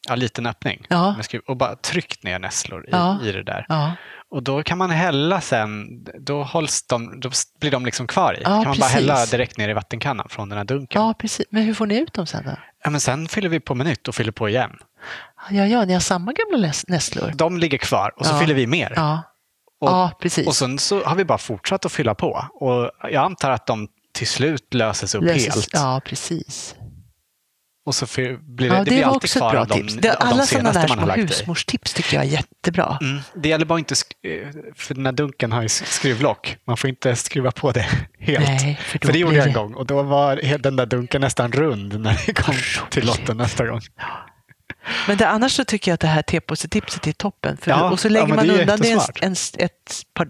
ja, 0.09 0.15
liten 0.15 0.47
öppning. 0.47 0.87
Ja. 0.89 1.17
Och 1.47 1.57
bara 1.57 1.77
tryckt 1.77 2.23
ner 2.23 2.39
nässlor 2.39 2.85
i, 2.85 2.89
Ja. 2.91 3.19
i 3.25 3.33
det 3.33 3.43
där. 3.43 3.67
Ja, 3.69 3.93
Och 4.31 4.43
då 4.43 4.63
kan 4.63 4.79
man 4.79 4.91
hälla 4.91 5.41
sen, 5.41 5.87
då, 6.21 6.43
hålls 6.43 6.83
de, 6.87 7.21
då 7.21 7.31
blir 7.61 7.71
de 7.71 7.85
liksom 7.87 8.07
kvar 8.07 8.35
i. 8.35 8.41
Ja, 8.43 8.49
kan 8.49 8.65
man 8.65 8.79
bara 8.79 8.87
hälla 8.87 9.15
precis. 9.15 9.31
direkt 9.31 9.57
ner 9.59 9.69
i 9.69 9.73
vattenkannan 9.73 10.27
från 10.29 10.49
den 10.49 10.59
här 10.59 10.65
dunken. 10.65 11.03
ja, 11.03 11.15
precis. 11.19 11.47
Men 11.51 11.63
hur 11.63 11.75
får 11.75 11.87
ni 11.87 11.99
ut 11.99 12.13
dem 12.13 12.27
sen 12.27 12.45
då? 12.45 12.51
Ja, 12.85 12.91
men 12.91 13.01
sen 13.01 13.29
fyller 13.29 13.49
vi 13.49 13.61
på 13.61 13.75
med 13.75 13.87
nytt 13.87 14.09
och 14.09 14.15
fyller 14.15 14.33
på 14.33 14.49
igen. 14.49 14.71
Ja, 15.51 15.67
ja, 15.67 15.85
ni 15.85 15.93
har 15.93 16.01
samma 16.01 16.33
gamla 16.33 16.67
näs- 16.69 16.85
nässlor. 16.89 17.33
De 17.35 17.59
ligger 17.59 17.79
kvar 17.79 18.13
och 18.17 18.27
så 18.27 18.35
Ja. 18.35 18.39
fyller 18.39 18.55
vi 18.55 18.67
mer. 18.67 18.93
Ja, 18.97 19.23
Och, 19.81 19.89
ja 19.89 20.11
precis. 20.21 20.47
och 20.47 20.57
sen 20.57 20.79
så 20.79 21.05
har 21.05 21.17
vi 21.17 21.25
bara 21.25 21.39
fortsatt 21.39 21.85
att 21.85 21.93
fylla 21.93 22.15
på. 22.15 22.45
Och 22.55 22.91
jag 23.03 23.25
antar 23.25 23.51
att 23.51 23.67
de 23.67 23.89
till 24.15 24.27
slut 24.29 24.75
löses 24.75 25.15
upp 25.15 25.23
Löses- 25.25 25.55
helt. 25.55 25.69
Ja, 25.73 26.01
precis. 26.05 26.75
Och 27.87 27.95
så 27.95 28.07
fy- 28.07 28.37
blir 28.37 28.69
det, 28.69 28.75
Ja, 28.75 28.79
det, 28.79 28.85
det, 28.85 28.91
blir 28.91 29.05
var 29.05 29.13
alltid 29.13 29.25
också 29.25 29.39
ett 29.39 29.53
bra 29.53 29.61
av 29.61 29.67
de, 29.67 29.75
tips. 29.75 29.95
Det, 29.95 30.13
alla 30.13 30.47
sådana 30.47 30.73
där 30.73 30.89
små 30.89 31.13
husmorstips 31.13 31.95
tycker 31.95 32.17
jag 32.17 32.25
är 32.25 32.29
jättebra. 32.29 32.99
Mm. 33.01 33.23
Det 33.35 33.49
gäller 33.49 33.65
bara 33.65 33.79
inte, 33.79 33.95
eh, 34.23 34.49
för 34.75 34.95
den 34.95 35.07
här 35.07 35.13
dunken 35.13 35.53
har 35.53 35.63
ju 35.63 35.69
skruvlock. 35.69 36.57
Man 36.65 36.77
får 36.77 36.91
inte 36.91 37.17
skruva 37.17 37.51
på 37.51 37.73
det 37.73 37.87
helt. 38.19 38.47
Nej, 38.47 38.79
för 38.83 38.99
för 38.99 39.13
det 39.13 39.19
gjorde 39.19 39.37
jag 39.37 39.47
en 39.47 39.53
gång 39.53 39.75
och 39.75 39.87
då 39.87 40.03
var 40.03 40.59
den 40.59 40.77
där 40.77 40.87
dunken 40.87 41.21
nästan 41.21 41.53
rund 41.53 42.01
när 42.01 42.23
det 42.27 42.33
kom 42.33 42.55
till 42.91 43.07
lotten 43.07 43.37
nästa 43.37 43.67
gång. 43.67 43.81
Men 45.09 45.17
det, 45.17 45.29
annars 45.29 45.53
så 45.53 45.65
tycker 45.65 45.91
jag 45.91 45.95
att 45.95 46.01
det 46.01 46.07
här 46.07 46.23
tepåsetipset 46.23 47.07
är 47.07 47.13
toppen. 47.13 47.57
För 47.57 47.71
Ja, 47.71 47.91
och 47.91 48.01
så 48.01 48.09
ja, 48.09 48.13
lägger 48.13 48.27
men 48.27 48.37
man 48.37 48.51
undan 48.51 48.81
det 48.81 48.91
en, 48.91 49.01
en, 49.21 49.33
ett 49.59 50.03
par 50.15 50.29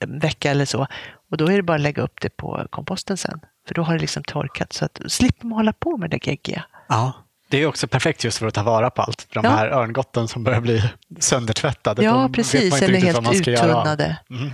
en 0.00 0.18
vecka 0.18 0.50
eller 0.50 0.64
så. 0.64 0.86
Och 1.30 1.36
då 1.36 1.46
är 1.46 1.56
det 1.56 1.62
bara 1.62 1.74
att 1.74 1.80
lägga 1.80 2.02
upp 2.02 2.20
det 2.20 2.36
på 2.36 2.66
komposten 2.70 3.16
sen. 3.16 3.40
För 3.68 3.74
då 3.74 3.82
har 3.82 3.94
det 3.94 4.00
liksom 4.00 4.24
torkat. 4.24 4.72
Så 4.72 4.84
att 4.84 5.00
slipper 5.08 5.46
man 5.46 5.56
hålla 5.56 5.72
på 5.72 5.96
med 5.96 6.10
det 6.10 6.26
geggiga. 6.26 6.64
Ja. 6.88 7.12
Det 7.50 7.62
är 7.62 7.66
också 7.66 7.88
perfekt 7.88 8.24
just 8.24 8.38
för 8.38 8.46
att 8.46 8.54
ta 8.54 8.62
vara 8.62 8.90
på 8.90 9.02
allt. 9.02 9.22
För 9.22 9.34
de 9.34 9.44
Ja. 9.44 9.50
här 9.50 9.66
örngotten 9.68 10.28
som 10.28 10.44
börjar 10.44 10.60
bli 10.60 10.82
söndertvättade. 11.20 12.04
Ja, 12.04 12.28
precis. 12.32 12.82
Eller 12.82 12.98
helt 13.00 13.32
uttunnade. 13.32 14.16
Mm. 14.30 14.50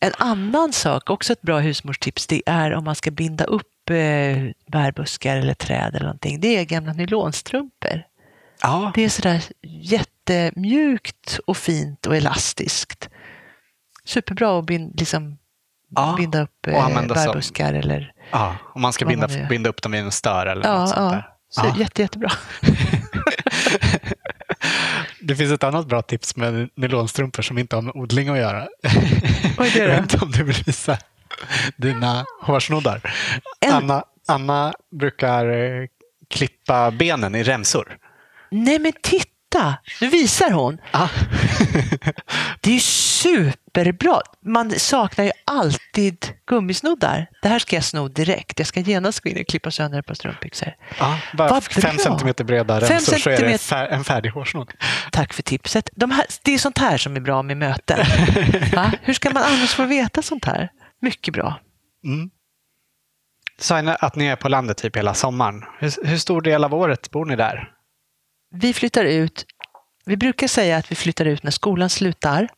En 0.00 0.12
annan 0.18 0.72
sak, 0.72 1.10
också 1.10 1.32
ett 1.32 1.42
bra 1.42 1.58
husmorstips, 1.58 2.26
det 2.26 2.42
är 2.46 2.72
om 2.74 2.84
man 2.84 2.94
ska 2.94 3.10
binda 3.10 3.44
upp 3.44 3.90
eh, 3.90 3.96
bärbuskar 4.72 5.36
eller 5.36 5.54
träd 5.54 5.88
eller 5.94 6.06
någonting. 6.06 6.40
Det 6.40 6.48
är 6.58 6.64
gamla 6.64 6.92
nylonstrumpor. 6.92 8.02
Ja, 8.62 8.92
Det 8.94 9.04
är 9.04 9.08
sådär 9.08 9.44
jättemjukt 9.62 11.40
och 11.46 11.56
fint 11.56 12.06
och 12.06 12.16
elastiskt. 12.16 13.08
Superbra 14.04 14.58
att 14.58 14.66
bin, 14.66 14.92
liksom, 14.96 15.38
Ja, 15.94 16.14
binda 16.18 16.42
upp 16.42 16.66
eh, 16.66 16.88
som- 16.94 17.06
bärbuskar 17.08 17.74
eller... 17.74 18.12
ja. 18.30 18.56
om 18.74 18.82
man 18.82 18.92
ska 18.92 19.04
binda, 19.06 19.28
man 19.28 19.48
binda 19.48 19.70
upp 19.70 19.82
dem 19.82 19.94
i 19.94 19.98
en 19.98 20.10
stör 20.12 20.46
eller 20.46 20.64
Ja, 20.68 20.78
något 20.80 20.88
sånt 20.88 21.12
där. 21.12 21.26
Så 21.48 21.66
Ja. 21.66 21.76
jätte, 21.78 22.02
jättebra. 22.02 22.30
Det 25.22 25.36
finns 25.36 25.52
ett 25.52 25.64
annat 25.64 25.86
bra 25.86 26.02
tips 26.02 26.36
med 26.36 26.68
nylonstrumpor 26.76 27.42
som 27.42 27.58
inte 27.58 27.76
har 27.76 27.82
med 27.82 27.94
odling 27.96 28.28
att 28.28 28.38
göra. 28.38 28.68
Vad 29.58 29.66
är 29.66 29.72
det 29.72 29.78
Jag 29.78 29.88
då? 29.88 29.92
vet 29.92 30.00
inte 30.12 30.24
om 30.24 30.30
du 30.30 30.44
vill 30.44 30.62
visa. 30.66 30.98
Dina 31.76 32.24
hårsnoddar. 32.42 33.00
En- 33.60 33.72
Anna, 33.72 34.04
Anna 34.28 34.72
brukar 35.00 35.46
eh, 35.46 35.86
klippa 36.30 36.90
benen 36.90 37.34
i 37.34 37.42
remsor. 37.42 37.96
Nej 38.50 38.78
men 38.78 38.92
titta, 39.02 39.30
nu 40.00 40.08
visar 40.08 40.50
hon. 40.50 40.78
Ah. 40.90 41.08
Det 42.60 42.70
är 42.70 42.74
ju 42.74 42.80
superbra. 42.80 44.20
Man 44.44 44.70
saknar 44.70 45.24
ju 45.24 45.30
alltid 45.44 46.26
gummisnoddar. 46.46 47.26
Det 47.42 47.48
här 47.48 47.58
ska 47.58 47.76
jag 47.76 47.84
sno 47.84 48.08
direkt. 48.08 48.58
Jag 48.58 48.68
ska 48.68 48.80
genast 48.80 49.20
gå 49.20 49.28
in 49.28 49.40
och 49.40 49.46
klippa 49.46 49.70
sönder 49.70 49.98
ett 49.98 50.06
par 50.06 50.14
strumpbyxor. 50.14 50.72
Ja, 50.98 51.18
bara 51.34 51.48
Vad 51.48 51.64
fem 51.64 51.96
bra. 51.96 52.04
centimeter 52.04 52.44
breda 52.44 52.80
Fem 52.80 53.00
så 53.00 53.30
är 53.30 53.40
det 53.40 53.58
fär, 53.58 53.86
en 53.86 54.04
färdig 54.04 54.30
hårsnodd. 54.30 54.72
Tack 55.12 55.32
för 55.32 55.42
tipset. 55.42 55.90
De 55.96 56.10
här, 56.10 56.24
det 56.42 56.54
är 56.54 56.58
sånt 56.58 56.78
här 56.78 56.98
som 56.98 57.16
är 57.16 57.20
bra 57.20 57.42
med 57.42 57.56
möten. 57.56 58.06
Hur 59.02 59.14
ska 59.14 59.30
man 59.30 59.42
annars 59.42 59.74
få 59.74 59.84
veta 59.84 60.22
sånt 60.22 60.44
här? 60.44 60.68
Mycket 61.02 61.34
bra. 61.34 61.60
Mm. 62.04 62.30
Sa 63.58 63.78
att 63.78 64.16
ni 64.16 64.26
är 64.26 64.36
på 64.36 64.48
landet 64.48 64.76
typ 64.76 64.96
hela 64.96 65.14
sommaren. 65.14 65.64
Hur, 65.78 66.06
hur 66.06 66.16
stor 66.18 66.40
del 66.42 66.64
av 66.64 66.74
året 66.74 67.10
bor 67.10 67.24
ni 67.24 67.36
där? 67.36 67.68
Vi 68.50 68.74
flyttar 68.74 69.04
ut. 69.04 69.46
Vi 70.04 70.16
brukar 70.16 70.48
säga 70.48 70.76
att 70.76 70.92
vi 70.92 70.96
flyttar 70.96 71.24
ut 71.24 71.42
när 71.42 71.50
skolan 71.50 71.90
slutar. 71.90 72.48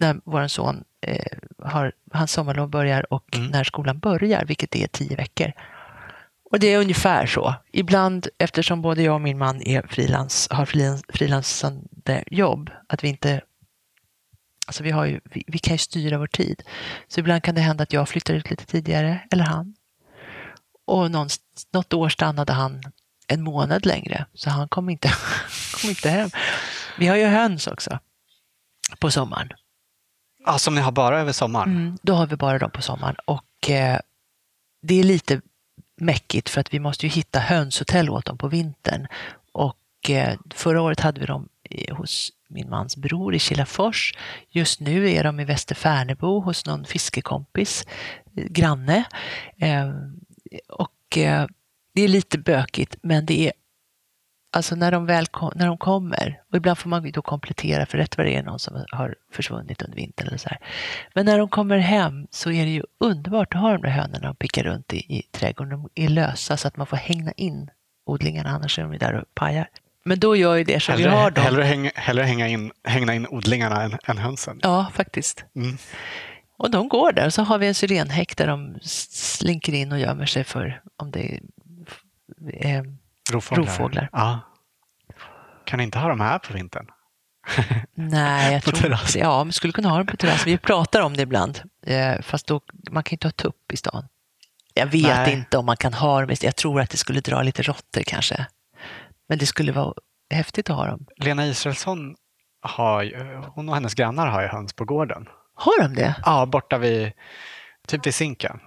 När 0.00 0.20
vår 0.24 0.48
son 0.48 0.84
eh, 1.00 1.38
har, 1.58 1.92
hans 2.12 2.32
sommarlov 2.32 2.70
börjar 2.70 3.12
och 3.12 3.36
Mm. 3.36 3.50
när 3.50 3.64
skolan 3.64 3.98
börjar, 3.98 4.44
vilket 4.44 4.76
är 4.76 4.86
tio 4.86 5.16
veckor. 5.16 5.52
Och 6.50 6.60
det 6.60 6.66
är 6.66 6.78
ungefär 6.78 7.26
så. 7.26 7.54
Ibland, 7.72 8.28
eftersom 8.38 8.82
både 8.82 9.02
jag 9.02 9.14
och 9.14 9.20
min 9.20 9.38
man 9.38 9.62
är 9.62 9.86
frilans, 9.88 10.48
har 10.50 10.64
frilans, 10.64 11.02
frilansande 11.08 12.24
jobb, 12.26 12.70
att 12.86 13.04
vi 13.04 13.08
inte 13.08 13.40
Alltså 14.66 14.82
vi, 14.82 14.90
har 14.90 15.06
ju, 15.06 15.20
vi, 15.24 15.44
vi 15.46 15.58
kan 15.58 15.74
ju 15.74 15.78
styra 15.78 16.18
vår 16.18 16.26
tid. 16.26 16.62
Så 17.08 17.20
ibland 17.20 17.42
kan 17.42 17.54
det 17.54 17.60
hända 17.60 17.82
att 17.82 17.92
jag 17.92 18.08
flyttar 18.08 18.34
ut 18.34 18.50
lite 18.50 18.66
tidigare, 18.66 19.20
eller 19.30 19.44
han. 19.44 19.74
Och 20.84 21.10
någon, 21.10 21.28
något 21.72 21.92
år 21.92 22.08
stannade 22.08 22.52
han 22.52 22.82
en 23.28 23.42
månad 23.42 23.86
längre, 23.86 24.26
så 24.34 24.50
han 24.50 24.68
kom 24.68 24.88
inte, 24.90 25.08
kom 25.80 25.90
inte 25.90 26.10
hem. 26.10 26.30
Vi 26.98 27.06
har 27.06 27.16
ju 27.16 27.26
höns 27.26 27.66
också 27.66 27.98
på 28.98 29.10
sommaren. 29.10 29.48
Ja, 30.46 30.58
som 30.58 30.74
ni 30.74 30.80
har 30.80 30.92
bara 30.92 31.20
över 31.20 31.32
sommaren? 31.32 31.68
Mm, 31.76 31.98
då 32.02 32.14
har 32.14 32.26
vi 32.26 32.36
bara 32.36 32.58
dem 32.58 32.70
på 32.70 32.82
sommaren. 32.82 33.16
Och 33.24 33.70
eh, 33.70 33.98
det 34.82 34.94
är 35.00 35.04
lite 35.04 35.40
mäckigt 36.00 36.48
för 36.48 36.60
att 36.60 36.74
vi 36.74 36.78
måste 36.80 37.06
ju 37.06 37.10
hitta 37.12 37.38
hönshotell 37.38 38.10
åt 38.10 38.24
dem 38.24 38.38
på 38.38 38.48
vintern. 38.48 39.06
Och 39.52 40.10
eh, 40.10 40.38
förra 40.54 40.82
året 40.82 41.00
hade 41.00 41.20
vi 41.20 41.26
dem 41.26 41.48
i- 41.70 41.90
hos 41.92 42.32
min 42.48 42.68
mans 42.70 42.96
bror 42.96 43.34
i 43.34 43.38
Kilafors. 43.38 44.14
Just 44.50 44.80
nu 44.80 45.10
är 45.10 45.24
de 45.24 45.40
i 45.40 45.44
Västerfärnebo 45.44 46.40
hos 46.40 46.66
någon 46.66 46.84
fiskekompis, 46.84 47.86
eh, 48.36 48.44
granne. 48.44 49.04
Eh, 49.58 49.90
och 50.68 51.18
eh, 51.18 51.46
det 51.98 52.04
är 52.04 52.08
lite 52.08 52.38
bökigt, 52.38 52.96
men 53.02 53.26
det 53.26 53.46
är 53.46 53.52
Alltså 54.52 54.74
när 54.74 54.92
de 54.92 55.06
väl 55.06 55.26
kom, 55.26 55.52
när 55.54 55.66
de 55.66 55.78
kommer, 55.78 56.42
och 56.50 56.56
ibland 56.56 56.78
får 56.78 56.90
man 56.90 57.10
då 57.10 57.22
komplettera 57.22 57.86
för 57.86 57.98
rätt 57.98 58.16
vad 58.16 58.26
det 58.26 58.34
är 58.34 58.42
någon 58.42 58.58
som 58.58 58.84
har 58.90 59.14
försvunnit 59.32 59.82
under 59.82 59.96
vintern 59.96 60.26
eller 60.28 60.38
så 60.38 60.48
här. 60.48 60.58
Men 61.14 61.26
när 61.26 61.38
de 61.38 61.48
kommer 61.48 61.78
hem 61.78 62.26
så 62.30 62.50
är 62.50 62.64
det 62.64 62.70
ju 62.70 62.82
underbart 63.00 63.54
att 63.54 63.60
ha 63.60 63.72
de 63.72 63.82
där 63.82 63.90
hönorna 63.90 64.30
och 64.30 64.38
picka 64.38 64.62
runt 64.62 64.92
i, 64.92 64.96
i 64.96 65.22
trädgården. 65.32 65.70
De 65.70 66.04
är 66.04 66.08
lösa 66.08 66.56
så 66.56 66.68
att 66.68 66.76
man 66.76 66.86
får 66.86 66.96
hängna 66.96 67.32
in 67.32 67.70
odlingarna, 68.06 68.50
annars 68.50 68.78
är 68.78 68.82
de 68.82 68.98
där 68.98 69.14
och 69.14 69.34
pajar. 69.34 69.68
Men 70.04 70.18
då 70.18 70.36
gör 70.36 70.54
ju 70.54 70.64
det 70.64 70.80
som 70.80 70.96
vi 70.96 71.04
har 71.04 71.30
dem. 71.30 71.44
hellre, 71.44 71.62
hänga, 71.62 71.90
hellre 71.94 72.22
hänga 72.22 72.48
in, 72.48 72.72
hänga 72.84 73.14
in 73.14 73.26
odlingarna 73.26 73.82
än, 73.82 73.98
än 74.04 74.18
hönsen. 74.18 74.60
Ja, 74.62 74.90
faktiskt. 74.94 75.44
Mm. 75.56 75.78
Och 76.58 76.70
de 76.70 76.88
går 76.88 77.12
där 77.12 77.30
så 77.30 77.42
har 77.42 77.58
vi 77.58 77.66
en 77.66 77.74
syrenhäck 77.74 78.36
där 78.36 78.46
de 78.46 78.78
slinker 78.82 79.72
in 79.74 79.92
och 79.92 79.98
gömmer 79.98 80.26
sig 80.26 80.44
för 80.44 80.82
om 80.96 81.10
det 81.10 81.40
eh, 82.52 82.82
Rovfåglar. 83.32 83.64
Rovfåglar. 83.64 84.08
Ja. 84.12 84.40
Kan 85.64 85.80
inte 85.80 85.98
ha 85.98 86.08
dem 86.08 86.20
här 86.20 86.38
på 86.38 86.52
vintern? 86.52 86.86
Nej, 87.94 88.52
jag 88.52 88.62
På 88.64 88.70
tror 88.70 88.82
terrass. 88.82 89.16
inte 89.16 89.18
Ja, 89.18 89.44
vi 89.44 89.52
skulle 89.52 89.72
kunna 89.72 89.88
ha 89.88 89.96
dem 89.98 90.06
på 90.06 90.16
terrass. 90.16 90.46
Vi 90.46 90.58
pratar 90.58 91.00
om 91.00 91.14
det 91.14 91.22
ibland. 91.22 91.62
Eh, 91.86 92.20
fast 92.22 92.46
då, 92.46 92.60
man 92.90 93.02
kan 93.02 93.14
inte 93.14 93.26
ha 93.26 93.32
tupp 93.32 93.72
i 93.72 93.76
stan. 93.76 94.08
Jag 94.74 94.86
vet 94.86 95.02
Nej. 95.02 95.32
inte 95.32 95.58
om 95.58 95.66
man 95.66 95.76
kan 95.76 95.94
ha 95.94 96.20
dem. 96.20 96.36
Jag 96.40 96.56
tror 96.56 96.80
att 96.80 96.90
det 96.90 96.96
skulle 96.96 97.20
dra 97.20 97.42
lite 97.42 97.62
råttor 97.62 98.02
kanske. 98.06 98.46
Men 99.28 99.38
det 99.38 99.46
skulle 99.46 99.72
vara 99.72 99.94
häftigt 100.30 100.70
att 100.70 100.76
ha 100.76 100.86
dem. 100.86 101.06
Lena 101.16 101.46
Israelsson, 101.46 102.16
har, 102.60 103.04
hon 103.54 103.68
och 103.68 103.74
hennes 103.74 103.94
grannar 103.94 104.26
har 104.26 104.42
ju 104.42 104.48
höns 104.48 104.72
på 104.72 104.84
gården. 104.84 105.28
Har 105.54 105.82
de 105.82 105.94
det? 105.94 106.14
Ja, 106.24 106.46
borta 106.46 106.78
vid, 106.78 107.12
typ 107.86 108.06
vid 108.06 108.14
Zinken. 108.14 108.60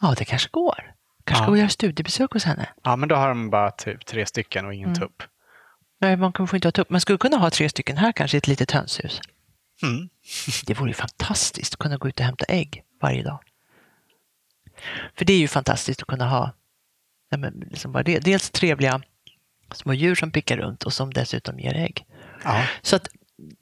Ja, 0.00 0.14
det 0.18 0.24
kanske 0.24 0.48
går. 0.52 0.92
Kanske 1.28 1.42
Ja. 1.42 1.46
gå 1.46 1.52
och 1.52 1.58
göra 1.58 1.68
studiebesök 1.68 2.32
hos 2.32 2.44
henne. 2.44 2.68
Ja, 2.82 2.96
men 2.96 3.08
då 3.08 3.14
har 3.16 3.28
de 3.28 3.50
bara 3.50 3.70
typ 3.70 4.06
tre 4.06 4.26
stycken 4.26 4.66
och 4.66 4.74
ingen 4.74 4.88
Mm. 4.88 5.00
tupp. 5.00 5.22
Nej, 6.00 6.16
man 6.16 6.32
kan- 6.32 6.48
får 6.48 6.56
inte 6.56 6.68
ha 6.68 6.72
tupp. 6.72 6.90
Man 6.90 7.00
skulle 7.00 7.18
kunna 7.18 7.36
ha 7.36 7.50
tre 7.50 7.68
stycken 7.68 7.96
här 7.96 8.12
kanske 8.12 8.36
i 8.36 8.38
ett 8.38 8.48
litet 8.48 8.70
hönshus. 8.70 9.20
Mm. 9.82 10.08
Det 10.66 10.74
vore 10.74 10.90
ju 10.90 10.94
fantastiskt 10.94 11.74
att 11.74 11.78
kunna 11.78 11.96
gå 11.96 12.08
ut 12.08 12.20
och 12.20 12.26
hämta 12.26 12.44
ägg 12.48 12.82
varje 13.02 13.22
dag. 13.22 13.38
För 15.18 15.24
det 15.24 15.32
är 15.32 15.38
ju 15.38 15.48
fantastiskt 15.48 16.02
att 16.02 16.08
kunna 16.08 16.28
ha 16.28 16.52
nej 17.30 17.40
men 17.40 17.52
liksom 17.70 17.92
bara 17.92 18.02
det. 18.02 18.18
dels 18.18 18.50
trevliga 18.50 19.00
små 19.74 19.92
djur 19.94 20.14
som 20.14 20.30
pickar 20.30 20.56
runt 20.56 20.82
och 20.84 20.92
som 20.92 21.12
dessutom 21.12 21.58
ger 21.60 21.74
ägg. 21.74 22.06
Ja. 22.44 22.64
Så 22.82 22.96
att 22.96 23.08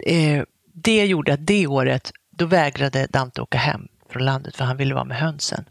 eh, 0.07 0.43
det 0.75 1.07
gjorde 1.07 1.33
att 1.35 1.47
det 1.47 1.67
året, 1.67 2.13
då 2.31 2.47
vägrade 2.47 3.07
Dante 3.11 3.43
åka 3.43 3.59
hem 3.59 3.89
från 4.11 4.25
landet 4.25 4.57
för 4.57 4.65
han 4.65 4.77
ville 4.77 4.95
vara 4.95 5.05
med 5.05 5.17
hönsen. 5.17 5.65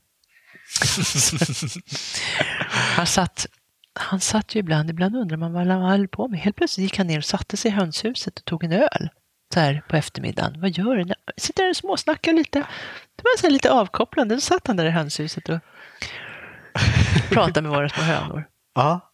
han, 2.70 3.08
satt, 3.08 3.46
han 3.94 4.20
satt 4.20 4.56
ju 4.56 4.60
ibland, 4.60 4.90
ibland 4.90 5.16
undrar 5.16 5.38
man 5.38 5.54
vad 5.54 5.68
han 5.68 5.82
höll 5.82 6.08
på 6.08 6.28
med. 6.28 6.40
Helt 6.40 6.56
plötsligt 6.56 6.84
gick 6.84 6.98
han 6.98 7.08
ner 7.08 7.18
och 7.18 7.26
satte 7.26 7.58
sig 7.58 7.72
i 7.72 7.74
hönshuset 7.74 8.40
och 8.40 8.46
tog 8.46 8.64
en 8.64 8.72
öl 8.72 9.10
så 9.54 9.60
här 9.60 9.84
på 9.90 9.96
eftermiddagen. 9.96 10.62
Vad 10.62 10.70
gör 10.70 10.96
du? 10.96 11.14
Sitter 11.38 11.64
där 11.64 11.70
och 11.70 11.78
småsnackar 11.78 12.34
lite. 12.34 12.60
Det 13.16 13.24
var 13.24 13.42
så 13.42 13.50
lite 13.50 13.72
avkopplande. 13.72 14.36
Då 14.36 14.42
satt 14.42 14.68
han 14.68 14.78
där 14.78 14.86
i 14.86 14.90
hönshuset 14.90 15.50
och 15.50 15.60
pratade 17.30 17.62
med 17.62 17.72
våra 17.72 17.90
små 17.90 18.04
hönor. 18.04 18.48
ja. 18.76 19.12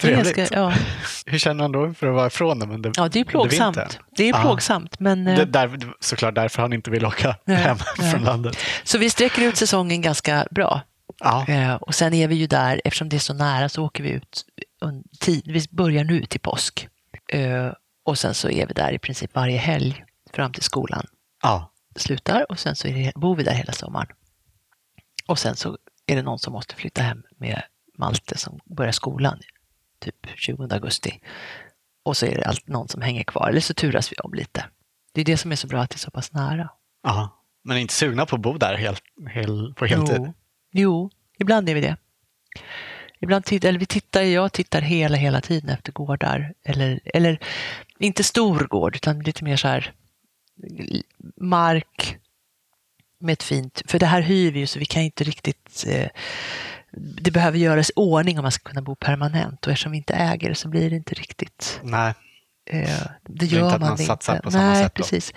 Trevligt. 0.00 0.36
ganska- 0.36 0.54
ja. 0.56 0.72
Hur 1.26 1.38
känner 1.38 1.62
han 1.64 1.72
då 1.72 1.94
för 1.94 2.06
att 2.06 2.14
vara 2.14 2.26
ifrån 2.26 2.58
dem 2.58 2.70
under 2.70 2.92
ja, 2.96 3.08
det 3.08 3.20
är 3.20 3.24
plågsamt. 3.24 3.98
Det 4.16 4.24
är 4.24 4.28
Ja. 4.34 4.40
plågsamt, 4.42 5.00
men... 5.00 5.26
eh, 5.26 5.36
Det, 5.36 5.44
där, 5.44 5.78
såklart 6.00 6.34
därför 6.34 6.62
han 6.62 6.72
inte 6.72 6.90
vill 6.90 7.06
åka 7.06 7.36
Nej, 7.44 7.56
hem 7.56 7.76
nej. 7.98 8.10
från 8.10 8.24
landet. 8.24 8.56
Så 8.84 8.98
vi 8.98 9.10
sträcker 9.10 9.42
ut 9.42 9.56
säsongen 9.56 10.02
ganska 10.02 10.46
bra. 10.50 10.80
Ja. 11.18 11.46
Eh, 11.48 11.74
och 11.74 11.94
sen 11.94 12.14
är 12.14 12.28
vi 12.28 12.34
ju 12.34 12.46
där, 12.46 12.80
eftersom 12.84 13.08
det 13.08 13.16
är 13.16 13.20
så 13.20 13.34
nära 13.34 13.68
så 13.68 13.84
åker 13.84 14.02
vi 14.02 14.10
ut. 14.10 14.44
Vi 15.44 15.66
börjar 15.70 16.04
nu 16.04 16.24
till 16.26 16.40
påsk. 16.40 16.88
Eh, 17.32 17.72
och 18.04 18.18
sen 18.18 18.34
så 18.34 18.50
är 18.50 18.66
vi 18.66 18.72
där 18.74 18.92
i 18.92 18.98
princip 18.98 19.34
varje 19.34 19.58
helg 19.58 20.04
fram 20.32 20.52
till 20.52 20.62
skolan 20.62 21.06
ja. 21.42 21.72
slutar 21.96 22.46
och 22.50 22.58
sen 22.58 22.76
så 22.76 22.88
det, 22.88 23.12
bor 23.14 23.36
vi 23.36 23.42
där 23.42 23.52
hela 23.52 23.72
sommaren. 23.72 24.08
Och 25.26 25.38
sen 25.38 25.56
så 25.56 25.78
är 26.06 26.16
det 26.16 26.22
någon 26.22 26.38
som 26.38 26.52
måste 26.52 26.74
flytta 26.74 27.02
hem 27.02 27.22
med 27.38 27.62
Malte 27.98 28.38
som 28.38 28.58
börjar 28.76 28.92
skolan 28.92 29.38
typ 30.00 30.26
20 30.36 30.68
augusti. 30.70 31.20
Och 32.02 32.16
så 32.16 32.26
är 32.26 32.34
det 32.34 32.44
allt, 32.44 32.68
någon 32.68 32.88
som 32.88 33.02
hänger 33.02 33.22
kvar, 33.22 33.48
eller 33.48 33.60
så 33.60 33.74
turas 33.74 34.12
vi 34.12 34.16
om 34.16 34.34
lite. 34.34 34.64
Det 35.12 35.20
är 35.20 35.24
det 35.24 35.36
som 35.36 35.52
är 35.52 35.56
så 35.56 35.66
bra 35.66 35.80
att 35.80 35.90
det 35.90 35.96
är 35.96 35.98
så 35.98 36.10
pass 36.10 36.32
nära. 36.32 36.70
ja. 37.02 37.36
Men 37.62 37.76
är 37.76 37.80
inte 37.80 37.94
sugna 37.94 38.26
på 38.26 38.36
att 38.36 38.42
bo 38.42 38.58
där 38.58 38.74
helt, 38.74 39.02
hel, 39.30 39.74
på 39.74 39.86
heltid? 39.86 40.16
Jo, 40.20 40.34
jo, 40.72 41.10
ibland 41.38 41.68
är 41.68 41.74
vi 41.74 41.80
det. 41.80 41.96
Ibland 43.20 43.44
tittar, 43.44 43.68
eller 43.68 43.78
vi 43.78 43.86
tittar, 43.86 44.22
jag 44.22 44.52
tittar 44.52 44.80
hela, 44.80 45.16
hela 45.16 45.40
tiden 45.40 45.70
efter 45.70 45.92
gårdar. 45.92 46.54
Eller, 46.64 47.00
eller 47.04 47.38
inte 47.98 48.24
stor 48.24 48.58
gård, 48.58 48.96
utan 48.96 49.20
lite 49.20 49.44
mer 49.44 49.56
så 49.56 49.68
här 49.68 49.94
mark 51.36 52.16
med 53.20 53.32
ett 53.32 53.42
fint, 53.42 53.82
för 53.86 53.98
det 53.98 54.06
här 54.06 54.20
hyr 54.20 54.52
vi 54.52 54.60
ju 54.60 54.66
så 54.66 54.78
vi 54.78 54.84
kan 54.84 55.02
inte 55.02 55.24
riktigt, 55.24 55.84
eh, 55.88 56.08
det 56.92 57.30
behöver 57.30 57.58
göras 57.58 57.90
i 57.90 57.92
ordning 57.96 58.38
om 58.38 58.42
man 58.42 58.52
ska 58.52 58.68
kunna 58.68 58.82
bo 58.82 58.94
permanent 58.94 59.66
och 59.66 59.72
eftersom 59.72 59.92
vi 59.92 59.98
inte 59.98 60.14
äger 60.14 60.48
det 60.48 60.54
så 60.54 60.68
blir 60.68 60.90
det 60.90 60.96
inte 60.96 61.14
riktigt 61.14 61.80
Nej. 61.82 62.14
Eh, 62.66 63.00
det 63.28 63.46
gör 63.46 63.64
inte 63.64 63.74
att 63.74 63.80
man, 63.80 63.90
man 63.90 63.90
inte. 63.90 64.04
satsar 64.04 64.38
på 64.40 64.50
samma 64.50 64.64
Nej, 64.64 64.82
sätt 64.82 64.94
då. 64.94 65.02
precis. 65.02 65.32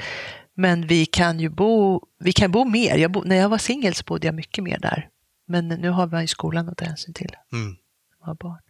Men 0.56 0.88
vi 0.88 1.06
kan 1.06 1.40
ju 1.40 1.50
bo, 1.50 2.02
vi 2.20 2.34
kan 2.34 2.52
bo 2.52 2.66
mer. 2.66 2.98
Jag 2.98 3.12
bo, 3.12 3.24
när 3.24 3.36
jag 3.36 3.50
var 3.50 3.58
singel 3.58 3.94
så 3.94 4.04
bodde 4.04 4.28
jag 4.28 4.36
mycket 4.36 4.64
mer 4.64 4.80
där. 4.80 5.10
Men 5.48 5.68
nu 5.68 5.90
har 5.90 6.08
man 6.08 6.22
ju 6.22 6.28
skolan 6.28 6.70
att 6.70 6.78
ta 6.78 6.86
hänsyn 6.86 7.14
till. 7.14 7.36
Mm. 7.54 7.76
Har 8.20 8.36
barn. 8.36 8.62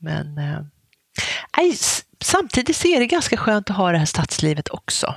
Men 0.00 0.38
eh, 0.38 0.60
nej, 1.56 1.76
samtidigt 2.20 2.76
så 2.76 2.88
är 2.88 3.00
det 3.00 3.06
ganska 3.06 3.36
skönt 3.36 3.70
att 3.70 3.76
ha 3.76 3.92
det 3.92 3.98
här 3.98 4.06
stadslivet 4.06 4.68
också. 4.68 5.14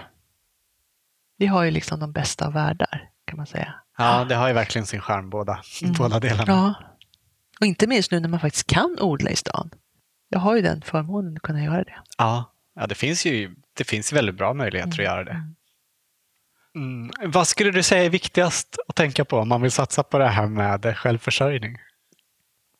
Vi 1.38 1.46
har 1.48 1.64
ju 1.64 1.72
liksom 1.72 2.00
de 2.00 2.12
bästa 2.12 2.46
av 2.48 2.54
världar, 2.54 3.10
kan 3.32 3.38
man 3.38 3.48
säga. 3.48 3.74
Ja, 3.98 4.26
det 4.26 4.36
har 4.36 4.48
ju 4.48 4.54
verkligen 4.54 4.86
sin 4.86 5.02
charm 5.02 5.30
båda, 5.30 5.62
Mm. 5.82 5.94
båda 5.94 6.20
delarna. 6.20 6.52
Ja. 6.54 6.74
Och 7.60 7.66
inte 7.66 7.88
minst 7.88 8.12
nu 8.12 8.20
när 8.20 8.30
man 8.30 8.40
faktiskt 8.40 8.68
kan 8.68 8.98
odla 9.00 9.30
i 9.30 9.36
stan. 9.36 9.70
Jag 10.30 10.40
har 10.40 10.56
ju 10.56 10.62
den 10.62 10.82
förmånen 10.82 11.36
att 11.36 11.42
kunna 11.42 11.64
göra 11.64 11.84
det. 11.84 11.96
Ja, 12.18 12.54
ja 12.76 12.88
det 12.88 12.96
finns 12.96 13.26
ju 13.26 13.56
det 13.78 13.84
finns 13.84 14.14
väldigt 14.14 14.36
bra 14.36 14.54
möjligheter 14.54 14.92
att 14.92 14.98
göra 15.06 15.24
det. 15.24 15.32
Mm. 15.32 15.56
Mm. 16.76 17.32
Vad 17.32 17.48
skulle 17.48 17.72
du 17.72 17.84
säga 17.84 18.04
är 18.04 18.10
viktigast 18.10 18.78
att 18.88 18.96
tänka 18.96 19.26
på 19.26 19.38
om 19.38 19.50
man 19.50 19.62
vill 19.62 19.72
satsa 19.72 20.04
på 20.04 20.18
det 20.18 20.28
här 20.28 20.48
med 20.48 20.98
självförsörjning? 20.98 21.78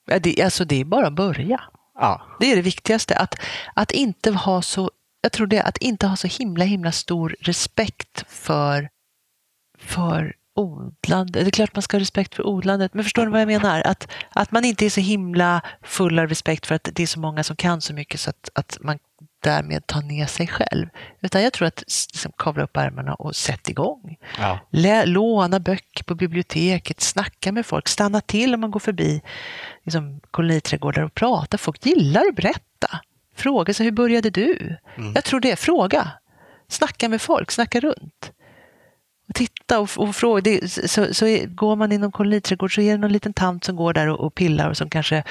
Ja, 0.06 0.20
det, 0.20 0.42
alltså 0.42 0.66
det 0.66 0.82
är 0.82 0.86
bara 0.86 1.08
att 1.08 1.14
börja. 1.14 1.62
Ja. 1.94 2.22
Det 2.40 2.52
är 2.52 2.56
det 2.56 2.62
viktigaste. 2.62 3.18
Att, 3.18 3.36
att 3.76 3.92
inte 3.92 4.32
ha 4.32 4.62
så, 4.62 4.92
jag 5.22 5.32
tror 5.32 5.48
det, 5.48 5.62
att 5.62 5.78
inte 5.78 6.08
ha 6.08 6.16
så 6.16 6.28
himla 6.28 6.66
himla 6.66 6.92
stor 6.92 7.36
respekt 7.40 8.26
för, 8.28 8.90
för 9.80 10.36
odlande. 10.62 11.40
Det 11.44 11.50
är 11.50 11.52
klart 11.52 11.76
man 11.76 11.82
ska 11.82 11.98
ha 11.98 12.02
respekt 12.02 12.36
för 12.36 12.48
odlandet, 12.48 12.94
men 12.94 13.04
förstår 13.04 13.26
ni 13.26 13.32
vad 13.32 13.42
jag 13.42 13.48
menar? 13.48 13.82
Att, 13.82 14.08
att 14.30 14.52
man 14.52 14.66
inte 14.66 14.86
är 14.86 14.90
så 14.90 15.02
himla 15.02 15.62
full 15.82 16.20
av 16.20 16.28
respekt 16.28 16.66
för 16.66 16.76
att 16.76 16.90
det 16.94 17.04
är 17.04 17.08
så 17.08 17.20
många 17.20 17.44
som 17.44 17.56
kan 17.56 17.82
så 17.82 17.94
mycket 17.94 18.20
så 18.20 18.30
att, 18.30 18.50
att 18.54 18.78
man 18.82 18.98
därmed 19.44 19.88
tar 19.88 20.02
ner 20.02 20.26
sig 20.26 20.48
själv. 20.48 20.88
Utan 21.22 21.44
jag 21.44 21.54
tror 21.54 21.68
att 21.68 21.84
liksom, 21.88 22.32
kavla 22.38 22.64
upp 22.64 22.78
ärmarna 22.78 23.14
och 23.14 23.36
sätt 23.36 23.70
igång. 23.70 24.18
Ja. 24.40 24.60
Lä, 24.70 25.06
låna 25.06 25.60
böcker 25.60 26.04
på 26.04 26.16
biblioteket, 26.16 27.02
snacka 27.02 27.52
med 27.52 27.66
folk, 27.66 27.88
stanna 27.88 28.22
till 28.22 28.54
om 28.54 28.62
man 28.62 28.72
går 28.72 28.80
förbi 28.80 29.22
liksom, 29.84 30.20
koloniträdgårdar 30.32 31.04
och 31.04 31.14
prata. 31.14 31.58
Folk 31.58 31.86
gillar 31.86 32.22
att 32.30 32.36
berätta. 32.36 33.00
Fråga 33.36 33.74
sig, 33.74 33.84
hur 33.84 33.92
började 33.92 34.30
du? 34.30 34.78
Mm. 34.98 35.12
Jag 35.16 35.24
tror 35.24 35.40
det, 35.40 35.56
fråga. 35.56 36.12
Snacka 36.68 37.10
med 37.10 37.22
folk, 37.22 37.52
snacka 37.52 37.80
runt. 37.80 38.32
Titta 39.34 39.80
och, 39.80 39.90
och 39.98 40.16
fråga. 40.16 40.42
Det, 40.42 40.72
så, 40.72 41.14
så 41.14 41.28
är, 41.28 41.46
går 41.46 41.76
man 41.76 41.92
inom 41.92 42.12
koloniträdgård 42.12 42.76
så 42.76 42.82
är 42.82 42.92
det 42.92 42.98
någon 42.98 43.12
liten 43.12 43.34
tant 43.34 43.64
som 43.64 43.76
går 43.76 43.94
där 43.94 44.08
och, 44.08 44.20
och 44.20 44.36
pillar 44.36 44.70
och 44.70 44.78
som 44.78 44.90
kanske 44.90 45.24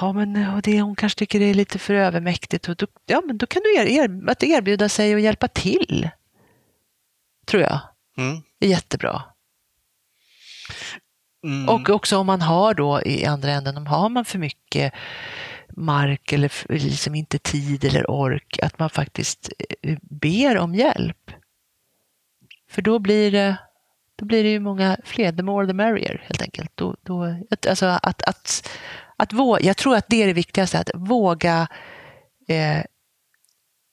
Ja, 0.00 0.12
men 0.12 0.54
och 0.54 0.62
det, 0.62 0.80
hon 0.80 0.96
kanske 0.96 1.18
tycker 1.18 1.40
det 1.40 1.44
är 1.44 1.54
lite 1.54 1.78
för 1.78 1.94
övermäktigt. 1.94 2.68
Och 2.68 2.76
då, 2.76 2.86
ja, 3.06 3.22
men 3.26 3.38
då 3.38 3.46
kan 3.46 3.62
du 3.62 3.80
er, 3.80 3.86
er, 3.86 4.30
att 4.30 4.42
erbjuda 4.42 4.88
sig 4.88 5.14
och 5.14 5.20
hjälpa 5.20 5.48
till. 5.48 6.08
Tror 7.46 7.62
jag. 7.62 7.80
Mm. 8.16 8.42
är 8.60 8.68
jättebra. 8.68 9.22
Mm. 11.44 11.68
Och 11.68 11.90
också 11.90 12.18
om 12.18 12.26
man 12.26 12.42
har 12.42 12.74
då 12.74 13.02
i 13.02 13.24
andra 13.24 13.50
änden, 13.50 13.76
om 13.76 13.86
har 13.86 14.08
man 14.08 14.24
för 14.24 14.38
mycket 14.38 14.92
mark 15.76 16.32
eller 16.32 16.72
liksom 16.72 17.14
inte 17.14 17.38
tid 17.38 17.84
eller 17.84 18.10
ork, 18.10 18.58
att 18.62 18.78
man 18.78 18.90
faktiskt 18.90 19.52
eh, 19.82 19.98
ber 20.02 20.58
om 20.58 20.74
hjälp. 20.74 21.30
För 22.74 22.82
då 22.82 22.98
blir 22.98 23.30
det, 23.32 23.56
då 24.16 24.24
blir 24.24 24.42
det 24.44 24.50
ju 24.50 24.60
många 24.60 24.96
fler, 25.04 25.32
the 25.32 25.42
more 25.42 25.66
the 25.66 25.72
merrier 25.72 26.22
helt 26.26 26.42
enkelt. 26.42 26.70
Då, 26.74 26.96
då, 27.02 27.36
alltså 27.68 27.86
att, 27.86 28.22
att, 28.22 28.70
att 29.16 29.32
våga, 29.32 29.60
jag 29.60 29.76
tror 29.76 29.96
att 29.96 30.04
det 30.08 30.22
är 30.22 30.26
det 30.26 30.32
viktigaste, 30.32 30.78
att 30.78 30.90
våga 30.94 31.66
eh, 32.48 32.82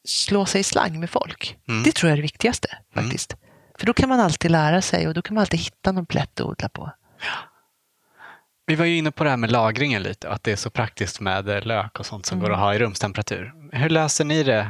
slå 0.08 0.46
sig 0.46 0.62
i 0.62 0.64
slang 0.64 1.00
med 1.00 1.10
folk. 1.10 1.58
Mm. 1.68 1.84
Det 1.84 1.92
tror 1.92 2.10
jag 2.10 2.14
är 2.14 2.18
det 2.18 2.22
viktigaste 2.22 2.68
faktiskt. 2.94 3.36
För 3.80 3.86
då 3.86 3.94
kan 3.94 4.10
man 4.10 4.20
alltid 4.20 4.52
lära 4.52 4.82
sig 4.82 5.08
och 5.08 5.14
då 5.14 5.22
kan 5.22 5.36
man 5.36 5.42
alltid 5.42 5.60
hitta 5.60 5.92
någon 5.92 6.06
plätt 6.06 6.40
att 6.40 6.46
odla 6.46 6.70
på. 6.70 6.92
Vi 8.66 8.76
var 8.76 8.86
ju 8.86 8.98
inne 8.98 9.12
på 9.12 9.24
det 9.24 9.30
här 9.30 9.38
med 9.38 9.52
lagringen 9.52 10.04
lite, 10.04 10.30
att 10.30 10.44
det 10.44 10.52
är 10.52 10.56
så 10.56 10.70
praktiskt 10.70 11.20
med 11.20 11.50
eh, 11.50 11.62
lök 11.66 12.00
och 12.00 12.06
sånt 12.06 12.26
som 12.26 12.38
Mm. 12.38 12.48
går 12.50 12.54
att 12.54 12.60
ha 12.62 12.76
i 12.76 12.80
rumstemperatur. 12.80 13.54
Hur 13.72 13.90
löser 13.90 14.26
ni 14.26 14.44
det 14.44 14.70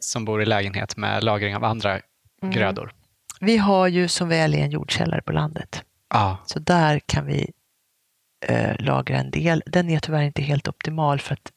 som 0.00 0.24
bor 0.24 0.42
i 0.42 0.46
lägenhet 0.46 0.96
med 0.96 1.24
lagring 1.24 1.56
av 1.56 1.64
andra 1.64 2.00
Mm. 2.42 2.54
grödor? 2.54 2.92
Vi 3.40 3.56
har 3.56 3.88
ju 3.88 4.08
som 4.08 4.28
väl 4.28 4.54
är 4.54 4.58
en 4.58 4.70
jordkällare 4.70 5.22
på 5.22 5.32
landet. 5.32 5.84
Ja. 6.10 6.38
Så 6.46 6.58
där 6.58 6.98
kan 7.06 7.26
vi 7.26 7.52
eh, 8.46 8.76
lagra 8.78 9.16
en 9.18 9.30
del. 9.30 9.62
Den 9.66 9.90
är 9.90 10.00
tyvärr 10.00 10.22
inte 10.22 10.42
helt 10.42 10.68
optimal 10.68 11.20
för 11.20 11.32
att 11.32 11.52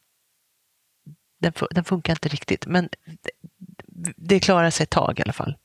den, 1.40 1.52
den 1.70 1.84
funkar 1.84 2.12
inte 2.12 2.28
riktigt. 2.28 2.66
Men 2.66 2.88
det, 3.06 4.12
det 4.16 4.40
klarar 4.40 4.70
sig 4.70 4.84
ett 4.84 4.90
tag 4.90 5.18
i 5.18 5.22
alla 5.22 5.32
fall. 5.32 5.56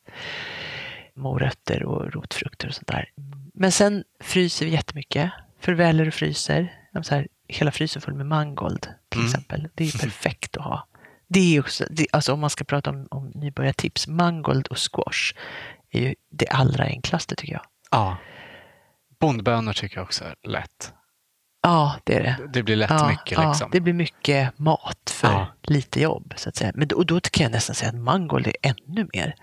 Morötter 1.15 1.83
och 1.83 2.13
rotfrukter 2.13 2.67
och 2.67 2.73
sånt 2.73 2.87
där. 2.87 3.11
Men 3.53 3.71
sen 3.71 4.03
fryser 4.19 4.65
vi 4.65 4.71
jättemycket. 4.71 5.31
Förväller 5.59 6.07
och 6.07 6.13
fryser. 6.13 6.73
Så 7.01 7.15
här, 7.15 7.27
hela 7.47 7.71
frysen 7.71 8.01
full 8.01 8.13
med 8.13 8.25
mangold 8.25 8.81
till 9.09 9.19
Mm. 9.19 9.29
exempel. 9.29 9.67
Det 9.75 9.83
är 9.87 9.99
perfekt 10.01 10.57
att 10.57 10.63
ha. 10.63 10.87
Det 11.27 11.55
är 11.55 11.59
också, 11.59 11.85
det, 11.91 12.07
alltså 12.11 12.33
om 12.33 12.39
man 12.39 12.49
ska 12.49 12.63
prata 12.63 12.89
om, 12.89 13.07
om 13.11 13.31
nybörjartips, 13.35 14.07
mangold 14.07 14.67
och 14.67 14.77
squash 14.77 15.33
är 15.91 15.99
ju 16.01 16.15
det 16.31 16.47
allra 16.47 16.83
enklaste 16.85 17.35
tycker 17.35 17.53
jag. 17.53 17.65
ja. 17.91 18.17
Bondbönor 19.19 19.73
tycker 19.73 19.97
jag 19.97 20.03
också 20.03 20.23
är 20.23 20.35
lätt. 20.49 20.93
Ja, 21.61 21.95
det 22.03 22.15
är 22.15 22.23
det. 22.23 22.47
Det 22.53 22.63
blir 22.63 22.75
lätt 22.75 22.89
ja, 22.89 23.07
mycket. 23.09 23.31
ja, 23.31 23.49
Liksom. 23.49 23.69
det 23.71 23.79
blir 23.81 23.93
mycket 23.93 24.59
mat 24.59 25.09
för 25.09 25.27
Ja. 25.31 25.47
lite 25.63 26.01
jobb. 26.01 26.33
så 26.37 26.49
att 26.49 26.55
säga. 26.55 26.71
Men 26.75 26.87
då, 26.87 26.95
och 26.95 27.05
då 27.05 27.19
kan 27.19 27.43
jag 27.43 27.51
nästan 27.51 27.75
säga 27.75 27.89
att 27.89 27.95
mangold 27.95 28.47
är 28.47 28.55
ännu 28.61 29.07
mer. 29.13 29.35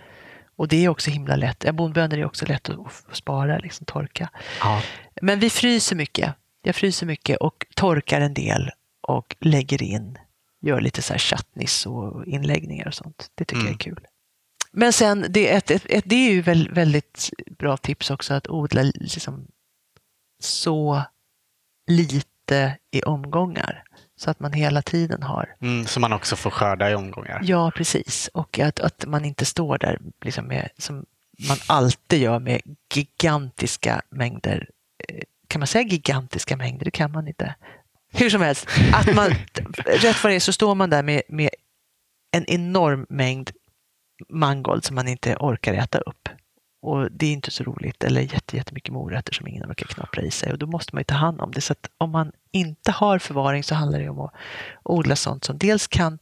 Och 0.56 0.68
det 0.68 0.84
är 0.84 0.88
också 0.88 1.10
himla 1.10 1.36
lätt. 1.36 1.64
Ja, 1.64 1.72
bondbönor 1.72 2.18
är 2.18 2.24
också 2.24 2.46
lätt 2.46 2.68
att, 2.68 2.76
spara, 3.16 3.58
liksom 3.58 3.86
torka. 3.86 4.30
Ja. 4.60 4.82
Men 5.22 5.38
vi 5.40 5.50
fryser 5.50 5.96
mycket. 5.96 6.34
Jag 6.62 6.76
fryser 6.76 7.06
mycket 7.06 7.36
och 7.36 7.66
torkar 7.74 8.20
en 8.20 8.34
del 8.34 8.70
och 9.00 9.36
lägger 9.40 9.82
in. 9.82 10.18
Gör 10.60 10.80
lite 10.80 11.02
så 11.02 11.12
här 11.12 11.18
chutneys 11.18 11.86
och 11.86 12.26
inläggningar 12.26 12.86
och 12.86 12.94
sånt. 12.94 13.30
Det 13.34 13.44
tycker 13.44 13.60
Mm. 13.60 13.66
jag 13.66 13.74
är 13.74 13.78
kul. 13.84 14.06
Men 14.78 14.92
sen, 14.92 15.26
det 15.30 15.48
är, 15.52 15.56
ett, 15.58 15.70
ett, 15.70 15.86
ett, 15.88 16.04
det 16.06 16.14
är 16.14 16.32
ju 16.32 16.42
väl, 16.42 16.70
väldigt 16.72 17.30
bra 17.58 17.76
tips 17.76 18.10
också 18.10 18.34
att 18.34 18.48
odla 18.48 18.82
liksom 18.82 19.46
så 20.42 21.02
lite 21.86 22.78
i 22.90 23.02
omgångar. 23.02 23.82
Så 24.16 24.30
att 24.30 24.40
man 24.40 24.52
hela 24.52 24.82
tiden 24.82 25.22
har. 25.22 25.56
Mm, 25.60 25.86
så 25.86 26.00
man 26.00 26.12
också 26.12 26.36
får 26.36 26.50
skörda 26.50 26.90
i 26.90 26.94
omgångar. 26.94 27.40
Ja, 27.44 27.70
precis. 27.76 28.30
Och 28.34 28.58
att, 28.58 28.80
att 28.80 29.04
man 29.06 29.24
inte 29.24 29.44
står 29.44 29.78
där 29.78 29.98
liksom 30.20 30.46
med, 30.46 30.68
som 30.78 31.06
man 31.48 31.56
alltid 31.66 32.20
gör 32.22 32.38
med 32.38 32.60
gigantiska 32.94 34.02
mängder. 34.10 34.68
eh, 35.08 35.22
Kan 35.48 35.60
man 35.60 35.66
säga 35.66 35.84
gigantiska 35.88 36.56
mängder? 36.56 36.84
Det 36.84 36.90
kan 36.90 37.12
man 37.12 37.28
inte. 37.28 37.54
Hur 38.12 38.30
som 38.30 38.40
helst, 38.42 38.66
att 38.92 39.14
man, 39.14 39.30
rätt 39.84 40.22
vad 40.24 40.32
det 40.32 40.36
är 40.36 40.40
så 40.40 40.52
står 40.52 40.74
man 40.74 40.90
där 40.90 41.02
med, 41.02 41.22
med 41.28 41.50
en 42.30 42.44
enorm 42.46 43.06
mängd 43.08 43.50
mangold 44.28 44.84
som 44.84 44.94
man 44.94 45.08
inte 45.08 45.36
orkar 45.36 45.74
äta 45.74 45.98
upp. 45.98 46.28
Och 46.82 47.12
det 47.12 47.26
är 47.26 47.32
inte 47.32 47.50
så 47.50 47.64
roligt. 47.64 48.04
Eller 48.04 48.20
jätte, 48.20 48.56
jättemycket 48.56 48.92
morötter 48.92 49.34
som 49.34 49.46
ingen 49.46 49.70
orkar 49.70 49.86
knapra 49.86 50.22
i 50.22 50.30
sig. 50.30 50.52
Och 50.52 50.58
då 50.58 50.66
måste 50.66 50.94
man 50.94 51.00
ju 51.00 51.04
ta 51.04 51.14
hand 51.14 51.40
om 51.40 51.52
det. 51.52 51.60
Så 51.60 51.72
att 51.72 51.90
om 51.98 52.10
man 52.10 52.32
inte 52.52 52.92
har 52.92 53.18
förvaring 53.18 53.64
så 53.64 53.74
handlar 53.74 53.98
det 53.98 54.08
om 54.08 54.20
att 54.20 54.32
odla 54.82 55.16
sånt 55.16 55.44
som 55.44 55.58
dels 55.58 55.86
kan 55.86 56.18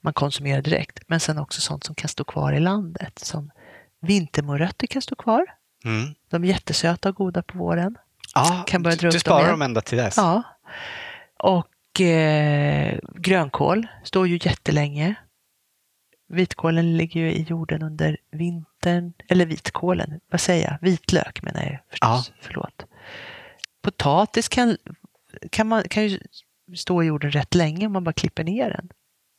man 0.00 0.12
konsumera 0.12 0.60
direkt, 0.60 0.98
men 1.06 1.20
sen 1.20 1.38
också 1.38 1.60
sånt 1.60 1.84
som 1.84 1.94
kan 1.94 2.08
stå 2.08 2.24
kvar 2.24 2.52
i 2.52 2.60
landet. 2.60 3.18
Som 3.18 3.50
vintermorötter 4.00 4.86
kan 4.86 5.02
stå 5.02 5.14
kvar. 5.16 5.46
Mm. 5.84 6.14
De 6.30 6.44
är 6.44 6.48
jättesöta 6.48 7.08
och 7.08 7.14
goda 7.14 7.42
på 7.42 7.58
våren. 7.58 7.96
Ja, 8.34 8.64
Kan 8.66 8.82
börja 8.82 8.96
dra 8.96 9.06
du 9.06 9.10
dem 9.10 9.20
sparar 9.20 9.38
igen. 9.40 9.50
dem 9.50 9.62
ända 9.62 9.80
till 9.80 9.98
dess. 9.98 10.16
Ja. 10.16 10.42
Och 11.38 12.00
eh, 12.00 12.98
grönkål 13.14 13.86
står 14.04 14.28
ju 14.28 14.38
jättelänge. 14.42 15.14
Vitkålen 16.28 16.96
ligger 16.96 17.20
ju 17.20 17.32
i 17.32 17.42
jorden 17.42 17.82
under 17.82 18.16
vintern. 18.32 19.12
Eller 19.28 19.46
vitkålen, 19.46 20.20
vad 20.30 20.40
säger 20.40 20.64
jag? 20.70 20.78
Vitlök 20.80 21.42
menar 21.42 21.62
jag 21.62 21.78
förstås. 21.90 22.32
Förlåt. 22.40 22.84
Potatis 23.82 24.48
kan, 24.48 24.76
kan, 25.50 25.66
man, 25.68 25.82
kan 25.82 26.06
ju 26.08 26.18
stå 26.76 27.02
i 27.02 27.06
jorden 27.06 27.30
rätt 27.30 27.54
länge 27.54 27.86
om 27.86 27.92
man 27.92 28.04
bara 28.04 28.12
klipper 28.12 28.44
ner 28.44 28.70
den. 28.70 28.88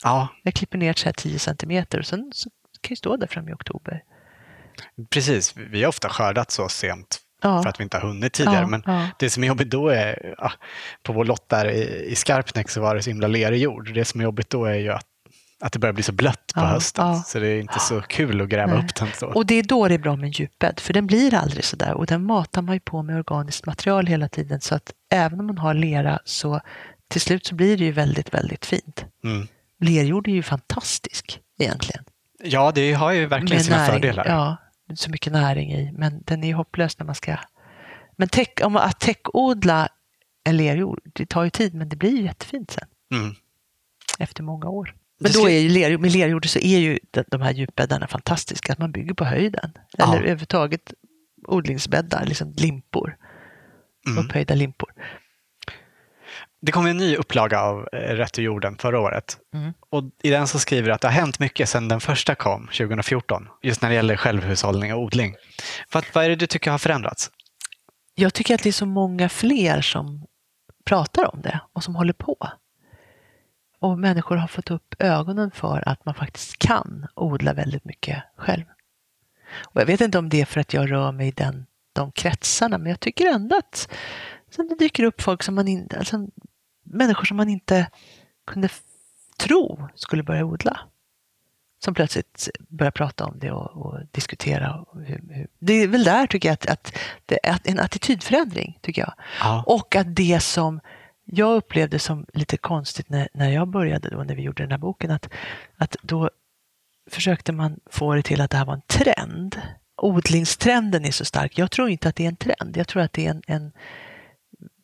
Ja, 0.04 0.28
Jag 0.44 0.54
klipper 0.54 0.78
ner 0.78 0.94
så 0.94 1.06
här 1.06 1.14
10 1.14 1.40
centimeter 1.40 2.00
och 2.00 2.06
sen 2.06 2.32
så 2.34 2.50
kan 2.82 2.90
ju 2.90 2.96
stå 2.96 3.18
där 3.18 3.28
fram 3.28 3.50
i 3.50 3.54
oktober. 3.54 4.04
precis. 5.10 5.58
Vi 5.58 5.82
har 5.84 5.90
ofta 5.90 6.10
skördat 6.10 6.52
så 6.52 6.70
sent 6.70 7.20
Ja. 7.42 7.64
för 7.64 7.70
att 7.70 7.80
vi 7.80 7.84
inte 7.84 7.98
har 7.98 8.08
hunnit 8.08 8.34
tidigare. 8.34 8.62
Ja, 8.62 8.68
men 8.68 8.84
ja. 8.86 9.08
det 9.20 9.30
som 9.30 9.44
är 9.44 9.48
jobbigt 9.48 9.70
då 9.70 9.88
är, 9.90 10.36
ja, 10.38 10.52
på 11.04 11.14
vår 11.14 11.26
lott 11.26 11.50
där 11.50 11.70
i, 11.72 12.06
i 12.06 12.16
Skarpnäck 12.16 12.70
så 12.70 12.82
var 12.82 12.96
det 12.96 13.04
så 13.04 13.10
himla 13.10 13.28
lerig 13.28 13.62
jord. 13.62 13.94
Det 13.94 14.06
som 14.06 14.20
är 14.20 14.24
jobbigt 14.24 14.50
då 14.50 14.66
är 14.66 14.74
ju 14.76 14.90
att, 14.92 15.06
att 15.60 15.74
det 15.74 15.80
börjar 15.80 15.94
bli 15.94 16.04
så 16.04 16.12
blött 16.12 16.52
på 16.56 16.60
Ja, 16.62 16.66
hösten. 16.66 17.08
ja. 17.08 17.24
Så 17.26 17.40
det 17.40 17.48
är 17.48 17.60
inte 17.60 17.80
så 17.80 18.02
kul 18.02 18.42
att 18.42 18.50
gräva 18.50 18.74
Nej. 18.74 18.84
upp 18.86 18.96
den 18.96 19.08
så. 19.14 19.28
Och 19.28 19.46
det 19.46 19.56
är 19.56 19.64
då 19.64 19.88
det 19.88 19.94
är 19.94 20.00
bra 20.00 20.16
med 20.16 20.26
en 20.26 20.32
djupbädd, 20.32 20.80
för 20.80 20.94
den 20.94 21.08
blir 21.08 21.34
aldrig 21.34 21.64
så 21.66 21.76
där. 21.76 21.94
Och 21.94 22.06
den 22.06 22.24
matar 22.26 22.62
man 22.62 22.76
ju 22.76 22.80
på 22.80 23.04
med 23.04 23.16
organiskt 23.18 23.66
material 23.66 24.08
hela 24.08 24.30
tiden. 24.30 24.62
Så 24.62 24.76
att 24.76 24.92
även 25.12 25.40
om 25.40 25.46
man 25.48 25.58
har 25.58 25.74
lera 25.74 26.20
så 26.26 26.62
till 27.08 27.22
slut 27.22 27.46
så 27.46 27.56
blir 27.56 27.78
det 27.78 27.84
ju 27.84 27.92
väldigt, 27.92 28.34
väldigt 28.34 28.66
fint. 28.66 29.06
Mm. 29.24 29.48
Lerjord 29.80 30.28
är 30.28 30.32
ju 30.32 30.44
fantastisk 30.44 31.40
egentligen. 31.60 32.04
Ja, 32.44 32.72
det 32.76 32.94
har 32.94 33.12
ju 33.12 33.26
verkligen 33.26 33.64
sina 33.64 33.78
näring, 33.78 33.94
fördelar. 33.94 34.26
Ja, 34.28 34.58
så 34.96 35.10
mycket 35.12 35.34
näring 35.34 35.72
i. 35.74 35.92
Men 35.92 36.24
den 36.26 36.44
är 36.44 36.48
ju 36.48 36.54
hopplös 36.54 37.00
när 37.00 37.06
man 37.06 37.16
ska... 37.16 37.38
Men 38.18 38.28
täck, 38.30 38.60
om 38.64 38.76
att 38.76 39.00
täckodla 39.00 39.88
en 40.44 40.58
lerjord, 40.58 41.00
det 41.14 41.26
tar 41.26 41.44
ju 41.44 41.50
tid 41.50 41.74
men 41.74 41.90
det 41.90 41.96
blir 41.96 42.12
ju 42.18 42.24
jättefint 42.24 42.72
sen 42.72 42.88
Mm. 43.14 43.36
efter 44.20 44.44
många 44.44 44.70
år. 44.70 44.96
Men 45.20 45.32
då 45.32 45.50
är 45.50 45.60
ju 45.60 45.70
lerjord, 45.70 46.02
med 46.02 46.12
lerjord 46.12 46.50
så 46.50 46.60
är 46.60 46.80
ju 46.80 47.00
de, 47.28 47.42
här 47.42 47.54
djupbäddarna 47.54 48.08
fantastiska. 48.08 48.74
Att 48.74 48.80
man 48.80 48.92
bygger 48.92 49.14
på 49.14 49.26
höjden. 49.26 49.72
Ja. 49.98 50.04
Eller 50.04 50.18
överhuvudtaget 50.18 50.94
odlingsbäddar, 51.48 52.26
liksom 52.26 52.54
limpor. 52.58 53.16
Mm. 54.08 54.26
Upphöjda 54.26 54.56
limpor. 54.56 54.94
Det 56.62 56.72
kom 56.72 56.86
en 56.86 56.98
ny 56.98 57.16
upplaga 57.16 57.62
av 57.62 57.88
eh, 57.94 57.98
Rätt 57.98 58.40
ur 58.40 58.44
jorden 58.44 58.78
förra 58.78 59.00
året. 59.00 59.38
Mm. 59.54 59.74
Och 59.90 60.04
I 60.24 60.30
den 60.30 60.48
så 60.48 60.60
skriver 60.60 60.88
du 60.88 60.94
att 60.94 61.02
det 61.02 61.08
har 61.08 61.14
hänt 61.14 61.40
mycket 61.40 61.70
sedan 61.70 61.88
den 61.88 62.00
första 62.00 62.36
kom 62.36 62.68
2014. 62.68 63.48
Just 63.64 63.82
när 63.82 63.90
det 63.90 63.96
gäller 63.96 64.16
självhushållning 64.16 64.94
och 64.94 65.00
odling. 65.00 65.36
För 65.90 66.04
vad 66.14 66.26
är 66.26 66.30
det 66.30 66.36
du 66.36 66.48
tycker 66.48 66.72
har 66.72 66.78
förändrats? 66.78 67.32
Jag 68.16 68.34
tycker 68.34 68.56
att 68.56 68.64
det 68.64 68.70
är 68.70 68.74
så 68.74 68.86
många 68.86 69.30
fler 69.30 69.82
som 69.82 70.26
pratar 70.86 71.34
om 71.34 71.42
det 71.42 71.60
och 71.74 71.84
som 71.84 71.96
håller 71.96 72.14
på. 72.14 72.50
Och 73.80 74.00
människor 74.00 74.36
har 74.36 74.48
fått 74.48 74.72
upp 74.72 74.96
ögonen 75.00 75.52
för 75.52 75.90
att 75.90 76.06
man 76.06 76.16
faktiskt 76.16 76.60
kan 76.60 77.08
odla 77.16 77.54
väldigt 77.54 77.86
mycket 77.86 78.24
själv. 78.36 78.64
Och 79.58 79.82
jag 79.82 79.86
vet 79.86 80.02
inte 80.02 80.18
om 80.18 80.30
det 80.30 80.42
är 80.42 80.46
för 80.46 80.60
att 80.60 80.74
jag 80.74 80.92
rör 80.92 81.12
mig 81.12 81.28
i 81.28 81.32
den, 81.32 81.66
de 81.94 82.12
kretsarna, 82.12 82.78
men 82.78 82.90
jag 82.90 83.00
tycker 83.00 83.28
ändå 83.28 83.58
att 83.58 83.90
så 84.50 84.64
det 84.64 84.76
dyker 84.80 85.04
upp 85.04 85.22
folk 85.22 85.44
som 85.44 85.56
man 85.56 85.68
inte, 85.68 85.98
alltså, 85.98 86.28
människor 86.84 87.26
som 87.26 87.38
man 87.38 87.50
inte 87.50 87.90
kunde 88.48 88.70
tro 89.38 89.88
skulle 89.96 90.24
börja 90.24 90.46
odla. 90.46 90.80
Som 91.84 91.94
plötsligt 91.94 92.50
börjar 92.70 92.92
prata 92.92 93.26
om 93.26 93.40
det 93.40 93.52
och, 93.52 93.86
och 93.86 94.00
diskutera. 94.12 94.86
Hur, 94.94 95.22
hur. 95.30 95.48
Det 95.60 95.74
är 95.74 95.88
väl 95.88 96.04
där 96.04 96.28
tycker 96.28 96.50
jag 96.50 96.54
att, 96.54 96.70
att 96.70 96.98
det 97.26 97.40
är 97.44 97.60
en 97.64 97.80
attitydförändring, 97.80 98.80
tycker 98.82 99.02
jag. 99.02 99.14
Ja. 99.40 99.64
Och 99.68 99.96
att 99.96 100.16
det 100.16 100.40
som 100.40 100.80
jag 101.32 101.56
upplevde 101.56 102.00
som 102.00 102.26
lite 102.34 102.58
konstigt 102.58 103.10
när, 103.10 103.28
när 103.34 103.50
jag 103.50 103.68
började, 103.68 104.10
då, 104.10 104.24
när 104.24 104.36
vi 104.36 104.42
gjorde 104.42 104.64
den 104.64 104.72
här 104.72 104.78
boken, 104.78 105.12
att, 105.12 105.30
att 105.78 105.96
då 106.02 106.30
försökte 107.12 107.52
man 107.52 107.80
få 107.90 108.16
det 108.16 108.22
till 108.22 108.42
att 108.42 108.52
det 108.52 108.58
här 108.58 108.66
var 108.66 108.74
en 108.74 108.82
trend. 108.88 109.62
Odlingstrenden 110.02 111.06
är 111.06 111.12
så 111.12 111.26
stark. 111.26 111.58
Jag 111.58 111.72
tror 111.72 111.90
inte 111.90 112.10
att 112.10 112.16
det 112.16 112.24
är 112.24 112.28
en 112.28 112.36
trend. 112.36 112.78
Jag 112.78 112.88
tror 112.88 113.02
att 113.02 113.14
det 113.14 113.26
är 113.26 113.30
en, 113.30 113.42
en 113.48 113.72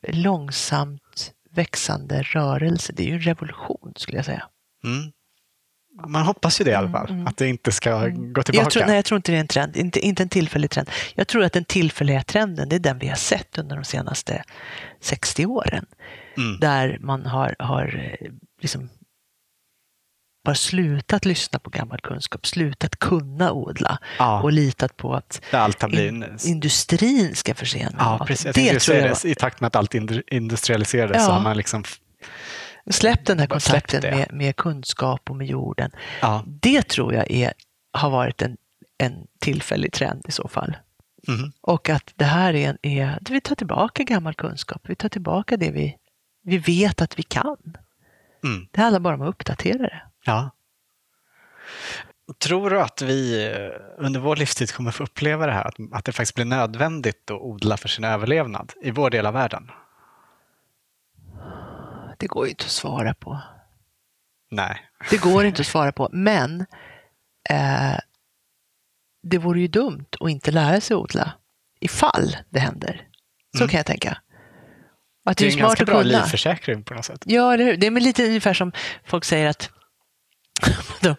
långsamt 0.08 1.34
växande 1.52 2.22
rörelse. 2.22 2.94
Det 2.96 3.04
är 3.04 3.08
ju 3.08 3.14
en 3.14 3.22
revolution 3.22 3.94
skulle 3.96 4.18
jag 4.18 4.26
säga. 4.26 4.48
Mm. 4.84 5.12
Man 6.08 6.22
hoppas 6.26 6.62
ju 6.62 6.66
det 6.66 6.72
i 6.72 6.76
alla 6.76 6.90
fall, 6.90 7.06
Mm, 7.06 7.16
mm. 7.16 7.28
att 7.28 7.38
det 7.38 7.48
inte 7.48 7.72
ska 7.72 8.08
gå 8.08 8.44
tillbaka. 8.44 8.52
Jag 8.54 8.72
tror, 8.72 8.86
nej, 8.86 8.96
jag 8.96 9.06
tror 9.06 9.16
inte 9.16 9.32
det 9.32 9.38
är 9.38 9.42
en 9.42 9.48
trend, 9.48 9.78
inte, 9.78 10.00
inte 10.00 10.24
en 10.24 10.30
tillfällig 10.30 10.72
trend. 10.72 10.90
Jag 11.16 11.28
tror 11.28 11.44
att 11.44 11.54
den 11.54 11.66
tillfälliga 11.66 12.24
trenden, 12.24 12.70
det 12.70 12.76
är 12.76 12.80
den 12.80 13.00
vi 13.00 13.08
har 13.08 13.16
sett 13.16 13.58
under 13.58 13.76
de 13.76 13.84
senaste 13.84 14.44
60 15.02 15.46
åren. 15.46 15.86
Mm. 16.38 16.60
Där 16.60 16.98
man 17.02 17.26
har, 17.26 17.56
har 17.60 18.16
eh, 18.22 18.32
liksom 18.62 18.90
bara 20.46 20.56
slutat 20.56 21.26
lyssna 21.26 21.60
på 21.60 21.70
gammal 21.70 22.00
kunskap, 22.02 22.48
slutat 22.48 22.96
kunna 23.00 23.52
odla 23.52 23.98
Ja, 24.20 24.42
och 24.42 24.52
litat 24.52 24.98
på 24.98 25.14
att 25.16 25.42
in, 25.92 26.26
industrin 26.46 27.36
ska 27.36 27.56
förse 27.56 27.80
en 27.80 27.94
med 27.94 28.02
Ja, 28.02 28.18
mat. 28.18 28.28
precis. 28.28 28.56
Det 28.56 28.80
tror 28.80 28.98
jag. 28.98 29.26
I 29.26 29.36
takt 29.36 29.62
med 29.62 29.68
att 29.68 29.76
allt 29.76 29.94
indu- 29.94 30.24
industrialiserades 30.28 31.26
så 31.26 31.32
Ja. 31.32 31.34
har 31.36 31.42
man 31.44 31.58
liksom... 31.58 31.84
Släpp 32.90 33.26
den 33.26 33.40
här 33.40 33.48
kontakten 33.48 34.02
det. 34.02 34.12
med, 34.16 34.34
med 34.34 34.56
kunskap 34.56 35.30
och 35.30 35.36
med 35.36 35.48
jorden. 35.48 35.92
Ja. 36.22 36.44
Det 36.48 36.88
tror 36.88 37.14
jag 37.14 37.32
är, 37.32 37.54
har 37.94 38.10
varit 38.10 38.42
en, 38.42 38.58
en 38.98 39.14
tillfällig 39.42 39.92
trend 39.94 40.22
i 40.28 40.32
så 40.32 40.48
fall. 40.48 40.78
Mhm. 41.28 41.52
Och 41.62 41.90
att 41.90 42.14
det 42.16 42.26
här 42.26 42.54
är, 42.54 42.78
är 42.82 43.20
vi 43.30 43.42
tar 43.42 43.56
tillbaka 43.56 44.04
gammal 44.04 44.34
kunskap, 44.34 44.82
vi 44.88 44.96
tar 44.96 45.10
tillbaka 45.10 45.58
det 45.58 45.72
vi, 45.72 45.96
vi 46.46 46.58
vet 46.58 47.02
att 47.02 47.20
vi 47.20 47.24
kan. 47.24 47.78
Mm. 48.44 48.68
Det 48.72 48.82
handlar 48.82 49.00
bara 49.00 49.16
om 49.16 49.22
att 49.22 49.30
uppdatera 49.30 49.78
det. 49.78 50.02
Ja. 50.26 50.50
Tror 52.40 52.70
du 52.70 52.82
att 52.82 53.02
vi 53.02 53.46
eh, 53.52 54.06
under 54.06 54.20
vår 54.20 54.36
livstid 54.36 54.72
kommer 54.74 54.92
få 54.92 55.04
uppleva 55.04 55.46
det 55.46 55.52
här, 55.54 55.66
att, 55.68 55.76
att 55.94 56.06
det 56.06 56.12
faktiskt 56.12 56.36
blir 56.36 56.46
nödvändigt 56.46 57.32
att 57.32 57.42
odla 57.42 57.78
för 57.78 57.88
sin 57.88 58.04
överlevnad 58.04 58.74
i 58.82 58.92
vår 58.92 59.10
del 59.10 59.26
av 59.26 59.34
världen? 59.34 59.72
Det 62.18 62.28
går 62.28 62.46
ju 62.46 62.50
inte 62.50 62.64
att 62.66 62.70
svara 62.72 63.14
på. 63.14 63.40
Nej. 64.52 64.82
Det 65.10 65.18
går 65.18 65.46
inte 65.46 65.62
att 65.62 65.68
svara 65.68 65.92
på, 65.92 66.10
men 66.12 66.66
eh, 67.50 67.98
det 69.24 69.38
vore 69.38 69.60
ju 69.60 69.68
dumt 69.68 70.06
att 70.20 70.30
inte 70.30 70.52
lära 70.52 70.82
sig 70.82 70.96
odla 70.96 71.34
ifall 71.80 72.36
det 72.50 72.60
händer. 72.60 73.08
Så 73.58 73.64
Mm. 73.64 73.70
kan 73.70 73.78
jag 73.78 73.86
tänka. 73.86 74.18
Att 75.26 75.38
Det 75.38 75.46
är 75.46 75.46
det 75.46 75.50
är 75.50 75.54
en 75.54 75.58
smart 75.58 75.68
ganska 75.68 75.86
bra 75.86 76.02
kunna. 76.02 76.20
livförsäkring 76.20 76.84
på 76.84 76.94
något 76.94 77.06
sätt. 77.06 77.24
Ja, 77.26 77.54
eller 77.54 77.66
hur? 77.66 77.78
Det 77.78 77.88
är 77.88 77.92
lite 77.92 78.26
ungefär 78.26 78.54
som 78.54 78.72
folk 79.06 79.26
säger 79.26 79.48
att 79.48 79.70
de, 81.02 81.16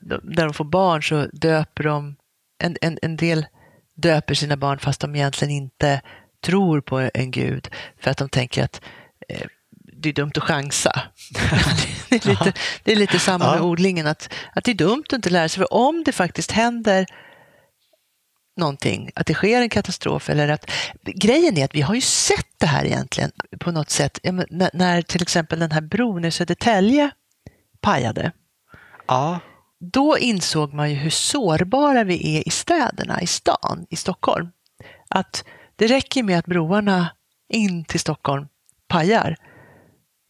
de, 0.00 0.20
när 0.22 0.44
de 0.44 0.54
får 0.54 0.64
barn 0.64 1.02
så 1.02 1.26
döper 1.32 1.84
de, 1.84 2.16
en, 2.62 2.76
en, 2.80 2.98
en 3.02 3.16
del 3.16 3.46
döper 3.96 4.34
sina 4.34 4.56
barn 4.56 4.78
fast 4.78 5.00
de 5.00 5.16
egentligen 5.16 5.54
inte 5.54 6.00
tror 6.44 6.80
på 6.80 7.10
en 7.14 7.30
gud 7.30 7.68
för 8.00 8.10
att 8.10 8.18
de 8.18 8.28
tänker 8.28 8.64
att 8.64 8.80
eh, 9.28 9.46
det 9.92 10.08
är 10.08 10.12
dumt 10.12 10.32
att 10.36 10.42
chansa. 10.42 11.02
det, 12.08 12.24
är 12.24 12.28
lite, 12.28 12.52
det 12.84 12.92
är 12.92 12.96
lite 12.96 13.18
samma 13.18 13.52
med 13.52 13.60
odlingen, 13.62 14.06
att, 14.06 14.32
att 14.54 14.64
det 14.64 14.70
är 14.70 14.74
dumt 14.74 15.04
att 15.06 15.12
inte 15.12 15.30
lära 15.30 15.48
sig. 15.48 15.58
För 15.58 15.72
om 15.72 16.04
det 16.04 16.12
faktiskt 16.12 16.50
händer 16.52 17.06
någonting, 18.56 19.10
att 19.14 19.26
det 19.26 19.34
sker 19.34 19.62
en 19.62 19.68
katastrof 19.68 20.30
eller 20.30 20.48
att... 20.48 20.70
Grejen 21.02 21.58
är 21.58 21.64
att 21.64 21.74
vi 21.74 21.80
har 21.80 21.94
ju 21.94 22.00
sett 22.00 22.45
det 22.58 22.66
här 22.66 22.84
egentligen 22.84 23.30
på 23.60 23.70
något 23.70 23.90
sätt. 23.90 24.18
När, 24.22 24.70
när 24.72 25.02
till 25.02 25.22
exempel 25.22 25.58
den 25.58 25.72
här 25.72 25.80
bron 25.80 26.24
i 26.24 26.30
Södertälje 26.30 27.10
pajade, 27.80 28.32
Ja. 29.06 29.40
då 29.80 30.18
insåg 30.18 30.74
man 30.74 30.90
ju 30.90 30.96
hur 30.96 31.10
sårbara 31.10 32.04
vi 32.04 32.36
är 32.36 32.48
i 32.48 32.50
städerna, 32.50 33.22
i 33.22 33.26
stan, 33.26 33.86
i 33.90 33.96
Stockholm. 33.96 34.48
Att 35.08 35.44
det 35.76 35.86
räcker 35.86 36.22
med 36.22 36.38
att 36.38 36.46
broarna 36.46 37.08
in 37.48 37.84
till 37.84 38.00
Stockholm 38.00 38.46
pajar. 38.88 39.36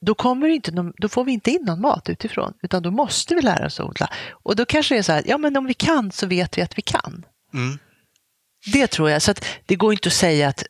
Då, 0.06 0.14
kommer 0.14 0.48
inte 0.48 0.92
då 0.96 1.08
får 1.08 1.24
vi 1.24 1.32
inte 1.32 1.50
in 1.50 1.62
någon 1.62 1.80
mat 1.80 2.08
utifrån, 2.08 2.54
utan 2.62 2.82
då 2.82 2.90
måste 2.90 3.34
vi 3.34 3.42
lära 3.42 3.66
oss 3.66 3.80
att 3.80 3.86
odla. 3.86 4.10
Och 4.30 4.56
då 4.56 4.64
kanske 4.64 4.94
det 4.94 4.98
är 4.98 5.02
så 5.02 5.12
här, 5.12 5.22
ja 5.26 5.38
men 5.38 5.56
om 5.56 5.66
vi 5.66 5.74
kan 5.74 6.12
så 6.12 6.26
vet 6.26 6.58
vi 6.58 6.62
att 6.62 6.78
vi 6.78 6.82
kan. 6.82 7.24
Mm. 7.54 7.78
Det 8.72 8.86
tror 8.86 9.10
jag. 9.10 9.22
Så 9.22 9.30
att 9.30 9.44
det 9.66 9.74
går 9.76 9.92
inte 9.92 10.08
att 10.08 10.12
säga 10.12 10.48
att 10.48 10.64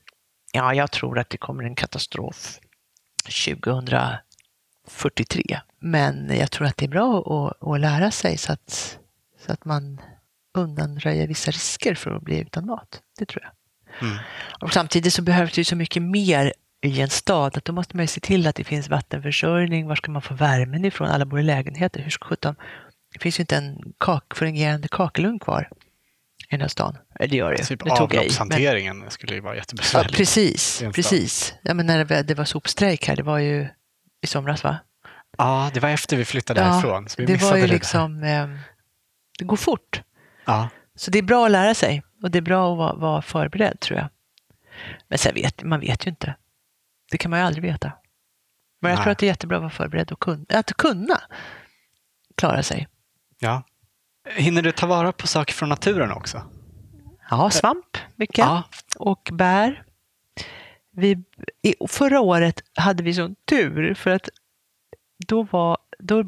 ja, 0.53 0.75
jag 0.75 0.91
tror 0.91 1.19
att 1.19 1.31
det 1.31 1.37
kommer 1.37 1.65
en 1.65 1.75
katastrof 1.75 2.59
2043. 3.25 5.61
Men 5.79 6.39
jag 6.39 6.51
tror 6.51 6.67
att 6.67 6.77
det 6.77 6.85
är 6.85 6.89
bra 6.89 7.19
att, 7.19 7.69
att 7.69 7.81
lära 7.81 8.11
sig 8.11 8.39
så 8.39 8.53
att, 8.53 8.99
så 9.47 9.53
att 9.53 9.65
man 9.65 10.01
undanröjer 10.55 11.27
vissa 11.27 11.51
risker 11.51 11.95
för 11.95 12.11
att 12.11 12.23
bli 12.23 12.41
utan 12.41 12.67
mat. 12.67 13.01
Det 13.19 13.27
tror 13.27 13.43
jag. 13.43 13.53
Mm. 14.09 14.19
Och 14.61 14.73
samtidigt 14.73 15.13
så 15.13 15.23
behövs 15.23 15.53
det 15.53 15.61
ju 15.61 15.65
så 15.65 15.77
mycket 15.77 16.03
mer 16.03 16.53
i 16.83 17.01
en 17.01 17.11
stad 17.11 17.57
att 17.57 17.65
då 17.65 17.73
måste 17.73 17.97
man 17.97 18.05
ju 18.05 18.09
se 18.09 18.21
till 18.21 18.47
att 18.47 18.57
det 18.57 18.65
finns 18.65 18.89
vattenförsörjning. 18.89 19.87
Var 19.87 19.97
ska 19.97 20.11
man 20.11 20.23
få 20.23 20.35
värmen 20.35 20.85
ifrån? 20.85 21.09
Alla 21.09 21.25
bor 21.25 21.41
i 21.41 21.43
lägenheter. 21.43 22.01
Hur 22.01 22.11
ska 22.11 22.27
sjutton? 22.27 22.55
Det 23.13 23.19
finns 23.19 23.39
ju 23.39 23.43
inte 23.43 23.57
en 23.57 23.93
kak, 23.99 24.35
fungerande 24.35 24.89
kakelugn 24.89 25.39
kvar 25.39 25.69
i 26.49 26.51
den 26.51 26.61
här 26.61 26.69
stan. 26.69 26.99
Eller 27.15 27.29
det 27.29 27.37
gör 27.37 27.53
det. 27.53 27.65
Typ 27.65 27.81
tog 27.81 27.89
jag 27.91 27.97
i, 28.05 28.09
men- 28.09 28.19
avloppshanteringen 28.19 29.11
skulle 29.11 29.35
ju 29.35 29.41
vara 29.41 29.55
Ja, 29.55 29.59
jättebesvärlig. 29.59 30.17
precis. 30.17 30.83
en 30.83 30.93
stad. 30.93 30.95
precis. 30.95 31.55
Ja, 31.63 31.75
men 31.75 31.87
när 31.87 32.05
det, 32.05 32.23
det 32.23 32.35
var 32.35 32.45
sopstrejk 32.45 33.09
här, 33.09 33.17
det 33.17 33.23
var 33.23 33.39
ju 33.39 33.69
i 34.23 34.27
somras 34.27 34.65
va? 34.65 34.79
Ja, 35.39 35.71
det 35.75 35.81
var 35.81 35.89
efter 35.89 36.17
vi 36.17 36.25
flyttade 36.25 36.61
Ja, 36.61 36.67
härifrån. 36.67 37.09
Så 37.09 37.15
vi 37.19 37.27
det 37.27 37.33
missade 37.33 37.51
var 37.53 37.59
ju 37.59 37.67
det 37.67 37.73
liksom, 37.73 38.23
eh, 38.23 38.49
det 39.39 39.45
går 39.45 39.57
fort. 39.57 40.03
Ja. 40.45 40.69
Så 40.95 41.11
det 41.11 41.19
är 41.19 41.23
bra 41.23 41.45
att 41.47 41.51
lära 41.51 41.75
sig 41.75 42.03
och 42.23 42.31
det 42.31 42.39
är 42.39 42.43
bra 42.43 42.73
att 42.73 42.79
vara, 42.79 42.95
vara 42.95 43.23
förberedd 43.23 43.81
tror 43.81 43.99
jag. 43.99 44.09
Men 45.09 45.19
sen 45.19 45.35
vet 45.35 45.63
man 45.63 45.81
vet 45.81 46.07
ju 46.07 46.11
inte. 46.11 46.35
Det 47.11 47.19
kan 47.19 47.31
man 47.31 47.41
ju 47.41 47.47
aldrig 47.47 47.63
veta. 47.65 47.93
Men 48.81 48.91
jag 48.91 48.97
Nej. 48.97 49.03
tror 49.05 49.13
att 49.13 49.19
det 49.19 49.27
är 49.27 49.29
jättebra 49.29 49.57
att 49.57 49.63
vara 49.63 49.71
förberedd 49.71 50.13
och 50.13 50.21
kun, 50.21 50.47
att 50.49 50.73
kunna 50.73 51.21
klara 52.37 52.63
sig. 52.63 52.89
ja. 53.39 53.63
Hinner 54.35 54.63
du 54.63 54.73
ta 54.73 54.87
vara 54.87 55.13
på 55.13 55.27
saker 55.27 55.55
från 55.55 55.69
naturen 55.69 56.13
också? 56.13 56.43
Ja, 57.31 57.51
svamp 57.51 57.97
mycket 58.17 58.39
Ja. 58.39 58.63
och 58.99 59.29
bär. 59.33 59.83
Vi, 60.97 61.23
förra 61.89 62.21
året 62.21 62.63
hade 62.75 63.03
vi 63.03 63.15
sån 63.15 63.35
tur 63.51 63.95
för 63.95 64.11
att 64.11 64.29
då, 65.27 65.43
var, 65.43 65.79
då 65.99 66.25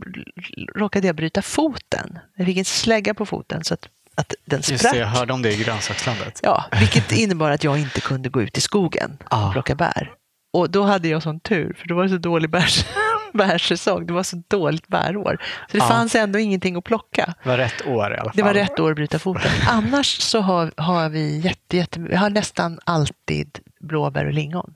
råkade 0.76 1.06
jag 1.06 1.16
bryta 1.16 1.42
foten. 1.42 2.18
Jag 2.36 2.46
fick 2.46 2.56
en 2.58 2.64
slägga 2.64 3.14
på 3.14 3.26
foten 3.26 3.64
så 3.64 3.74
att, 3.74 3.88
att 4.14 4.34
den 4.44 4.58
Just 4.58 4.78
sprack. 4.78 4.92
det, 4.92 4.98
jag 4.98 5.06
hörde 5.06 5.32
om 5.32 5.42
det 5.42 5.52
i 5.52 5.62
grönsakslandet. 5.64 6.40
Ja, 6.42 6.64
vilket 6.80 7.12
innebar 7.12 7.50
att 7.50 7.64
jag 7.64 7.78
inte 7.78 8.00
kunde 8.00 8.28
gå 8.28 8.42
ut 8.42 8.58
i 8.58 8.60
skogen 8.60 9.18
och 9.30 9.52
plocka 9.52 9.74
bär. 9.74 10.12
Och 10.52 10.70
då 10.70 10.82
hade 10.82 11.08
jag 11.08 11.22
sån 11.22 11.40
tur, 11.40 11.74
för 11.80 11.88
då 11.88 11.94
var 11.94 12.02
det 12.02 12.08
så 12.08 12.16
dålig 12.18 12.50
bärs, 12.50 12.84
bärsäsong. 13.38 14.06
Det 14.06 14.12
var 14.12 14.22
så 14.22 14.42
dåligt 14.48 14.88
bärår. 14.88 15.38
Så 15.70 15.76
det 15.76 15.78
Ja. 15.78 15.88
fanns 15.88 16.14
ändå 16.14 16.38
ingenting 16.38 16.76
att 16.76 16.84
plocka. 16.84 17.34
Det 17.42 17.48
var 17.48 17.56
rätt 17.58 17.86
år 17.86 18.12
i 18.12 18.16
alla 18.16 18.24
fall. 18.24 18.32
Det 18.36 18.42
var 18.42 18.54
rätt 18.54 18.80
år 18.80 18.90
att 18.90 18.96
bryta 18.96 19.18
foten. 19.18 19.50
Annars 19.68 20.20
så 20.20 20.40
har, 20.40 20.72
har 20.76 21.08
vi 21.08 21.38
jätte, 21.38 21.76
jätte, 21.76 22.00
vi 22.00 22.16
har 22.16 22.30
nästan 22.30 22.80
alltid 22.84 23.58
blåbär 23.80 24.24
och 24.26 24.32
lingon. 24.32 24.74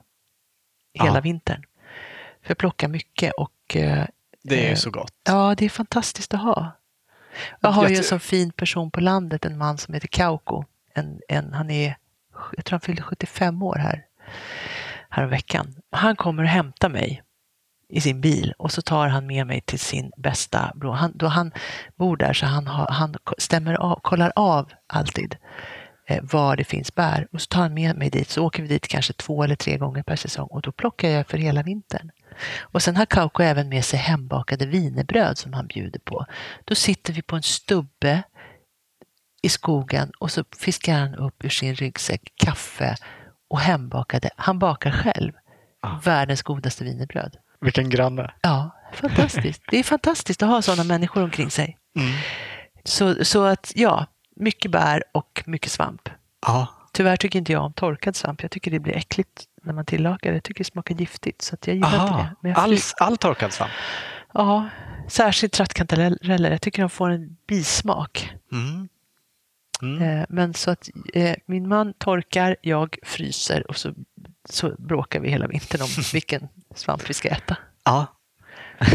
Hela 0.93 1.15
Ja. 1.15 1.21
vintern. 1.21 1.63
För 2.43 2.49
jag 2.49 2.57
plockar 2.57 2.87
mycket 2.87 3.33
och 3.37 3.75
eh, 3.75 4.05
Det 4.43 4.55
är 4.59 4.63
ju 4.65 4.69
eh, 4.71 4.75
så 4.75 4.91
gott. 4.91 5.13
Ja, 5.23 5.55
det 5.57 5.65
är 5.65 5.69
fantastiskt 5.69 6.33
att 6.33 6.39
ha. 6.41 6.71
Jag 7.59 7.69
har 7.69 7.83
Jag 7.83 7.91
ju 7.91 7.97
en 7.97 8.03
sån 8.03 8.19
fin 8.19 8.51
person 8.51 8.91
på 8.91 9.01
landet, 9.01 9.45
en 9.45 9.57
man 9.57 9.77
som 9.77 9.93
heter 9.93 10.07
Kauko. 10.07 10.63
En, 10.93 11.19
en, 11.27 11.53
han 11.53 11.69
är, 11.71 11.95
jag 12.55 12.65
tror 12.65 12.75
han 12.75 12.81
fyllde 12.81 13.01
75 13.01 13.63
år 13.63 13.75
här, 13.75 14.05
här 15.09 15.25
veckan. 15.25 15.75
Han 15.91 16.15
kommer 16.15 16.43
och 16.43 16.49
hämtar 16.49 16.89
mig 16.89 17.22
i 17.93 18.01
sin 18.01 18.21
bil 18.21 18.53
och 18.57 18.71
så 18.71 18.81
tar 18.81 19.07
han 19.07 19.27
med 19.27 19.47
mig 19.47 19.61
till 19.61 19.79
sin 19.79 20.11
bästa 20.17 20.71
bror. 20.75 20.93
Han, 20.93 21.11
då 21.15 21.27
han 21.27 21.51
bor 21.95 22.17
där 22.17 22.33
så 22.33 22.45
han, 22.45 22.67
har, 22.67 22.87
han 22.87 23.15
stämmer 23.37 23.73
av, 23.73 23.99
kollar 24.01 24.31
av 24.35 24.71
alltid 24.87 25.35
eh, 26.07 26.23
var 26.23 26.55
det 26.55 26.63
finns 26.63 26.95
bär 26.95 27.27
och 27.31 27.41
så 27.41 27.47
tar 27.47 27.61
han 27.61 27.73
med 27.73 27.95
mig 27.95 28.09
dit. 28.09 28.29
Så 28.29 28.45
åker 28.45 28.61
vi 28.61 28.69
dit 28.69 28.87
kanske 28.87 29.13
två 29.13 29.43
eller 29.43 29.55
tre 29.55 29.77
gånger 29.77 30.03
per 30.03 30.15
säsong 30.15 30.47
och 30.51 30.61
då 30.61 30.71
plockar 30.71 31.09
jag 31.09 31.27
för 31.27 31.37
hela 31.37 31.63
vintern. 31.63 32.11
Och 32.61 32.81
sen 32.81 32.95
har 32.95 33.05
Kauko 33.05 33.43
även 33.43 33.69
med 33.69 33.85
sig 33.85 33.99
hembakade 33.99 34.65
vinerbröd 34.65 35.37
som 35.37 35.53
han 35.53 35.67
bjuder 35.67 35.99
på. 35.99 36.25
Då 36.65 36.75
sitter 36.75 37.13
vi 37.13 37.21
på 37.21 37.35
en 37.35 37.43
stubbe 37.43 38.23
i 39.41 39.49
skogen 39.49 40.11
och 40.19 40.31
så 40.31 40.43
fiskar 40.57 40.99
han 40.99 41.15
upp 41.15 41.45
ur 41.45 41.49
sin 41.49 41.75
ryggsäck 41.75 42.21
kaffe 42.35 42.95
och 43.49 43.59
hembakade. 43.59 44.29
Han 44.35 44.59
bakar 44.59 44.91
själv 44.91 45.33
Ah. 45.83 45.99
världens 46.03 46.41
godaste 46.41 46.83
vinerbröd. 46.83 47.37
Vilken 47.63 47.89
granne. 47.89 48.33
Ja, 48.41 48.69
fantastiskt. 48.93 49.61
Det 49.69 49.77
är 49.77 49.83
fantastiskt 49.83 50.43
att 50.43 50.49
ha 50.49 50.61
sådana 50.61 50.83
människor 50.83 51.23
omkring 51.23 51.51
sig. 51.51 51.77
Mm. 51.95 52.11
Så, 52.83 53.25
så 53.25 53.43
att 53.43 53.71
ja, 53.75 54.05
mycket 54.35 54.71
bär 54.71 55.03
och 55.11 55.43
mycket 55.45 55.71
svamp. 55.71 56.09
Ja. 56.45 56.67
Tyvärr 56.91 57.17
tycker 57.17 57.39
inte 57.39 57.51
jag 57.51 57.63
om 57.63 57.73
torkad 57.73 58.15
svamp. 58.15 58.41
Jag 58.41 58.51
tycker 58.51 58.71
det 58.71 58.79
blir 58.79 58.93
äckligt 58.95 59.43
när 59.63 59.73
man 59.73 59.85
tillagar 59.85 60.31
det. 60.31 60.33
Jag 60.33 60.43
tycker 60.43 60.63
det 60.63 60.69
smakar 60.69 60.95
giftigt 60.95 61.41
så 61.41 61.57
jag 61.65 61.75
gillar 61.75 61.87
inte 61.89 61.99
Aha. 61.99 62.17
det. 62.17 62.35
Men 62.41 62.51
jag 62.51 62.59
All, 62.59 62.77
all 62.97 63.17
torkad 63.17 63.53
svamp? 63.53 63.71
Ja, 64.33 64.69
särskilt 65.09 65.53
trattkantareller. 65.53 66.51
Jag 66.51 66.61
tycker 66.61 66.81
de 66.81 66.89
får 66.89 67.09
en 67.09 67.37
bismak. 67.47 68.33
Mm. 68.51 68.87
Mm. 69.81 70.01
Eh, 70.19 70.25
Men 70.29 70.53
så 70.53 70.71
att 70.71 70.89
eh, 71.13 71.35
min 71.45 71.67
man 71.67 71.93
torkar, 71.93 72.55
jag 72.61 72.97
fryser 73.03 73.69
och 73.69 73.77
så, 73.77 73.93
så 74.49 74.75
bråkar 74.77 75.19
vi 75.19 75.29
hela 75.29 75.47
vintern 75.47 75.81
om 75.81 75.87
vilken 76.13 76.47
svamp 76.75 77.09
vi 77.09 77.13
ska 77.13 77.29
äta. 77.29 77.57
Ja. 77.83 78.05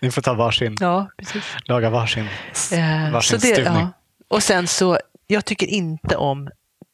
Ni 0.00 0.10
får 0.10 0.22
ta 0.22 0.34
varsin, 0.34 0.76
Ja, 0.80 1.08
precis. 1.16 1.56
laga 1.64 1.90
varsin, 1.90 2.26
Eh, 2.72 3.12
varsin 3.12 3.40
så 3.40 3.46
det, 3.46 3.52
stuvning. 3.54 3.80
ja. 3.80 3.92
Och 4.28 4.42
sen 4.42 4.66
så, 4.66 4.98
jag 5.26 5.44
tycker 5.44 5.66
inte 5.66 6.16
om 6.16 6.50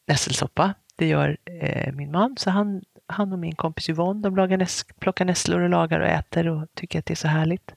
nässelsoppa. 0.06 0.74
Det 0.96 1.06
gör 1.06 1.36
eh, 1.62 1.92
min 1.92 2.10
man. 2.12 2.36
Så 2.38 2.50
han, 2.50 2.82
han 3.06 3.32
och 3.32 3.38
min 3.38 3.54
kompis 3.54 3.88
Yvonne, 3.88 4.22
de 4.22 4.36
lagar 4.36 4.56
näs, 4.56 4.84
plockar 5.00 5.24
nässlor 5.24 5.60
och 5.60 5.70
lagar 5.70 6.00
och 6.00 6.06
äter 6.06 6.48
och 6.48 6.66
tycker 6.74 6.98
att 6.98 7.06
det 7.06 7.14
är 7.14 7.16
så 7.16 7.28
härligt. 7.28 7.74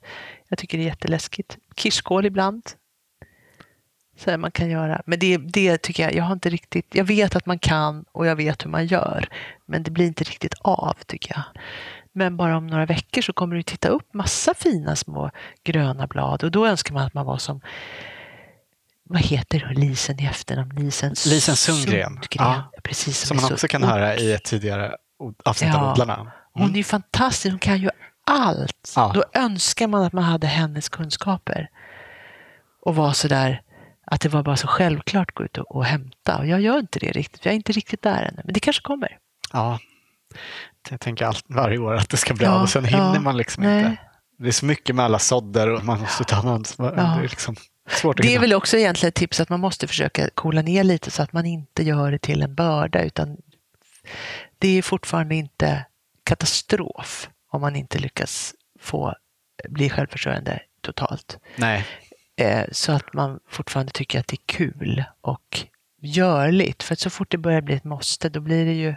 Jag 0.49 0.59
tycker 0.59 0.77
det 0.77 0.83
är 0.83 0.85
jätteläskigt. 0.87 1.57
Kirskål 1.75 2.25
ibland. 2.25 2.63
Så 4.17 4.29
här 4.31 4.37
man 4.37 4.51
kan 4.51 4.69
göra. 4.69 5.01
Men 5.05 5.19
det, 5.19 5.37
det 5.37 5.77
tycker 5.81 6.03
jag, 6.03 6.15
jag 6.15 6.23
har 6.23 6.33
inte 6.33 6.49
riktigt, 6.49 6.95
jag 6.95 7.03
vet 7.05 7.35
att 7.35 7.45
man 7.45 7.59
kan 7.59 8.05
och 8.11 8.27
jag 8.27 8.35
vet 8.35 8.65
hur 8.65 8.69
man 8.69 8.85
gör. 8.85 9.29
Men 9.65 9.83
det 9.83 9.91
blir 9.91 10.05
inte 10.05 10.23
riktigt 10.23 10.53
av 10.61 10.97
tycker 11.07 11.35
jag. 11.35 11.43
Men 12.13 12.37
bara 12.37 12.57
om 12.57 12.67
några 12.67 12.85
veckor 12.85 13.21
så 13.21 13.33
kommer 13.33 13.55
du 13.55 13.63
titta 13.63 13.87
upp 13.87 14.13
massa 14.13 14.53
fina 14.53 14.95
små 14.95 15.31
gröna 15.63 16.07
blad 16.07 16.43
och 16.43 16.51
då 16.51 16.67
önskar 16.67 16.93
man 16.93 17.05
att 17.07 17.13
man 17.13 17.25
var 17.25 17.37
som 17.37 17.61
vad 19.03 19.21
heter 19.21 19.63
hon, 19.67 19.73
Lisen 19.73 20.19
i 20.19 20.25
efternamn? 20.25 20.75
Lisen, 20.75 21.09
Lisen 21.09 21.55
Sundgren. 21.55 22.19
Ja. 22.21 22.27
Ja. 22.73 22.79
Precis, 22.83 23.19
Som 23.27 23.37
är 23.37 23.41
man 23.41 23.47
så 23.47 23.53
också 23.53 23.67
kan 23.67 23.83
höra 23.83 24.15
i 24.15 24.33
ett 24.33 24.43
tidigare 24.43 24.95
avsnitt 25.45 25.75
av 25.75 25.81
Ja. 25.81 25.91
Odlarna. 25.91 26.31
Hon 26.53 26.71
är 26.71 26.77
ju 26.77 26.83
fantastisk, 26.83 27.51
hon 27.51 27.59
kan 27.59 27.77
ju 27.77 27.89
allt. 28.25 28.93
Ja. 28.95 29.11
Då 29.15 29.23
önskar 29.33 29.87
man 29.87 30.03
att 30.03 30.13
man 30.13 30.23
hade 30.23 30.47
hennes 30.47 30.89
kunskaper. 30.89 31.69
Och 32.81 32.95
var 32.95 33.13
så 33.13 33.27
där 33.27 33.61
att 34.05 34.21
det 34.21 34.29
var 34.29 34.43
bara 34.43 34.57
så 34.57 34.67
självklart 34.67 35.29
att 35.29 35.35
gå 35.35 35.43
ut 35.43 35.57
och, 35.57 35.75
och 35.75 35.85
hämta. 35.85 36.37
Och 36.37 36.47
jag 36.47 36.61
gör 36.61 36.79
inte 36.79 36.99
det 36.99 37.11
riktigt, 37.11 37.45
jag 37.45 37.51
är 37.51 37.55
inte 37.55 37.71
riktigt 37.71 38.01
där 38.01 38.23
ännu. 38.23 38.41
Men 38.43 38.53
det 38.53 38.59
kanske 38.59 38.81
kommer. 38.81 39.17
Ja. 39.53 39.79
Jag 40.89 40.99
tänker 40.99 41.25
allt, 41.25 41.45
varje 41.47 41.77
år 41.77 41.93
att 41.93 42.09
det 42.09 42.17
ska 42.17 42.33
bli 42.33 42.45
Ja, 42.45 42.51
av 42.51 42.61
och 42.61 42.69
sen 42.69 42.85
hinner 42.85 43.13
ja. 43.13 43.21
man 43.21 43.37
liksom 43.37 43.63
Nej. 43.63 43.79
inte. 43.79 43.97
Det 44.37 44.47
är 44.47 44.51
så 44.51 44.65
mycket 44.65 44.95
med 44.95 45.05
alla 45.05 45.19
sådder 45.19 45.69
och 45.69 45.85
man 45.85 45.99
måste 45.99 46.23
ta 46.23 46.35
ansvar. 46.35 46.93
Ja. 46.97 47.03
Det 47.03 47.25
är 47.25 47.29
liksom 47.29 47.55
svårt 47.89 48.21
Det 48.21 48.35
är 48.35 48.39
väl 48.39 48.53
också 48.53 48.77
egentligen 48.77 49.09
ett 49.09 49.15
tips 49.15 49.39
att 49.39 49.49
man 49.49 49.59
måste 49.59 49.87
försöka 49.87 50.29
coola 50.29 50.61
ner 50.61 50.83
lite 50.83 51.11
så 51.11 51.23
att 51.23 51.33
man 51.33 51.45
inte 51.45 51.83
gör 51.83 52.11
det 52.11 52.19
till 52.19 52.41
en 52.41 52.55
börda 52.55 53.03
utan 53.03 53.37
det 54.57 54.77
är 54.77 54.81
fortfarande 54.81 55.35
inte 55.35 55.85
katastrof 56.23 57.29
om 57.51 57.61
man 57.61 57.75
inte 57.75 57.99
lyckas 57.99 58.55
få 58.79 59.15
bli 59.69 59.89
självförsörjande 59.89 60.59
totalt. 60.81 61.37
Nej, 61.55 61.85
Eh, 62.35 62.65
så 62.71 62.91
att 62.91 63.13
man 63.13 63.39
fortfarande 63.49 63.91
tycker 63.91 64.19
att 64.19 64.27
det 64.27 64.35
är 64.35 64.45
kul 64.45 65.03
och 65.21 65.59
görligt. 66.01 66.83
För 66.83 66.95
så 66.95 67.09
fort 67.09 67.31
det 67.31 67.37
börjar 67.37 67.61
bli 67.61 67.75
ett 67.75 67.83
måste 67.83 68.29
då 68.29 68.39
blir 68.39 68.65
det 68.65 68.73
ju 68.73 68.95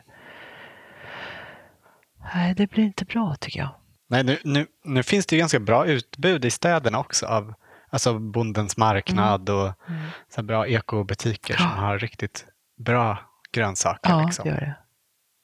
Nej, 2.34 2.54
det 2.54 2.70
blir 2.70 2.84
inte 2.84 3.04
bra 3.04 3.36
tycker 3.40 3.58
jag. 3.60 3.74
Nej 4.08 4.24
nu, 4.24 4.38
nu, 4.44 4.66
nu 4.84 5.02
finns 5.02 5.26
det 5.26 5.36
ju 5.36 5.40
ganska 5.40 5.60
bra 5.60 5.86
utbud 5.86 6.44
i 6.44 6.50
städerna 6.50 6.98
också 6.98 7.26
av 7.26 7.54
alltså 7.90 8.18
Bondens 8.18 8.76
marknad 8.76 9.50
och 9.50 9.72
så 10.28 10.36
här 10.36 10.42
bra 10.42 10.66
ekobutiker 10.66 11.56
som 11.56 11.66
Mm. 11.66 11.78
Ja. 11.78 11.84
har 11.86 11.98
riktigt 11.98 12.44
bra 12.78 13.18
grönsaker. 13.52 14.10
Ja, 14.10 14.24
liksom. 14.24 14.44
det 14.44 14.50
gör 14.50 14.60
det. 14.60 14.74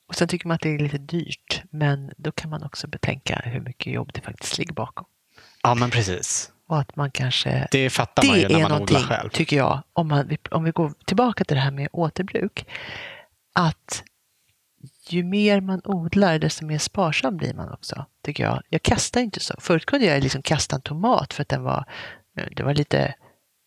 Och 0.09 0.15
sen 0.15 0.29
tycker 0.29 0.49
man 0.49 0.55
att 0.55 0.61
det 0.61 0.75
är 0.75 0.79
lite 0.79 0.99
dyrt, 0.99 1.63
men 1.71 2.13
då 2.17 2.33
kan 2.33 2.51
man 2.51 2.63
också 2.63 2.87
betänka 2.89 3.41
hur 3.45 3.61
mycket 3.61 3.93
jobb 3.93 4.11
det 4.15 4.21
faktiskt 4.21 4.59
ligger 4.59 4.73
bakom. 4.75 5.07
ja, 5.63 5.75
men 5.75 5.91
precis. 5.91 6.51
Och 6.69 6.79
att 6.81 6.97
man 6.97 7.11
kanske... 7.11 7.69
Det 7.71 7.91
fattar 7.91 8.27
man 8.27 8.37
ju 8.37 8.49
Det 8.49 8.57
när 8.59 8.65
är 8.65 8.69
man 8.69 8.83
odlar 8.83 9.01
själv. 9.01 9.31
tycker 9.31 9.57
jag, 9.57 9.83
om, 9.93 10.09
man, 10.09 10.37
om 10.51 10.65
vi 10.65 10.71
går 10.71 10.93
tillbaka 11.07 11.45
till 11.45 11.55
det 11.57 11.61
här 11.61 11.71
med 11.71 11.89
återbruk, 11.93 12.67
att 13.53 14.03
ju 15.09 15.23
mer 15.25 15.61
man 15.61 15.81
odlar, 15.85 16.39
desto 16.39 16.67
mer 16.67 16.79
sparsam 16.79 17.37
blir 17.37 17.55
man 17.55 17.73
också, 17.73 18.07
tycker 18.25 18.45
jag. 18.45 18.63
Jag 18.69 18.83
kastar 18.83 19.21
inte 19.21 19.41
så. 19.41 19.55
Förut 19.59 19.87
kunde 19.87 20.07
jag 20.07 20.23
liksom 20.23 20.43
kasta 20.43 20.77
en 20.77 20.83
tomat 20.83 21.33
för 21.35 21.43
att 21.43 21.49
den 21.49 21.63
var, 21.63 21.85
det 22.57 22.63
var 22.63 22.75
lite 22.75 23.15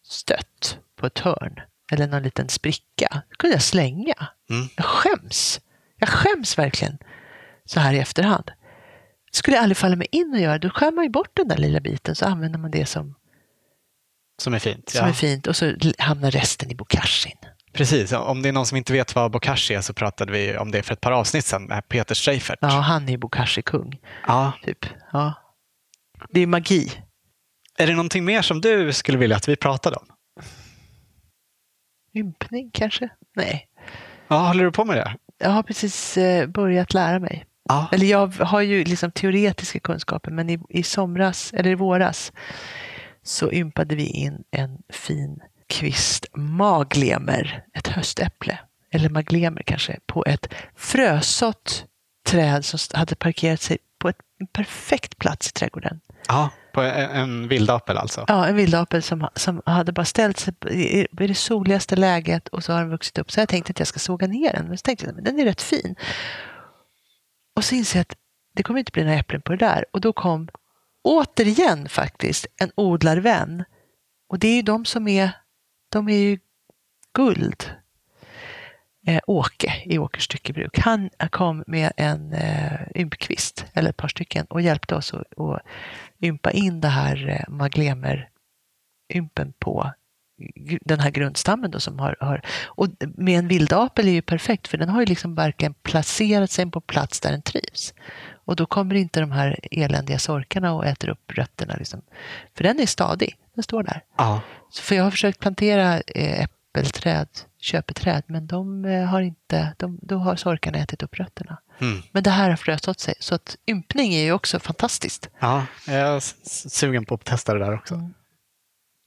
stött 0.08 0.80
på 0.96 1.06
ett 1.06 1.20
hörn, 1.20 1.60
eller 1.92 2.08
någon 2.08 2.24
liten 2.24 2.50
spricka. 2.50 3.24
Det 3.30 3.36
kunde 3.36 3.56
jag 3.56 3.64
slänga. 3.64 4.28
Mm. 4.50 4.68
Jag 4.76 4.86
skäms. 4.86 5.62
Jag 5.98 6.10
skäms 6.10 6.58
verkligen 6.58 6.98
så 7.66 7.80
här 7.80 7.94
i 7.94 8.00
efterhand. 8.00 8.52
Det 9.32 9.38
skulle 9.38 9.60
aldrig 9.60 9.78
falla 9.78 9.96
mig 9.96 10.08
in 10.12 10.34
att 10.34 10.42
göra. 10.42 10.58
Då 10.60 10.70
skär 10.70 10.92
man 10.92 11.04
ju 11.04 11.10
bort 11.10 11.32
den 11.34 11.48
där 11.48 11.58
lilla 11.58 11.80
biten 11.80 12.16
så 12.16 12.26
använder 12.26 12.60
man 12.60 12.72
det 12.72 12.86
som, 12.86 13.16
Som 14.42 14.54
är 14.54 14.60
fint. 14.60 14.90
som 14.90 15.02
ja. 15.02 15.10
är 15.10 15.14
fint 15.14 15.48
och 15.48 15.56
så 15.56 15.74
hamnar 15.98 16.32
resten 16.32 16.72
i 16.72 16.76
bokashin. 16.76 17.38
Precis, 17.76 18.14
om 18.14 18.42
det 18.42 18.50
är 18.50 18.54
någon 18.54 18.66
som 18.66 18.78
inte 18.78 18.94
vet 18.94 19.16
vad 19.16 19.32
bokashi 19.32 19.74
är 19.74 19.82
så 19.82 19.94
pratade 19.94 20.32
vi 20.32 20.58
om 20.58 20.72
det 20.72 20.84
för 20.84 20.94
ett 20.94 21.02
par 21.02 21.12
avsnitt 21.12 21.46
sedan 21.46 21.64
med 21.64 21.88
Peter 21.88 22.16
Streifert. 22.16 22.60
Ja, 22.62 22.68
han 22.68 23.10
är 23.10 23.18
bokashi-kung. 23.18 24.00
Ja. 24.28 24.52
Typ. 24.64 24.86
Ja. 25.12 25.34
Det 26.30 26.40
är 26.40 26.48
magi. 26.48 26.92
Är 27.78 27.88
det 27.88 27.94
någonting 27.94 28.26
mer 28.26 28.42
som 28.42 28.62
du 28.62 28.94
skulle 28.94 29.18
vilja 29.18 29.36
att 29.36 29.48
vi 29.48 29.56
pratade 29.56 29.96
om? 29.96 30.06
Ympning 32.14 32.72
kanske? 32.74 33.10
Nej. 33.36 33.68
Ja, 34.28 34.38
håller 34.38 34.64
du 34.64 34.72
på 34.72 34.86
med 34.86 34.98
det? 34.98 35.16
Jag 35.38 35.50
har 35.50 35.64
precis 35.64 36.18
eh, 36.18 36.48
börjat 36.48 36.94
lära 36.94 37.20
mig. 37.20 37.46
Ja. 37.70 37.90
Eller 37.92 38.06
jag 38.06 38.28
har 38.28 38.62
ju 38.62 38.84
liksom 38.84 39.12
teoretiska 39.12 39.80
kunskaper 39.80 40.32
men 40.32 40.50
i, 40.50 40.60
i 40.70 40.84
somras, 40.84 41.54
eller 41.54 41.70
i 41.70 41.76
våras, 41.76 42.32
så 43.24 43.52
ympade 43.52 43.96
vi 43.96 44.06
in 44.06 44.44
en 44.52 44.78
fin 44.90 45.40
kvist 45.80 46.26
maglemer, 46.36 47.64
ett 47.74 47.88
höstäpple, 47.88 48.60
eller 48.92 49.10
maglemer 49.10 49.62
kanske, 49.66 50.00
på 50.06 50.26
ett 50.26 50.54
frösått 50.76 51.86
träd 52.28 52.66
som 52.66 52.80
hade 53.00 53.16
parkerat 53.16 53.62
sig 53.62 53.78
på 54.00 54.10
ett, 54.10 54.18
en 54.40 54.48
perfekt 54.48 55.18
plats 55.18 55.50
i 55.50 55.52
trädgården. 55.52 56.02
ja. 56.28 56.50
På 56.74 56.82
en, 56.82 57.10
en 57.10 57.48
vildapel 57.48 57.98
alltså? 57.98 58.26
Ja, 58.28 58.48
en 58.48 58.56
vildapel 58.56 59.02
som, 59.04 59.28
som 59.36 59.62
hade 59.66 59.92
bara 59.92 60.06
ställt 60.06 60.40
sig 60.40 60.54
i 60.72 61.08
det 61.28 61.36
soligaste 61.36 61.96
läget 61.96 62.48
och 62.48 62.64
så 62.64 62.74
har 62.74 62.80
den 62.80 62.90
vuxit 62.90 63.18
upp. 63.18 63.32
Så 63.32 63.40
jag 63.40 63.50
tänkte 63.50 63.72
att 63.72 63.80
jag 63.80 63.88
ska 63.88 64.00
såga 64.00 64.28
ner 64.28 64.54
den, 64.54 64.68
men 64.68 64.78
så 64.78 64.82
tänkte 64.82 65.06
jag 65.06 65.18
att 65.18 65.26
den 65.26 65.40
är 65.40 65.46
rätt 65.46 65.62
fin. 65.62 65.96
Och 67.56 67.64
så 67.64 67.76
inser 67.76 68.00
jag 68.00 68.02
att 68.02 68.18
det 68.56 68.64
kommer 68.64 68.80
inte 68.80 68.92
bli 68.92 69.04
några 69.04 69.18
äpplen 69.18 69.42
på 69.42 69.52
det 69.52 69.58
där. 69.58 69.86
Och 69.94 70.02
då 70.02 70.14
kom 70.14 70.48
återigen 71.04 71.90
faktiskt 71.90 72.46
en 72.62 72.72
odlarvän. 72.76 73.64
Och 74.30 74.40
det 74.40 74.48
är 74.48 74.56
ju 74.56 74.62
de 74.62 74.86
som 74.86 75.08
är, 75.08 75.32
de 75.96 76.10
är 76.10 76.18
ju 76.18 76.40
guld. 77.14 77.72
Eh, 79.08 79.22
Åke 79.28 79.84
i 79.86 79.98
Åkers 79.98 80.24
styckebruk. 80.24 80.80
Han 80.80 81.10
kom 81.32 81.64
med 81.68 81.92
en 81.98 82.34
eh, 82.34 82.80
ympkvist, 82.96 83.66
eller 83.74 83.90
ett 83.90 83.98
par 83.98 84.08
stycken, 84.08 84.46
och 84.46 84.62
hjälpte 84.62 84.96
oss 84.96 85.14
att, 85.14 85.40
att 85.40 85.62
ympa 86.22 86.52
in 86.52 86.82
det 86.82 86.88
här 86.88 87.30
eh, 87.30 87.54
maglemer-ympen 87.54 89.54
på 89.60 89.92
den 90.82 91.00
här 91.00 91.12
grundstammen 91.12 91.72
då 91.72 91.80
som 91.80 92.00
har, 92.00 92.16
har 92.20 92.42
och 92.66 92.88
med 93.00 93.40
en 93.40 93.48
vildapel 93.48 94.08
är 94.08 94.12
ju 94.12 94.22
perfekt 94.22 94.68
för 94.68 94.78
den 94.78 94.90
har 94.90 95.00
ju 95.00 95.06
liksom 95.06 95.36
verkligen 95.36 95.74
placerat 95.74 96.52
sig 96.52 96.72
på 96.72 96.82
plats 96.82 97.20
där 97.20 97.32
den 97.32 97.42
trivs. 97.42 97.94
Och 98.46 98.56
då 98.56 98.66
kommer 98.66 98.96
inte 98.96 99.20
de 99.20 99.32
här 99.32 99.60
eländiga 99.72 100.20
sorkarna 100.20 100.74
och 100.74 100.86
äter 100.86 101.10
upp 101.10 101.32
rötterna 101.32 101.76
liksom. 101.76 102.02
För 102.56 102.64
den 102.64 102.80
är 102.80 102.86
stadig, 102.86 103.36
den 103.54 103.64
står 103.64 103.84
där. 103.84 104.02
Ja. 104.18 104.42
Så 104.76 104.82
för 104.82 104.96
jag 104.96 105.04
har 105.04 105.12
försökt 105.12 105.40
plantera 105.40 106.02
eh, 106.02 106.44
äppelträd, 106.44 107.28
köpeträd, 107.60 108.24
men 108.28 108.48
de 108.48 108.86
eh, 108.86 109.06
har 109.06 109.22
inte, 109.22 109.74
de, 109.78 110.00
då 110.02 110.18
har 110.18 110.36
sorkarna 110.36 110.78
ätit 110.78 111.04
upp 111.04 111.20
rötterna. 111.20 111.58
Mm. 111.80 112.02
Men 112.12 112.24
det 112.24 112.30
här 112.30 112.50
har 112.50 112.58
frösått 112.58 113.00
sig. 113.00 113.14
Så 113.20 113.36
att 113.36 113.58
ympning 113.68 114.14
är 114.14 114.24
ju 114.24 114.32
också 114.32 114.60
fantastiskt. 114.60 115.30
Ja, 115.40 115.66
jag 115.88 115.96
är 115.96 116.20
sugen 116.70 117.06
på 117.06 117.16
att 117.16 117.24
testa 117.24 117.54
det 117.54 117.60
där 117.60 117.74
också. 117.74 117.94
Mm. 117.94 118.14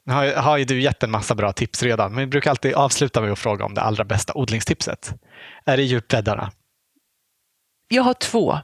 Nu 0.05 0.13
har, 0.13 0.33
har 0.33 0.57
ju 0.57 0.65
du 0.65 0.81
gett 0.81 1.03
en 1.03 1.11
massa 1.11 1.35
bra 1.35 1.53
tips 1.53 1.83
redan, 1.83 2.15
men 2.15 2.21
vi 2.21 2.27
brukar 2.27 2.51
alltid 2.51 2.75
avsluta 2.75 3.21
med 3.21 3.33
att 3.33 3.39
fråga 3.39 3.65
om 3.65 3.75
det 3.75 3.81
allra 3.81 4.05
bästa 4.05 4.35
odlingstipset. 4.35 5.15
Är 5.65 5.77
det 5.77 5.83
djupbäddarna? 5.83 6.51
Jag 7.89 8.03
har 8.03 8.15
två. 8.15 8.59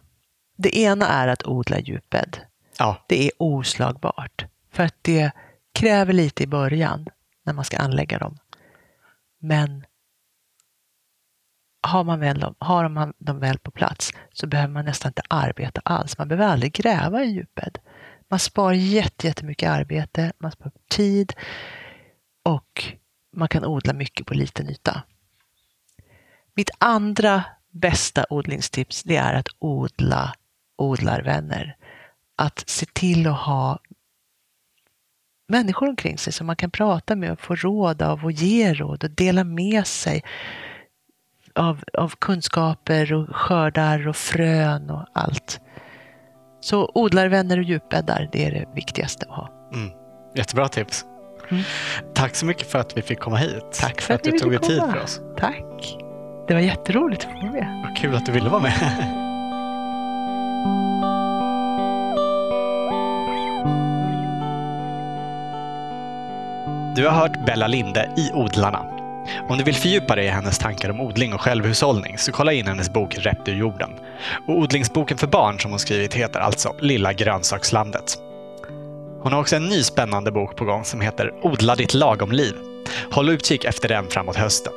Det 0.57 0.79
ena 0.79 1.09
är 1.09 1.29
att 1.29 1.47
odla 1.47 1.81
djupbädd. 1.81 2.39
Ja, 2.79 3.05
Det 3.09 3.25
är 3.25 3.31
oslagbart. 3.39 4.45
För 4.73 4.83
att 4.83 4.95
det 5.03 5.33
kräver 5.75 6.13
lite 6.13 6.43
i 6.43 6.47
början 6.47 7.07
när 7.43 7.53
man 7.53 7.65
ska 7.65 7.77
anlägga 7.79 8.19
dem. 8.19 8.39
Men 9.39 9.85
har 11.83 12.05
man 12.05 12.21
väl 12.21 12.41
dem, 12.41 12.55
har 12.59 12.89
man 12.89 13.13
dem 13.19 13.39
väl 13.39 13.59
på 13.59 13.71
plats 13.71 14.13
så 14.33 14.47
behöver 14.47 14.73
man 14.73 14.85
nästan 14.85 15.11
inte 15.11 15.23
arbeta 15.29 15.81
alls. 15.85 16.19
Man 16.19 16.29
behöver 16.29 16.53
aldrig 16.53 16.73
gräva 16.73 17.25
i 17.25 17.31
djupbädd. 17.31 17.79
Man 18.29 18.39
sparar 18.39 18.73
jättemycket 18.73 19.71
arbete, 19.71 20.33
man 20.39 20.53
sparar 20.53 20.73
tid 20.91 21.33
och 22.43 22.85
man 23.33 23.49
kan 23.49 23.65
odla 23.65 23.93
mycket 23.93 24.27
på 24.27 24.35
liten 24.35 24.71
yta. 24.71 25.03
Mitt 26.55 26.71
andra 26.79 27.45
bästa 27.71 28.27
odlingstips 28.31 29.03
det 29.03 29.17
är 29.17 29.35
att 29.35 29.49
odla 29.59 30.35
odlarvänner. 30.77 31.77
Att 32.37 32.65
se 32.67 32.87
till 32.87 33.27
att 33.27 33.39
ha 33.39 33.79
människor 35.49 35.89
omkring 35.89 36.19
sig 36.19 36.33
som 36.33 36.47
man 36.47 36.57
kan 36.57 36.71
prata 36.71 37.17
med 37.17 37.33
och 37.33 37.41
få 37.41 37.55
råd 37.55 38.03
av 38.03 38.25
och 38.25 38.33
ge 38.33 38.75
råd 38.75 39.05
och 39.05 39.11
dela 39.11 39.45
med 39.45 39.87
sig 39.87 40.23
av, 41.55 41.85
av 41.99 42.13
kunskaper 42.19 43.13
och 43.13 43.37
skördar 43.37 44.09
och 44.09 44.17
frön 44.17 44.91
och 44.91 45.07
allt. 45.13 45.61
Så 46.61 46.91
odlarvänner 46.95 47.59
och 47.59 47.65
djupbäddar, 47.65 48.29
det 48.33 48.47
är 48.47 48.51
det 48.51 48.69
viktigaste 48.75 49.27
att 49.29 49.37
ha. 49.37 49.71
mm. 49.75 49.91
jättebra 50.35 50.69
tips. 50.69 51.05
Mm. 51.51 51.63
Tack 52.15 52.35
så 52.35 52.47
mycket 52.47 52.71
för 52.71 52.79
att 52.79 52.97
vi 52.97 53.03
fick 53.03 53.19
komma 53.19 53.37
hit. 53.37 53.65
Tack 53.81 54.01
för 54.01 54.15
att 54.15 54.25
du 54.25 54.31
ni 54.31 54.39
tog 54.39 54.51
dig 54.51 54.61
tid 54.61 54.81
för 54.81 55.03
oss. 55.03 55.21
Tack! 55.39 55.97
Det 56.49 56.55
var 56.55 56.61
jätteroligt 56.61 57.25
att 57.25 57.33
få 57.33 57.39
vara 57.39 57.53
med. 57.53 57.83
Vad 57.85 57.97
kul 57.97 58.15
att 58.15 58.27
du 58.27 58.33
ville 58.33 58.49
vara 58.49 58.63
med. 58.63 59.21
Du 66.97 67.07
har 67.07 67.13
hört 67.13 67.47
Bella 67.47 67.67
Linde 67.67 68.11
i 68.17 68.31
Odlarna. 68.33 68.87
Om 69.49 69.59
du 69.59 69.65
vill 69.65 69.75
fördjupa 69.75 70.15
dig 70.15 70.25
i 70.25 70.29
hennes 70.29 70.59
tankar 70.59 70.91
om 70.91 71.01
odling 71.01 71.35
och 71.35 71.41
självhushållning 71.41 72.19
så 72.19 72.33
kolla 72.33 72.53
in 72.53 72.67
hennes 72.67 72.93
bok 72.93 73.17
Rätt 73.19 73.49
ur 73.49 73.55
jorden. 73.55 73.91
Och 74.47 74.59
odlingsboken 74.59 75.19
för 75.19 75.27
barn 75.27 75.61
som 75.61 75.71
hon 75.71 75.81
skrivit 75.81 76.15
heter 76.15 76.41
alltså 76.41 76.75
Lilla 76.81 77.13
grönsakslandet. 77.13 78.19
Hon 79.23 79.33
har 79.33 79.41
också 79.41 79.57
en 79.57 79.67
ny 79.67 79.83
spännande 79.83 80.33
bok 80.33 80.57
på 80.57 80.65
gång 80.65 80.85
som 80.85 81.01
heter 81.01 81.33
Odla 81.43 81.75
ditt 81.75 81.95
lagomliv. 81.95 82.55
Håll 83.11 83.29
utkik 83.29 83.65
efter 83.65 83.89
den 83.89 84.07
framåt 84.11 84.37
hösten. 84.37 84.73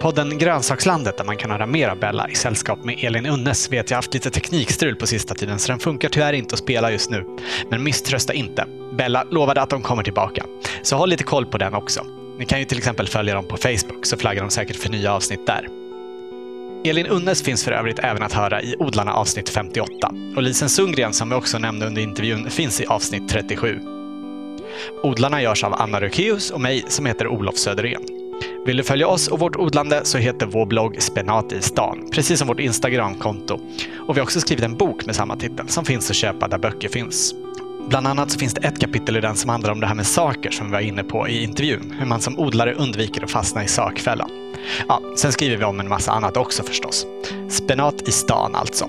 Podden 0.00 0.38
Grönsakslandet 0.38 1.18
där 1.18 1.24
man 1.24 1.36
kan 1.36 1.50
höra 1.50 1.66
mer 1.66 1.88
av 1.88 1.98
Bella 1.98 2.28
i 2.28 2.34
sällskap 2.34 2.84
med 2.84 3.04
Elin 3.04 3.26
Unnes 3.26 3.72
vet 3.72 3.90
jag 3.90 3.98
haft 3.98 4.14
lite 4.14 4.30
teknikstrul 4.30 4.96
på 4.96 5.06
sista 5.06 5.34
tiden 5.34 5.58
så 5.58 5.72
den 5.72 5.78
funkar 5.78 6.08
tyvärr 6.08 6.32
inte 6.32 6.54
att 6.54 6.58
spela 6.58 6.92
just 6.92 7.10
nu. 7.10 7.24
Men 7.70 7.82
misströsta 7.82 8.32
inte. 8.32 8.66
Bella 9.00 9.24
lovade 9.30 9.60
att 9.60 9.70
de 9.70 9.82
kommer 9.82 10.02
tillbaka. 10.02 10.44
Så 10.82 10.96
håll 10.96 11.08
lite 11.08 11.24
koll 11.24 11.46
på 11.46 11.58
den 11.58 11.74
också. 11.74 12.04
Ni 12.38 12.44
kan 12.44 12.58
ju 12.58 12.64
till 12.64 12.78
exempel 12.78 13.08
följa 13.08 13.34
dem 13.34 13.48
på 13.48 13.56
Facebook 13.56 14.06
så 14.06 14.16
flaggar 14.16 14.42
de 14.42 14.50
säkert 14.50 14.76
för 14.76 14.88
nya 14.90 15.14
avsnitt 15.14 15.46
där. 15.46 15.68
Elin 16.84 17.06
Unnes 17.06 17.42
finns 17.42 17.64
för 17.64 17.72
övrigt 17.72 17.98
även 17.98 18.22
att 18.22 18.32
höra 18.32 18.62
i 18.62 18.76
Odlarna 18.78 19.12
avsnitt 19.12 19.48
58 19.48 19.90
och 20.36 20.42
Lisen 20.42 20.68
Sundgren 20.68 21.12
som 21.12 21.30
vi 21.30 21.34
också 21.34 21.58
nämnde 21.58 21.86
under 21.86 22.02
intervjun 22.02 22.50
finns 22.50 22.80
i 22.80 22.86
avsnitt 22.86 23.28
37. 23.28 23.80
Odlarna 25.02 25.42
görs 25.42 25.64
av 25.64 25.74
Anna 25.74 26.00
Rökeus 26.00 26.50
och 26.50 26.60
mig 26.60 26.84
som 26.88 27.06
heter 27.06 27.28
Olof 27.28 27.56
Söderén. 27.56 28.02
Vill 28.66 28.76
du 28.76 28.82
följa 28.82 29.08
oss 29.08 29.28
och 29.28 29.38
vårt 29.38 29.56
odlande 29.56 30.00
så 30.04 30.18
heter 30.18 30.46
vår 30.46 30.66
blogg 30.66 31.02
Spenat 31.02 31.52
i 31.52 31.62
stan, 31.62 32.08
precis 32.12 32.38
som 32.38 32.48
vårt 32.48 32.60
Instagramkonto. 32.60 33.60
Och 34.08 34.16
vi 34.16 34.20
har 34.20 34.24
också 34.24 34.40
skrivit 34.40 34.64
en 34.64 34.76
bok 34.76 35.06
med 35.06 35.16
samma 35.16 35.36
titel 35.36 35.68
som 35.68 35.84
finns 35.84 36.10
att 36.10 36.16
köpa 36.16 36.48
där 36.48 36.58
böcker 36.58 36.88
finns. 36.88 37.34
Bland 37.90 38.06
annat 38.06 38.30
så 38.30 38.38
finns 38.38 38.54
det 38.54 38.66
ett 38.66 38.80
kapitel 38.80 39.16
i 39.16 39.20
den 39.20 39.36
som 39.36 39.50
handlar 39.50 39.70
om 39.72 39.80
det 39.80 39.86
här 39.86 39.94
med 39.94 40.06
saker 40.06 40.50
som 40.50 40.66
vi 40.66 40.72
var 40.72 40.80
inne 40.80 41.02
på 41.04 41.28
i 41.28 41.44
intervjun. 41.44 41.94
Hur 41.98 42.06
man 42.06 42.20
som 42.20 42.38
odlare 42.38 42.74
undviker 42.74 43.24
att 43.24 43.30
fastna 43.30 43.64
i 43.64 43.68
sakfällan. 43.68 44.30
Ja, 44.88 45.00
sen 45.16 45.32
skriver 45.32 45.56
vi 45.56 45.64
om 45.64 45.80
en 45.80 45.88
massa 45.88 46.12
annat 46.12 46.36
också 46.36 46.62
förstås. 46.62 47.06
Spenat 47.48 48.08
i 48.08 48.12
stan 48.12 48.54
alltså. 48.54 48.88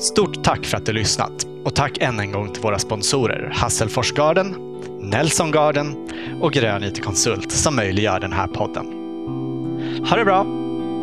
Stort 0.00 0.44
tack 0.44 0.66
för 0.66 0.76
att 0.76 0.86
du 0.86 0.92
lyssnat 0.92 1.46
och 1.64 1.74
tack 1.74 1.98
än 2.00 2.20
en 2.20 2.32
gång 2.32 2.52
till 2.52 2.62
våra 2.62 2.78
sponsorer 2.78 3.52
Hasselfors 3.54 4.12
Garden, 4.12 4.56
Nelson 5.00 5.50
Garden 5.50 6.08
och 6.40 6.52
Grön 6.52 6.84
IT 6.84 7.04
Konsult 7.04 7.52
som 7.52 7.76
möjliggör 7.76 8.20
den 8.20 8.32
här 8.32 8.46
podden. 8.46 8.86
Ha 10.08 10.16
det 10.16 10.24
bra! 10.24 10.46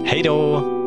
Hej 0.05 0.23
då! 0.23 0.84